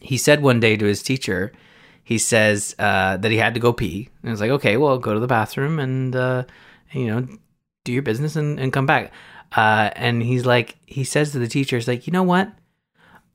he 0.00 0.16
said 0.16 0.42
one 0.42 0.60
day 0.60 0.76
to 0.76 0.84
his 0.84 1.02
teacher, 1.02 1.52
he 2.02 2.18
says 2.18 2.74
uh, 2.78 3.16
that 3.18 3.30
he 3.30 3.36
had 3.36 3.54
to 3.54 3.60
go 3.60 3.72
pee. 3.72 4.08
And 4.22 4.30
I 4.30 4.32
was 4.32 4.40
like, 4.40 4.50
okay, 4.50 4.76
well, 4.76 4.98
go 4.98 5.14
to 5.14 5.20
the 5.20 5.26
bathroom 5.26 5.78
and, 5.78 6.16
uh, 6.16 6.44
you 6.92 7.06
know, 7.06 7.26
do 7.84 7.92
your 7.92 8.02
business 8.02 8.34
and, 8.36 8.58
and 8.58 8.72
come 8.72 8.86
back. 8.86 9.12
Uh, 9.56 9.90
and 9.94 10.22
he's 10.22 10.46
like, 10.46 10.76
he 10.86 11.04
says 11.04 11.32
to 11.32 11.38
the 11.38 11.48
teacher, 11.48 11.76
he's 11.76 11.88
like, 11.88 12.06
you 12.06 12.12
know 12.12 12.22
what? 12.22 12.50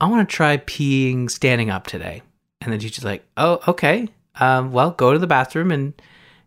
I 0.00 0.08
want 0.08 0.28
to 0.28 0.34
try 0.34 0.58
peeing 0.58 1.30
standing 1.30 1.70
up 1.70 1.86
today. 1.86 2.22
And 2.60 2.72
the 2.72 2.78
teacher's 2.78 3.04
like, 3.04 3.24
oh, 3.36 3.60
okay. 3.68 4.08
Um, 4.40 4.72
well, 4.72 4.90
go 4.90 5.12
to 5.12 5.18
the 5.18 5.26
bathroom 5.26 5.70
and, 5.70 5.94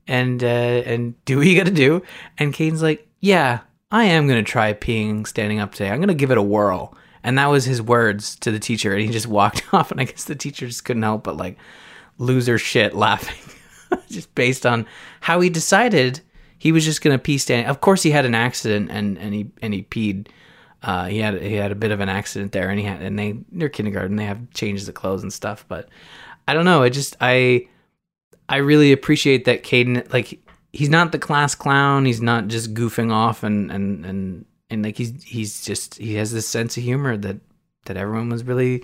and, 0.08 0.44
uh, 0.44 0.48
and 0.48 1.24
do 1.26 1.38
what 1.38 1.48
you 1.48 1.58
got 1.58 1.66
to 1.66 1.72
do. 1.72 2.04
And 2.38 2.54
Caden's 2.54 2.84
like, 2.84 3.08
yeah, 3.22 3.62
I 3.92 4.06
am 4.06 4.28
going 4.28 4.44
to 4.44 4.52
try 4.52 4.74
peeing 4.74 5.26
standing 5.26 5.60
up 5.60 5.74
today. 5.74 5.90
I'm 5.90 5.98
going 5.98 6.10
to 6.10 6.14
give 6.14 6.32
it 6.32 6.38
a 6.38 6.44
whirl. 6.44 6.96
And 7.24 7.38
that 7.38 7.48
was 7.48 7.66
his 7.66 7.82
words 7.82 8.36
to 8.38 8.52
the 8.52 8.60
teacher. 8.60 8.94
And 8.94 9.02
he 9.02 9.10
just 9.10 9.28
walked 9.40 9.64
off. 9.74 9.92
And 9.92 10.00
I 10.00 10.06
guess 10.06 10.26
the 10.26 10.36
teacher 10.36 10.68
just 10.68 10.86
couldn't 10.86 11.04
help 11.04 11.24
but 11.24 11.38
like, 11.38 11.58
loser 12.20 12.58
shit 12.58 12.94
laughing 12.94 13.38
just 14.10 14.34
based 14.36 14.66
on 14.66 14.86
how 15.22 15.40
he 15.40 15.50
decided 15.50 16.20
he 16.58 16.72
was 16.72 16.86
just 16.86 17.02
going 17.02 17.18
to 17.18 17.22
pee 17.22 17.38
standing. 17.38 17.68
Of 17.68 17.82
course, 17.82 18.04
he 18.04 18.12
had 18.12 18.26
an 18.26 18.36
accident 18.36 18.92
and, 18.92 19.18
and 19.18 19.34
he 19.34 19.50
and 19.62 19.74
he 19.74 19.84
peed. 19.84 20.28
Uh, 20.84 21.06
he 21.06 21.20
had 21.20 21.42
he 21.42 21.56
had 21.56 21.72
a 21.72 21.76
bit 21.76 21.92
of 21.92 22.00
an 22.02 22.10
accident 22.10 22.52
there, 22.52 22.70
and 22.70 22.80
he 22.80 22.86
had 22.86 23.02
and 23.02 23.18
they 23.18 23.38
they're 23.52 23.70
kindergarten. 23.70 24.18
They 24.18 24.26
have 24.26 24.50
changes 24.52 24.88
of 24.88 24.96
clothes 24.96 25.24
and 25.24 25.32
stuff. 25.32 25.66
But 25.68 25.90
I 26.48 26.54
don't 26.54 26.66
know. 26.66 26.84
I 26.84 26.90
just 26.90 27.16
I 27.22 27.68
I 28.48 28.58
really 28.58 28.92
appreciate 28.92 29.46
that 29.46 29.64
Caden 29.64 30.12
like 30.12 30.40
he's 30.74 30.90
not 30.90 31.12
the 31.12 31.20
class 31.20 31.56
clown. 31.56 32.06
He's 32.06 32.22
not 32.22 32.48
just 32.48 32.74
goofing 32.74 33.12
off 33.12 33.44
and 33.44 33.72
and 33.72 34.06
and 34.06 34.46
and 34.70 34.84
like 34.84 34.98
he's 34.98 35.24
he's 35.24 35.64
just 35.64 35.96
he 35.96 36.16
has 36.16 36.32
this 36.32 36.48
sense 36.48 36.78
of 36.78 36.84
humor 36.84 37.18
that 37.18 37.38
that 37.86 37.98
everyone 37.98 38.30
was 38.30 38.44
really 38.44 38.84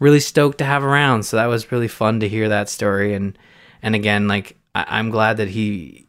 really 0.00 0.20
stoked 0.20 0.58
to 0.58 0.64
have 0.64 0.84
around. 0.84 1.24
So 1.24 1.36
that 1.36 1.46
was 1.46 1.72
really 1.72 1.88
fun 1.88 2.20
to 2.20 2.28
hear 2.28 2.48
that 2.48 2.68
story. 2.68 3.14
And 3.14 3.38
and 3.82 3.94
again, 3.94 4.28
like 4.28 4.56
I, 4.74 4.84
I'm 4.88 5.10
glad 5.10 5.36
that 5.38 5.48
he 5.48 6.06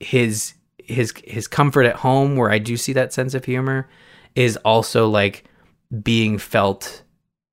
his 0.00 0.54
his 0.78 1.12
his 1.24 1.46
comfort 1.46 1.84
at 1.84 1.96
home, 1.96 2.36
where 2.36 2.50
I 2.50 2.58
do 2.58 2.76
see 2.76 2.92
that 2.94 3.12
sense 3.12 3.34
of 3.34 3.44
humor, 3.44 3.88
is 4.34 4.56
also 4.58 5.08
like 5.08 5.44
being 6.02 6.38
felt 6.38 7.02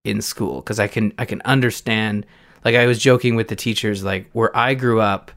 in 0.04 0.22
school 0.22 0.62
because 0.62 0.80
I 0.80 0.88
can 0.88 1.14
I 1.18 1.26
can 1.26 1.42
understand. 1.44 2.26
Like 2.64 2.76
I 2.76 2.88
was 2.88 2.98
joking 2.98 3.36
with 3.36 3.48
the 3.48 3.56
teachers, 3.56 4.04
like 4.04 4.30
where 4.32 4.56
I 4.58 4.74
grew 4.74 5.00
up, 5.00 5.32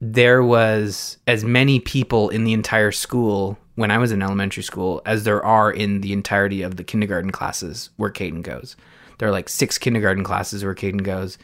there 0.00 0.42
was 0.42 1.18
as 1.26 1.44
many 1.44 1.78
people 1.78 2.28
in 2.30 2.44
the 2.44 2.52
entire 2.52 2.92
school 2.92 3.58
when 3.74 3.90
I 3.90 3.98
was 3.98 4.12
in 4.12 4.22
elementary 4.22 4.62
school 4.62 5.02
as 5.04 5.24
there 5.24 5.44
are 5.44 5.70
in 5.70 6.00
the 6.00 6.12
entirety 6.12 6.62
of 6.62 6.76
the 6.76 6.84
kindergarten 6.84 7.30
classes 7.30 7.90
where 7.96 8.10
Caden 8.10 8.42
goes 8.42 8.76
there 9.20 9.28
are 9.28 9.32
like 9.32 9.50
six 9.50 9.76
kindergarten 9.76 10.24
classes 10.24 10.64
where 10.64 10.74
Caden 10.74 11.02
goes, 11.02 11.36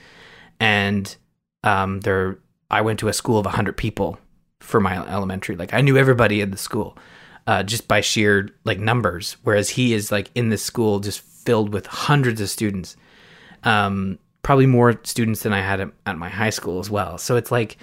and 0.58 1.14
um, 1.62 2.00
there 2.00 2.38
I 2.70 2.80
went 2.80 2.98
to 3.00 3.08
a 3.08 3.12
school 3.12 3.38
of 3.38 3.44
hundred 3.44 3.76
people 3.76 4.18
for 4.60 4.80
my 4.80 4.96
elementary. 5.06 5.56
Like 5.56 5.74
I 5.74 5.82
knew 5.82 5.98
everybody 5.98 6.40
in 6.40 6.50
the 6.50 6.56
school, 6.56 6.96
uh, 7.46 7.62
just 7.62 7.86
by 7.86 8.00
sheer 8.00 8.48
like 8.64 8.80
numbers. 8.80 9.36
Whereas 9.42 9.68
he 9.68 9.92
is 9.92 10.10
like 10.10 10.30
in 10.34 10.48
this 10.48 10.62
school 10.62 11.00
just 11.00 11.20
filled 11.20 11.74
with 11.74 11.84
hundreds 11.84 12.40
of 12.40 12.48
students, 12.48 12.96
um, 13.62 14.18
probably 14.40 14.66
more 14.66 14.98
students 15.04 15.42
than 15.42 15.52
I 15.52 15.60
had 15.60 15.80
at, 15.80 15.90
at 16.06 16.16
my 16.16 16.30
high 16.30 16.50
school 16.50 16.80
as 16.80 16.88
well. 16.88 17.18
So 17.18 17.36
it's 17.36 17.52
like 17.52 17.76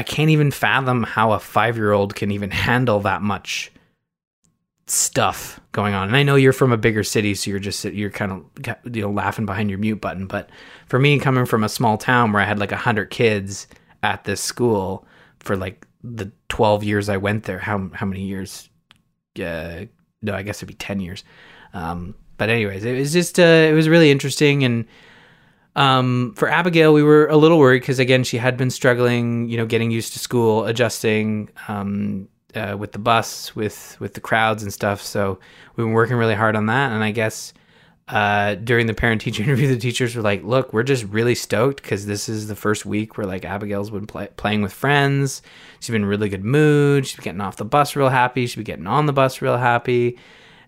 I 0.00 0.02
can't 0.02 0.30
even 0.30 0.50
fathom 0.50 1.02
how 1.02 1.32
a 1.32 1.38
five 1.38 1.76
year 1.76 1.92
old 1.92 2.14
can 2.14 2.30
even 2.30 2.50
handle 2.50 3.00
that 3.00 3.20
much 3.20 3.70
stuff 4.86 5.60
going 5.72 5.92
on. 5.92 6.08
And 6.08 6.16
I 6.16 6.22
know 6.22 6.36
you're 6.36 6.54
from 6.54 6.72
a 6.72 6.78
bigger 6.78 7.04
city, 7.04 7.34
so 7.34 7.50
you're 7.50 7.60
just 7.60 7.84
you're 7.84 8.08
kind 8.08 8.32
of 8.32 8.96
you 8.96 9.02
know 9.02 9.10
laughing 9.10 9.44
behind 9.44 9.68
your 9.68 9.78
mute 9.78 10.00
button. 10.00 10.26
But 10.26 10.48
for 10.86 10.98
me, 10.98 11.18
coming 11.18 11.44
from 11.44 11.64
a 11.64 11.68
small 11.68 11.98
town 11.98 12.32
where 12.32 12.40
I 12.40 12.46
had 12.46 12.58
like 12.58 12.72
a 12.72 12.78
hundred 12.78 13.10
kids 13.10 13.66
at 14.02 14.24
this 14.24 14.40
school 14.40 15.06
for 15.38 15.54
like 15.54 15.86
the 16.02 16.32
twelve 16.48 16.82
years 16.82 17.10
I 17.10 17.18
went 17.18 17.44
there, 17.44 17.58
how 17.58 17.90
how 17.92 18.06
many 18.06 18.22
years? 18.22 18.70
Uh, 19.38 19.84
no, 20.22 20.32
I 20.32 20.40
guess 20.40 20.60
it'd 20.60 20.68
be 20.68 20.72
ten 20.72 21.00
years. 21.00 21.24
Um, 21.74 22.14
but 22.38 22.48
anyways, 22.48 22.86
it 22.86 22.98
was 22.98 23.12
just 23.12 23.38
uh, 23.38 23.42
it 23.42 23.74
was 23.74 23.86
really 23.86 24.10
interesting 24.10 24.64
and. 24.64 24.86
Um, 25.76 26.34
for 26.36 26.48
Abigail, 26.48 26.92
we 26.92 27.02
were 27.02 27.26
a 27.28 27.36
little 27.36 27.58
worried 27.58 27.80
because 27.80 27.98
again, 27.98 28.24
she 28.24 28.38
had 28.38 28.56
been 28.56 28.70
struggling, 28.70 29.48
you 29.48 29.56
know, 29.56 29.66
getting 29.66 29.90
used 29.90 30.12
to 30.14 30.18
school, 30.18 30.64
adjusting. 30.64 31.50
Um, 31.68 32.28
uh, 32.54 32.76
with 32.78 32.92
the 32.92 32.98
bus, 32.98 33.54
with 33.54 33.96
with 34.00 34.14
the 34.14 34.20
crowds 34.20 34.62
and 34.62 34.72
stuff. 34.72 35.02
So 35.02 35.38
we've 35.76 35.86
been 35.86 35.92
working 35.92 36.16
really 36.16 36.34
hard 36.34 36.56
on 36.56 36.66
that. 36.66 36.92
And 36.92 37.02
I 37.02 37.10
guess 37.10 37.52
uh, 38.08 38.56
during 38.56 38.86
the 38.86 38.94
parent 38.94 39.20
teacher 39.20 39.42
interview, 39.44 39.68
the 39.68 39.78
teachers 39.78 40.16
were 40.16 40.22
like, 40.22 40.42
"Look, 40.42 40.72
we're 40.72 40.82
just 40.82 41.04
really 41.04 41.34
stoked 41.34 41.82
because 41.82 42.06
this 42.06 42.28
is 42.28 42.48
the 42.48 42.56
first 42.56 42.84
week 42.84 43.16
where 43.16 43.26
like 43.26 43.44
Abigail's 43.44 43.90
been 43.90 44.06
play- 44.06 44.30
playing 44.36 44.62
with 44.62 44.72
friends. 44.72 45.42
She's 45.80 45.92
been 45.92 46.02
in 46.02 46.08
really 46.08 46.28
good 46.28 46.44
mood. 46.44 47.06
She's 47.06 47.16
been 47.16 47.24
getting 47.24 47.40
off 47.40 47.56
the 47.56 47.64
bus 47.64 47.96
real 47.96 48.08
happy. 48.08 48.46
She's 48.46 48.56
been 48.56 48.64
getting 48.64 48.86
on 48.86 49.06
the 49.06 49.12
bus 49.12 49.40
real 49.40 49.56
happy." 49.56 50.18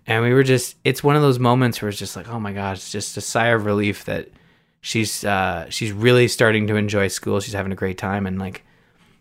And 0.05 0.25
we 0.25 0.33
were 0.33 0.43
just, 0.43 0.77
it's 0.83 1.05
one 1.05 1.15
of 1.15 1.23
those 1.23 1.39
moments 1.39 1.81
where 1.81 1.89
it's 1.89 1.97
just 1.97 2.17
like, 2.17 2.29
oh 2.29 2.41
my 2.41 2.53
gosh, 2.53 2.79
it's 2.79 2.91
just 2.91 3.17
a 3.17 3.21
sigh 3.21 3.47
of 3.47 3.65
relief 3.65 4.05
that 4.07 4.31
she's 4.83 5.25
uh, 5.25 5.67
she's 5.71 5.93
really 5.93 6.29
starting 6.29 6.67
to 6.67 6.77
enjoy 6.77 7.09
school. 7.09 7.41
She's 7.41 7.55
having 7.55 7.73
a 7.73 7.77
great 7.77 7.97
time, 7.97 8.27
and 8.27 8.39
like 8.39 8.63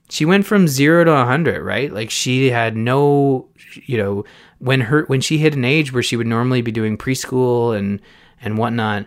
she 0.09 0.25
went 0.25 0.45
from 0.45 0.67
zero 0.67 1.05
to 1.05 1.11
100 1.11 1.63
right? 1.63 1.93
Like 1.93 2.09
she 2.09 2.49
had 2.49 2.75
no 2.75 3.47
you 3.85 3.97
know 3.97 4.25
when 4.59 4.81
her 4.81 5.05
when 5.05 5.21
she 5.21 5.37
hit 5.37 5.55
an 5.55 5.63
age 5.63 5.93
where 5.93 6.03
she 6.03 6.17
would 6.17 6.27
normally 6.27 6.61
be 6.61 6.71
doing 6.71 6.97
preschool 6.97 7.77
and 7.77 8.01
and 8.41 8.57
whatnot 8.57 9.05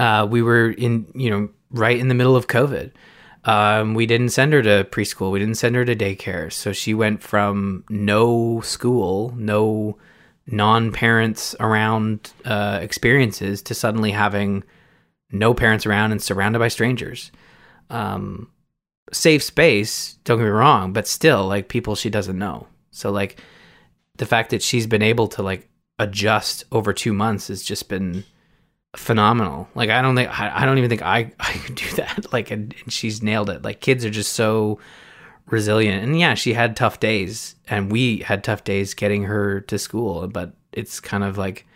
uh, 0.00 0.26
we 0.28 0.42
were 0.42 0.70
in 0.70 1.06
you 1.14 1.30
know 1.30 1.48
right 1.70 1.98
in 1.98 2.08
the 2.08 2.14
middle 2.14 2.34
of 2.34 2.48
covid. 2.48 2.90
Um, 3.44 3.94
we 3.94 4.04
didn't 4.04 4.30
send 4.30 4.52
her 4.52 4.62
to 4.62 4.86
preschool. 4.90 5.30
We 5.30 5.38
didn't 5.38 5.54
send 5.54 5.76
her 5.76 5.84
to 5.84 5.94
daycare. 5.94 6.52
So 6.52 6.72
she 6.72 6.92
went 6.92 7.22
from 7.22 7.84
no 7.88 8.60
school 8.62 9.32
no 9.36 9.96
non-parents 10.50 11.54
around 11.60 12.32
uh, 12.44 12.78
experiences 12.82 13.60
to 13.62 13.74
suddenly 13.74 14.10
having 14.10 14.64
no 15.30 15.54
parents 15.54 15.86
around 15.86 16.12
and 16.12 16.22
surrounded 16.22 16.58
by 16.58 16.68
strangers 16.68 17.30
um, 17.90 18.50
safe 19.12 19.42
space, 19.42 20.18
don't 20.24 20.38
get 20.38 20.44
me 20.44 20.50
wrong, 20.50 20.92
but 20.92 21.06
still 21.06 21.46
like 21.46 21.68
people 21.68 21.94
she 21.94 22.10
doesn't 22.10 22.38
know. 22.38 22.66
So 22.90 23.10
like 23.10 23.40
the 24.16 24.26
fact 24.26 24.50
that 24.50 24.62
she's 24.62 24.86
been 24.86 25.02
able 25.02 25.28
to 25.28 25.42
like 25.42 25.68
adjust 25.98 26.64
over 26.72 26.92
2 26.92 27.12
months 27.12 27.48
has 27.48 27.62
just 27.62 27.88
been 27.88 28.24
phenomenal. 28.96 29.68
Like 29.74 29.90
I 29.90 30.02
don't 30.02 30.16
think 30.16 30.38
I, 30.38 30.62
I 30.62 30.66
don't 30.66 30.78
even 30.78 30.90
think 30.90 31.02
I 31.02 31.32
I 31.40 31.52
could 31.52 31.74
do 31.74 31.90
that. 31.96 32.26
Like 32.32 32.50
and, 32.50 32.74
and 32.82 32.92
she's 32.92 33.22
nailed 33.22 33.50
it. 33.50 33.62
Like 33.62 33.80
kids 33.80 34.04
are 34.04 34.10
just 34.10 34.34
so 34.34 34.78
resilient. 35.46 36.04
And 36.04 36.18
yeah, 36.18 36.34
she 36.34 36.52
had 36.52 36.76
tough 36.76 37.00
days 37.00 37.56
and 37.68 37.90
we 37.90 38.18
had 38.18 38.44
tough 38.44 38.64
days 38.64 38.94
getting 38.94 39.24
her 39.24 39.60
to 39.62 39.78
school, 39.78 40.28
but 40.28 40.52
it's 40.72 41.00
kind 41.00 41.24
of 41.24 41.38
like 41.38 41.66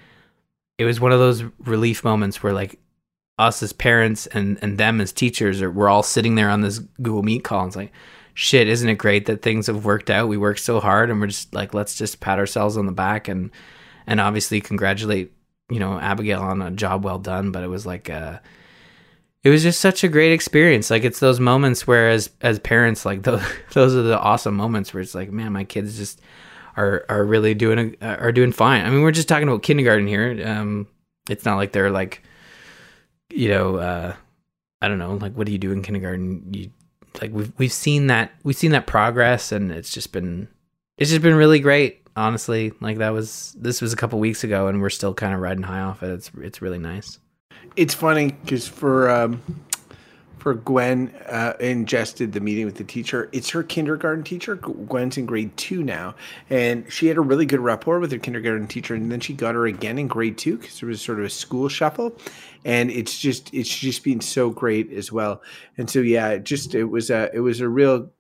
it 0.79 0.85
was 0.85 1.01
one 1.01 1.13
of 1.13 1.19
those 1.19 1.45
relief 1.61 2.05
moments 2.05 2.43
where 2.43 2.53
like 2.53 2.79
us 3.39 3.63
as 3.63 3.73
parents 3.73 4.27
and 4.29 4.59
and 4.63 4.79
them 4.79 5.01
as 5.01 5.13
teachers 5.13 5.63
are 5.63 5.71
we're 5.71 5.89
all 5.89 6.03
sitting 6.03 6.35
there 6.35 6.51
on 6.51 6.61
this 6.61 6.79
Google 6.79 7.23
Meet 7.23 7.45
call 7.45 7.61
and 7.61 7.69
it's 7.69 7.77
like 7.77 7.93
shit 8.35 8.69
isn't 8.69 8.89
it 8.89 8.97
great 8.97 9.27
that 9.27 9.43
things 9.43 9.67
have 9.67 9.85
worked 9.85 10.11
out? 10.11 10.29
We 10.29 10.37
worked 10.37 10.61
so 10.61 10.81
hard 10.81 11.11
and 11.11 11.21
we're 11.21 11.29
just 11.29 11.55
like 11.55 11.75
let's 11.75 11.95
just 11.95 12.21
pat 12.21 12.39
ourselves 12.39 12.77
on 12.77 12.87
the 12.87 12.93
back 12.93 13.29
and 13.29 13.51
and 14.07 14.21
obviously 14.21 14.61
congratulate 14.61 15.33
you 15.71 15.81
know 15.81 15.99
Abigail 15.99 16.43
on 16.43 16.61
a 16.61 16.71
job 16.71 17.05
well 17.05 17.19
done 17.19 17.53
but 17.53 17.65
it 17.65 17.69
was 17.69 17.87
like 17.87 18.11
uh 18.11 18.39
it 19.43 19.51
was 19.51 19.63
just 19.63 19.81
such 19.81 20.05
a 20.05 20.09
great 20.09 20.33
experience. 20.33 20.89
Like 20.89 21.03
it's 21.05 21.19
those 21.19 21.41
moments 21.41 21.87
where 21.87 22.11
as 22.11 22.31
as 22.41 22.59
parents 22.59 23.05
like 23.05 23.23
those 23.25 23.43
those 23.73 23.95
are 23.95 24.03
the 24.03 24.21
awesome 24.21 24.55
moments 24.55 24.93
where 24.93 25.01
it's 25.01 25.15
like 25.15 25.31
man 25.33 25.53
my 25.53 25.65
kids 25.65 25.97
just 25.97 26.21
are 26.77 27.05
are 27.09 27.25
really 27.25 27.55
doing 27.55 27.97
a, 28.01 28.07
are 28.19 28.33
doing 28.33 28.53
fine. 28.53 28.85
I 28.85 28.91
mean 28.91 29.03
we're 29.03 29.11
just 29.11 29.29
talking 29.29 29.49
about 29.49 29.63
kindergarten 29.63 30.07
here. 30.07 30.41
Um 30.47 30.87
it's 31.29 31.45
not 31.45 31.57
like 31.57 31.73
they're 31.73 31.91
like 31.91 32.23
you 33.35 33.49
know, 33.49 33.77
uh, 33.77 34.15
I 34.81 34.89
don't 34.89 34.99
know, 34.99 35.15
like 35.15 35.35
what 35.35 35.47
do 35.47 35.53
you 35.53 35.59
do 35.59 35.73
in 35.73 35.83
kindergarten? 35.83 36.53
You 36.53 36.71
like 37.21 37.33
we've 37.33 37.53
we've 37.59 37.73
seen 37.73 38.07
that 38.09 38.33
we've 38.43 38.57
seen 38.57 38.73
that 38.73 38.87
progress, 38.87 39.53
and 39.53 39.71
it's 39.71 39.93
just 39.93 40.13
been 40.13 40.49
it's 40.99 41.11
just 41.11 41.23
been 41.23 41.35
really 41.35 41.61
great. 41.61 42.01
Honestly, 42.15 42.73
like 42.81 42.99
that 42.99 43.11
was 43.11 43.57
this 43.59 43.81
was 43.81 43.93
a 43.93 43.97
couple 43.97 44.19
weeks 44.19 44.45
ago, 44.45 44.69
and 44.69 44.81
we're 44.81 44.91
still 44.91 45.15
kind 45.15 45.35
of 45.35 45.41
riding 45.41 45.63
high 45.63 45.81
off 45.81 46.03
it. 46.03 46.11
It's 46.11 46.31
it's 46.41 46.63
really 46.63 46.79
nice. 46.79 47.19
It's 47.77 47.95
funny 47.95 48.33
because 48.33 48.69
for 48.69 49.09
um, 49.09 49.43
for 50.43 50.55
Gwen 50.55 51.15
uh, 51.29 51.53
ingested 51.61 52.33
the 52.33 52.41
meeting 52.41 52.65
with 52.65 52.75
the 52.75 52.83
teacher. 52.83 53.29
It's 53.31 53.49
her 53.51 53.63
kindergarten 53.63 54.25
teacher. 54.25 54.57
Gwen's 54.57 55.17
in 55.17 55.25
grade 55.25 55.57
two 55.57 55.85
now, 55.85 56.17
and 56.51 56.85
she 56.93 57.07
had 57.07 57.17
a 57.17 57.21
really 57.21 57.47
good 57.47 57.61
rapport 57.61 58.01
with 58.01 58.11
her 58.11 58.19
kindergarten 58.19 58.67
teacher. 58.67 58.97
And 58.97 59.13
then 59.13 59.21
she 59.21 59.35
got 59.35 59.55
her 59.55 59.67
again 59.67 60.01
in 60.01 60.09
grade 60.09 60.37
two 60.37 60.59
because 60.59 60.81
there 60.81 60.89
was 60.89 61.01
sort 61.01 61.21
of 61.21 61.27
a 61.27 61.31
school 61.31 61.69
shuffle, 61.69 62.19
and 62.65 62.91
it's 62.91 63.21
just 63.21 63.55
it's 63.55 63.69
just 63.79 64.03
been 64.03 64.21
so 64.21 64.51
great 64.51 64.93
as 64.93 65.13
well. 65.13 65.43
And 65.79 65.89
so 65.89 66.01
yeah, 66.01 66.31
it 66.31 66.43
just 66.43 66.75
it 66.75 66.87
was 66.87 67.09
a 67.09 67.31
it 67.33 67.41
was 67.41 67.61
a 67.61 67.69
real 67.69 68.11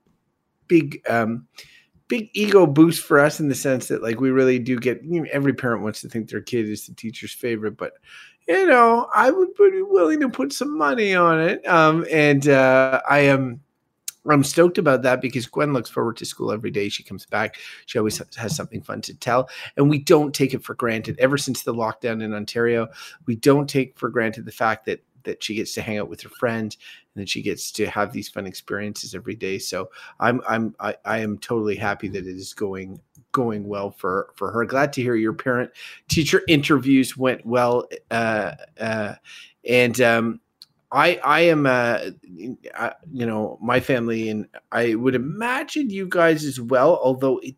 big. 0.69 1.03
Um, 1.11 1.49
big 2.09 2.29
ego 2.35 2.67
boost 2.67 3.03
for 3.03 3.19
us 3.19 3.41
in 3.41 3.49
the 3.49 3.55
sense 3.55 3.89
that 3.89 4.03
like 4.03 4.21
we 4.21 4.31
really 4.31 4.59
do 4.59 4.79
get 4.79 5.03
you 5.03 5.23
know, 5.23 5.27
every 5.33 5.55
parent 5.55 5.83
wants 5.83 6.03
to 6.03 6.11
think 6.11 6.29
their 6.29 6.43
kid 6.43 6.69
is 6.69 6.87
the 6.87 6.93
teacher's 6.93 7.33
favorite 7.33 7.75
but 7.79 7.95
you 8.53 8.67
know, 8.67 9.09
I 9.15 9.31
would 9.31 9.55
be 9.55 9.83
willing 9.83 10.21
to 10.21 10.29
put 10.29 10.53
some 10.53 10.77
money 10.77 11.15
on 11.15 11.41
it. 11.41 11.67
Um, 11.67 12.05
and 12.11 12.47
uh, 12.49 13.01
I 13.09 13.21
am. 13.21 13.61
I'm 14.31 14.45
stoked 14.45 14.79
about 14.79 15.03
that 15.03 15.21
because 15.21 15.47
Gwen 15.47 15.73
looks 15.73 15.91
forward 15.91 16.17
to 16.19 16.25
school 16.25 16.53
every 16.53 16.71
day. 16.71 16.89
She 16.89 17.03
comes 17.03 17.27
back. 17.27 17.57
She 17.87 17.99
always 17.99 18.23
has 18.37 18.55
something 18.55 18.81
fun 18.81 19.01
to 19.01 19.15
tell. 19.15 19.51
And 19.77 19.91
we 19.91 19.99
don't 19.99 20.33
take 20.33 20.55
it 20.55 20.63
for 20.63 20.75
granted. 20.75 21.19
Ever 21.19 21.37
since 21.37 21.65
the 21.65 21.75
lockdown 21.75 22.23
in 22.23 22.33
Ontario, 22.33 22.87
we 23.27 23.35
don't 23.35 23.69
take 23.69 23.99
for 23.99 24.09
granted 24.11 24.45
the 24.45 24.53
fact 24.53 24.87
that 24.87 25.03
that 25.25 25.43
she 25.43 25.55
gets 25.55 25.75
to 25.75 25.83
hang 25.83 25.99
out 25.99 26.09
with 26.09 26.21
her 26.23 26.29
friend 26.29 26.77
and 27.15 27.23
that 27.23 27.29
she 27.29 27.43
gets 27.43 27.71
to 27.73 27.87
have 27.87 28.13
these 28.13 28.29
fun 28.29 28.47
experiences 28.47 29.15
every 29.15 29.35
day. 29.35 29.59
So 29.59 29.91
I'm 30.21 30.41
I'm 30.49 30.75
I, 30.81 30.97
I 31.05 31.19
am 31.19 31.39
totally 31.39 31.77
happy 31.77 32.09
that 32.09 32.27
it 32.27 32.37
is 32.37 32.55
going 32.55 33.01
going 33.33 33.67
well 33.67 33.91
for 33.91 34.31
for 34.35 34.51
her. 34.53 34.65
Glad 34.65 34.93
to 34.95 35.03
hear 35.03 35.15
your 35.15 35.33
parent 35.33 35.71
teacher 36.09 36.43
interviews 36.49 37.17
went 37.17 37.45
well. 37.45 37.89
Uh, 38.11 38.53
uh, 38.79 39.15
and 39.69 40.01
um, 40.01 40.41
I 40.93 41.21
I 41.25 41.41
am 41.41 41.67
uh, 41.67 42.11
you 42.37 43.27
know 43.27 43.59
my 43.61 43.81
family 43.81 44.29
and 44.29 44.47
I 44.71 44.95
would 44.95 45.15
imagine 45.15 45.91
you 45.91 46.07
guys 46.07 46.45
as 46.45 46.61
well. 46.61 47.01
Although 47.03 47.39
it, 47.39 47.57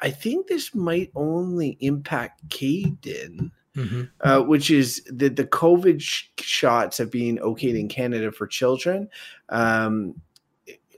I 0.00 0.10
think 0.10 0.46
this 0.46 0.74
might 0.74 1.10
only 1.14 1.76
impact 1.80 2.48
Caden. 2.48 3.50
Mm-hmm. 3.76 4.02
Uh, 4.20 4.42
which 4.42 4.70
is 4.70 5.02
that 5.06 5.36
the 5.36 5.46
COVID 5.46 6.00
sh- 6.00 6.24
shots 6.38 6.98
have 6.98 7.10
been 7.10 7.38
okayed 7.38 7.78
in 7.78 7.88
Canada 7.88 8.30
for 8.30 8.46
children. 8.46 9.08
Um, 9.48 10.20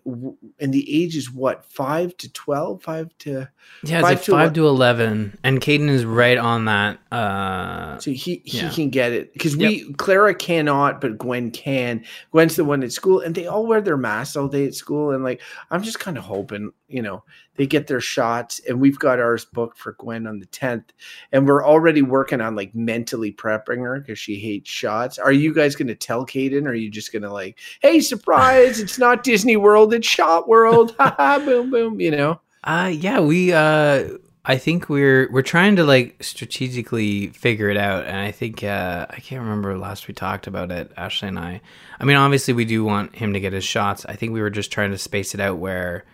and 0.05 0.75
the 0.75 1.03
age 1.03 1.17
is 1.17 1.31
what 1.31 1.65
five 1.65 2.17
to 2.19 2.31
twelve, 2.33 2.83
five 2.83 3.09
to 3.21 3.49
yeah, 3.83 4.01
five, 4.03 4.23
to, 4.25 4.31
five 4.33 4.53
to 4.53 4.67
eleven, 4.67 5.39
and 5.43 5.61
Caden 5.61 5.89
is 5.89 6.05
right 6.05 6.37
on 6.37 6.67
that. 6.67 6.99
Uh, 7.11 7.99
so 7.99 8.11
he 8.11 8.43
he 8.45 8.59
yeah. 8.59 8.71
can 8.71 8.91
get 8.91 9.13
it 9.13 9.33
because 9.33 9.57
yep. 9.57 9.71
we 9.71 9.93
Clara 9.95 10.35
cannot, 10.35 11.01
but 11.01 11.17
Gwen 11.17 11.51
can. 11.51 12.05
Gwen's 12.33 12.57
the 12.57 12.65
one 12.65 12.83
at 12.83 12.93
school, 12.93 13.21
and 13.21 13.35
they 13.35 13.47
all 13.47 13.67
wear 13.67 13.81
their 13.81 13.97
masks 13.97 14.37
all 14.37 14.49
day 14.49 14.67
at 14.67 14.75
school, 14.75 15.11
and 15.11 15.25
like 15.25 15.41
I'm 15.71 15.83
just 15.83 16.01
kind 16.01 16.19
of 16.19 16.25
hoping, 16.25 16.73
you 16.89 17.01
know, 17.01 17.25
they 17.57 17.67
get 17.67 17.87
their 17.87 18.01
shots 18.01 18.61
and 18.69 18.81
we've 18.81 18.99
got 18.99 19.21
ours 19.21 19.45
booked 19.45 19.79
for 19.79 19.93
gwen 19.93 20.27
on 20.27 20.39
the 20.39 20.47
10th 20.47 20.91
and 21.33 21.47
we're 21.47 21.65
already 21.65 22.03
working 22.03 22.41
on 22.41 22.55
like 22.55 22.75
mentally 22.75 23.33
prepping 23.33 23.79
her 23.79 24.01
because 24.01 24.19
she 24.19 24.37
hates 24.37 24.71
shots 24.71 25.19
are 25.19 25.33
you 25.33 25.53
guys 25.53 25.75
going 25.75 25.89
to 25.89 25.95
tell 25.95 26.27
Caden 26.27 26.67
or 26.67 26.71
are 26.71 26.75
you 26.75 26.91
just 26.91 27.13
going 27.13 27.23
to 27.23 27.33
like 27.33 27.59
hey 27.81 28.01
surprise 28.01 28.81
it's 28.81 28.99
not 28.99 29.25
disney 29.25 29.57
world 29.57 29.95
it's 29.95 30.07
shot 30.07 30.49
world 30.49 30.95
Ha 30.99 31.15
ha, 31.17 31.39
boom 31.39 31.71
boom 31.71 32.01
you 32.01 32.11
know 32.11 32.41
uh 32.65 32.91
yeah 32.93 33.21
we 33.21 33.53
uh 33.53 34.09
I 34.47 34.59
think 34.59 34.91
we're 34.91 35.31
we're 35.33 35.43
trying 35.43 35.77
to 35.77 35.85
like 35.85 36.23
strategically 36.23 37.29
figure 37.29 37.71
it 37.71 37.79
out, 37.79 38.05
and 38.05 38.17
I 38.17 38.31
think 38.31 38.63
uh, 38.63 39.07
I 39.09 39.21
can't 39.21 39.41
remember 39.41 39.79
last 39.79 40.07
we 40.07 40.13
talked 40.13 40.47
about 40.47 40.71
it. 40.71 40.93
Ashley 40.99 41.29
and 41.29 41.39
I. 41.39 41.63
I 41.99 42.05
mean, 42.05 42.17
obviously, 42.17 42.53
we 42.53 42.67
do 42.67 42.85
want 42.85 43.17
him 43.17 43.33
to 43.33 43.41
get 43.41 43.55
his 43.55 43.65
shots. 43.65 44.05
I 44.05 44.17
think 44.17 44.33
we 44.33 44.43
were 44.43 44.51
just 44.51 44.71
trying 44.71 44.91
to 44.91 44.99
space 44.99 45.35
it 45.35 45.41
out 45.41 45.57
where 45.57 46.05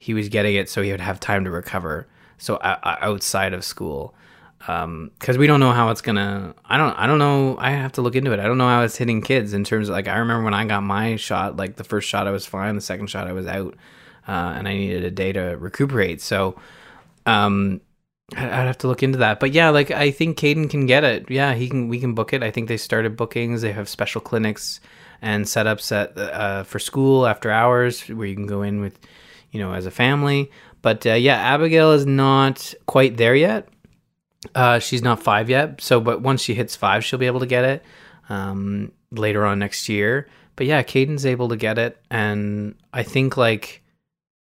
he 0.00 0.14
was 0.14 0.28
getting 0.28 0.56
it 0.56 0.68
so 0.68 0.82
he 0.82 0.90
would 0.90 1.00
have 1.00 1.20
time 1.20 1.44
to 1.44 1.50
recover. 1.50 2.08
So 2.38 2.56
uh, 2.56 2.96
outside 3.00 3.52
of 3.52 3.64
school, 3.64 4.14
because 4.58 4.84
um, 4.84 5.10
we 5.38 5.46
don't 5.46 5.60
know 5.60 5.72
how 5.72 5.90
it's 5.90 6.00
gonna. 6.00 6.54
I 6.64 6.76
don't. 6.76 6.94
I 6.98 7.06
don't 7.06 7.18
know. 7.18 7.56
I 7.58 7.70
have 7.70 7.92
to 7.92 8.02
look 8.02 8.16
into 8.16 8.32
it. 8.32 8.40
I 8.40 8.44
don't 8.44 8.58
know 8.58 8.68
how 8.68 8.82
it's 8.82 8.96
hitting 8.96 9.22
kids 9.22 9.52
in 9.54 9.62
terms 9.62 9.88
of 9.88 9.92
like. 9.92 10.08
I 10.08 10.16
remember 10.18 10.44
when 10.44 10.54
I 10.54 10.64
got 10.64 10.82
my 10.82 11.16
shot. 11.16 11.56
Like 11.56 11.76
the 11.76 11.84
first 11.84 12.08
shot, 12.08 12.26
I 12.26 12.30
was 12.30 12.46
fine. 12.46 12.74
The 12.74 12.80
second 12.80 13.08
shot, 13.08 13.28
I 13.28 13.32
was 13.32 13.46
out, 13.46 13.74
uh, 14.26 14.54
and 14.56 14.66
I 14.66 14.74
needed 14.74 15.04
a 15.04 15.10
day 15.10 15.32
to 15.32 15.56
recuperate. 15.58 16.20
So, 16.22 16.58
um, 17.26 17.82
I'd 18.36 18.42
have 18.42 18.78
to 18.78 18.88
look 18.88 19.02
into 19.02 19.18
that. 19.18 19.38
But 19.38 19.52
yeah, 19.52 19.68
like 19.68 19.90
I 19.90 20.10
think 20.10 20.38
Caden 20.38 20.70
can 20.70 20.86
get 20.86 21.04
it. 21.04 21.30
Yeah, 21.30 21.54
he 21.54 21.68
can. 21.68 21.88
We 21.88 22.00
can 22.00 22.14
book 22.14 22.32
it. 22.32 22.42
I 22.42 22.50
think 22.50 22.68
they 22.68 22.78
started 22.78 23.16
bookings. 23.16 23.62
They 23.62 23.72
have 23.72 23.88
special 23.88 24.20
clinics 24.20 24.80
and 25.22 25.44
setups 25.44 25.92
at 25.92 26.16
uh, 26.16 26.62
for 26.64 26.78
school 26.78 27.26
after 27.26 27.50
hours 27.50 28.02
where 28.08 28.26
you 28.26 28.34
can 28.34 28.46
go 28.46 28.62
in 28.62 28.80
with, 28.80 28.98
you 29.52 29.60
know, 29.60 29.72
as 29.72 29.86
a 29.86 29.90
family. 29.90 30.50
But 30.82 31.06
uh, 31.06 31.14
yeah, 31.14 31.36
Abigail 31.36 31.92
is 31.92 32.06
not 32.06 32.74
quite 32.86 33.16
there 33.16 33.34
yet. 33.34 33.68
Uh, 34.54 34.78
she's 34.78 35.02
not 35.02 35.22
five 35.22 35.50
yet. 35.50 35.80
So, 35.80 36.00
but 36.00 36.22
once 36.22 36.42
she 36.42 36.54
hits 36.54 36.74
five, 36.76 37.04
she'll 37.04 37.18
be 37.18 37.26
able 37.26 37.40
to 37.40 37.46
get 37.46 37.64
it 37.64 37.84
um, 38.28 38.92
later 39.10 39.44
on 39.44 39.58
next 39.58 39.88
year. 39.88 40.28
But 40.56 40.66
yeah, 40.66 40.82
Caden's 40.82 41.26
able 41.26 41.48
to 41.48 41.56
get 41.56 41.78
it, 41.78 41.98
and 42.10 42.74
I 42.92 43.02
think 43.02 43.36
like 43.36 43.82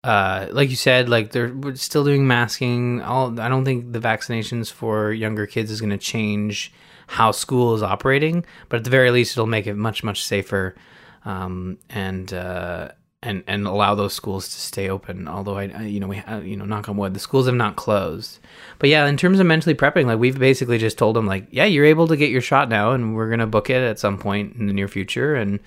uh, 0.06 0.46
like 0.50 0.70
you 0.70 0.76
said, 0.76 1.08
like 1.08 1.32
they're 1.32 1.74
still 1.74 2.04
doing 2.04 2.26
masking. 2.26 3.02
All 3.02 3.38
I 3.40 3.48
don't 3.48 3.64
think 3.64 3.92
the 3.92 3.98
vaccinations 3.98 4.70
for 4.70 5.12
younger 5.12 5.46
kids 5.46 5.70
is 5.70 5.80
going 5.80 5.90
to 5.90 5.98
change 5.98 6.72
how 7.08 7.32
school 7.32 7.74
is 7.74 7.82
operating, 7.82 8.44
but 8.68 8.78
at 8.78 8.84
the 8.84 8.90
very 8.90 9.10
least, 9.10 9.34
it'll 9.36 9.46
make 9.46 9.66
it 9.66 9.74
much 9.74 10.04
much 10.04 10.24
safer, 10.24 10.76
um, 11.24 11.78
and 11.90 12.32
uh, 12.32 12.90
and 13.26 13.42
and 13.46 13.66
allow 13.66 13.94
those 13.94 14.14
schools 14.14 14.48
to 14.48 14.60
stay 14.60 14.88
open. 14.88 15.28
Although 15.28 15.58
I, 15.58 15.70
I 15.74 15.82
you 15.82 16.00
know 16.00 16.06
we 16.06 16.18
uh, 16.18 16.40
you 16.40 16.56
know 16.56 16.64
knock 16.64 16.88
on 16.88 16.96
wood, 16.96 17.14
the 17.14 17.20
schools 17.20 17.46
have 17.46 17.54
not 17.54 17.76
closed. 17.76 18.38
But 18.78 18.88
yeah, 18.88 19.06
in 19.06 19.16
terms 19.16 19.40
of 19.40 19.46
mentally 19.46 19.74
prepping, 19.74 20.06
like 20.06 20.18
we've 20.18 20.38
basically 20.38 20.78
just 20.78 20.96
told 20.96 21.16
them 21.16 21.26
like, 21.26 21.46
yeah, 21.50 21.64
you're 21.64 21.84
able 21.84 22.06
to 22.08 22.16
get 22.16 22.30
your 22.30 22.40
shot 22.40 22.68
now, 22.68 22.92
and 22.92 23.14
we're 23.14 23.30
gonna 23.30 23.46
book 23.46 23.68
it 23.68 23.82
at 23.82 23.98
some 23.98 24.18
point 24.18 24.56
in 24.56 24.66
the 24.66 24.72
near 24.72 24.88
future, 24.88 25.34
and 25.34 25.60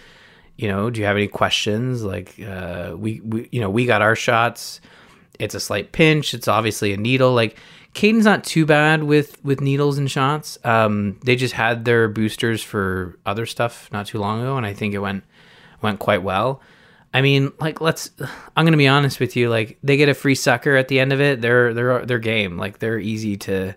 you 0.58 0.68
know, 0.68 0.90
do 0.90 1.00
you 1.00 1.06
have 1.06 1.16
any 1.16 1.30
questions? 1.30 2.04
Like, 2.04 2.38
uh, 2.42 2.94
we, 2.98 3.22
we, 3.22 3.48
you 3.50 3.62
know, 3.62 3.70
we 3.70 3.86
got 3.86 4.02
our 4.02 4.14
shots. 4.14 4.82
It's 5.40 5.56
a 5.56 5.60
slight 5.60 5.94
pinch. 5.94 6.34
It's 6.34 6.50
obviously 6.50 6.92
a 6.92 6.98
needle. 6.98 7.34
Like, 7.34 7.56
Caden's 7.94 8.26
not 8.26 8.44
too 8.44 8.66
bad 8.66 9.04
with 9.04 9.44
with 9.44 9.62
needles 9.62 9.98
and 9.98 10.12
shots. 10.12 10.58
Um, 10.66 11.18
they 11.24 11.38
just 11.38 11.54
had 11.54 11.86
their 11.86 12.10
boosters 12.10 12.62
for 12.62 13.18
other 13.26 13.46
stuff 13.46 13.90
not 13.94 14.08
too 14.08 14.20
long 14.20 14.42
ago, 14.42 14.58
and 14.58 14.66
I 14.66 14.74
think 14.74 14.94
it 14.94 15.00
went 15.00 15.24
went 15.82 16.00
quite 16.00 16.24
well. 16.24 16.62
I 17.14 17.22
mean, 17.22 17.52
like, 17.60 17.82
let's. 17.82 18.12
I'm 18.56 18.66
gonna 18.66 18.78
be 18.78 18.88
honest 18.88 19.20
with 19.20 19.36
you. 19.36 19.50
Like, 19.50 19.78
they 19.84 19.98
get 19.98 20.10
a 20.10 20.14
free 20.14 20.36
sucker 20.36 20.76
at 20.76 20.88
the 20.88 21.00
end 21.00 21.12
of 21.12 21.22
it. 21.22 21.42
They're 21.42 21.74
they're 21.74 22.06
they're 22.06 22.20
game. 22.20 22.58
Like, 22.58 22.80
they're 22.80 23.00
easy 23.00 23.38
to. 23.38 23.76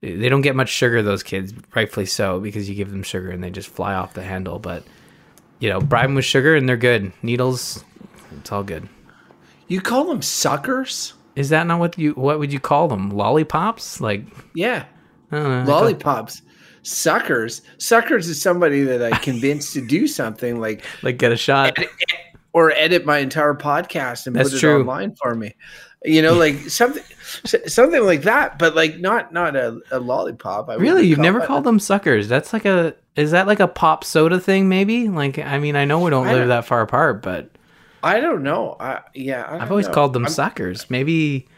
They 0.00 0.28
don't 0.28 0.42
get 0.42 0.56
much 0.56 0.68
sugar. 0.68 1.02
Those 1.02 1.22
kids, 1.22 1.52
rightfully 1.74 2.06
so, 2.06 2.40
because 2.40 2.68
you 2.68 2.74
give 2.74 2.90
them 2.90 3.02
sugar 3.02 3.30
and 3.30 3.42
they 3.42 3.50
just 3.50 3.68
fly 3.68 3.94
off 3.94 4.14
the 4.14 4.22
handle. 4.22 4.58
But 4.58 4.84
you 5.60 5.68
know, 5.68 5.80
bribe 5.80 6.06
them 6.06 6.14
with 6.14 6.24
sugar 6.24 6.54
and 6.54 6.68
they're 6.68 6.76
good. 6.76 7.12
Needles, 7.22 7.84
it's 8.38 8.52
all 8.52 8.62
good. 8.62 8.88
You 9.68 9.80
call 9.80 10.04
them 10.04 10.22
suckers? 10.22 11.14
Is 11.36 11.50
that 11.50 11.66
not 11.66 11.78
what 11.78 11.98
you? 11.98 12.12
What 12.12 12.38
would 12.38 12.52
you 12.52 12.60
call 12.60 12.88
them? 12.88 13.10
Lollipops? 13.10 14.00
Like 14.00 14.24
Yeah, 14.54 14.84
know. 15.30 15.64
Lollipops. 15.66 16.42
Suckers. 16.82 17.62
Suckers 17.78 18.28
is 18.28 18.40
somebody 18.40 18.82
that 18.82 19.02
I 19.02 19.16
convinced 19.18 19.74
to 19.74 19.86
do 19.86 20.06
something 20.06 20.60
like 20.60 20.84
like 21.02 21.18
get 21.18 21.32
a 21.32 21.36
shot. 21.36 21.76
Or 22.52 22.72
edit 22.72 23.04
my 23.04 23.18
entire 23.18 23.54
podcast 23.54 24.26
and 24.26 24.34
That's 24.34 24.50
put 24.50 24.56
it 24.56 24.60
true. 24.60 24.80
online 24.80 25.14
for 25.16 25.34
me. 25.34 25.54
You 26.04 26.22
know, 26.22 26.34
like 26.34 26.54
something 26.70 27.02
something 27.66 28.02
like 28.04 28.22
that, 28.22 28.58
but 28.58 28.74
like 28.76 28.98
not 28.98 29.32
not 29.32 29.56
a, 29.56 29.80
a 29.90 29.98
lollipop. 29.98 30.68
I 30.68 30.74
Really, 30.74 31.06
you've 31.06 31.16
call 31.16 31.22
never 31.24 31.40
called 31.40 31.64
them 31.64 31.80
suckers? 31.80 32.28
That's 32.28 32.52
like 32.52 32.64
a. 32.64 32.94
Is 33.16 33.32
that 33.32 33.46
like 33.48 33.58
a 33.60 33.66
pop 33.66 34.04
soda 34.04 34.38
thing? 34.38 34.68
Maybe. 34.68 35.08
Like 35.08 35.38
I 35.38 35.58
mean, 35.58 35.74
I 35.76 35.84
know 35.84 35.98
we 36.00 36.10
don't 36.10 36.26
I 36.26 36.32
live 36.32 36.40
don't- 36.42 36.48
that 36.50 36.64
far 36.66 36.82
apart, 36.82 37.22
but 37.22 37.50
I 38.02 38.20
don't 38.20 38.44
know. 38.44 38.76
I, 38.78 39.00
yeah, 39.12 39.42
I 39.42 39.58
I've 39.60 39.70
always 39.72 39.88
know. 39.88 39.94
called 39.94 40.12
them 40.12 40.24
I'm- 40.24 40.32
suckers. 40.32 40.88
Maybe, 40.88 41.48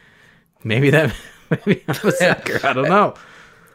maybe 0.65 0.91
that. 0.91 1.15
Maybe 1.67 1.83
I'm 1.89 2.09
a 2.09 2.13
sucker. 2.13 2.61
I 2.65 2.73
don't 2.73 2.89
know. 2.89 3.15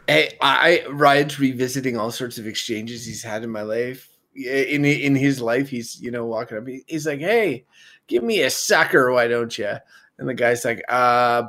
Hey, 0.07 0.37
I 0.41 0.85
Ryan's 0.89 1.37
revisiting 1.39 1.97
all 1.97 2.09
sorts 2.09 2.37
of 2.37 2.47
exchanges 2.47 3.05
he's 3.05 3.21
had 3.21 3.43
in 3.43 3.49
my 3.49 3.63
life. 3.63 4.09
In 4.35 4.83
in 4.85 5.15
his 5.15 5.41
life, 5.41 5.69
he's 5.69 5.99
you 6.01 6.11
know 6.11 6.25
walking 6.25 6.57
up. 6.57 6.65
He's 6.87 7.07
like, 7.07 7.19
"Hey, 7.19 7.65
give 8.07 8.23
me 8.23 8.41
a 8.41 8.49
sucker, 8.49 9.11
why 9.11 9.27
don't 9.27 9.57
you?" 9.57 9.73
And 10.17 10.27
the 10.27 10.33
guy's 10.33 10.65
like, 10.65 10.83
"Uh, 10.89 11.43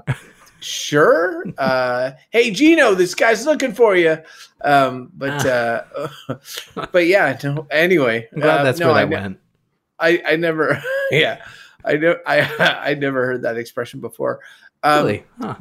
sure. 0.61 1.45
Uh, 1.59 2.13
hey, 2.31 2.51
Gino, 2.51 2.95
this 2.95 3.15
guy's 3.15 3.45
looking 3.47 3.73
for 3.73 3.97
you." 3.97 4.19
Um, 4.63 5.11
but 5.15 5.45
uh, 5.47 5.83
but 6.93 7.07
yeah. 7.07 7.39
No, 7.43 7.67
anyway, 7.71 8.29
I'm 8.33 8.41
glad 8.41 8.61
uh, 8.61 8.65
that's 8.65 8.79
no, 8.79 8.87
where 8.89 8.97
I 8.97 9.05
that 9.05 9.11
ne- 9.11 9.17
went. 9.17 9.39
I 9.99 10.23
I 10.27 10.37
never. 10.37 10.83
Yeah, 11.11 11.45
I 11.85 11.97
know. 11.97 12.17
I 12.27 12.41
I 12.91 12.95
never 12.95 13.27
heard 13.27 13.43
that 13.43 13.57
expression 13.57 14.01
before. 14.01 14.41
Um, 14.83 15.07
Really? 15.07 15.25
Huh. 15.41 15.57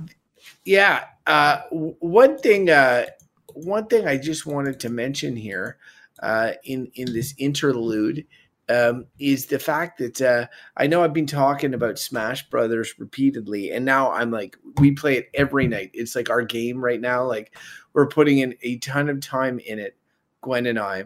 yeah 0.66 1.06
uh 1.28 1.62
one 1.70 2.38
thing 2.38 2.70
uh 2.70 3.06
one 3.54 3.88
thing 3.88 4.08
i 4.08 4.18
just 4.18 4.46
wanted 4.46 4.80
to 4.80 4.90
mention 4.90 5.36
here 5.36 5.78
uh 6.22 6.54
in 6.64 6.90
in 6.96 7.12
this 7.14 7.34
interlude 7.38 8.26
um 8.70 9.06
is 9.20 9.46
the 9.48 9.60
fact 9.60 9.98
that 10.00 10.22
uh 10.22 10.48
i 10.78 10.88
know 10.88 11.04
i've 11.04 11.14
been 11.14 11.26
talking 11.26 11.74
about 11.74 12.00
smash 12.00 12.50
brothers 12.50 12.96
repeatedly 12.98 13.72
and 13.72 13.86
now 13.86 14.12
i'm 14.12 14.32
like 14.32 14.58
we 14.80 14.92
play 14.92 15.18
it 15.18 15.30
every 15.34 15.68
night. 15.68 15.92
It's 15.94 16.16
like 16.16 16.30
our 16.30 16.42
game 16.42 16.84
right 16.84 17.00
now 17.00 17.24
like 17.24 17.56
we're 17.94 18.08
putting 18.08 18.40
in 18.40 18.56
a 18.62 18.78
ton 18.80 19.10
of 19.10 19.20
time 19.20 19.60
in 19.60 19.80
it 19.80 19.98
gwen 20.42 20.66
and 20.66 20.80
i 20.80 21.06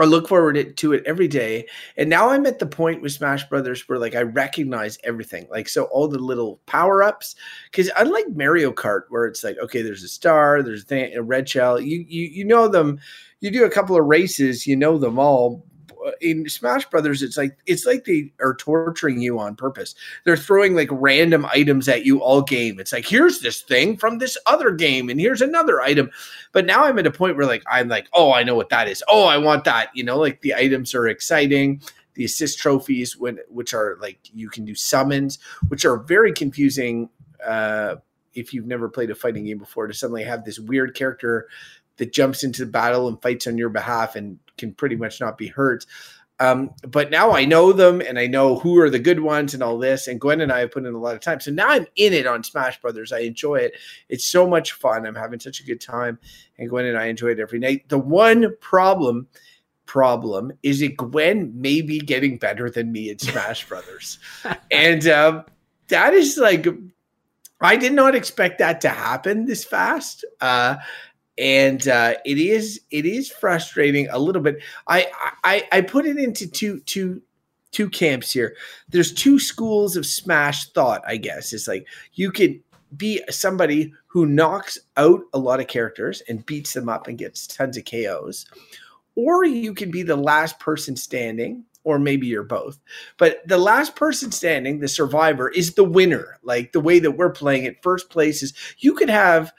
I 0.00 0.04
look 0.04 0.28
forward 0.28 0.76
to 0.76 0.92
it 0.92 1.02
every 1.06 1.28
day. 1.28 1.66
And 1.96 2.08
now 2.08 2.30
I'm 2.30 2.46
at 2.46 2.58
the 2.58 2.66
point 2.66 3.02
with 3.02 3.12
Smash 3.12 3.48
Brothers 3.48 3.88
where 3.88 3.98
like 3.98 4.14
I 4.14 4.22
recognize 4.22 4.98
everything. 5.04 5.46
Like 5.50 5.68
so 5.68 5.84
all 5.84 6.08
the 6.08 6.18
little 6.18 6.60
power-ups 6.66 7.34
because 7.70 7.90
unlike 7.96 8.26
Mario 8.34 8.72
Kart 8.72 9.02
where 9.08 9.26
it's 9.26 9.42
like 9.42 9.58
okay 9.58 9.82
there's 9.82 10.04
a 10.04 10.08
star, 10.08 10.62
there's 10.62 10.90
a, 10.90 11.14
a 11.14 11.22
red 11.22 11.48
shell, 11.48 11.80
you 11.80 12.04
you 12.08 12.26
you 12.26 12.44
know 12.44 12.68
them, 12.68 13.00
you 13.40 13.50
do 13.50 13.64
a 13.64 13.70
couple 13.70 13.96
of 13.96 14.06
races, 14.06 14.66
you 14.66 14.76
know 14.76 14.98
them 14.98 15.18
all. 15.18 15.64
In 16.20 16.48
Smash 16.48 16.86
Brothers, 16.86 17.22
it's 17.22 17.36
like 17.36 17.56
it's 17.66 17.86
like 17.86 18.04
they 18.04 18.32
are 18.40 18.54
torturing 18.54 19.20
you 19.20 19.38
on 19.38 19.56
purpose. 19.56 19.94
They're 20.24 20.36
throwing 20.36 20.74
like 20.74 20.88
random 20.90 21.46
items 21.46 21.88
at 21.88 22.04
you 22.04 22.22
all 22.22 22.42
game. 22.42 22.78
It's 22.78 22.92
like 22.92 23.06
here's 23.06 23.40
this 23.40 23.62
thing 23.62 23.96
from 23.96 24.18
this 24.18 24.36
other 24.46 24.70
game, 24.70 25.08
and 25.08 25.20
here's 25.20 25.42
another 25.42 25.80
item. 25.80 26.10
But 26.52 26.66
now 26.66 26.84
I'm 26.84 26.98
at 26.98 27.06
a 27.06 27.10
point 27.10 27.36
where 27.36 27.46
like 27.46 27.62
I'm 27.70 27.88
like, 27.88 28.08
oh, 28.12 28.32
I 28.32 28.42
know 28.42 28.54
what 28.54 28.70
that 28.70 28.88
is. 28.88 29.02
Oh, 29.08 29.24
I 29.24 29.38
want 29.38 29.64
that. 29.64 29.90
You 29.94 30.04
know, 30.04 30.18
like 30.18 30.40
the 30.40 30.54
items 30.54 30.94
are 30.94 31.08
exciting. 31.08 31.80
The 32.14 32.24
assist 32.24 32.58
trophies, 32.58 33.16
when 33.16 33.38
which 33.48 33.74
are 33.74 33.96
like 34.00 34.18
you 34.34 34.48
can 34.48 34.64
do 34.64 34.74
summons, 34.74 35.38
which 35.68 35.84
are 35.84 35.98
very 35.98 36.32
confusing 36.32 37.08
uh, 37.46 37.96
if 38.34 38.52
you've 38.52 38.66
never 38.66 38.88
played 38.88 39.10
a 39.10 39.14
fighting 39.14 39.44
game 39.44 39.58
before. 39.58 39.86
To 39.86 39.94
suddenly 39.94 40.24
have 40.24 40.44
this 40.44 40.58
weird 40.58 40.94
character 40.94 41.48
that 41.98 42.12
jumps 42.12 42.44
into 42.44 42.64
the 42.64 42.70
battle 42.70 43.08
and 43.08 43.20
fights 43.20 43.46
on 43.46 43.58
your 43.58 43.68
behalf 43.68 44.16
and 44.16 44.38
can 44.58 44.74
pretty 44.74 44.96
much 44.96 45.20
not 45.20 45.38
be 45.38 45.46
hurt. 45.46 45.86
Um, 46.40 46.70
but 46.86 47.10
now 47.10 47.32
I 47.32 47.44
know 47.44 47.72
them 47.72 48.00
and 48.00 48.18
I 48.18 48.26
know 48.26 48.58
who 48.58 48.78
are 48.78 48.90
the 48.90 48.98
good 48.98 49.20
ones 49.20 49.54
and 49.54 49.62
all 49.62 49.76
this. 49.76 50.06
And 50.06 50.20
Gwen 50.20 50.40
and 50.40 50.52
I 50.52 50.60
have 50.60 50.70
put 50.70 50.86
in 50.86 50.94
a 50.94 50.98
lot 50.98 51.14
of 51.14 51.20
time. 51.20 51.40
So 51.40 51.50
now 51.50 51.68
I'm 51.68 51.86
in 51.96 52.12
it 52.12 52.26
on 52.26 52.44
Smash 52.44 52.80
Brothers. 52.80 53.12
I 53.12 53.20
enjoy 53.20 53.56
it. 53.56 53.74
It's 54.08 54.24
so 54.24 54.46
much 54.46 54.72
fun. 54.72 55.04
I'm 55.04 55.16
having 55.16 55.40
such 55.40 55.60
a 55.60 55.64
good 55.64 55.80
time. 55.80 56.18
And 56.58 56.68
Gwen 56.68 56.86
and 56.86 56.96
I 56.96 57.06
enjoy 57.06 57.28
it 57.28 57.40
every 57.40 57.58
night. 57.58 57.88
The 57.88 57.98
one 57.98 58.54
problem 58.60 59.26
problem 59.86 60.52
is 60.62 60.80
that 60.80 60.96
Gwen 60.96 61.50
may 61.60 61.80
be 61.80 61.98
getting 61.98 62.36
better 62.36 62.70
than 62.70 62.92
me 62.92 63.10
at 63.10 63.20
Smash 63.20 63.66
Brothers. 63.68 64.18
And 64.70 65.08
um, 65.08 65.44
that 65.88 66.12
is 66.12 66.36
like 66.36 66.68
I 67.60 67.76
did 67.76 67.94
not 67.94 68.14
expect 68.14 68.58
that 68.58 68.80
to 68.82 68.90
happen 68.90 69.46
this 69.46 69.64
fast. 69.64 70.24
Uh 70.40 70.76
and 71.38 71.86
uh, 71.86 72.14
it 72.24 72.38
is 72.38 72.80
it 72.90 73.06
is 73.06 73.30
frustrating 73.30 74.08
a 74.10 74.18
little 74.18 74.42
bit. 74.42 74.60
I, 74.88 75.06
I 75.44 75.66
I 75.70 75.80
put 75.82 76.04
it 76.04 76.16
into 76.16 76.50
two 76.50 76.80
two 76.80 77.22
two 77.70 77.88
camps 77.88 78.32
here. 78.32 78.56
There's 78.88 79.12
two 79.12 79.38
schools 79.38 79.96
of 79.96 80.04
smash 80.04 80.70
thought. 80.70 81.02
I 81.06 81.16
guess 81.16 81.52
it's 81.52 81.68
like 81.68 81.86
you 82.14 82.32
could 82.32 82.60
be 82.96 83.22
somebody 83.30 83.92
who 84.06 84.26
knocks 84.26 84.78
out 84.96 85.20
a 85.32 85.38
lot 85.38 85.60
of 85.60 85.68
characters 85.68 86.22
and 86.28 86.44
beats 86.46 86.72
them 86.72 86.88
up 86.88 87.06
and 87.06 87.18
gets 87.18 87.46
tons 87.46 87.76
of 87.76 87.84
KOs, 87.84 88.46
or 89.14 89.44
you 89.44 89.74
can 89.74 89.90
be 89.90 90.02
the 90.02 90.16
last 90.16 90.58
person 90.58 90.96
standing. 90.96 91.64
Or 91.84 91.98
maybe 91.98 92.26
you're 92.26 92.42
both. 92.42 92.78
But 93.16 93.40
the 93.48 93.56
last 93.56 93.96
person 93.96 94.30
standing, 94.30 94.78
the 94.80 94.88
survivor, 94.88 95.48
is 95.48 95.72
the 95.72 95.84
winner. 95.84 96.38
Like 96.42 96.72
the 96.72 96.80
way 96.80 96.98
that 96.98 97.12
we're 97.12 97.30
playing 97.30 97.64
it, 97.64 97.82
first 97.82 98.10
place 98.10 98.42
is 98.42 98.52
you 98.78 98.92
could 98.92 99.08
have 99.08 99.54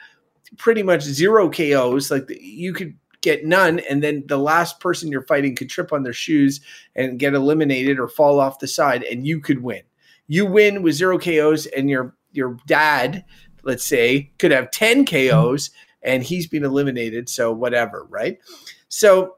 pretty 0.58 0.84
much 0.84 1.02
zero 1.02 1.50
KOs. 1.50 2.12
Like 2.12 2.30
you 2.30 2.74
could 2.74 2.96
get 3.22 3.46
none, 3.46 3.80
and 3.90 4.02
then 4.02 4.24
the 4.28 4.38
last 4.38 4.80
person 4.80 5.12
you're 5.12 5.26
fighting 5.26 5.56
could 5.56 5.70
trip 5.70 5.92
on 5.92 6.04
their 6.04 6.14
shoes 6.14 6.62
and 6.96 7.20
get 7.20 7.34
eliminated 7.34 8.00
or 8.00 8.08
fall 8.08 8.40
off 8.40 8.60
the 8.60 8.68
side, 8.68 9.04
and 9.04 9.26
you 9.26 9.40
could 9.40 9.62
win. 9.62 9.82
You 10.28 10.46
win 10.46 10.84
with 10.84 10.96
zero 10.96 11.18
KOs, 11.18 11.66
and 11.68 11.90
your 11.90 12.16
your 12.32 12.58
dad, 12.68 13.26
let's 13.64 13.86
say, 13.86 14.32
could 14.38 14.52
have 14.52 14.72
ten 14.72 15.06
KOs, 15.06 15.72
and 16.02 16.24
he's 16.24 16.48
been 16.48 16.64
eliminated. 16.64 17.30
So 17.30 17.52
whatever, 17.52 18.06
right? 18.10 18.40
So 18.88 19.36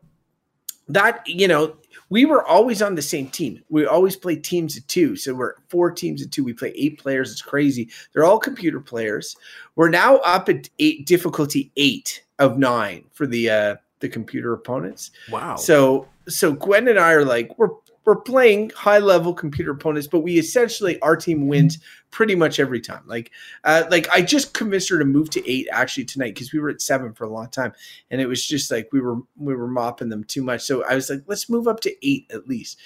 that 0.88 1.24
you 1.26 1.48
know 1.48 1.76
we 2.12 2.26
were 2.26 2.46
always 2.46 2.82
on 2.82 2.96
the 2.96 3.02
same 3.02 3.30
team. 3.30 3.64
We 3.70 3.86
always 3.86 4.18
play 4.18 4.36
teams 4.36 4.76
of 4.78 4.86
two. 4.88 5.16
So 5.16 5.34
we're 5.34 5.54
four 5.70 5.90
teams 5.90 6.22
of 6.22 6.30
two. 6.30 6.44
We 6.44 6.52
play 6.52 6.74
eight 6.76 7.00
players. 7.00 7.32
It's 7.32 7.42
crazy. 7.42 7.90
They're 8.12 8.26
all 8.26 8.38
computer 8.38 8.82
players. 8.82 9.38
We're 9.78 9.90
now 9.90 10.18
up 10.18 10.50
at 10.50 10.70
eight 10.78 11.08
difficulty 11.08 11.72
eight 11.78 12.22
of 12.38 12.60
nine 12.60 13.06
for 13.14 13.26
the 13.26 13.50
uh 13.50 13.76
the 14.02 14.10
computer 14.10 14.52
opponents. 14.52 15.12
Wow. 15.32 15.56
So 15.56 16.06
so 16.28 16.52
Gwen 16.52 16.90
and 16.90 17.00
I 17.00 17.14
are 17.14 17.24
like 17.24 17.58
we're 17.58 17.70
we're 18.04 18.18
playing 18.18 18.72
high 18.72 19.00
level 19.00 19.34
computer 19.34 19.72
opponents, 19.72 20.08
but 20.08 20.20
we 20.20 20.38
essentially 20.38 21.00
our 21.00 21.16
team 21.16 21.48
wins 21.48 21.80
pretty 22.12 22.36
much 22.36 22.60
every 22.60 22.82
time. 22.82 23.04
Like 23.06 23.32
uh 23.64 23.86
like 23.90 24.08
I 24.10 24.22
just 24.22 24.54
convinced 24.54 24.90
her 24.90 25.00
to 25.00 25.06
move 25.06 25.30
to 25.32 25.50
eight 25.50 25.68
actually 25.72 26.06
tonight 26.06 26.36
because 26.36 26.54
we 26.54 26.60
were 26.60 26.70
at 26.70 26.82
seven 26.82 27.14
for 27.14 27.24
a 27.24 27.30
long 27.30 27.50
time, 27.50 27.74
and 28.10 28.22
it 28.22 28.28
was 28.28 28.46
just 28.46 28.70
like 28.70 28.90
we 28.92 29.02
were 29.02 29.18
we 29.38 29.56
were 29.56 29.68
mopping 29.68 30.10
them 30.10 30.24
too 30.24 30.44
much. 30.44 30.62
So 30.62 30.84
I 30.86 30.96
was 30.96 31.10
like, 31.10 31.24
let's 31.28 31.50
move 31.50 31.68
up 31.68 31.80
to 31.82 32.08
eight 32.08 32.30
at 32.32 32.48
least. 32.48 32.78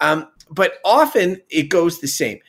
Um, 0.00 0.28
but 0.50 0.74
often 0.84 1.40
it 1.50 1.64
goes 1.64 2.00
the 2.00 2.08
same. 2.08 2.40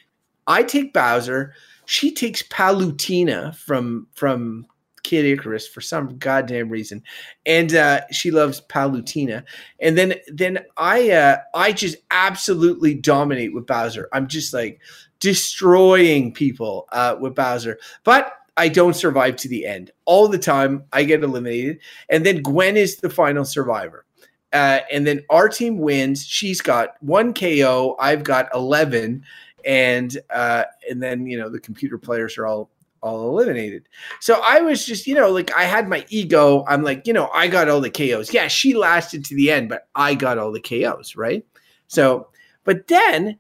I 0.48 0.64
take 0.64 0.94
Bowser, 0.94 1.54
she 1.86 2.14
takes 2.14 2.42
Palutena 2.44 3.56
from 3.56 4.08
from 4.14 4.66
Kid 5.04 5.26
Icarus 5.26 5.68
for 5.68 5.82
some 5.82 6.18
goddamn 6.18 6.70
reason, 6.70 7.04
and 7.46 7.74
uh, 7.74 8.02
she 8.12 8.32
loves 8.32 8.62
Palutena. 8.62 9.44
And 9.80 9.98
then 9.98 10.16
then 10.28 10.60
I 10.78 11.12
uh, 11.12 11.38
I 11.54 11.72
just 11.72 11.98
absolutely 12.12 12.94
dominate 12.96 13.54
with 13.54 13.68
Bowser. 13.68 14.10
I'm 14.14 14.28
just 14.28 14.54
like 14.54 14.80
destroying 15.20 16.34
people 16.34 16.88
uh, 16.92 17.16
with 17.20 17.36
Bowser, 17.36 17.78
but. 18.04 18.34
I 18.58 18.68
don't 18.68 18.96
survive 18.96 19.38
to 19.38 19.48
the 19.48 19.66
end. 19.66 19.92
All 20.04 20.28
the 20.28 20.38
time, 20.38 20.84
I 20.92 21.06
get 21.06 21.24
eliminated. 21.24 21.80
And 22.10 22.26
then 22.26 22.44
Gwen 22.44 22.76
is 22.76 22.98
the 22.98 23.10
final 23.10 23.46
survivor. 23.46 24.06
Uh, 24.52 24.80
and 24.92 25.08
then 25.08 25.24
our 25.30 25.48
team 25.48 25.78
wins. 25.78 26.26
She's 26.26 26.60
got 26.60 26.96
one 27.00 27.34
KO. 27.34 27.96
I've 27.98 28.24
got 28.24 28.50
11 28.54 29.24
and 29.66 30.18
uh, 30.30 30.64
and 30.90 31.02
then 31.02 31.26
you 31.26 31.38
know 31.38 31.50
the 31.50 31.60
computer 31.60 31.98
players 31.98 32.38
are 32.38 32.46
all 32.46 32.70
all 33.02 33.30
eliminated. 33.30 33.88
So 34.20 34.42
I 34.44 34.62
was 34.62 34.86
just 34.86 35.08
you 35.08 35.16
know 35.16 35.30
like 35.30 35.56
I 35.56 35.64
had 35.64 35.90
my 35.90 36.06
ego. 36.10 36.64
I'm 36.68 36.84
like 36.84 37.08
you 37.08 37.14
know 37.14 37.30
I 37.34 37.48
got 37.48 37.70
all 37.70 37.82
the 37.82 37.90
KOs. 37.90 38.34
Yeah, 38.34 38.48
she 38.48 38.74
lasted 38.74 39.26
to 39.26 39.36
the 39.36 39.52
end, 39.52 39.70
but 39.70 39.88
I 39.96 40.16
got 40.16 40.38
all 40.38 40.52
the 40.52 40.62
KOs, 40.62 41.16
right? 41.16 41.46
So, 41.88 42.30
but 42.64 42.88
then 42.88 43.38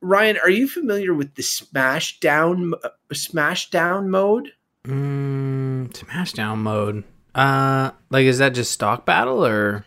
Ryan, 0.00 0.38
are 0.38 0.50
you 0.50 0.68
familiar 0.68 1.14
with 1.14 1.34
the 1.34 1.42
smash 1.42 2.20
down 2.20 2.74
uh, 2.82 2.90
smash 3.12 3.70
down 3.70 4.10
mode? 4.10 4.52
Mm, 4.86 5.92
Smashdown 5.92 6.58
mode. 6.58 7.04
Uh, 7.34 7.90
like 8.10 8.26
is 8.26 8.38
that 8.38 8.54
just 8.54 8.72
stock 8.72 9.06
battle 9.06 9.44
or? 9.44 9.84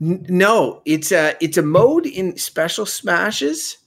N- 0.00 0.26
no, 0.28 0.82
it's 0.84 1.10
a 1.10 1.36
it's 1.40 1.56
a 1.56 1.62
mode 1.62 2.06
in 2.06 2.36
special 2.36 2.86
smashes. 2.86 3.78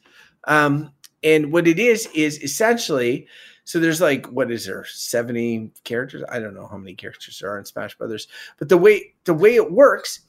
Um, 0.45 0.91
and 1.23 1.53
what 1.53 1.67
it 1.67 1.79
is 1.79 2.07
is 2.13 2.41
essentially 2.41 3.27
so 3.65 3.79
there's 3.79 4.01
like 4.01 4.25
what 4.27 4.51
is 4.51 4.65
there 4.65 4.85
70 4.85 5.71
characters? 5.83 6.23
I 6.29 6.39
don't 6.39 6.55
know 6.55 6.67
how 6.67 6.77
many 6.77 6.95
characters 6.95 7.39
there 7.39 7.51
are 7.51 7.59
in 7.59 7.65
smash 7.65 7.97
brothers 7.97 8.27
but 8.57 8.69
the 8.69 8.77
way 8.77 9.13
the 9.25 9.33
way 9.33 9.55
it 9.55 9.71
works 9.71 10.21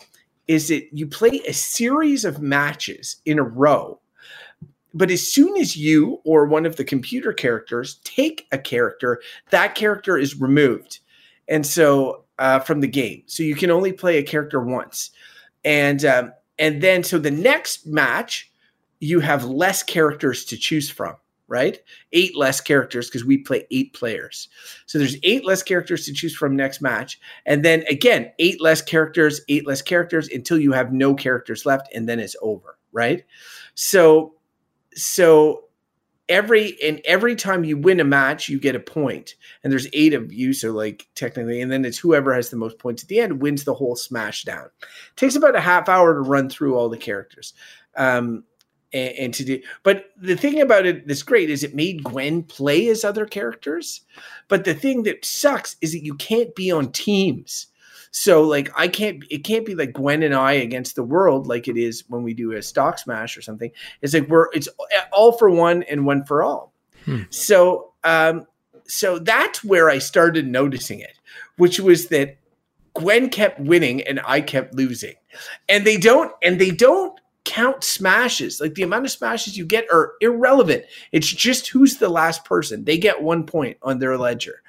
is 0.47 0.69
that 0.69 0.87
you 0.93 1.07
play 1.07 1.41
a 1.47 1.53
series 1.53 2.25
of 2.25 2.43
matches 2.43 3.17
in 3.25 3.39
a 3.39 3.43
row. 3.43 3.99
But 4.93 5.11
as 5.11 5.27
soon 5.27 5.57
as 5.57 5.77
you 5.77 6.21
or 6.25 6.47
one 6.47 6.67
of 6.67 6.77
the 6.77 6.85
computer 6.85 7.33
characters 7.33 8.01
take 8.05 8.47
a 8.53 8.59
character 8.59 9.21
that 9.51 9.75
character 9.75 10.17
is 10.17 10.41
removed. 10.41 11.01
And 11.49 11.67
so 11.67 12.25
uh, 12.39 12.59
from 12.61 12.81
the 12.81 12.89
game. 12.89 13.23
So 13.27 13.43
you 13.43 13.55
can 13.55 13.71
only 13.71 13.93
play 13.93 14.19
a 14.19 14.23
character 14.23 14.61
once. 14.61 15.11
And 15.65 16.05
um, 16.05 16.33
and 16.59 16.83
then 16.83 17.03
so 17.03 17.19
the 17.19 17.31
next 17.31 17.87
match 17.87 18.51
you 19.01 19.21
have 19.21 19.45
less 19.45 19.83
characters 19.83 20.45
to 20.47 20.57
choose 20.57 20.91
from, 20.91 21.17
right? 21.49 21.79
Eight 22.13 22.37
less 22.37 22.61
characters 22.61 23.09
because 23.09 23.25
we 23.25 23.39
play 23.39 23.67
eight 23.71 23.93
players. 23.93 24.49
So 24.87 24.99
there's 24.99 25.17
eight 25.23 25.45
less 25.45 25.63
characters 25.63 26.07
to 26.07 26.13
choose 26.13 26.35
from 26.35 26.57
next 26.57 26.81
match. 26.81 27.21
And 27.47 27.65
then 27.65 27.85
again, 27.89 28.33
eight 28.39 28.61
less 28.61 28.83
characters, 28.83 29.41
eight 29.49 29.67
less 29.67 29.83
characters 29.83 30.29
until 30.29 30.59
you 30.59 30.73
have 30.73 30.93
no 30.93 31.15
characters 31.15 31.67
left 31.67 31.93
and 31.95 32.09
then 32.09 32.21
it's 32.21 32.37
over, 32.41 32.79
right? 32.93 33.25
So 33.75 34.35
so 34.95 35.65
every 36.29 36.77
and 36.83 37.01
every 37.05 37.37
time 37.37 37.65
you 37.65 37.77
win 37.77 38.01
a 38.01 38.05
match, 38.05 38.49
you 38.49 38.59
get 38.59 38.75
a. 38.75 38.83
And 39.63 39.73
there's 39.73 39.89
eight 39.93 40.15
of 40.15 40.33
you, 40.33 40.53
so 40.53 40.73
like 40.73 41.07
technically, 41.15 41.61
and 41.61 41.71
then 41.71 41.85
it's 41.85 41.99
whoever 41.99 42.35
has 42.35 42.51
the 42.51 42.57
most 42.57 42.79
points 42.79 43.03
at 43.03 43.09
the 43.09 43.21
end 43.21 43.43
wins 43.43 43.65
the 43.65 43.75
whole 43.75 43.97
smash 43.97 44.45
down. 44.45 44.67
It 44.81 45.17
takes 45.17 45.37
about 45.37 45.57
a 45.57 45.61
half 45.61 45.89
hour 45.89 46.15
to 46.15 46.21
run 46.21 46.49
through 46.49 46.77
all 46.77 46.89
the 46.89 46.97
characters. 46.97 47.55
Um, 47.97 48.45
and, 48.95 49.19
and, 49.19 49.35
to 49.35 49.45
do 49.45 49.61
but 49.83 50.07
the 50.17 50.37
thing 50.37 50.61
about 50.61 50.87
it 50.87 51.07
that's 51.07 51.23
great 51.23 51.51
is 51.51 51.63
it 51.63 51.75
made 51.75 52.03
gwen 52.05 52.43
play 52.43 52.89
as 52.89 53.05
other 53.05 53.27
characters 53.27 54.03
but 54.49 54.65
the 54.65 54.75
thing 54.75 55.03
that 55.05 55.25
sucks 55.25 55.77
is 55.81 55.93
that 55.93 56.05
you 56.05 56.15
can't 56.15 56.55
be 56.55 56.71
on 56.71 56.93
teams. 56.93 57.67
So 58.11 58.43
like 58.43 58.71
i 58.77 58.87
can't 58.87 59.25
it 59.29 59.39
can't 59.39 59.67
be 59.67 59.75
like 59.75 59.93
gwen 59.93 60.23
and 60.23 60.35
i 60.35 60.53
against 60.53 60.95
the 60.95 61.03
world 61.03 61.49
like 61.49 61.67
it 61.67 61.77
is 61.77 62.05
when 62.09 62.23
we 62.23 62.33
do 62.33 62.53
a 62.53 62.63
stock 62.63 62.99
smash 62.99 63.37
or 63.37 63.43
something. 63.43 63.73
It's 64.03 64.15
like 64.15 64.29
we're 64.29 64.49
it's 64.53 64.69
all 65.13 65.33
for 65.33 65.51
one 65.51 65.83
and 65.85 66.07
one 66.07 66.25
for 66.25 66.43
all. 66.43 66.73
Hmm. 67.05 67.23
so 67.29 67.93
um 68.05 68.47
so 68.87 69.19
that's 69.19 69.65
where 69.65 69.91
i 69.91 69.99
started 69.99 70.47
noticing 70.47 71.01
it 71.01 71.19
which 71.57 71.79
was 71.81 72.09
that 72.09 72.39
gwen 72.95 73.29
kept 73.29 73.59
winning 73.61 74.01
and 74.03 74.21
i 74.25 74.41
kept 74.41 74.75
losing. 74.75 75.15
And 75.69 75.85
they 75.85 75.97
don't 75.97 76.33
and 76.41 76.61
they 76.61 76.71
don't 76.71 77.19
count 77.55 77.85
smashes. 77.85 78.61
Like 78.61 78.75
the 78.75 78.83
amount 78.83 79.05
of 79.05 79.13
smashes 79.13 79.57
you 79.57 79.65
get 79.65 79.87
are 79.93 80.15
irrelevant. 80.21 80.85
It's 81.13 81.29
just 81.29 81.69
who's 81.69 81.99
the 81.99 82.09
last 82.09 82.45
person. 82.45 82.85
They 82.85 82.99
get 82.99 83.23
one 83.23 83.47
point 83.47 83.77
on 83.83 84.01
their 84.01 84.19
ledger. 84.19 84.63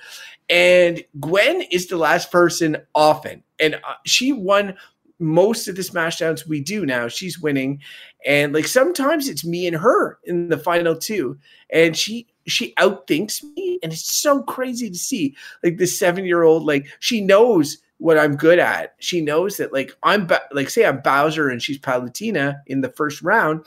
And 0.49 1.03
Gwen 1.19 1.63
is 1.71 1.87
the 1.87 1.97
last 1.97 2.31
person 2.31 2.77
often. 2.93 3.41
And 3.59 3.75
uh, 3.75 3.95
she 4.05 4.33
won 4.33 4.75
most 5.17 5.67
of 5.67 5.75
the 5.75 5.81
smashdowns 5.81 6.47
we 6.47 6.61
do 6.61 6.85
now. 6.85 7.07
She's 7.07 7.39
winning. 7.39 7.81
And 8.23 8.53
like 8.53 8.67
sometimes 8.67 9.29
it's 9.29 9.43
me 9.43 9.65
and 9.65 9.77
her 9.77 10.19
in 10.25 10.49
the 10.49 10.57
final 10.57 10.95
two. 10.95 11.39
And 11.71 11.97
she 11.97 12.27
she 12.45 12.75
outthinks 12.75 13.43
me. 13.55 13.79
And 13.81 13.93
it's 13.93 14.13
so 14.13 14.43
crazy 14.43 14.91
to 14.91 14.97
see. 14.97 15.35
Like 15.63 15.77
the 15.77 15.87
seven 15.87 16.23
year 16.23 16.43
old, 16.43 16.65
like 16.65 16.85
she 16.99 17.21
knows 17.21 17.79
what 17.97 18.17
I'm 18.17 18.35
good 18.35 18.59
at. 18.59 18.95
She 18.99 19.21
knows 19.21 19.57
that 19.57 19.73
like 19.73 19.95
I'm 20.03 20.27
like 20.51 20.69
say 20.69 20.85
I'm 20.85 21.01
Bowser 21.01 21.49
and 21.49 21.61
she's 21.61 21.79
Palutena 21.79 22.61
in 22.67 22.81
the 22.81 22.89
first 22.89 23.21
round. 23.21 23.65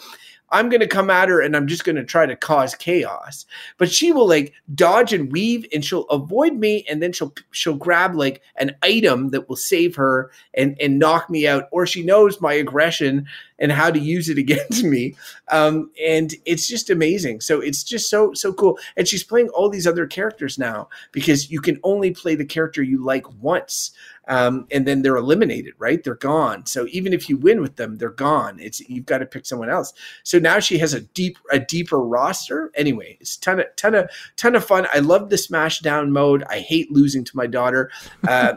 I'm 0.51 0.69
going 0.69 0.81
to 0.81 0.87
come 0.87 1.11
at 1.11 1.29
her 1.29 1.41
and 1.41 1.55
I'm 1.55 1.67
just 1.67 1.85
going 1.85 1.97
to 1.97 2.05
try 2.05 2.25
to 2.25 2.35
cause 2.37 2.75
chaos. 2.75 3.45
But 3.77 3.91
she 3.91 4.13
will 4.13 4.27
like 4.27 4.55
dodge 4.75 5.13
and 5.13 5.31
weave 5.31 5.67
and 5.75 5.85
she'll 5.85 6.07
avoid 6.09 6.55
me 6.55 6.87
and 6.89 7.03
then 7.03 7.13
she'll 7.13 7.35
she'll 7.51 7.77
grab 7.77 8.15
like 8.15 8.43
an 8.57 8.75
item 8.83 9.31
that 9.31 9.49
will 9.49 9.57
save 9.57 9.95
her 9.97 10.31
and 10.55 10.77
and 10.81 10.99
knock 10.99 11.29
me 11.29 11.47
out 11.47 11.65
or 11.71 11.87
she 11.87 12.03
knows 12.03 12.41
my 12.41 12.55
aggression 12.55 13.27
and 13.59 13.73
how 13.73 13.91
to 13.91 13.99
use 13.99 14.29
it 14.29 14.39
against 14.39 14.85
me. 14.85 15.15
Um, 15.49 15.91
and 16.03 16.35
it's 16.47 16.67
just 16.67 16.89
amazing. 16.91 17.41
So 17.41 17.61
it's 17.61 17.83
just 17.83 18.09
so 18.09 18.33
so 18.33 18.53
cool. 18.53 18.79
And 18.97 19.07
she's 19.07 19.25
playing 19.25 19.49
all 19.51 19.69
these 19.69 19.87
other 19.87 20.07
characters 20.07 20.59
now 20.59 20.89
because 21.13 21.51
you 21.51 21.61
can 21.61 21.79
only 21.83 22.13
play 22.13 22.35
the 22.35 22.45
character 22.45 22.83
you 22.83 23.05
like 23.05 23.31
once 23.43 23.93
um, 24.29 24.67
and 24.71 24.87
then 24.87 25.03
they're 25.03 25.17
eliminated, 25.17 25.75
right? 25.79 26.03
They're 26.05 26.15
gone. 26.15 26.67
So 26.67 26.87
even 26.91 27.13
if 27.13 27.29
you 27.29 27.37
win 27.37 27.61
with 27.61 27.77
them, 27.77 27.97
they're 27.97 28.11
gone. 28.11 28.59
It's 28.61 28.81
you've 28.89 29.07
got 29.07 29.19
to 29.19 29.27
pick 29.27 29.47
someone 29.47 29.71
else. 29.71 29.95
So 30.23 30.39
now 30.39 30.61
she 30.61 30.79
has 30.79 30.95
a 30.95 31.01
deep 31.01 31.39
a 31.51 31.59
deeper 31.59 31.99
roster. 31.99 32.71
Anyway, 32.75 33.17
it's 33.21 33.37
ton 33.37 33.61
of 33.61 33.67
ton 33.77 33.95
of 33.95 34.11
ton 34.37 34.55
of 34.55 34.65
fun. 34.65 34.87
I 34.93 34.99
love 34.99 35.31
the 35.31 35.39
smash 35.39 35.81
down 35.81 36.13
mode. 36.13 36.45
I 36.45 36.61
hate 36.61 36.93
losing 36.93 37.25
to 37.25 37.37
my 37.37 37.47
daughter. 37.47 37.91
Uh, 38.27 38.55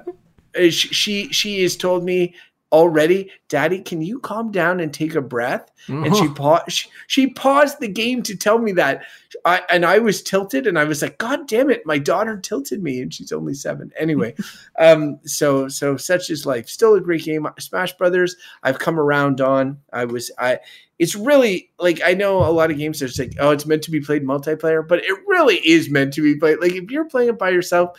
she 0.69 1.31
she 1.31 1.63
has 1.63 1.75
told 1.75 2.03
me 2.03 2.35
already, 2.71 3.29
Daddy, 3.49 3.81
can 3.81 4.01
you 4.01 4.19
calm 4.19 4.51
down 4.51 4.79
and 4.79 4.93
take 4.93 5.15
a 5.15 5.21
breath? 5.21 5.69
Mm-hmm. 5.87 6.03
And 6.05 6.15
she 6.15 6.27
paused. 6.35 6.71
She, 6.71 6.89
she, 7.07 7.27
paused 7.27 7.79
the 7.79 7.87
game 7.87 8.23
to 8.23 8.35
tell 8.35 8.59
me 8.59 8.71
that, 8.73 9.03
I, 9.45 9.61
and 9.69 9.85
I 9.85 9.99
was 9.99 10.21
tilted, 10.21 10.67
and 10.67 10.79
I 10.79 10.85
was 10.85 11.01
like, 11.01 11.17
God 11.17 11.47
damn 11.47 11.69
it, 11.69 11.85
my 11.85 11.97
daughter 11.97 12.37
tilted 12.37 12.81
me, 12.81 13.01
and 13.01 13.13
she's 13.13 13.31
only 13.31 13.53
seven. 13.53 13.91
Anyway, 13.99 14.35
um, 14.79 15.19
so 15.23 15.67
so 15.67 15.97
such 15.97 16.29
is 16.29 16.45
life. 16.45 16.69
Still 16.69 16.95
a 16.95 17.01
great 17.01 17.23
game. 17.23 17.47
Smash 17.59 17.93
Brothers. 17.97 18.35
I've 18.63 18.79
come 18.79 18.99
around 18.99 19.41
on. 19.41 19.79
I 19.91 20.05
was 20.05 20.31
I. 20.37 20.59
It's 20.99 21.15
really 21.15 21.71
like 21.79 21.99
I 22.05 22.13
know 22.13 22.45
a 22.45 22.51
lot 22.51 22.69
of 22.69 22.77
games 22.77 23.01
are 23.01 23.09
like, 23.21 23.35
oh, 23.39 23.49
it's 23.49 23.65
meant 23.65 23.81
to 23.83 23.91
be 23.91 24.01
played 24.01 24.23
multiplayer, 24.23 24.87
but 24.87 24.99
it 25.03 25.17
really 25.27 25.57
is 25.57 25.89
meant 25.89 26.13
to 26.13 26.21
be 26.21 26.35
played. 26.35 26.59
Like 26.61 26.73
if 26.73 26.91
you're 26.91 27.05
playing 27.05 27.29
it 27.29 27.39
by 27.39 27.49
yourself 27.49 27.97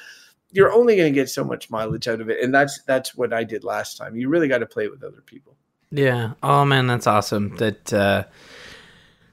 you're 0.52 0.72
only 0.72 0.96
going 0.96 1.12
to 1.12 1.14
get 1.14 1.28
so 1.28 1.44
much 1.44 1.70
mileage 1.70 2.08
out 2.08 2.20
of 2.20 2.28
it 2.28 2.42
and 2.42 2.54
that's 2.54 2.82
that's 2.82 3.14
what 3.14 3.32
i 3.32 3.42
did 3.42 3.64
last 3.64 3.96
time 3.96 4.16
you 4.16 4.28
really 4.28 4.48
got 4.48 4.58
to 4.58 4.66
play 4.66 4.88
with 4.88 5.02
other 5.02 5.22
people 5.22 5.56
yeah 5.90 6.32
oh 6.42 6.64
man 6.64 6.86
that's 6.86 7.06
awesome 7.06 7.54
that 7.56 7.92
uh 7.92 8.24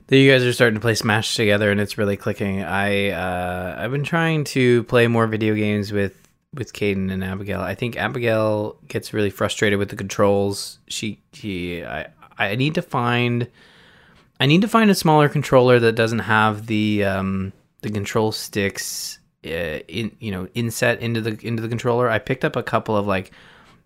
that 0.08 0.18
you 0.18 0.32
guys 0.32 0.44
are 0.44 0.54
starting 0.54 0.76
to 0.76 0.82
play 0.82 0.96
smash 0.96 1.36
together 1.36 1.72
and 1.72 1.80
it's 1.80 1.98
really 1.98 2.18
clicking 2.18 2.64
i 2.64 3.10
uh 3.10 3.76
i've 3.78 3.92
been 3.92 4.04
trying 4.04 4.44
to 4.44 4.84
play 4.86 5.08
more 5.08 5.28
video 5.28 5.54
games 5.56 5.92
with 5.92 6.16
with 6.54 6.74
Caden 6.74 7.12
and 7.12 7.24
Abigail. 7.24 7.62
I 7.62 7.76
think 7.76 7.96
Abigail 7.96 8.76
gets 8.88 9.14
really 9.14 9.30
frustrated 9.30 9.78
with 9.78 9.90
the 9.90 9.96
controls. 9.96 10.80
She, 10.88 11.22
she, 11.32 11.84
I, 11.86 12.08
I 12.40 12.56
need 12.56 12.74
to 12.74 12.82
find 12.82 13.48
I 14.40 14.46
need 14.46 14.62
to 14.62 14.68
find 14.68 14.90
a 14.90 14.96
smaller 14.96 15.28
controller 15.28 15.80
that 15.80 15.94
doesn't 15.94 16.20
have 16.20 16.68
the 16.68 17.04
um, 17.04 17.52
the 17.82 17.90
control 17.90 18.32
sticks 18.32 19.20
uh, 19.46 19.80
in 19.88 20.16
you 20.20 20.32
know 20.32 20.48
inset 20.54 21.00
into 21.02 21.22
the 21.22 21.38
into 21.46 21.62
the 21.62 21.70
controller. 21.70 22.10
I 22.10 22.20
picked 22.20 22.44
up 22.44 22.56
a 22.56 22.64
couple 22.64 22.96
of 22.98 23.08
like 23.08 23.32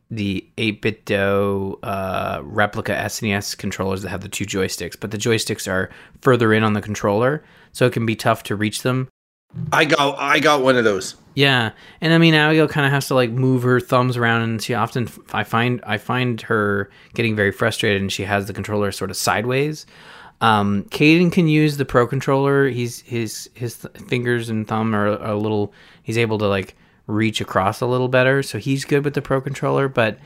the 0.10 0.48
8BitDo 0.58 1.80
uh, 1.82 2.42
replica 2.44 2.92
SNES 2.94 3.58
controllers 3.58 4.04
that 4.04 4.10
have 4.10 4.22
the 4.22 4.30
two 4.30 4.46
joysticks, 4.46 4.96
but 5.00 5.12
the 5.12 5.18
joysticks 5.18 5.72
are 5.72 5.90
further 6.22 6.54
in 6.54 6.64
on 6.64 6.74
the 6.74 6.82
controller, 6.82 7.44
so 7.72 7.86
it 7.88 7.94
can 7.94 8.06
be 8.06 8.16
tough 8.16 8.44
to 8.44 8.56
reach 8.56 8.84
them. 8.84 9.10
I 9.72 9.86
got 9.86 10.18
I 10.20 10.40
got 10.40 10.62
one 10.62 10.78
of 10.78 10.84
those. 10.84 11.16
Yeah, 11.36 11.72
and 12.02 12.14
I 12.14 12.18
mean 12.18 12.34
Abigail 12.34 12.68
kind 12.68 12.86
of 12.86 12.92
has 12.92 13.08
to 13.08 13.16
like 13.16 13.32
move 13.32 13.64
her 13.64 13.80
thumbs 13.80 14.18
around, 14.18 14.42
and 14.42 14.62
she 14.62 14.74
often 14.74 15.10
I 15.32 15.44
find 15.44 15.82
I 15.86 15.98
find 15.98 16.42
her 16.42 16.90
getting 17.14 17.36
very 17.36 17.52
frustrated, 17.52 18.02
and 18.02 18.12
she 18.12 18.24
has 18.24 18.48
the 18.48 18.54
controller 18.54 18.92
sort 18.92 19.12
of 19.12 19.18
sideways. 19.18 19.86
Um, 20.44 20.84
Caden 20.90 21.32
can 21.32 21.48
use 21.48 21.78
the 21.78 21.86
Pro 21.86 22.06
controller. 22.06 22.68
He's 22.68 23.00
his 23.02 23.50
his 23.54 23.78
th- 23.78 23.96
fingers 24.10 24.50
and 24.50 24.68
thumb 24.68 24.94
are, 24.94 25.08
are 25.08 25.32
a 25.32 25.38
little. 25.38 25.74
He's 26.04 26.18
able 26.18 26.38
to 26.40 26.48
like 26.48 26.76
reach 27.08 27.40
across 27.40 27.80
a 27.80 27.86
little 27.86 28.10
better, 28.10 28.44
so 28.44 28.58
he's 28.58 28.84
good 28.84 29.06
with 29.06 29.14
the 29.14 29.22
Pro 29.22 29.40
controller. 29.40 29.88
But 29.88 30.18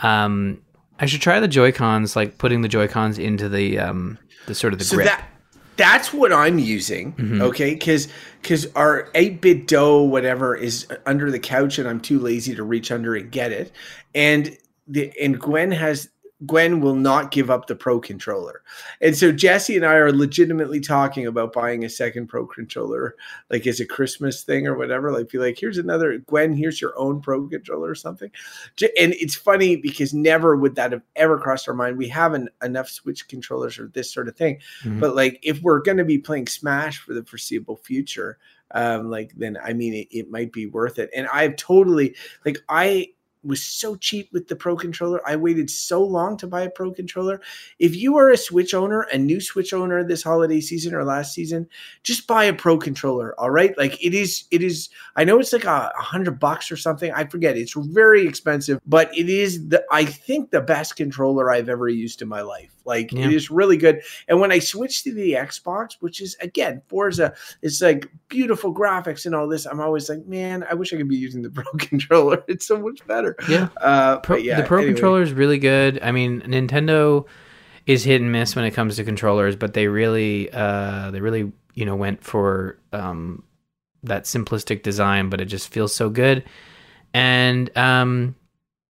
um, 0.00 0.60
I 1.00 1.06
should 1.06 1.22
try 1.22 1.40
the 1.40 1.48
Joy 1.48 1.72
Cons, 1.72 2.14
like 2.14 2.36
putting 2.36 2.60
the 2.60 2.68
Joy 2.68 2.88
Cons 2.88 3.18
into 3.18 3.48
the 3.48 3.78
um, 3.78 4.18
the 4.46 4.54
sort 4.54 4.74
of 4.74 4.78
the 4.78 4.84
So 4.84 4.96
grip. 4.96 5.06
that 5.06 5.28
that's 5.76 6.12
what 6.12 6.30
I'm 6.32 6.58
using. 6.58 7.14
Mm-hmm. 7.14 7.40
Okay, 7.42 7.72
because 7.74 8.08
because 8.42 8.66
our 8.74 9.08
8BitDo 9.14 10.08
whatever 10.08 10.54
is 10.54 10.86
under 11.06 11.30
the 11.30 11.40
couch, 11.40 11.78
and 11.78 11.88
I'm 11.88 12.00
too 12.00 12.18
lazy 12.18 12.54
to 12.54 12.62
reach 12.62 12.92
under 12.92 13.14
and 13.16 13.30
get 13.30 13.50
it. 13.50 13.72
And 14.14 14.56
the 14.86 15.10
and 15.20 15.40
Gwen 15.40 15.70
has 15.70 16.10
Gwen 16.46 16.80
will 16.80 16.94
not 16.94 17.30
give 17.30 17.50
up 17.50 17.66
the 17.66 17.76
pro 17.76 18.00
controller, 18.00 18.62
and 19.00 19.16
so 19.16 19.32
Jesse 19.32 19.76
and 19.76 19.84
I 19.84 19.94
are 19.94 20.12
legitimately 20.12 20.80
talking 20.80 21.26
about 21.26 21.52
buying 21.52 21.84
a 21.84 21.88
second 21.90 22.26
pro 22.28 22.46
controller, 22.46 23.14
like 23.50 23.66
as 23.66 23.80
a 23.80 23.86
Christmas 23.86 24.42
thing 24.42 24.66
or 24.66 24.76
whatever. 24.76 25.12
Like 25.12 25.28
be 25.30 25.38
like, 25.38 25.58
here's 25.58 25.78
another 25.78 26.18
Gwen, 26.18 26.56
here's 26.56 26.80
your 26.80 26.98
own 26.98 27.20
pro 27.20 27.46
controller 27.48 27.90
or 27.90 27.94
something. 27.94 28.30
And 28.98 29.14
it's 29.14 29.34
funny 29.34 29.76
because 29.76 30.14
never 30.14 30.56
would 30.56 30.74
that 30.76 30.92
have 30.92 31.02
ever 31.16 31.38
crossed 31.38 31.68
our 31.68 31.74
mind. 31.74 31.96
We 31.98 32.08
have 32.08 32.34
an, 32.34 32.48
enough 32.62 32.88
Switch 32.88 33.26
controllers 33.28 33.78
or 33.78 33.88
this 33.88 34.12
sort 34.12 34.28
of 34.28 34.36
thing 34.36 34.58
Mhm. 34.84 35.00
but 35.00 35.14
like 35.14 35.38
if 35.42 35.60
we're 35.62 35.80
going 35.80 35.98
to 35.98 36.04
be 36.04 36.18
playing 36.18 36.46
smash 36.46 36.98
for 36.98 37.14
the 37.14 37.24
foreseeable 37.24 37.76
future 37.76 38.38
um 38.72 39.10
like 39.10 39.32
then 39.36 39.56
i 39.62 39.72
mean 39.72 39.94
it, 39.94 40.08
it 40.10 40.30
might 40.30 40.52
be 40.52 40.66
worth 40.66 40.98
it 40.98 41.10
and 41.14 41.28
i've 41.32 41.54
totally 41.56 42.14
like 42.44 42.58
i 42.68 43.06
was 43.44 43.62
so 43.64 43.94
cheap 43.96 44.28
with 44.32 44.48
the 44.48 44.56
pro 44.56 44.76
controller 44.76 45.20
i 45.26 45.36
waited 45.36 45.68
so 45.70 46.02
long 46.02 46.36
to 46.36 46.46
buy 46.46 46.62
a 46.62 46.70
pro 46.70 46.92
controller 46.92 47.40
if 47.78 47.94
you 47.96 48.16
are 48.16 48.30
a 48.30 48.36
switch 48.36 48.74
owner 48.74 49.02
a 49.12 49.18
new 49.18 49.40
switch 49.40 49.72
owner 49.72 50.02
this 50.04 50.22
holiday 50.22 50.60
season 50.60 50.94
or 50.94 51.04
last 51.04 51.34
season 51.34 51.66
just 52.02 52.26
buy 52.26 52.44
a 52.44 52.52
pro 52.54 52.76
controller 52.78 53.34
all 53.38 53.50
right 53.50 53.76
like 53.78 54.02
it 54.04 54.14
is 54.14 54.44
it 54.50 54.62
is 54.62 54.88
i 55.16 55.24
know 55.24 55.38
it's 55.38 55.52
like 55.52 55.64
a, 55.64 55.92
hundred 55.96 56.38
bucks 56.38 56.70
or 56.70 56.76
something 56.76 57.12
i 57.12 57.24
forget 57.24 57.56
it's 57.56 57.74
very 57.74 58.26
expensive 58.26 58.80
but 58.86 59.16
it 59.16 59.28
is 59.28 59.68
the 59.68 59.82
i 59.90 60.04
think 60.04 60.50
the 60.50 60.60
best 60.60 60.96
controller 60.96 61.50
i've 61.50 61.68
ever 61.68 61.88
used 61.88 62.22
in 62.22 62.28
my 62.28 62.40
life 62.42 62.70
like 62.84 63.12
Yeah. 63.12 63.26
it 63.26 63.32
is 63.32 63.50
really 63.50 63.76
good 63.76 64.02
and 64.28 64.40
when 64.40 64.52
I 64.52 64.58
switched 64.58 65.04
to 65.04 65.12
the 65.14 65.32
Xbox, 65.32 65.96
which 66.00 66.20
is 66.20 66.36
again 66.40 66.82
Forza, 66.88 67.34
it's 67.62 67.80
like 67.80 68.08
beautiful 68.28 68.74
graphics 68.74 69.26
and 69.26 69.34
all 69.34 69.48
this. 69.48 69.66
I'm 69.66 69.80
always 69.80 70.08
like, 70.08 70.24
man, 70.26 70.64
I 70.68 70.74
wish 70.74 70.92
I 70.92 70.96
could 70.96 71.08
be 71.08 71.16
using 71.16 71.42
the 71.42 71.50
Pro 71.50 71.64
controller. 71.78 72.42
It's 72.48 72.66
so 72.66 72.78
much 72.78 73.06
better. 73.06 73.33
Yeah. 73.48 73.68
Uh, 73.76 74.18
Pro, 74.18 74.36
yeah, 74.36 74.60
the 74.60 74.66
Pro 74.66 74.78
anyway. 74.78 74.92
controller 74.92 75.22
is 75.22 75.32
really 75.32 75.58
good. 75.58 75.98
I 76.02 76.12
mean, 76.12 76.40
Nintendo 76.42 77.26
is 77.86 78.04
hit 78.04 78.20
and 78.20 78.32
miss 78.32 78.56
when 78.56 78.64
it 78.64 78.72
comes 78.72 78.96
to 78.96 79.04
controllers, 79.04 79.56
but 79.56 79.74
they 79.74 79.88
really, 79.88 80.50
uh, 80.52 81.10
they 81.10 81.20
really, 81.20 81.52
you 81.74 81.84
know, 81.84 81.96
went 81.96 82.24
for 82.24 82.78
um, 82.92 83.42
that 84.02 84.24
simplistic 84.24 84.82
design, 84.82 85.28
but 85.28 85.40
it 85.40 85.46
just 85.46 85.68
feels 85.68 85.94
so 85.94 86.08
good. 86.08 86.44
And 87.12 87.76
um, 87.76 88.34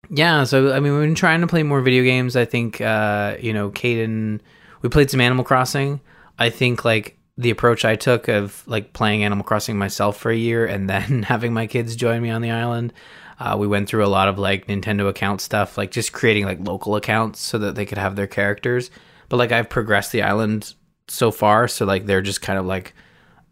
yeah, 0.10 0.44
so 0.44 0.74
I 0.74 0.80
mean, 0.80 0.94
we've 0.94 1.02
been 1.02 1.16
trying 1.16 1.41
to 1.41 1.48
play 1.48 1.64
more 1.64 1.82
video 1.82 2.03
games. 2.03 2.36
I 2.36 2.45
think, 2.45 2.82
uh, 2.82 3.38
you 3.40 3.53
know, 3.53 3.70
Caden, 3.72 4.41
we 4.82 4.90
played 4.90 5.10
some 5.10 5.22
Animal 5.22 5.44
Crossing. 5.44 6.02
I 6.38 6.49
think 6.49 6.84
like 6.84 7.18
the 7.38 7.49
approach 7.49 7.86
I 7.86 7.95
took 7.95 8.28
of 8.28 8.64
like 8.68 8.94
playing 8.94 9.24
Animal 9.24 9.45
Crossing 9.45 9.78
myself 9.78 10.18
for 10.18 10.32
a 10.32 10.36
year 10.36 10.66
and 10.66 10.90
then 10.90 11.24
having 11.28 11.53
my 11.53 11.68
kids 11.68 11.95
join 11.95 12.22
me 12.22 12.30
on 12.30 12.41
the 12.41 12.52
island. 12.52 12.94
Uh, 13.40 13.56
we 13.57 13.68
went 13.68 13.88
through 13.88 14.06
a 14.06 14.07
lot 14.07 14.28
of 14.28 14.38
like 14.38 14.68
Nintendo 14.68 15.07
account 15.07 15.40
stuff, 15.40 15.78
like 15.78 15.91
just 15.91 16.11
creating 16.11 16.45
like 16.45 16.60
local 16.60 16.95
accounts 16.95 17.40
so 17.40 17.57
that 17.57 17.76
they 17.76 17.86
could 17.86 17.98
have 17.98 18.16
their 18.16 18.28
characters. 18.28 18.91
But 19.30 19.38
like 19.38 19.52
I've 19.52 19.70
progressed 19.70 20.11
the 20.11 20.24
island 20.24 20.74
so 21.07 21.32
far, 21.32 21.68
so 21.68 21.86
like 21.86 22.06
they're 22.06 22.22
just 22.22 22.41
kind 22.41 22.60
of 22.60 22.66
like 22.66 22.94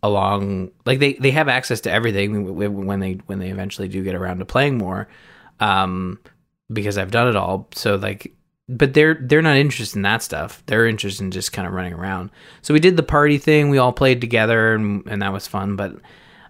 along, 0.04 0.72
like 0.86 1.00
they 1.00 1.14
they 1.14 1.32
have 1.32 1.48
access 1.48 1.82
to 1.82 1.92
everything 1.92 2.56
when 2.56 3.00
they 3.00 3.14
when 3.28 3.40
they 3.40 3.50
eventually 3.50 3.88
do 3.88 4.04
get 4.04 4.16
around 4.16 4.40
to 4.40 4.46
playing 4.46 4.78
more, 4.78 5.08
um, 5.62 6.20
because 6.72 6.98
I've 6.98 7.12
done 7.12 7.30
it 7.30 7.38
all. 7.38 7.70
So 7.74 7.96
like, 7.96 8.34
but 8.68 8.94
they're 8.94 9.18
they're 9.22 9.42
not 9.42 9.56
interested 9.56 9.96
in 9.96 10.02
that 10.02 10.22
stuff. 10.22 10.64
They're 10.66 10.86
interested 10.86 11.24
in 11.24 11.32
just 11.32 11.54
kind 11.54 11.66
of 11.66 11.74
running 11.74 11.94
around. 11.94 12.32
So 12.62 12.74
we 12.74 12.82
did 12.82 12.98
the 12.98 13.04
party 13.04 13.38
thing. 13.38 13.70
We 13.70 13.78
all 13.78 13.94
played 13.94 14.20
together, 14.20 14.74
and 14.74 15.08
and 15.08 15.22
that 15.22 15.32
was 15.32 15.48
fun. 15.48 15.78
But 15.78 15.96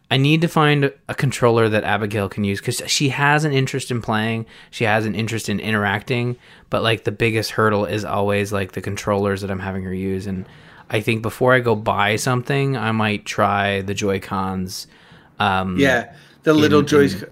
I 0.10 0.18
need 0.18 0.42
to 0.42 0.48
find 0.48 0.92
a 1.10 1.14
controller 1.16 1.68
that 1.68 1.84
Abigail 1.84 2.30
can 2.30 2.44
use 2.46 2.60
because 2.62 2.82
she 2.88 3.10
has 3.10 3.44
an 3.44 3.52
interest 3.52 3.92
in 3.92 4.02
playing. 4.02 4.46
She 4.72 4.86
has 4.86 5.06
an 5.06 5.16
interest 5.16 5.50
in 5.50 5.60
interacting. 5.60 6.38
But 6.70 6.82
like 6.82 7.04
the 7.04 7.12
biggest 7.12 7.52
hurdle 7.52 7.86
is 7.86 8.06
always 8.06 8.54
like 8.54 8.72
the 8.72 8.82
controllers 8.82 9.42
that 9.42 9.52
I'm 9.52 9.60
having 9.60 9.84
her 9.84 9.94
use. 9.94 10.26
And 10.26 10.46
I 10.90 11.02
think 11.02 11.22
before 11.22 11.54
I 11.54 11.60
go 11.60 11.76
buy 11.76 12.16
something, 12.16 12.78
I 12.78 12.92
might 12.94 13.26
try 13.26 13.82
the 13.82 13.94
Joy 13.94 14.22
Cons. 14.22 14.88
Um, 15.40 15.78
Yeah, 15.78 16.14
the 16.44 16.54
little 16.54 16.80
in- 16.80 16.88
joys. 16.88 17.24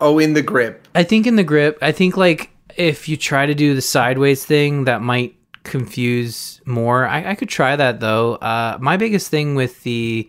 Oh, 0.00 0.18
in 0.18 0.32
the 0.32 0.42
grip. 0.42 0.88
I 0.94 1.02
think 1.02 1.26
in 1.26 1.36
the 1.36 1.44
grip, 1.44 1.78
I 1.82 1.92
think 1.92 2.16
like 2.16 2.50
if 2.76 3.08
you 3.08 3.16
try 3.18 3.44
to 3.46 3.54
do 3.54 3.74
the 3.74 3.82
sideways 3.82 4.44
thing, 4.44 4.84
that 4.84 5.02
might 5.02 5.34
confuse 5.62 6.60
more. 6.64 7.06
I, 7.06 7.30
I 7.30 7.34
could 7.34 7.48
try 7.48 7.76
that 7.76 8.00
though. 8.00 8.36
Uh, 8.36 8.78
my 8.80 8.96
biggest 8.96 9.30
thing 9.30 9.54
with 9.54 9.82
the, 9.82 10.28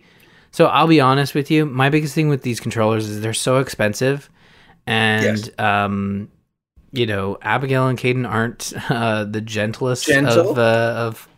so 0.56 0.66
I'll 0.66 0.86
be 0.88 1.02
honest 1.02 1.34
with 1.34 1.50
you, 1.50 1.66
my 1.66 1.90
biggest 1.90 2.14
thing 2.14 2.30
with 2.30 2.40
these 2.40 2.60
controllers 2.60 3.06
is 3.08 3.20
they're 3.20 3.34
so 3.34 3.58
expensive, 3.58 4.30
and 4.86 5.36
Yes. 5.38 5.50
um, 5.58 6.30
you 6.92 7.04
know, 7.04 7.36
Abigail 7.42 7.88
and 7.88 7.98
Caden 7.98 8.26
aren't 8.26 8.72
uh, 8.90 9.24
the 9.24 9.42
gentlest 9.42 10.06
Gentle? 10.06 10.50
of 10.52 10.58
uh, 10.58 10.94
of 10.96 11.28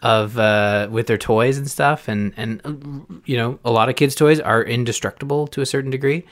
of 0.00 0.38
uh, 0.38 0.88
with 0.90 1.06
their 1.08 1.18
toys 1.18 1.58
and 1.58 1.70
stuff, 1.70 2.08
and 2.08 2.32
and 2.38 3.22
you 3.26 3.36
know, 3.36 3.58
a 3.66 3.70
lot 3.70 3.90
of 3.90 3.96
kids' 3.96 4.14
toys 4.14 4.40
are 4.40 4.62
indestructible 4.62 5.46
to 5.48 5.60
a 5.60 5.66
certain 5.66 5.90
degree. 5.90 6.24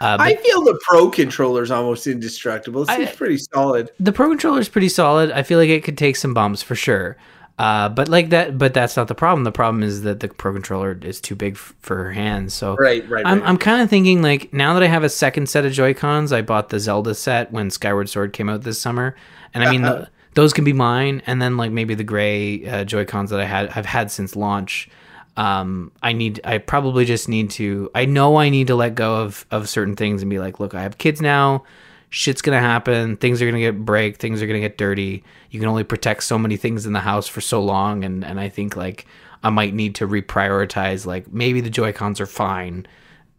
Uh, 0.00 0.16
I 0.20 0.34
feel 0.36 0.62
the 0.62 0.78
Pro 0.90 1.08
controller 1.08 1.62
is 1.62 1.70
almost 1.70 2.06
indestructible. 2.08 2.82
It 2.82 2.90
I- 2.90 3.06
pretty 3.06 3.38
solid. 3.38 3.90
the 4.00 4.12
pro 4.12 4.28
controller 4.28 4.58
is 4.60 4.68
pretty 4.68 4.88
solid. 4.90 5.30
I 5.30 5.42
feel 5.44 5.58
like 5.58 5.70
it 5.70 5.84
could 5.84 5.96
take 5.96 6.16
some 6.16 6.34
bumps 6.34 6.62
for 6.62 6.74
sure. 6.74 7.16
Uh, 7.58 7.88
but 7.88 8.08
like 8.08 8.28
that, 8.30 8.58
but 8.58 8.74
that's 8.74 8.96
not 8.98 9.08
the 9.08 9.14
problem. 9.14 9.44
The 9.44 9.52
problem 9.52 9.82
is 9.82 10.02
that 10.02 10.20
the 10.20 10.28
pro 10.28 10.52
controller 10.52 10.98
is 11.00 11.20
too 11.22 11.34
big 11.34 11.54
f- 11.54 11.74
for 11.80 11.96
her 11.96 12.12
hands. 12.12 12.52
So 12.52 12.76
Right, 12.76 13.08
right, 13.08 13.24
I'm 13.24 13.40
right. 13.40 13.48
I'm 13.48 13.56
kind 13.56 13.80
of 13.80 13.88
thinking 13.88 14.20
like 14.20 14.52
now 14.52 14.74
that 14.74 14.82
I 14.82 14.86
have 14.88 15.04
a 15.04 15.08
second 15.08 15.48
set 15.48 15.64
of 15.64 15.72
Joy 15.72 15.94
Cons, 15.94 16.32
I 16.34 16.42
bought 16.42 16.68
the 16.68 16.78
Zelda 16.78 17.14
set 17.14 17.50
when 17.52 17.70
Skyward 17.70 18.10
Sword 18.10 18.34
came 18.34 18.50
out 18.50 18.62
this 18.62 18.78
summer, 18.78 19.16
and 19.54 19.64
I 19.64 19.70
mean 19.70 19.84
Uh-huh. 19.84 20.00
the, 20.00 20.08
those 20.34 20.52
can 20.52 20.64
be 20.64 20.74
mine. 20.74 21.22
And 21.26 21.40
then 21.40 21.56
like 21.56 21.70
maybe 21.72 21.94
the 21.94 22.04
gray 22.04 22.66
uh, 22.68 22.84
Joy 22.84 23.06
Cons 23.06 23.30
that 23.30 23.40
I 23.40 23.46
had 23.46 23.70
I've 23.74 23.86
had 23.86 24.10
since 24.10 24.36
launch. 24.36 24.90
Um, 25.38 25.92
I 26.02 26.12
need 26.12 26.40
I 26.44 26.58
probably 26.58 27.06
just 27.06 27.26
need 27.26 27.50
to 27.52 27.90
I 27.94 28.04
know 28.04 28.36
I 28.36 28.50
need 28.50 28.66
to 28.66 28.74
let 28.74 28.94
go 28.94 29.16
of 29.22 29.46
of 29.50 29.66
certain 29.68 29.96
things 29.96 30.20
and 30.20 30.28
be 30.30 30.38
like, 30.38 30.60
look, 30.60 30.74
I 30.74 30.82
have 30.82 30.98
kids 30.98 31.22
now 31.22 31.64
shit's 32.10 32.42
gonna 32.42 32.60
happen 32.60 33.16
things 33.16 33.42
are 33.42 33.46
gonna 33.46 33.58
get 33.58 33.84
break 33.84 34.16
things 34.16 34.42
are 34.42 34.46
gonna 34.46 34.60
get 34.60 34.78
dirty. 34.78 35.24
You 35.50 35.60
can 35.60 35.68
only 35.68 35.84
protect 35.84 36.24
so 36.24 36.38
many 36.38 36.56
things 36.56 36.86
in 36.86 36.92
the 36.92 37.00
house 37.00 37.28
for 37.28 37.40
so 37.40 37.62
long 37.62 38.04
and 38.04 38.24
and 38.24 38.38
i 38.40 38.48
think 38.48 38.76
like 38.76 39.06
i 39.42 39.50
might 39.50 39.74
need 39.74 39.94
to 39.96 40.06
reprioritize 40.06 41.06
like 41.06 41.32
maybe 41.32 41.60
the 41.60 41.70
joy 41.70 41.92
cons 41.92 42.20
are 42.20 42.26
fine 42.26 42.86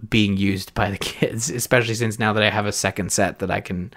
being 0.10 0.38
used 0.38 0.74
by 0.74 0.92
the 0.92 0.98
kids 1.14 1.50
especially 1.50 1.94
since 1.94 2.20
now 2.20 2.34
that 2.34 2.44
i 2.44 2.50
have 2.50 2.66
a 2.66 2.72
second 2.72 3.12
set 3.12 3.40
that 3.40 3.52
i 3.52 3.62
can 3.62 3.94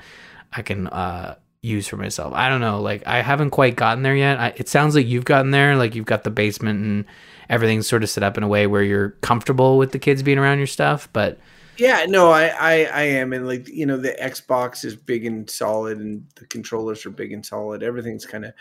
i 0.52 0.62
can 0.62 0.86
uh 0.88 1.34
use 1.62 1.86
for 1.86 1.96
myself. 1.96 2.32
I 2.32 2.48
don't 2.48 2.60
know 2.60 2.80
like 2.80 3.06
i 3.06 3.20
haven't 3.20 3.50
quite 3.50 3.76
gotten 3.76 4.02
there 4.02 4.16
yet. 4.16 4.38
I, 4.38 4.52
it 4.56 4.68
sounds 4.68 4.94
like 4.94 5.06
you've 5.06 5.24
gotten 5.24 5.50
there 5.50 5.76
like 5.76 5.94
you've 5.94 6.06
got 6.06 6.24
the 6.24 6.30
basement 6.30 6.82
and 6.82 7.04
everything's 7.48 7.86
sort 7.86 8.02
of 8.02 8.10
set 8.10 8.22
up 8.22 8.38
in 8.38 8.42
a 8.42 8.48
way 8.48 8.66
where 8.66 8.82
you're 8.82 9.10
comfortable 9.20 9.76
with 9.76 9.92
the 9.92 9.98
kids 9.98 10.22
being 10.22 10.38
around 10.38 10.58
your 10.58 10.66
stuff 10.66 11.08
but 11.12 11.38
Yeah, 11.80 12.04
no, 12.08 12.30
I, 12.30 12.48
I 12.48 12.72
I 12.84 13.02
am, 13.04 13.32
and 13.32 13.46
like 13.48 13.66
you 13.68 13.86
know, 13.86 13.96
the 13.96 14.12
Xbox 14.20 14.84
is 14.84 14.96
big 14.96 15.24
and 15.24 15.48
solid, 15.48 15.98
and 15.98 16.26
the 16.36 16.46
controllers 16.46 17.06
are 17.06 17.10
big 17.10 17.32
and 17.32 17.44
solid. 17.46 17.82
Everything's 17.82 18.26
kind 18.26 18.44
of 18.44 18.52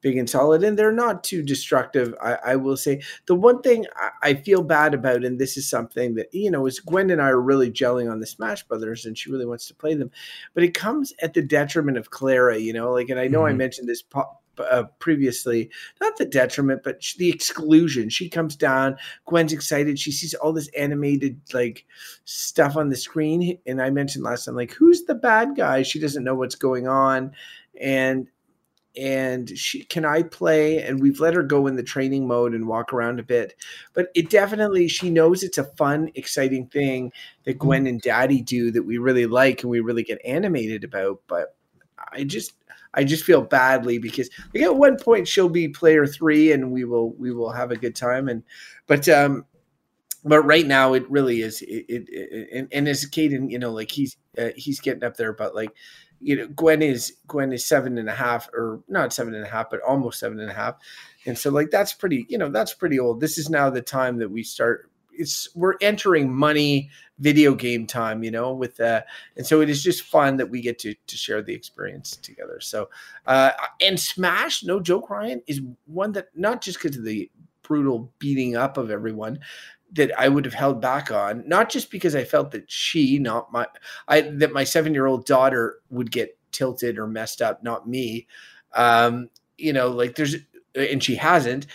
big 0.00 0.16
and 0.16 0.30
solid, 0.30 0.62
and 0.62 0.78
they're 0.78 0.92
not 0.92 1.24
too 1.24 1.42
destructive. 1.42 2.14
I, 2.22 2.34
I 2.46 2.56
will 2.56 2.76
say 2.76 3.02
the 3.26 3.34
one 3.34 3.62
thing 3.62 3.84
I, 3.96 4.10
I 4.22 4.34
feel 4.34 4.62
bad 4.62 4.94
about, 4.94 5.24
and 5.24 5.40
this 5.40 5.56
is 5.56 5.68
something 5.68 6.14
that 6.14 6.28
you 6.32 6.52
know, 6.52 6.66
is 6.66 6.78
Gwen 6.78 7.10
and 7.10 7.20
I 7.20 7.30
are 7.30 7.40
really 7.40 7.70
gelling 7.70 8.10
on 8.12 8.20
the 8.20 8.26
Smash 8.26 8.62
Brothers, 8.68 9.06
and 9.06 9.18
she 9.18 9.32
really 9.32 9.46
wants 9.46 9.66
to 9.68 9.74
play 9.74 9.94
them, 9.94 10.10
but 10.54 10.62
it 10.62 10.72
comes 10.74 11.12
at 11.20 11.34
the 11.34 11.42
detriment 11.42 11.98
of 11.98 12.10
Clara. 12.10 12.58
You 12.58 12.74
know, 12.74 12.92
like, 12.92 13.08
and 13.08 13.18
I 13.18 13.26
know 13.26 13.44
I 13.44 13.52
Mhm. 13.52 13.56
mentioned 13.56 13.88
this 13.88 14.02
po- 14.02 14.38
uh, 14.60 14.84
previously, 14.98 15.70
not 16.00 16.16
the 16.16 16.24
detriment, 16.24 16.82
but 16.82 17.02
the 17.16 17.28
exclusion. 17.30 18.08
She 18.08 18.28
comes 18.28 18.56
down. 18.56 18.96
Gwen's 19.26 19.52
excited. 19.52 19.98
She 19.98 20.12
sees 20.12 20.34
all 20.34 20.52
this 20.52 20.68
animated 20.68 21.40
like 21.52 21.84
stuff 22.24 22.76
on 22.76 22.88
the 22.88 22.96
screen, 22.96 23.58
and 23.66 23.80
I 23.82 23.90
mentioned 23.90 24.24
last 24.24 24.44
time, 24.44 24.56
like, 24.56 24.72
who's 24.72 25.04
the 25.04 25.14
bad 25.14 25.56
guy? 25.56 25.82
She 25.82 26.00
doesn't 26.00 26.24
know 26.24 26.34
what's 26.34 26.54
going 26.54 26.88
on, 26.88 27.32
and 27.80 28.28
and 28.98 29.56
she 29.56 29.84
can 29.84 30.04
I 30.04 30.22
play 30.22 30.82
and 30.82 31.00
we've 31.00 31.20
let 31.20 31.34
her 31.34 31.42
go 31.42 31.66
in 31.66 31.76
the 31.76 31.82
training 31.82 32.26
mode 32.26 32.54
and 32.54 32.66
walk 32.66 32.92
around 32.92 33.20
a 33.20 33.22
bit 33.22 33.54
but 33.92 34.08
it 34.14 34.28
definitely 34.28 34.88
she 34.88 35.10
knows 35.10 35.42
it's 35.42 35.58
a 35.58 35.64
fun 35.76 36.10
exciting 36.14 36.66
thing 36.66 37.12
that 37.44 37.52
mm-hmm. 37.52 37.66
Gwen 37.66 37.86
and 37.86 38.00
Daddy 38.00 38.40
do 38.40 38.70
that 38.72 38.82
we 38.82 38.98
really 38.98 39.26
like 39.26 39.62
and 39.62 39.70
we 39.70 39.80
really 39.80 40.02
get 40.02 40.20
animated 40.24 40.84
about 40.84 41.20
but 41.28 41.54
I 42.12 42.24
just 42.24 42.54
I 42.94 43.04
just 43.04 43.24
feel 43.24 43.42
badly 43.42 43.98
because 43.98 44.30
like 44.54 44.62
at 44.64 44.76
one 44.76 44.96
point 44.96 45.28
she'll 45.28 45.48
be 45.48 45.68
player 45.68 46.06
3 46.06 46.52
and 46.52 46.72
we 46.72 46.84
will 46.84 47.12
we 47.14 47.32
will 47.32 47.50
have 47.50 47.70
a 47.70 47.76
good 47.76 47.94
time 47.94 48.28
and 48.28 48.42
but 48.86 49.08
um 49.08 49.44
but 50.24 50.42
right 50.42 50.66
now 50.66 50.94
it 50.94 51.08
really 51.10 51.42
is 51.42 51.62
it, 51.62 51.84
it, 51.88 52.08
it 52.08 52.48
and, 52.52 52.68
and 52.72 52.88
as 52.88 53.04
Caden 53.04 53.50
you 53.50 53.58
know 53.58 53.70
like 53.70 53.90
he's 53.90 54.16
uh, 54.36 54.50
he's 54.56 54.80
getting 54.80 55.04
up 55.04 55.16
there 55.16 55.32
but 55.32 55.54
like 55.54 55.72
you 56.20 56.36
know, 56.36 56.48
Gwen 56.48 56.82
is 56.82 57.16
Gwen 57.26 57.52
is 57.52 57.66
seven 57.66 57.98
and 57.98 58.08
a 58.08 58.14
half, 58.14 58.48
or 58.52 58.82
not 58.88 59.12
seven 59.12 59.34
and 59.34 59.44
a 59.44 59.48
half, 59.48 59.70
but 59.70 59.80
almost 59.82 60.18
seven 60.18 60.40
and 60.40 60.50
a 60.50 60.54
half, 60.54 60.76
and 61.26 61.38
so 61.38 61.50
like 61.50 61.70
that's 61.70 61.92
pretty, 61.92 62.26
you 62.28 62.38
know, 62.38 62.50
that's 62.50 62.74
pretty 62.74 62.98
old. 62.98 63.20
This 63.20 63.38
is 63.38 63.48
now 63.48 63.70
the 63.70 63.82
time 63.82 64.18
that 64.18 64.30
we 64.30 64.42
start. 64.42 64.87
It's 65.18 65.54
we're 65.54 65.74
entering 65.80 66.32
money 66.32 66.90
video 67.18 67.54
game 67.54 67.86
time, 67.86 68.22
you 68.22 68.30
know, 68.30 68.52
with 68.52 68.80
uh, 68.80 69.02
and 69.36 69.46
so 69.46 69.60
it 69.60 69.68
is 69.68 69.82
just 69.82 70.02
fun 70.02 70.36
that 70.36 70.48
we 70.48 70.62
get 70.62 70.78
to 70.80 70.94
to 70.94 71.16
share 71.16 71.42
the 71.42 71.54
experience 71.54 72.16
together. 72.16 72.60
So, 72.60 72.88
uh, 73.26 73.52
and 73.80 73.98
Smash, 73.98 74.64
no 74.64 74.80
joke, 74.80 75.10
Ryan, 75.10 75.42
is 75.46 75.60
one 75.86 76.12
that 76.12 76.28
not 76.34 76.62
just 76.62 76.80
because 76.80 76.96
of 76.96 77.04
the 77.04 77.30
brutal 77.62 78.10
beating 78.18 78.56
up 78.56 78.78
of 78.78 78.90
everyone, 78.90 79.38
that 79.92 80.10
I 80.18 80.28
would 80.28 80.44
have 80.44 80.54
held 80.54 80.80
back 80.80 81.10
on, 81.10 81.46
not 81.46 81.70
just 81.70 81.90
because 81.90 82.14
I 82.14 82.24
felt 82.24 82.50
that 82.52 82.70
she, 82.70 83.18
not 83.18 83.52
my, 83.52 83.66
I 84.06 84.22
that 84.22 84.52
my 84.52 84.64
seven 84.64 84.94
year 84.94 85.06
old 85.06 85.26
daughter 85.26 85.78
would 85.90 86.10
get 86.10 86.36
tilted 86.52 86.98
or 86.98 87.06
messed 87.06 87.42
up, 87.42 87.62
not 87.62 87.88
me. 87.88 88.26
Um, 88.74 89.30
you 89.56 89.72
know, 89.72 89.88
like 89.88 90.14
there's, 90.14 90.36
and 90.74 91.02
she 91.02 91.16
hasn't 91.16 91.66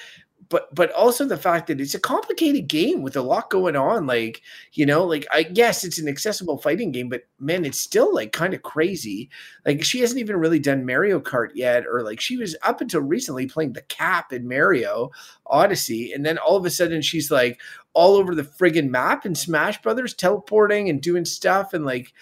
but 0.49 0.73
but 0.73 0.91
also 0.93 1.25
the 1.25 1.37
fact 1.37 1.67
that 1.67 1.79
it's 1.79 1.93
a 1.93 1.99
complicated 1.99 2.67
game 2.67 3.01
with 3.01 3.15
a 3.15 3.21
lot 3.21 3.49
going 3.49 3.75
on 3.75 4.07
like 4.07 4.41
you 4.73 4.85
know 4.85 5.03
like 5.05 5.25
i 5.31 5.43
guess 5.43 5.83
it's 5.83 5.99
an 5.99 6.07
accessible 6.07 6.57
fighting 6.57 6.91
game 6.91 7.09
but 7.09 7.23
man 7.39 7.65
it's 7.65 7.79
still 7.79 8.13
like 8.13 8.31
kind 8.31 8.53
of 8.53 8.61
crazy. 8.61 9.29
Like 9.65 9.83
she 9.83 9.99
hasn't 9.99 10.19
even 10.19 10.37
really 10.37 10.59
done 10.59 10.85
mario 10.85 11.19
kart 11.19 11.49
yet 11.53 11.85
or 11.85 12.03
like 12.03 12.19
she 12.19 12.37
was 12.37 12.55
up 12.63 12.81
until 12.81 13.01
recently 13.01 13.45
playing 13.45 13.73
the 13.73 13.81
cap 13.83 14.33
in 14.33 14.47
mario 14.47 15.11
odyssey 15.45 16.11
and 16.11 16.25
then 16.25 16.37
all 16.37 16.57
of 16.57 16.65
a 16.65 16.69
sudden 16.69 17.01
she's 17.01 17.29
like 17.31 17.61
all 17.93 18.15
over 18.15 18.33
the 18.33 18.43
friggin 18.43 18.89
map 18.89 19.25
in 19.25 19.35
smash 19.35 19.81
brothers 19.81 20.13
teleporting 20.13 20.89
and 20.89 21.01
doing 21.01 21.25
stuff 21.25 21.73
and 21.73 21.85
like 21.85 22.13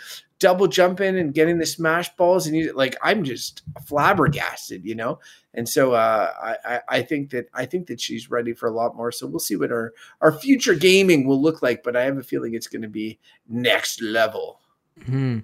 double 0.41 0.67
jumping 0.67 1.17
and 1.17 1.33
getting 1.33 1.57
the 1.57 1.65
smash 1.65 2.13
balls 2.17 2.47
and 2.47 2.57
you 2.57 2.73
like 2.73 2.95
i'm 3.01 3.23
just 3.23 3.61
flabbergasted 3.85 4.83
you 4.83 4.95
know 4.95 5.17
and 5.53 5.67
so 5.67 5.93
uh, 5.93 6.55
I, 6.63 6.79
I 6.87 7.01
think 7.01 7.31
that 7.31 7.49
I 7.53 7.65
think 7.65 7.87
that 7.87 7.99
she's 7.99 8.31
ready 8.31 8.53
for 8.53 8.69
a 8.69 8.71
lot 8.71 8.95
more. 8.95 9.11
So 9.11 9.27
we'll 9.27 9.39
see 9.39 9.57
what 9.57 9.71
our 9.71 9.93
our 10.21 10.31
future 10.31 10.75
gaming 10.75 11.27
will 11.27 11.41
look 11.41 11.61
like. 11.61 11.83
But 11.83 11.95
I 11.95 12.03
have 12.03 12.17
a 12.17 12.23
feeling 12.23 12.53
it's 12.53 12.67
going 12.67 12.83
to 12.83 12.87
be 12.87 13.19
next 13.49 14.01
level. 14.01 14.61
Hmm. 15.05 15.39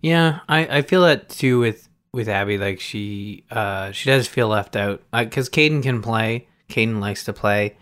Yeah, 0.00 0.40
I, 0.48 0.78
I 0.78 0.82
feel 0.82 1.02
that 1.02 1.28
too 1.28 1.60
with 1.60 1.88
with 2.12 2.28
Abby. 2.28 2.56
Like 2.56 2.80
she 2.80 3.44
uh, 3.50 3.92
she 3.92 4.08
does 4.08 4.26
feel 4.26 4.48
left 4.48 4.74
out 4.74 5.02
because 5.12 5.48
uh, 5.48 5.52
Caden 5.52 5.82
can 5.82 6.00
play. 6.00 6.48
Caden 6.70 7.00
likes 7.00 7.24
to 7.24 7.34
play, 7.34 7.76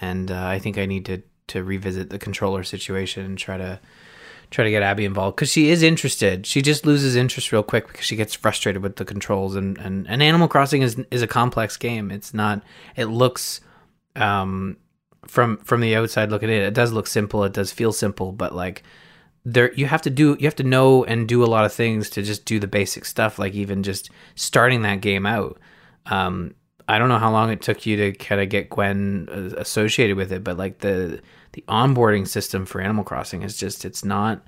and 0.00 0.30
uh, 0.30 0.46
I 0.46 0.60
think 0.60 0.78
I 0.78 0.86
need 0.86 1.04
to 1.06 1.22
to 1.48 1.64
revisit 1.64 2.10
the 2.10 2.18
controller 2.18 2.62
situation 2.62 3.24
and 3.24 3.36
try 3.36 3.56
to 3.56 3.80
try 4.50 4.64
to 4.64 4.70
get 4.70 4.82
Abby 4.82 5.04
involved 5.04 5.36
because 5.36 5.50
she 5.50 5.70
is 5.70 5.82
interested. 5.82 6.46
She 6.46 6.62
just 6.62 6.86
loses 6.86 7.16
interest 7.16 7.52
real 7.52 7.62
quick 7.62 7.86
because 7.86 8.04
she 8.04 8.16
gets 8.16 8.34
frustrated 8.34 8.82
with 8.82 8.96
the 8.96 9.04
controls 9.04 9.54
and 9.54 9.78
and, 9.78 10.08
and 10.08 10.22
Animal 10.22 10.48
Crossing 10.48 10.82
is 10.82 10.96
is 11.10 11.22
a 11.22 11.26
complex 11.26 11.76
game. 11.76 12.10
It's 12.10 12.32
not. 12.32 12.62
It 12.96 13.06
looks 13.06 13.60
um 14.16 14.76
from 15.26 15.58
from 15.58 15.80
the 15.80 15.94
outside 15.94 16.30
look 16.30 16.42
at 16.42 16.48
it, 16.48 16.62
it 16.62 16.74
does 16.74 16.92
look 16.92 17.06
simple. 17.06 17.44
It 17.44 17.52
does 17.52 17.72
feel 17.72 17.92
simple, 17.92 18.32
but 18.32 18.54
like 18.54 18.82
there 19.44 19.72
you 19.74 19.86
have 19.86 20.02
to 20.02 20.10
do 20.10 20.36
you 20.38 20.46
have 20.46 20.56
to 20.56 20.62
know 20.62 21.04
and 21.04 21.28
do 21.28 21.42
a 21.42 21.46
lot 21.46 21.64
of 21.64 21.72
things 21.72 22.10
to 22.10 22.22
just 22.22 22.44
do 22.44 22.58
the 22.58 22.66
basic 22.66 23.04
stuff 23.04 23.38
like 23.38 23.54
even 23.54 23.82
just 23.82 24.10
starting 24.34 24.82
that 24.82 25.00
game 25.00 25.24
out 25.24 25.58
um 26.06 26.54
i 26.86 26.98
don't 26.98 27.08
know 27.08 27.18
how 27.18 27.30
long 27.30 27.50
it 27.50 27.62
took 27.62 27.86
you 27.86 27.96
to 27.96 28.12
kind 28.12 28.40
of 28.40 28.48
get 28.48 28.68
gwen 28.68 29.28
uh, 29.30 29.56
associated 29.56 30.16
with 30.16 30.32
it 30.32 30.44
but 30.44 30.58
like 30.58 30.78
the 30.78 31.20
the 31.52 31.64
onboarding 31.68 32.26
system 32.26 32.66
for 32.66 32.80
Animal 32.80 33.04
Crossing 33.04 33.42
is 33.42 33.56
just 33.56 33.84
it's 33.84 34.04
not 34.04 34.46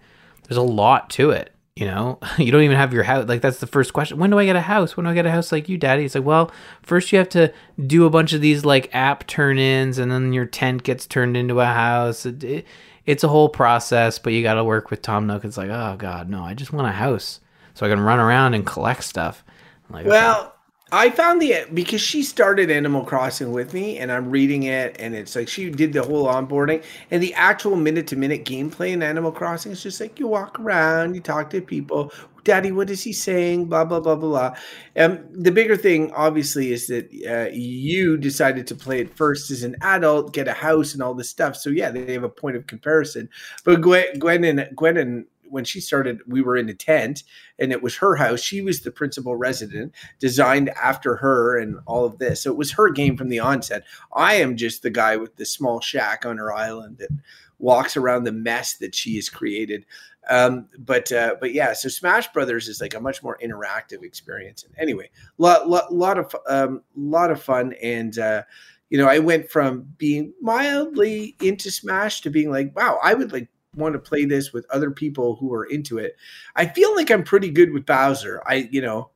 there's 0.48 0.58
a 0.58 0.62
lot 0.62 1.10
to 1.10 1.30
it. 1.30 1.54
You 1.76 1.86
know, 1.86 2.18
you 2.38 2.50
don't 2.50 2.62
even 2.62 2.76
have 2.76 2.92
your 2.92 3.04
house. 3.04 3.28
Like 3.28 3.40
that's 3.40 3.60
the 3.60 3.66
first 3.66 3.92
question. 3.92 4.18
When 4.18 4.30
do 4.30 4.38
I 4.38 4.44
get 4.44 4.56
a 4.56 4.60
house? 4.60 4.96
When 4.96 5.04
do 5.04 5.10
I 5.10 5.14
get 5.14 5.26
a 5.26 5.30
house 5.30 5.52
like 5.52 5.68
you, 5.68 5.78
Daddy? 5.78 6.04
It's 6.04 6.14
like, 6.14 6.24
well, 6.24 6.50
first 6.82 7.12
you 7.12 7.18
have 7.18 7.28
to 7.30 7.52
do 7.86 8.04
a 8.04 8.10
bunch 8.10 8.32
of 8.32 8.40
these 8.40 8.64
like 8.64 8.94
app 8.94 9.26
turn-ins, 9.26 9.98
and 9.98 10.10
then 10.10 10.32
your 10.32 10.46
tent 10.46 10.82
gets 10.82 11.06
turned 11.06 11.36
into 11.36 11.60
a 11.60 11.66
house. 11.66 12.26
It, 12.26 12.42
it, 12.44 12.66
it's 13.06 13.24
a 13.24 13.28
whole 13.28 13.48
process, 13.48 14.18
but 14.18 14.32
you 14.32 14.42
got 14.42 14.54
to 14.54 14.64
work 14.64 14.90
with 14.90 15.02
Tom 15.02 15.26
Nook. 15.26 15.44
It's 15.44 15.56
like, 15.56 15.70
oh 15.70 15.96
God, 15.98 16.28
no, 16.28 16.42
I 16.42 16.54
just 16.54 16.72
want 16.72 16.88
a 16.88 16.92
house 16.92 17.40
so 17.74 17.86
I 17.86 17.88
can 17.88 18.00
run 18.00 18.18
around 18.18 18.54
and 18.54 18.66
collect 18.66 19.04
stuff. 19.04 19.42
I'm 19.88 19.94
like, 19.94 20.06
well, 20.06 20.40
okay. 20.40 20.54
I 20.92 21.10
found 21.10 21.40
the 21.40 21.66
because 21.72 22.00
she 22.00 22.22
started 22.22 22.70
Animal 22.70 23.04
Crossing 23.04 23.52
with 23.52 23.72
me, 23.74 23.98
and 23.98 24.10
I'm 24.10 24.28
reading 24.28 24.64
it, 24.64 24.96
and 24.98 25.14
it's 25.14 25.36
like 25.36 25.48
she 25.48 25.70
did 25.70 25.92
the 25.92 26.02
whole 26.02 26.26
onboarding, 26.26 26.82
and 27.10 27.22
the 27.22 27.32
actual 27.34 27.76
minute 27.76 28.08
to 28.08 28.16
minute 28.16 28.44
gameplay 28.44 28.90
in 28.90 29.02
Animal 29.02 29.30
Crossing 29.30 29.70
is 29.70 29.82
just 29.82 30.00
like 30.00 30.18
you 30.18 30.26
walk 30.26 30.58
around, 30.58 31.14
you 31.14 31.20
talk 31.20 31.50
to 31.50 31.60
people. 31.60 32.12
Daddy, 32.42 32.72
what 32.72 32.90
is 32.90 33.04
he 33.04 33.12
saying? 33.12 33.66
Blah 33.66 33.84
blah 33.84 34.00
blah 34.00 34.16
blah 34.16 34.28
blah. 34.28 34.56
Um, 34.96 35.20
the 35.30 35.52
bigger 35.52 35.76
thing, 35.76 36.10
obviously, 36.12 36.72
is 36.72 36.88
that 36.88 37.08
uh, 37.28 37.50
you 37.52 38.16
decided 38.16 38.66
to 38.66 38.74
play 38.74 39.00
it 39.00 39.16
first 39.16 39.50
as 39.52 39.62
an 39.62 39.76
adult, 39.82 40.32
get 40.32 40.48
a 40.48 40.52
house, 40.52 40.94
and 40.94 41.02
all 41.02 41.14
this 41.14 41.30
stuff. 41.30 41.54
So 41.54 41.70
yeah, 41.70 41.90
they 41.90 42.12
have 42.14 42.24
a 42.24 42.28
point 42.28 42.56
of 42.56 42.66
comparison. 42.66 43.28
But 43.64 43.80
Gwen, 43.80 44.18
Gwen 44.18 44.42
and 44.42 44.68
Gwen 44.74 44.96
and 44.96 45.26
when 45.50 45.64
she 45.64 45.80
started, 45.80 46.20
we 46.26 46.42
were 46.42 46.56
in 46.56 46.68
a 46.68 46.74
tent 46.74 47.24
and 47.58 47.72
it 47.72 47.82
was 47.82 47.96
her 47.96 48.16
house. 48.16 48.40
She 48.40 48.60
was 48.60 48.80
the 48.80 48.90
principal 48.90 49.36
resident, 49.36 49.94
designed 50.18 50.70
after 50.70 51.16
her 51.16 51.58
and 51.58 51.78
all 51.86 52.04
of 52.04 52.18
this. 52.18 52.42
So 52.42 52.50
it 52.50 52.56
was 52.56 52.72
her 52.72 52.90
game 52.90 53.16
from 53.16 53.28
the 53.28 53.40
onset. 53.40 53.84
I 54.14 54.34
am 54.34 54.56
just 54.56 54.82
the 54.82 54.90
guy 54.90 55.16
with 55.16 55.36
the 55.36 55.44
small 55.44 55.80
shack 55.80 56.24
on 56.24 56.38
her 56.38 56.52
island 56.52 56.98
that 56.98 57.10
walks 57.58 57.96
around 57.96 58.24
the 58.24 58.32
mess 58.32 58.74
that 58.78 58.94
she 58.94 59.16
has 59.16 59.28
created. 59.28 59.86
Um, 60.28 60.68
but 60.78 61.10
uh, 61.12 61.36
but 61.40 61.52
yeah, 61.52 61.72
so 61.72 61.88
Smash 61.88 62.32
Brothers 62.32 62.68
is 62.68 62.80
like 62.80 62.94
a 62.94 63.00
much 63.00 63.22
more 63.22 63.38
interactive 63.42 64.02
experience. 64.02 64.64
And 64.64 64.74
anyway, 64.78 65.10
lot 65.38 65.68
lot, 65.68 65.92
lot 65.92 66.18
of 66.18 66.34
um, 66.48 66.82
lot 66.96 67.30
of 67.30 67.42
fun 67.42 67.74
and. 67.82 68.18
Uh, 68.18 68.42
you 68.90 68.98
know, 68.98 69.06
I 69.06 69.20
went 69.20 69.48
from 69.48 69.86
being 69.98 70.34
mildly 70.40 71.36
into 71.40 71.70
Smash 71.70 72.22
to 72.22 72.30
being 72.30 72.50
like, 72.50 72.74
wow, 72.74 72.98
I 73.00 73.14
would 73.14 73.32
like 73.32 73.48
want 73.74 73.94
to 73.94 73.98
play 73.98 74.24
this 74.24 74.52
with 74.52 74.66
other 74.70 74.90
people 74.90 75.36
who 75.36 75.52
are 75.54 75.64
into 75.64 75.98
it. 75.98 76.16
I 76.56 76.66
feel 76.66 76.94
like 76.94 77.10
I'm 77.10 77.22
pretty 77.22 77.50
good 77.50 77.72
with 77.72 77.86
Bowser. 77.86 78.42
I, 78.46 78.68
you 78.70 78.80
know, 78.80 79.10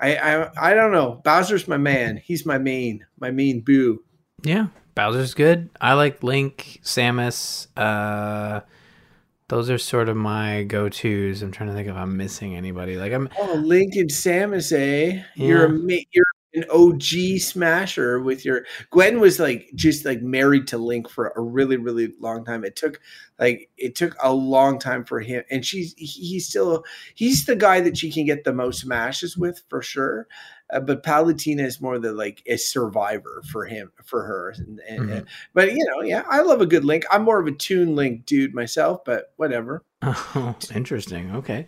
I, 0.00 0.16
I, 0.16 0.70
I 0.70 0.74
don't 0.74 0.92
know. 0.92 1.20
Bowser's 1.24 1.66
my 1.66 1.78
man. 1.78 2.16
He's 2.16 2.46
my 2.46 2.58
main, 2.58 3.06
my 3.18 3.30
main 3.30 3.60
boo. 3.60 4.02
Yeah, 4.42 4.66
Bowser's 4.94 5.34
good. 5.34 5.70
I 5.80 5.94
like 5.94 6.22
Link, 6.22 6.80
Samus. 6.82 7.66
Uh, 7.76 8.60
those 9.48 9.70
are 9.70 9.78
sort 9.78 10.08
of 10.08 10.16
my 10.16 10.64
go-tos. 10.64 11.42
I'm 11.42 11.52
trying 11.52 11.68
to 11.70 11.74
think 11.74 11.88
if 11.88 11.94
I'm 11.94 12.16
missing 12.16 12.56
anybody. 12.56 12.96
Like 12.96 13.12
I'm. 13.12 13.28
Oh, 13.38 13.54
Link 13.54 13.94
and 13.94 14.10
Samus, 14.10 14.72
eh? 14.72 15.22
Yeah. 15.34 15.46
You're 15.46 15.64
a 15.66 16.06
you're 16.12 16.24
an 16.56 16.64
OG 16.70 17.38
smasher 17.38 18.18
with 18.18 18.44
your 18.44 18.64
Gwen 18.90 19.20
was 19.20 19.38
like 19.38 19.70
just 19.74 20.04
like 20.04 20.22
married 20.22 20.66
to 20.68 20.78
Link 20.78 21.08
for 21.08 21.32
a 21.36 21.40
really 21.40 21.76
really 21.76 22.12
long 22.18 22.44
time. 22.44 22.64
It 22.64 22.74
took 22.74 23.00
like 23.38 23.70
it 23.76 23.94
took 23.94 24.16
a 24.22 24.32
long 24.32 24.78
time 24.78 25.04
for 25.04 25.20
him, 25.20 25.44
and 25.50 25.64
she's 25.64 25.94
he's 25.96 26.48
still 26.48 26.84
he's 27.14 27.44
the 27.44 27.56
guy 27.56 27.80
that 27.82 27.98
she 27.98 28.10
can 28.10 28.24
get 28.24 28.44
the 28.44 28.52
most 28.52 28.80
smashes 28.80 29.36
with 29.36 29.62
for 29.68 29.82
sure. 29.82 30.26
Uh, 30.72 30.80
but 30.80 31.02
Palutena 31.04 31.64
is 31.64 31.80
more 31.80 31.98
the 31.98 32.12
like 32.12 32.42
a 32.46 32.56
survivor 32.56 33.42
for 33.50 33.66
him 33.66 33.92
for 34.04 34.24
her. 34.24 34.50
And, 34.56 34.80
and, 34.88 35.00
mm-hmm. 35.00 35.12
and, 35.12 35.26
but 35.54 35.72
you 35.72 35.84
know, 35.84 36.02
yeah, 36.02 36.24
I 36.28 36.40
love 36.40 36.60
a 36.60 36.66
good 36.66 36.84
Link. 36.84 37.04
I'm 37.10 37.22
more 37.22 37.38
of 37.38 37.46
a 37.46 37.52
Toon 37.52 37.94
Link 37.94 38.26
dude 38.26 38.54
myself, 38.54 39.04
but 39.04 39.32
whatever. 39.36 39.84
Oh, 40.38 40.54
interesting. 40.74 41.34
Okay. 41.34 41.66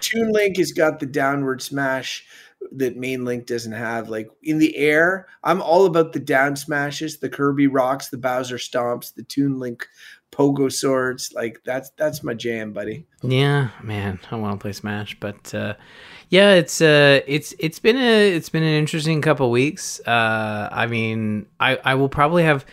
Toon 0.00 0.30
Link 0.32 0.58
has 0.58 0.70
got 0.72 1.00
the 1.00 1.06
downward 1.06 1.60
smash 1.62 2.24
that 2.72 2.96
main 2.96 3.24
link 3.24 3.46
doesn't 3.46 3.72
have. 3.72 4.08
Like 4.08 4.30
in 4.42 4.58
the 4.58 4.76
air, 4.76 5.26
I'm 5.42 5.62
all 5.62 5.86
about 5.86 6.12
the 6.12 6.20
down 6.20 6.56
smashes, 6.56 7.18
the 7.18 7.28
Kirby 7.28 7.66
rocks, 7.66 8.08
the 8.08 8.18
Bowser 8.18 8.56
stomps, 8.56 9.14
the 9.14 9.22
Toon 9.22 9.58
Link 9.58 9.86
pogo 10.30 10.72
swords. 10.72 11.32
Like 11.34 11.60
that's 11.64 11.90
that's 11.90 12.22
my 12.22 12.34
jam, 12.34 12.72
buddy. 12.72 13.06
Yeah, 13.22 13.70
man, 13.82 14.20
I 14.30 14.36
want 14.36 14.58
to 14.58 14.62
play 14.62 14.72
Smash, 14.72 15.18
but 15.20 15.54
uh, 15.54 15.74
yeah, 16.28 16.52
it's 16.52 16.80
uh, 16.80 17.20
it's 17.26 17.54
it's 17.58 17.78
been 17.78 17.96
a 17.96 18.34
it's 18.34 18.48
been 18.48 18.62
an 18.62 18.74
interesting 18.74 19.20
couple 19.22 19.50
weeks. 19.50 20.00
Uh, 20.06 20.68
I 20.70 20.86
mean, 20.86 21.46
I 21.58 21.76
I 21.84 21.94
will 21.94 22.08
probably 22.08 22.44
have. 22.44 22.64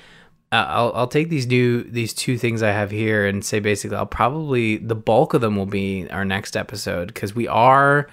Uh, 0.50 0.66
I'll 0.70 0.92
I'll 0.96 1.08
take 1.08 1.30
these 1.30 1.46
new 1.46 1.84
these 1.84 2.14
two 2.14 2.38
things 2.38 2.64
I 2.64 2.72
have 2.72 2.90
here 2.90 3.26
and 3.26 3.44
say 3.44 3.60
basically 3.60 3.98
I'll 3.98 4.06
probably 4.06 4.78
the 4.78 4.96
bulk 4.96 5.34
of 5.34 5.42
them 5.42 5.58
will 5.58 5.66
be 5.66 6.10
our 6.10 6.24
next 6.24 6.56
episode 6.56 7.08
because 7.08 7.36
we 7.36 7.50
are 7.50 8.08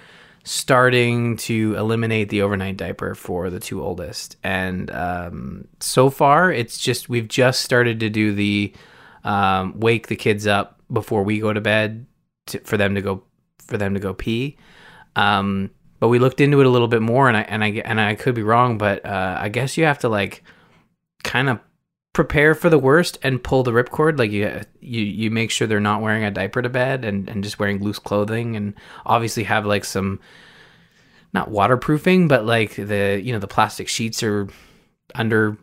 starting 0.45 1.35
to 1.35 1.75
eliminate 1.75 2.29
the 2.29 2.41
overnight 2.41 2.77
diaper 2.77 3.13
for 3.13 3.49
the 3.49 3.59
two 3.59 3.83
oldest 3.83 4.37
and 4.43 4.89
um, 4.91 5.67
so 5.79 6.09
far 6.09 6.51
it's 6.51 6.77
just 6.77 7.09
we've 7.09 7.27
just 7.27 7.61
started 7.61 7.99
to 7.99 8.09
do 8.09 8.33
the 8.33 8.73
um, 9.25 9.77
wake 9.79 10.07
the 10.07 10.15
kids 10.15 10.47
up 10.47 10.79
before 10.91 11.23
we 11.23 11.39
go 11.39 11.51
to 11.51 11.59
bed 11.59 12.05
to, 12.47 12.59
for 12.59 12.77
them 12.77 12.95
to 12.95 13.01
go 13.01 13.23
for 13.65 13.77
them 13.77 13.93
to 13.93 13.99
go 13.99 14.13
pee. 14.13 14.57
Um, 15.15 15.71
but 15.99 16.09
we 16.09 16.19
looked 16.19 16.41
into 16.41 16.59
it 16.61 16.67
a 16.67 16.69
little 16.69 16.87
bit 16.87 17.01
more, 17.01 17.27
and 17.27 17.37
I 17.37 17.41
and 17.41 17.63
I 17.63 17.69
and 17.83 17.99
I 17.99 18.15
could 18.15 18.35
be 18.35 18.43
wrong, 18.43 18.77
but 18.77 19.05
uh, 19.05 19.37
I 19.39 19.49
guess 19.49 19.77
you 19.77 19.85
have 19.85 19.99
to 19.99 20.09
like 20.09 20.43
kind 21.23 21.49
of 21.49 21.59
prepare 22.15 22.55
for 22.55 22.69
the 22.69 22.79
worst 22.79 23.19
and 23.21 23.43
pull 23.43 23.61
the 23.61 23.71
ripcord. 23.71 24.17
Like 24.17 24.31
you 24.31 24.61
you 24.79 25.01
you 25.01 25.29
make 25.29 25.51
sure 25.51 25.67
they're 25.67 25.79
not 25.79 26.01
wearing 26.01 26.23
a 26.23 26.31
diaper 26.31 26.61
to 26.61 26.69
bed 26.69 27.05
and 27.05 27.29
and 27.29 27.43
just 27.43 27.59
wearing 27.59 27.83
loose 27.83 27.99
clothing, 27.99 28.55
and 28.55 28.73
obviously 29.05 29.43
have 29.43 29.65
like 29.67 29.85
some 29.85 30.19
not 31.33 31.51
waterproofing, 31.51 32.27
but 32.27 32.45
like 32.45 32.75
the 32.75 33.21
you 33.23 33.33
know 33.33 33.39
the 33.39 33.47
plastic 33.47 33.87
sheets 33.87 34.23
are 34.23 34.47
under 35.13 35.57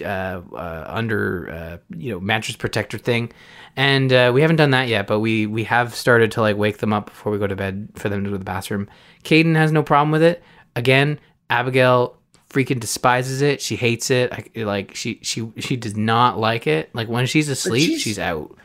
uh, 0.00 0.40
uh, 0.52 0.84
under 0.88 1.50
uh, 1.50 1.76
you 1.96 2.10
know 2.10 2.18
mattress 2.18 2.56
protector 2.56 2.96
thing, 2.96 3.30
and 3.76 4.12
uh, 4.12 4.30
we 4.34 4.40
haven't 4.40 4.56
done 4.56 4.70
that 4.70 4.88
yet. 4.88 5.06
But 5.06 5.20
we 5.20 5.46
we 5.46 5.64
have 5.64 5.94
started 5.94 6.32
to 6.32 6.40
like 6.40 6.56
wake 6.56 6.78
them 6.78 6.92
up 6.92 7.06
before 7.06 7.30
we 7.30 7.38
go 7.38 7.46
to 7.46 7.56
bed 7.56 7.90
for 7.94 8.08
them 8.08 8.24
to 8.24 8.30
go 8.30 8.34
to 8.34 8.38
the 8.38 8.44
bathroom. 8.44 8.88
Caden 9.22 9.54
has 9.54 9.70
no 9.70 9.82
problem 9.82 10.10
with 10.10 10.22
it. 10.22 10.42
Again, 10.74 11.20
Abigail 11.50 12.19
freaking 12.50 12.80
despises 12.80 13.40
it. 13.40 13.62
She 13.62 13.76
hates 13.76 14.10
it. 14.10 14.32
I, 14.32 14.62
like 14.62 14.94
she 14.94 15.20
she 15.22 15.50
she 15.58 15.76
does 15.76 15.96
not 15.96 16.38
like 16.38 16.66
it. 16.66 16.94
Like 16.94 17.08
when 17.08 17.26
she's 17.26 17.48
asleep, 17.48 17.88
she's, 17.88 18.02
she's, 18.02 18.18
out. 18.18 18.56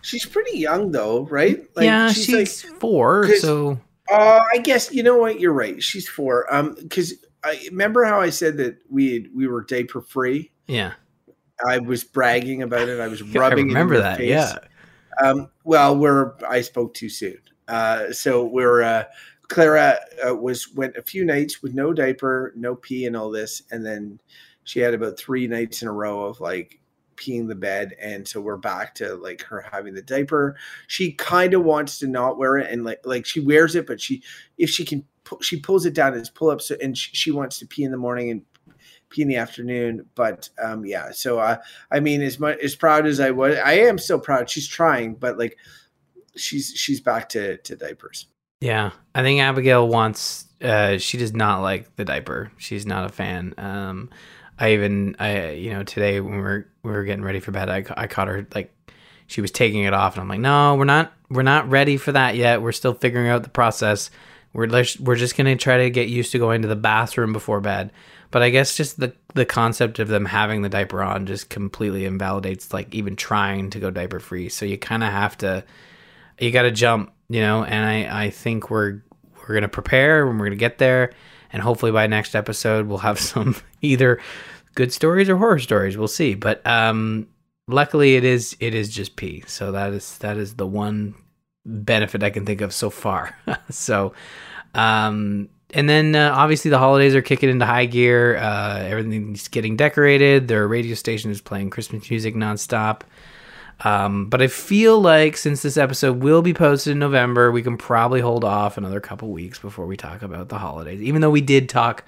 She's 0.00 0.24
pretty 0.24 0.58
young 0.58 0.92
though, 0.92 1.26
right? 1.26 1.58
Like, 1.76 1.84
yeah, 1.84 2.10
she's, 2.10 2.24
she's 2.24 2.64
like, 2.64 2.80
four. 2.80 3.28
So 3.36 3.78
uh, 4.10 4.40
I 4.52 4.58
guess 4.58 4.92
you 4.92 5.02
know 5.02 5.18
what. 5.18 5.40
You're 5.40 5.52
right. 5.52 5.82
She's 5.82 6.08
four. 6.08 6.52
Um, 6.52 6.74
because 6.80 7.14
I 7.44 7.60
remember 7.70 8.04
how 8.04 8.20
I 8.20 8.30
said 8.30 8.56
that 8.58 8.78
we 8.88 9.28
we 9.34 9.46
were 9.46 9.62
diaper 9.62 10.00
free. 10.00 10.50
Yeah, 10.66 10.94
I 11.66 11.78
was 11.78 12.04
bragging 12.04 12.62
about 12.62 12.88
it. 12.88 13.00
I 13.00 13.08
was 13.08 13.22
rubbing. 13.34 13.66
I 13.66 13.68
remember 13.68 13.98
that. 13.98 14.18
Face. 14.18 14.30
Yeah. 14.30 14.56
Um, 15.20 15.50
well, 15.64 15.96
we're 15.96 16.32
I 16.48 16.62
spoke 16.62 16.94
too 16.94 17.08
soon. 17.08 17.38
Uh, 17.68 18.12
so 18.12 18.44
we're 18.44 18.82
uh, 18.82 19.04
Clara 19.52 19.98
uh, 20.26 20.34
was 20.34 20.72
went 20.72 20.96
a 20.96 21.02
few 21.02 21.26
nights 21.26 21.62
with 21.62 21.74
no 21.74 21.92
diaper, 21.92 22.54
no 22.56 22.74
pee, 22.74 23.04
and 23.04 23.14
all 23.14 23.30
this, 23.30 23.62
and 23.70 23.84
then 23.84 24.18
she 24.64 24.80
had 24.80 24.94
about 24.94 25.18
three 25.18 25.46
nights 25.46 25.82
in 25.82 25.88
a 25.88 25.92
row 25.92 26.24
of 26.24 26.40
like 26.40 26.80
peeing 27.16 27.46
the 27.46 27.54
bed 27.54 27.94
and 28.00 28.26
so 28.26 28.40
we're 28.40 28.56
back 28.56 28.94
to 28.94 29.14
like 29.16 29.42
her 29.42 29.60
having 29.70 29.92
the 29.92 30.00
diaper. 30.00 30.56
She 30.86 31.12
kind 31.12 31.52
of 31.52 31.64
wants 31.64 31.98
to 31.98 32.06
not 32.06 32.38
wear 32.38 32.56
it 32.56 32.70
and 32.70 32.82
like 32.82 33.00
like 33.04 33.26
she 33.26 33.40
wears 33.40 33.76
it 33.76 33.86
but 33.86 34.00
she 34.00 34.22
if 34.56 34.70
she 34.70 34.86
can 34.86 35.04
she 35.42 35.60
pulls 35.60 35.84
it 35.84 35.94
down 35.94 36.14
as 36.14 36.30
pull 36.30 36.48
ups 36.48 36.70
and 36.70 36.96
she, 36.96 37.14
she 37.14 37.30
wants 37.30 37.58
to 37.58 37.66
pee 37.66 37.84
in 37.84 37.90
the 37.90 37.98
morning 37.98 38.30
and 38.30 38.42
pee 39.10 39.20
in 39.20 39.28
the 39.28 39.36
afternoon 39.36 40.06
but 40.14 40.48
um 40.62 40.86
yeah 40.86 41.10
so 41.12 41.38
uh, 41.38 41.56
i 41.90 42.00
mean 42.00 42.22
as 42.22 42.40
much 42.40 42.58
as 42.58 42.74
proud 42.74 43.06
as 43.06 43.20
i 43.20 43.30
was 43.30 43.56
i 43.58 43.74
am 43.74 43.98
still 43.98 44.18
proud. 44.18 44.48
She's 44.48 44.66
trying 44.66 45.14
but 45.14 45.38
like 45.38 45.58
she's 46.34 46.72
she's 46.74 47.00
back 47.00 47.28
to 47.30 47.58
to 47.58 47.76
diapers 47.76 48.26
yeah 48.62 48.90
i 49.14 49.22
think 49.22 49.40
abigail 49.40 49.86
wants 49.86 50.46
uh 50.62 50.96
she 50.98 51.18
does 51.18 51.32
not 51.32 51.60
like 51.60 51.94
the 51.96 52.04
diaper 52.04 52.50
she's 52.56 52.86
not 52.86 53.04
a 53.04 53.08
fan 53.08 53.54
um 53.58 54.08
i 54.58 54.72
even 54.72 55.16
i 55.18 55.50
you 55.50 55.70
know 55.70 55.82
today 55.82 56.20
when 56.20 56.36
we 56.36 56.40
were 56.40 56.66
we 56.82 56.90
were 56.90 57.04
getting 57.04 57.24
ready 57.24 57.40
for 57.40 57.50
bed 57.50 57.68
i, 57.68 57.84
I 57.96 58.06
caught 58.06 58.28
her 58.28 58.46
like 58.54 58.72
she 59.26 59.40
was 59.40 59.50
taking 59.50 59.84
it 59.84 59.92
off 59.92 60.14
and 60.14 60.22
i'm 60.22 60.28
like 60.28 60.40
no 60.40 60.74
we're 60.76 60.84
not 60.84 61.12
we're 61.30 61.42
not 61.42 61.68
ready 61.68 61.96
for 61.96 62.12
that 62.12 62.36
yet 62.36 62.62
we're 62.62 62.72
still 62.72 62.94
figuring 62.94 63.28
out 63.28 63.42
the 63.42 63.50
process 63.50 64.10
we're 64.52 64.68
we're 65.00 65.16
just 65.16 65.36
gonna 65.36 65.56
try 65.56 65.78
to 65.78 65.90
get 65.90 66.08
used 66.08 66.32
to 66.32 66.38
going 66.38 66.62
to 66.62 66.68
the 66.68 66.76
bathroom 66.76 67.32
before 67.32 67.60
bed. 67.60 67.92
But 68.30 68.42
I 68.42 68.50
guess 68.50 68.76
just 68.76 69.00
the 69.00 69.14
the 69.34 69.46
concept 69.46 69.98
of 69.98 70.08
them 70.08 70.26
having 70.26 70.62
the 70.62 70.68
diaper 70.68 71.02
on 71.02 71.26
just 71.26 71.48
completely 71.48 72.04
invalidates 72.04 72.72
like 72.72 72.94
even 72.94 73.16
trying 73.16 73.70
to 73.70 73.80
go 73.80 73.90
diaper 73.90 74.20
free. 74.20 74.48
So 74.48 74.66
you 74.66 74.78
kind 74.78 75.02
of 75.02 75.10
have 75.10 75.38
to 75.38 75.64
you 76.38 76.50
got 76.50 76.62
to 76.62 76.70
jump, 76.70 77.12
you 77.32 77.40
know. 77.40 77.64
And 77.64 77.84
I 77.84 78.24
I 78.24 78.30
think 78.30 78.70
we're 78.70 79.02
we're 79.40 79.54
gonna 79.54 79.68
prepare 79.68 80.28
and 80.28 80.38
we're 80.38 80.46
gonna 80.46 80.56
get 80.56 80.78
there, 80.78 81.12
and 81.52 81.62
hopefully 81.62 81.92
by 81.92 82.06
next 82.06 82.34
episode 82.34 82.86
we'll 82.86 82.98
have 82.98 83.18
some 83.32 83.56
either 83.80 84.20
good 84.74 84.92
stories 84.92 85.28
or 85.28 85.36
horror 85.36 85.58
stories. 85.58 85.96
We'll 85.96 86.08
see. 86.08 86.34
But 86.34 86.66
um, 86.66 87.28
luckily 87.68 88.16
it 88.16 88.24
is 88.24 88.56
it 88.60 88.74
is 88.74 88.88
just 88.88 89.16
pee. 89.16 89.44
So 89.46 89.72
that 89.72 89.92
is 89.92 90.18
that 90.18 90.36
is 90.36 90.54
the 90.54 90.66
one 90.66 91.14
benefit 91.64 92.22
I 92.22 92.30
can 92.30 92.46
think 92.46 92.60
of 92.60 92.72
so 92.72 92.90
far. 92.90 93.36
so, 93.70 94.14
um, 94.74 95.48
and 95.70 95.88
then 95.88 96.14
uh, 96.14 96.32
obviously 96.34 96.70
the 96.70 96.78
holidays 96.78 97.14
are 97.14 97.22
kicking 97.22 97.48
into 97.48 97.66
high 97.66 97.86
gear. 97.86 98.36
Uh, 98.36 98.78
everything's 98.78 99.48
getting 99.48 99.76
decorated. 99.76 100.48
Their 100.48 100.66
radio 100.68 100.94
station 100.94 101.30
is 101.30 101.40
playing 101.40 101.70
Christmas 101.70 102.08
music 102.10 102.34
nonstop. 102.34 103.02
Um, 103.84 104.26
but 104.26 104.40
I 104.40 104.46
feel 104.46 105.00
like 105.00 105.36
since 105.36 105.62
this 105.62 105.76
episode 105.76 106.22
will 106.22 106.42
be 106.42 106.54
posted 106.54 106.92
in 106.92 106.98
November, 106.98 107.50
we 107.50 107.62
can 107.62 107.76
probably 107.76 108.20
hold 108.20 108.44
off 108.44 108.76
another 108.76 109.00
couple 109.00 109.30
weeks 109.30 109.58
before 109.58 109.86
we 109.86 109.96
talk 109.96 110.22
about 110.22 110.48
the 110.48 110.58
holidays. 110.58 111.02
Even 111.02 111.20
though 111.20 111.30
we 111.30 111.40
did 111.40 111.68
talk 111.68 112.04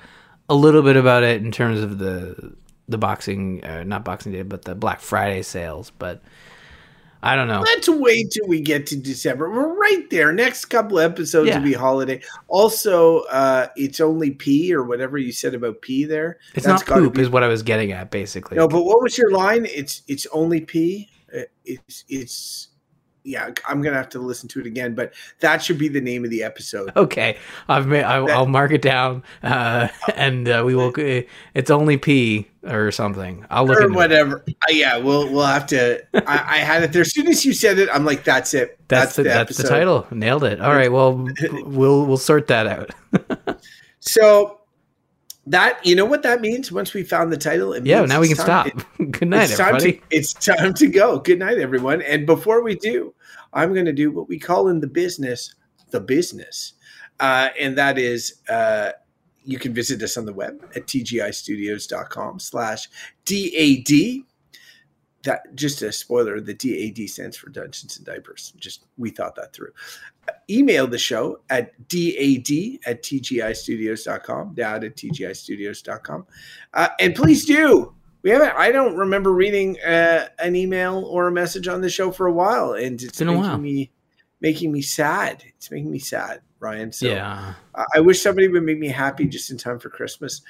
a 0.49 0.55
little 0.55 0.83
bit 0.83 0.97
about 0.97 1.23
it 1.23 1.43
in 1.43 1.51
terms 1.51 1.81
of 1.81 1.99
the 1.99 2.55
the 2.87 2.99
boxing, 2.99 3.65
uh, 3.65 3.83
not 3.83 4.05
Boxing 4.05 4.33
Day, 4.33 4.43
but 4.43 4.63
the 4.63 4.75
Black 4.75 5.01
Friday 5.01 5.43
sales. 5.43 5.91
But 5.99 6.23
I 7.23 7.35
don't 7.35 7.49
know. 7.49 7.63
Let's 7.63 7.89
wait 7.89 8.31
till 8.33 8.47
we 8.47 8.61
get 8.61 8.87
to 8.89 8.97
December. 8.97 9.51
We're 9.51 9.75
right 9.75 10.09
there. 10.11 10.33
Next 10.33 10.67
couple 10.67 11.01
episodes 11.01 11.49
yeah. 11.49 11.57
will 11.57 11.65
be 11.65 11.73
holiday. 11.73 12.21
Also, 12.49 13.21
uh, 13.31 13.69
it's 13.77 14.01
only 14.01 14.33
P 14.33 14.75
or 14.75 14.85
whatever 14.85 15.17
you 15.17 15.33
said 15.33 15.55
about 15.55 15.81
P 15.81 16.05
there. 16.05 16.39
It's 16.55 16.67
That's 16.67 16.87
not 16.87 16.99
poop, 16.99 17.15
be- 17.15 17.23
is 17.23 17.31
what 17.31 17.43
I 17.43 17.49
was 17.49 17.63
getting 17.63 17.93
at, 17.93 18.11
basically. 18.11 18.59
No, 18.59 18.69
but 18.69 18.85
what 18.85 19.03
was 19.03 19.17
your 19.17 19.31
line? 19.31 19.65
It's 19.67 20.03
it's 20.07 20.27
only 20.27 20.61
P. 20.61 21.09
Uh, 21.35 21.43
it's 21.65 22.05
it's 22.09 22.69
yeah, 23.24 23.51
I'm 23.66 23.81
gonna 23.81 23.97
have 23.97 24.11
to 24.11 24.19
listen 24.19 24.51
to 24.51 24.61
it 24.61 24.66
again, 24.66 24.94
but 24.94 25.15
that 25.40 25.62
should 25.62 25.78
be 25.78 25.89
the 25.89 26.01
name 26.01 26.24
of 26.24 26.31
the 26.31 26.43
episode. 26.43 26.93
Okay, 26.94 27.39
I've 27.69 27.86
made. 27.86 28.05
I, 28.05 28.20
will 28.20 28.47
mark 28.47 28.70
it 28.70 28.82
down, 28.82 29.23
uh, 29.43 29.89
and 30.15 30.47
uh, 30.47 30.62
we 30.65 30.74
will. 30.74 30.93
It's 31.55 31.70
only 31.70 31.97
P 31.97 32.48
or 32.62 32.93
something. 32.93 33.47
I'll 33.48 33.66
look 33.66 33.81
or 33.81 33.90
whatever. 33.90 34.44
Uh, 34.47 34.52
yeah, 34.70 34.98
we'll 34.98 35.32
we'll 35.32 35.47
have 35.47 35.66
to. 35.69 36.05
I, 36.15 36.56
I, 36.56 36.59
had 36.59 36.82
it 36.82 36.93
there. 36.93 37.01
As 37.01 37.15
soon 37.15 37.27
as 37.28 37.47
you 37.47 37.55
said 37.55 37.78
it, 37.78 37.89
I'm 37.90 38.05
like, 38.05 38.24
that's 38.24 38.52
it. 38.52 38.78
That's, 38.89 39.16
that's 39.16 39.16
the, 39.16 39.23
the 39.23 39.28
that's 39.31 39.56
the 39.56 39.66
title. 39.66 40.06
Nailed 40.11 40.44
it. 40.44 40.61
All 40.61 40.74
right. 40.74 40.93
Well, 40.93 41.15
we'll 41.65 42.05
we'll 42.05 42.19
sort 42.19 42.47
that 42.48 42.66
out. 42.66 42.90
so 44.01 44.61
that 45.47 45.85
you 45.85 45.95
know 45.95 46.05
what 46.05 46.23
that 46.23 46.41
means? 46.41 46.73
Once 46.73 46.95
we 46.95 47.03
found 47.03 47.33
the 47.33 47.37
title 47.37 47.77
yeah 47.87 48.05
now 48.05 48.21
we 48.21 48.29
can 48.29 48.37
time, 48.37 48.71
stop. 48.71 48.87
it, 48.99 49.11
good 49.12 49.29
night 49.29 49.51
it's 49.51 49.59
everybody 49.59 49.93
time 49.93 50.01
to, 50.01 50.16
it's 50.16 50.33
time 50.33 50.75
to 50.75 50.87
go. 50.87 51.19
Good 51.19 51.39
night 51.39 51.59
everyone. 51.59 52.03
And 52.03 52.27
before 52.27 52.62
we 52.62 52.77
do 52.77 53.15
i'm 53.53 53.73
going 53.73 53.87
to 53.87 53.93
do 53.93 54.11
what 54.11 54.29
we 54.29 54.39
call 54.39 54.69
in 54.69 54.81
the 54.81 54.87
business 54.87 55.55
the 55.91 56.01
business. 56.01 56.75
Uh, 57.21 57.51
and 57.59 57.79
that 57.79 57.99
is 57.99 58.41
uh, 58.49 58.91
you 59.45 59.59
can 59.59 59.73
visit 59.73 60.03
us 60.03 60.16
on 60.16 60.27
the 60.27 60.33
web 60.33 60.61
at 60.75 60.87
tgistudios.com 60.87 62.41
slash 62.41 62.89
dad 63.25 64.25
that 65.25 65.55
just 65.55 65.83
a 65.83 65.91
spoiler 65.93 66.41
the 66.41 66.55
dad 66.55 67.09
stands 67.09 67.37
for 67.37 67.51
dungeons 67.51 67.97
and 67.97 68.07
diapers. 68.07 68.53
Just 68.57 68.85
we 68.97 69.11
thought 69.11 69.35
that 69.37 69.53
through. 69.53 69.73
Email 70.49 70.87
the 70.87 70.99
show 70.99 71.41
at 71.51 71.73
dad 71.89 72.79
at 72.87 73.03
tgistudios.com 73.03 74.55
dad 74.55 74.85
at 74.85 74.97
tgistudios.com 74.97 76.27
uh, 76.73 76.89
and 77.01 77.15
please 77.15 77.45
do. 77.45 77.93
We 78.23 78.31
haven't 78.31 78.55
i 78.57 78.73
don't 78.73 78.97
remember 78.97 79.35
reading 79.35 79.79
uh, 79.81 80.29
an 80.39 80.57
email 80.57 81.05
or 81.05 81.27
a 81.27 81.33
message 81.33 81.69
on 81.69 81.83
the 81.83 81.91
show 81.91 82.11
for 82.11 82.27
a 82.27 82.33
while 82.33 82.73
and 82.73 82.95
it's, 82.95 83.05
it's 83.05 83.19
been 83.19 83.29
a 83.29 83.37
while. 83.37 83.59
me 83.59 83.91
making 84.41 84.73
me 84.73 84.83
sad. 84.83 85.43
It's 85.57 85.71
making 85.71 85.91
me 85.91 85.99
sad 85.99 86.41
ryan 86.61 86.93
so 86.93 87.07
yeah. 87.07 87.55
I 87.95 88.01
wish 88.01 88.23
somebody 88.23 88.49
would 88.49 88.63
make 88.63 88.79
me 88.79 88.89
happy 88.89 89.27
just 89.27 89.51
in 89.51 89.59
time 89.59 89.79
for 89.79 89.91
christmas. 89.91 90.41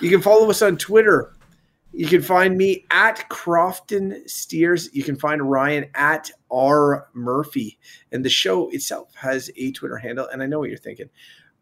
You 0.00 0.10
can 0.10 0.20
follow 0.20 0.50
us 0.50 0.60
on 0.60 0.76
twitter 0.76 1.32
you 1.92 2.06
can 2.06 2.22
find 2.22 2.56
me 2.56 2.86
at 2.90 3.28
Crofton 3.28 4.26
Steers. 4.26 4.88
You 4.94 5.02
can 5.02 5.16
find 5.16 5.50
Ryan 5.50 5.86
at 5.94 6.30
R 6.50 7.08
Murphy. 7.12 7.78
And 8.10 8.24
the 8.24 8.30
show 8.30 8.70
itself 8.70 9.14
has 9.14 9.50
a 9.56 9.72
Twitter 9.72 9.98
handle. 9.98 10.26
And 10.26 10.42
I 10.42 10.46
know 10.46 10.58
what 10.58 10.70
you're 10.70 10.78
thinking. 10.78 11.10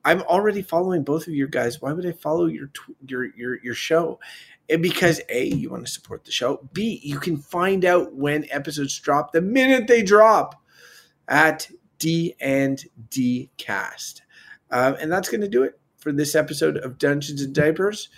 I'm 0.04 0.22
already 0.22 0.62
following 0.62 1.02
both 1.02 1.26
of 1.26 1.34
your 1.34 1.48
guys. 1.48 1.82
Why 1.82 1.92
would 1.92 2.06
I 2.06 2.12
follow 2.12 2.46
your 2.46 2.68
tw- 2.68 2.96
your 3.06 3.34
your 3.36 3.62
your 3.62 3.74
show? 3.74 4.18
And 4.68 4.82
because 4.82 5.20
a 5.28 5.46
you 5.46 5.70
want 5.70 5.84
to 5.84 5.92
support 5.92 6.24
the 6.24 6.30
show. 6.30 6.68
B 6.72 7.00
you 7.02 7.18
can 7.18 7.36
find 7.36 7.84
out 7.84 8.14
when 8.14 8.46
episodes 8.50 8.98
drop 8.98 9.32
the 9.32 9.42
minute 9.42 9.88
they 9.88 10.02
drop 10.02 10.54
at 11.28 11.70
D 11.98 12.34
and 12.40 12.82
D 13.10 13.50
Cast, 13.58 14.22
um, 14.70 14.96
and 15.00 15.12
that's 15.12 15.28
going 15.28 15.42
to 15.42 15.48
do 15.48 15.64
it 15.64 15.78
for 15.98 16.12
this 16.12 16.34
episode 16.34 16.78
of 16.78 16.96
Dungeons 16.96 17.42
and 17.42 17.54
Diapers. 17.54 18.08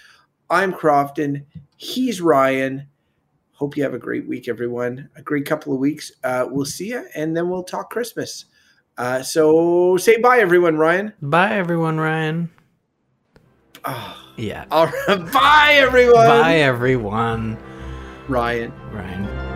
I'm 0.53 0.71
Crofton. 0.75 1.47
He's 1.79 2.21
Ryan. 2.21 2.87
Hope 3.53 3.75
you 3.75 3.83
have 3.85 3.95
a 3.95 3.99
great 3.99 4.29
week, 4.29 4.49
everyone. 4.49 5.09
A 5.17 5.23
great 5.23 5.47
couple 5.47 5.73
of 5.73 5.79
weeks. 5.79 6.13
Uh, 6.23 6.47
we'll 6.51 6.67
see 6.67 6.89
you, 6.91 7.07
and 7.15 7.35
then 7.35 7.49
we'll 7.49 7.63
talk 7.65 7.91
Christmas. 7.91 8.45
Uh, 8.99 9.23
so 9.23 9.97
say 9.97 10.19
bye, 10.21 10.41
everyone, 10.41 10.77
Ryan. 10.77 11.15
Bye, 11.23 11.57
everyone, 11.57 11.99
Ryan. 11.99 12.51
Oh, 13.87 14.17
Yeah. 14.37 14.67
all 14.71 14.87
right. 15.09 15.33
Bye, 15.33 15.73
everyone. 15.79 16.27
Bye, 16.27 16.57
everyone. 16.57 17.57
Ryan. 18.29 18.73
Ryan. 18.93 19.52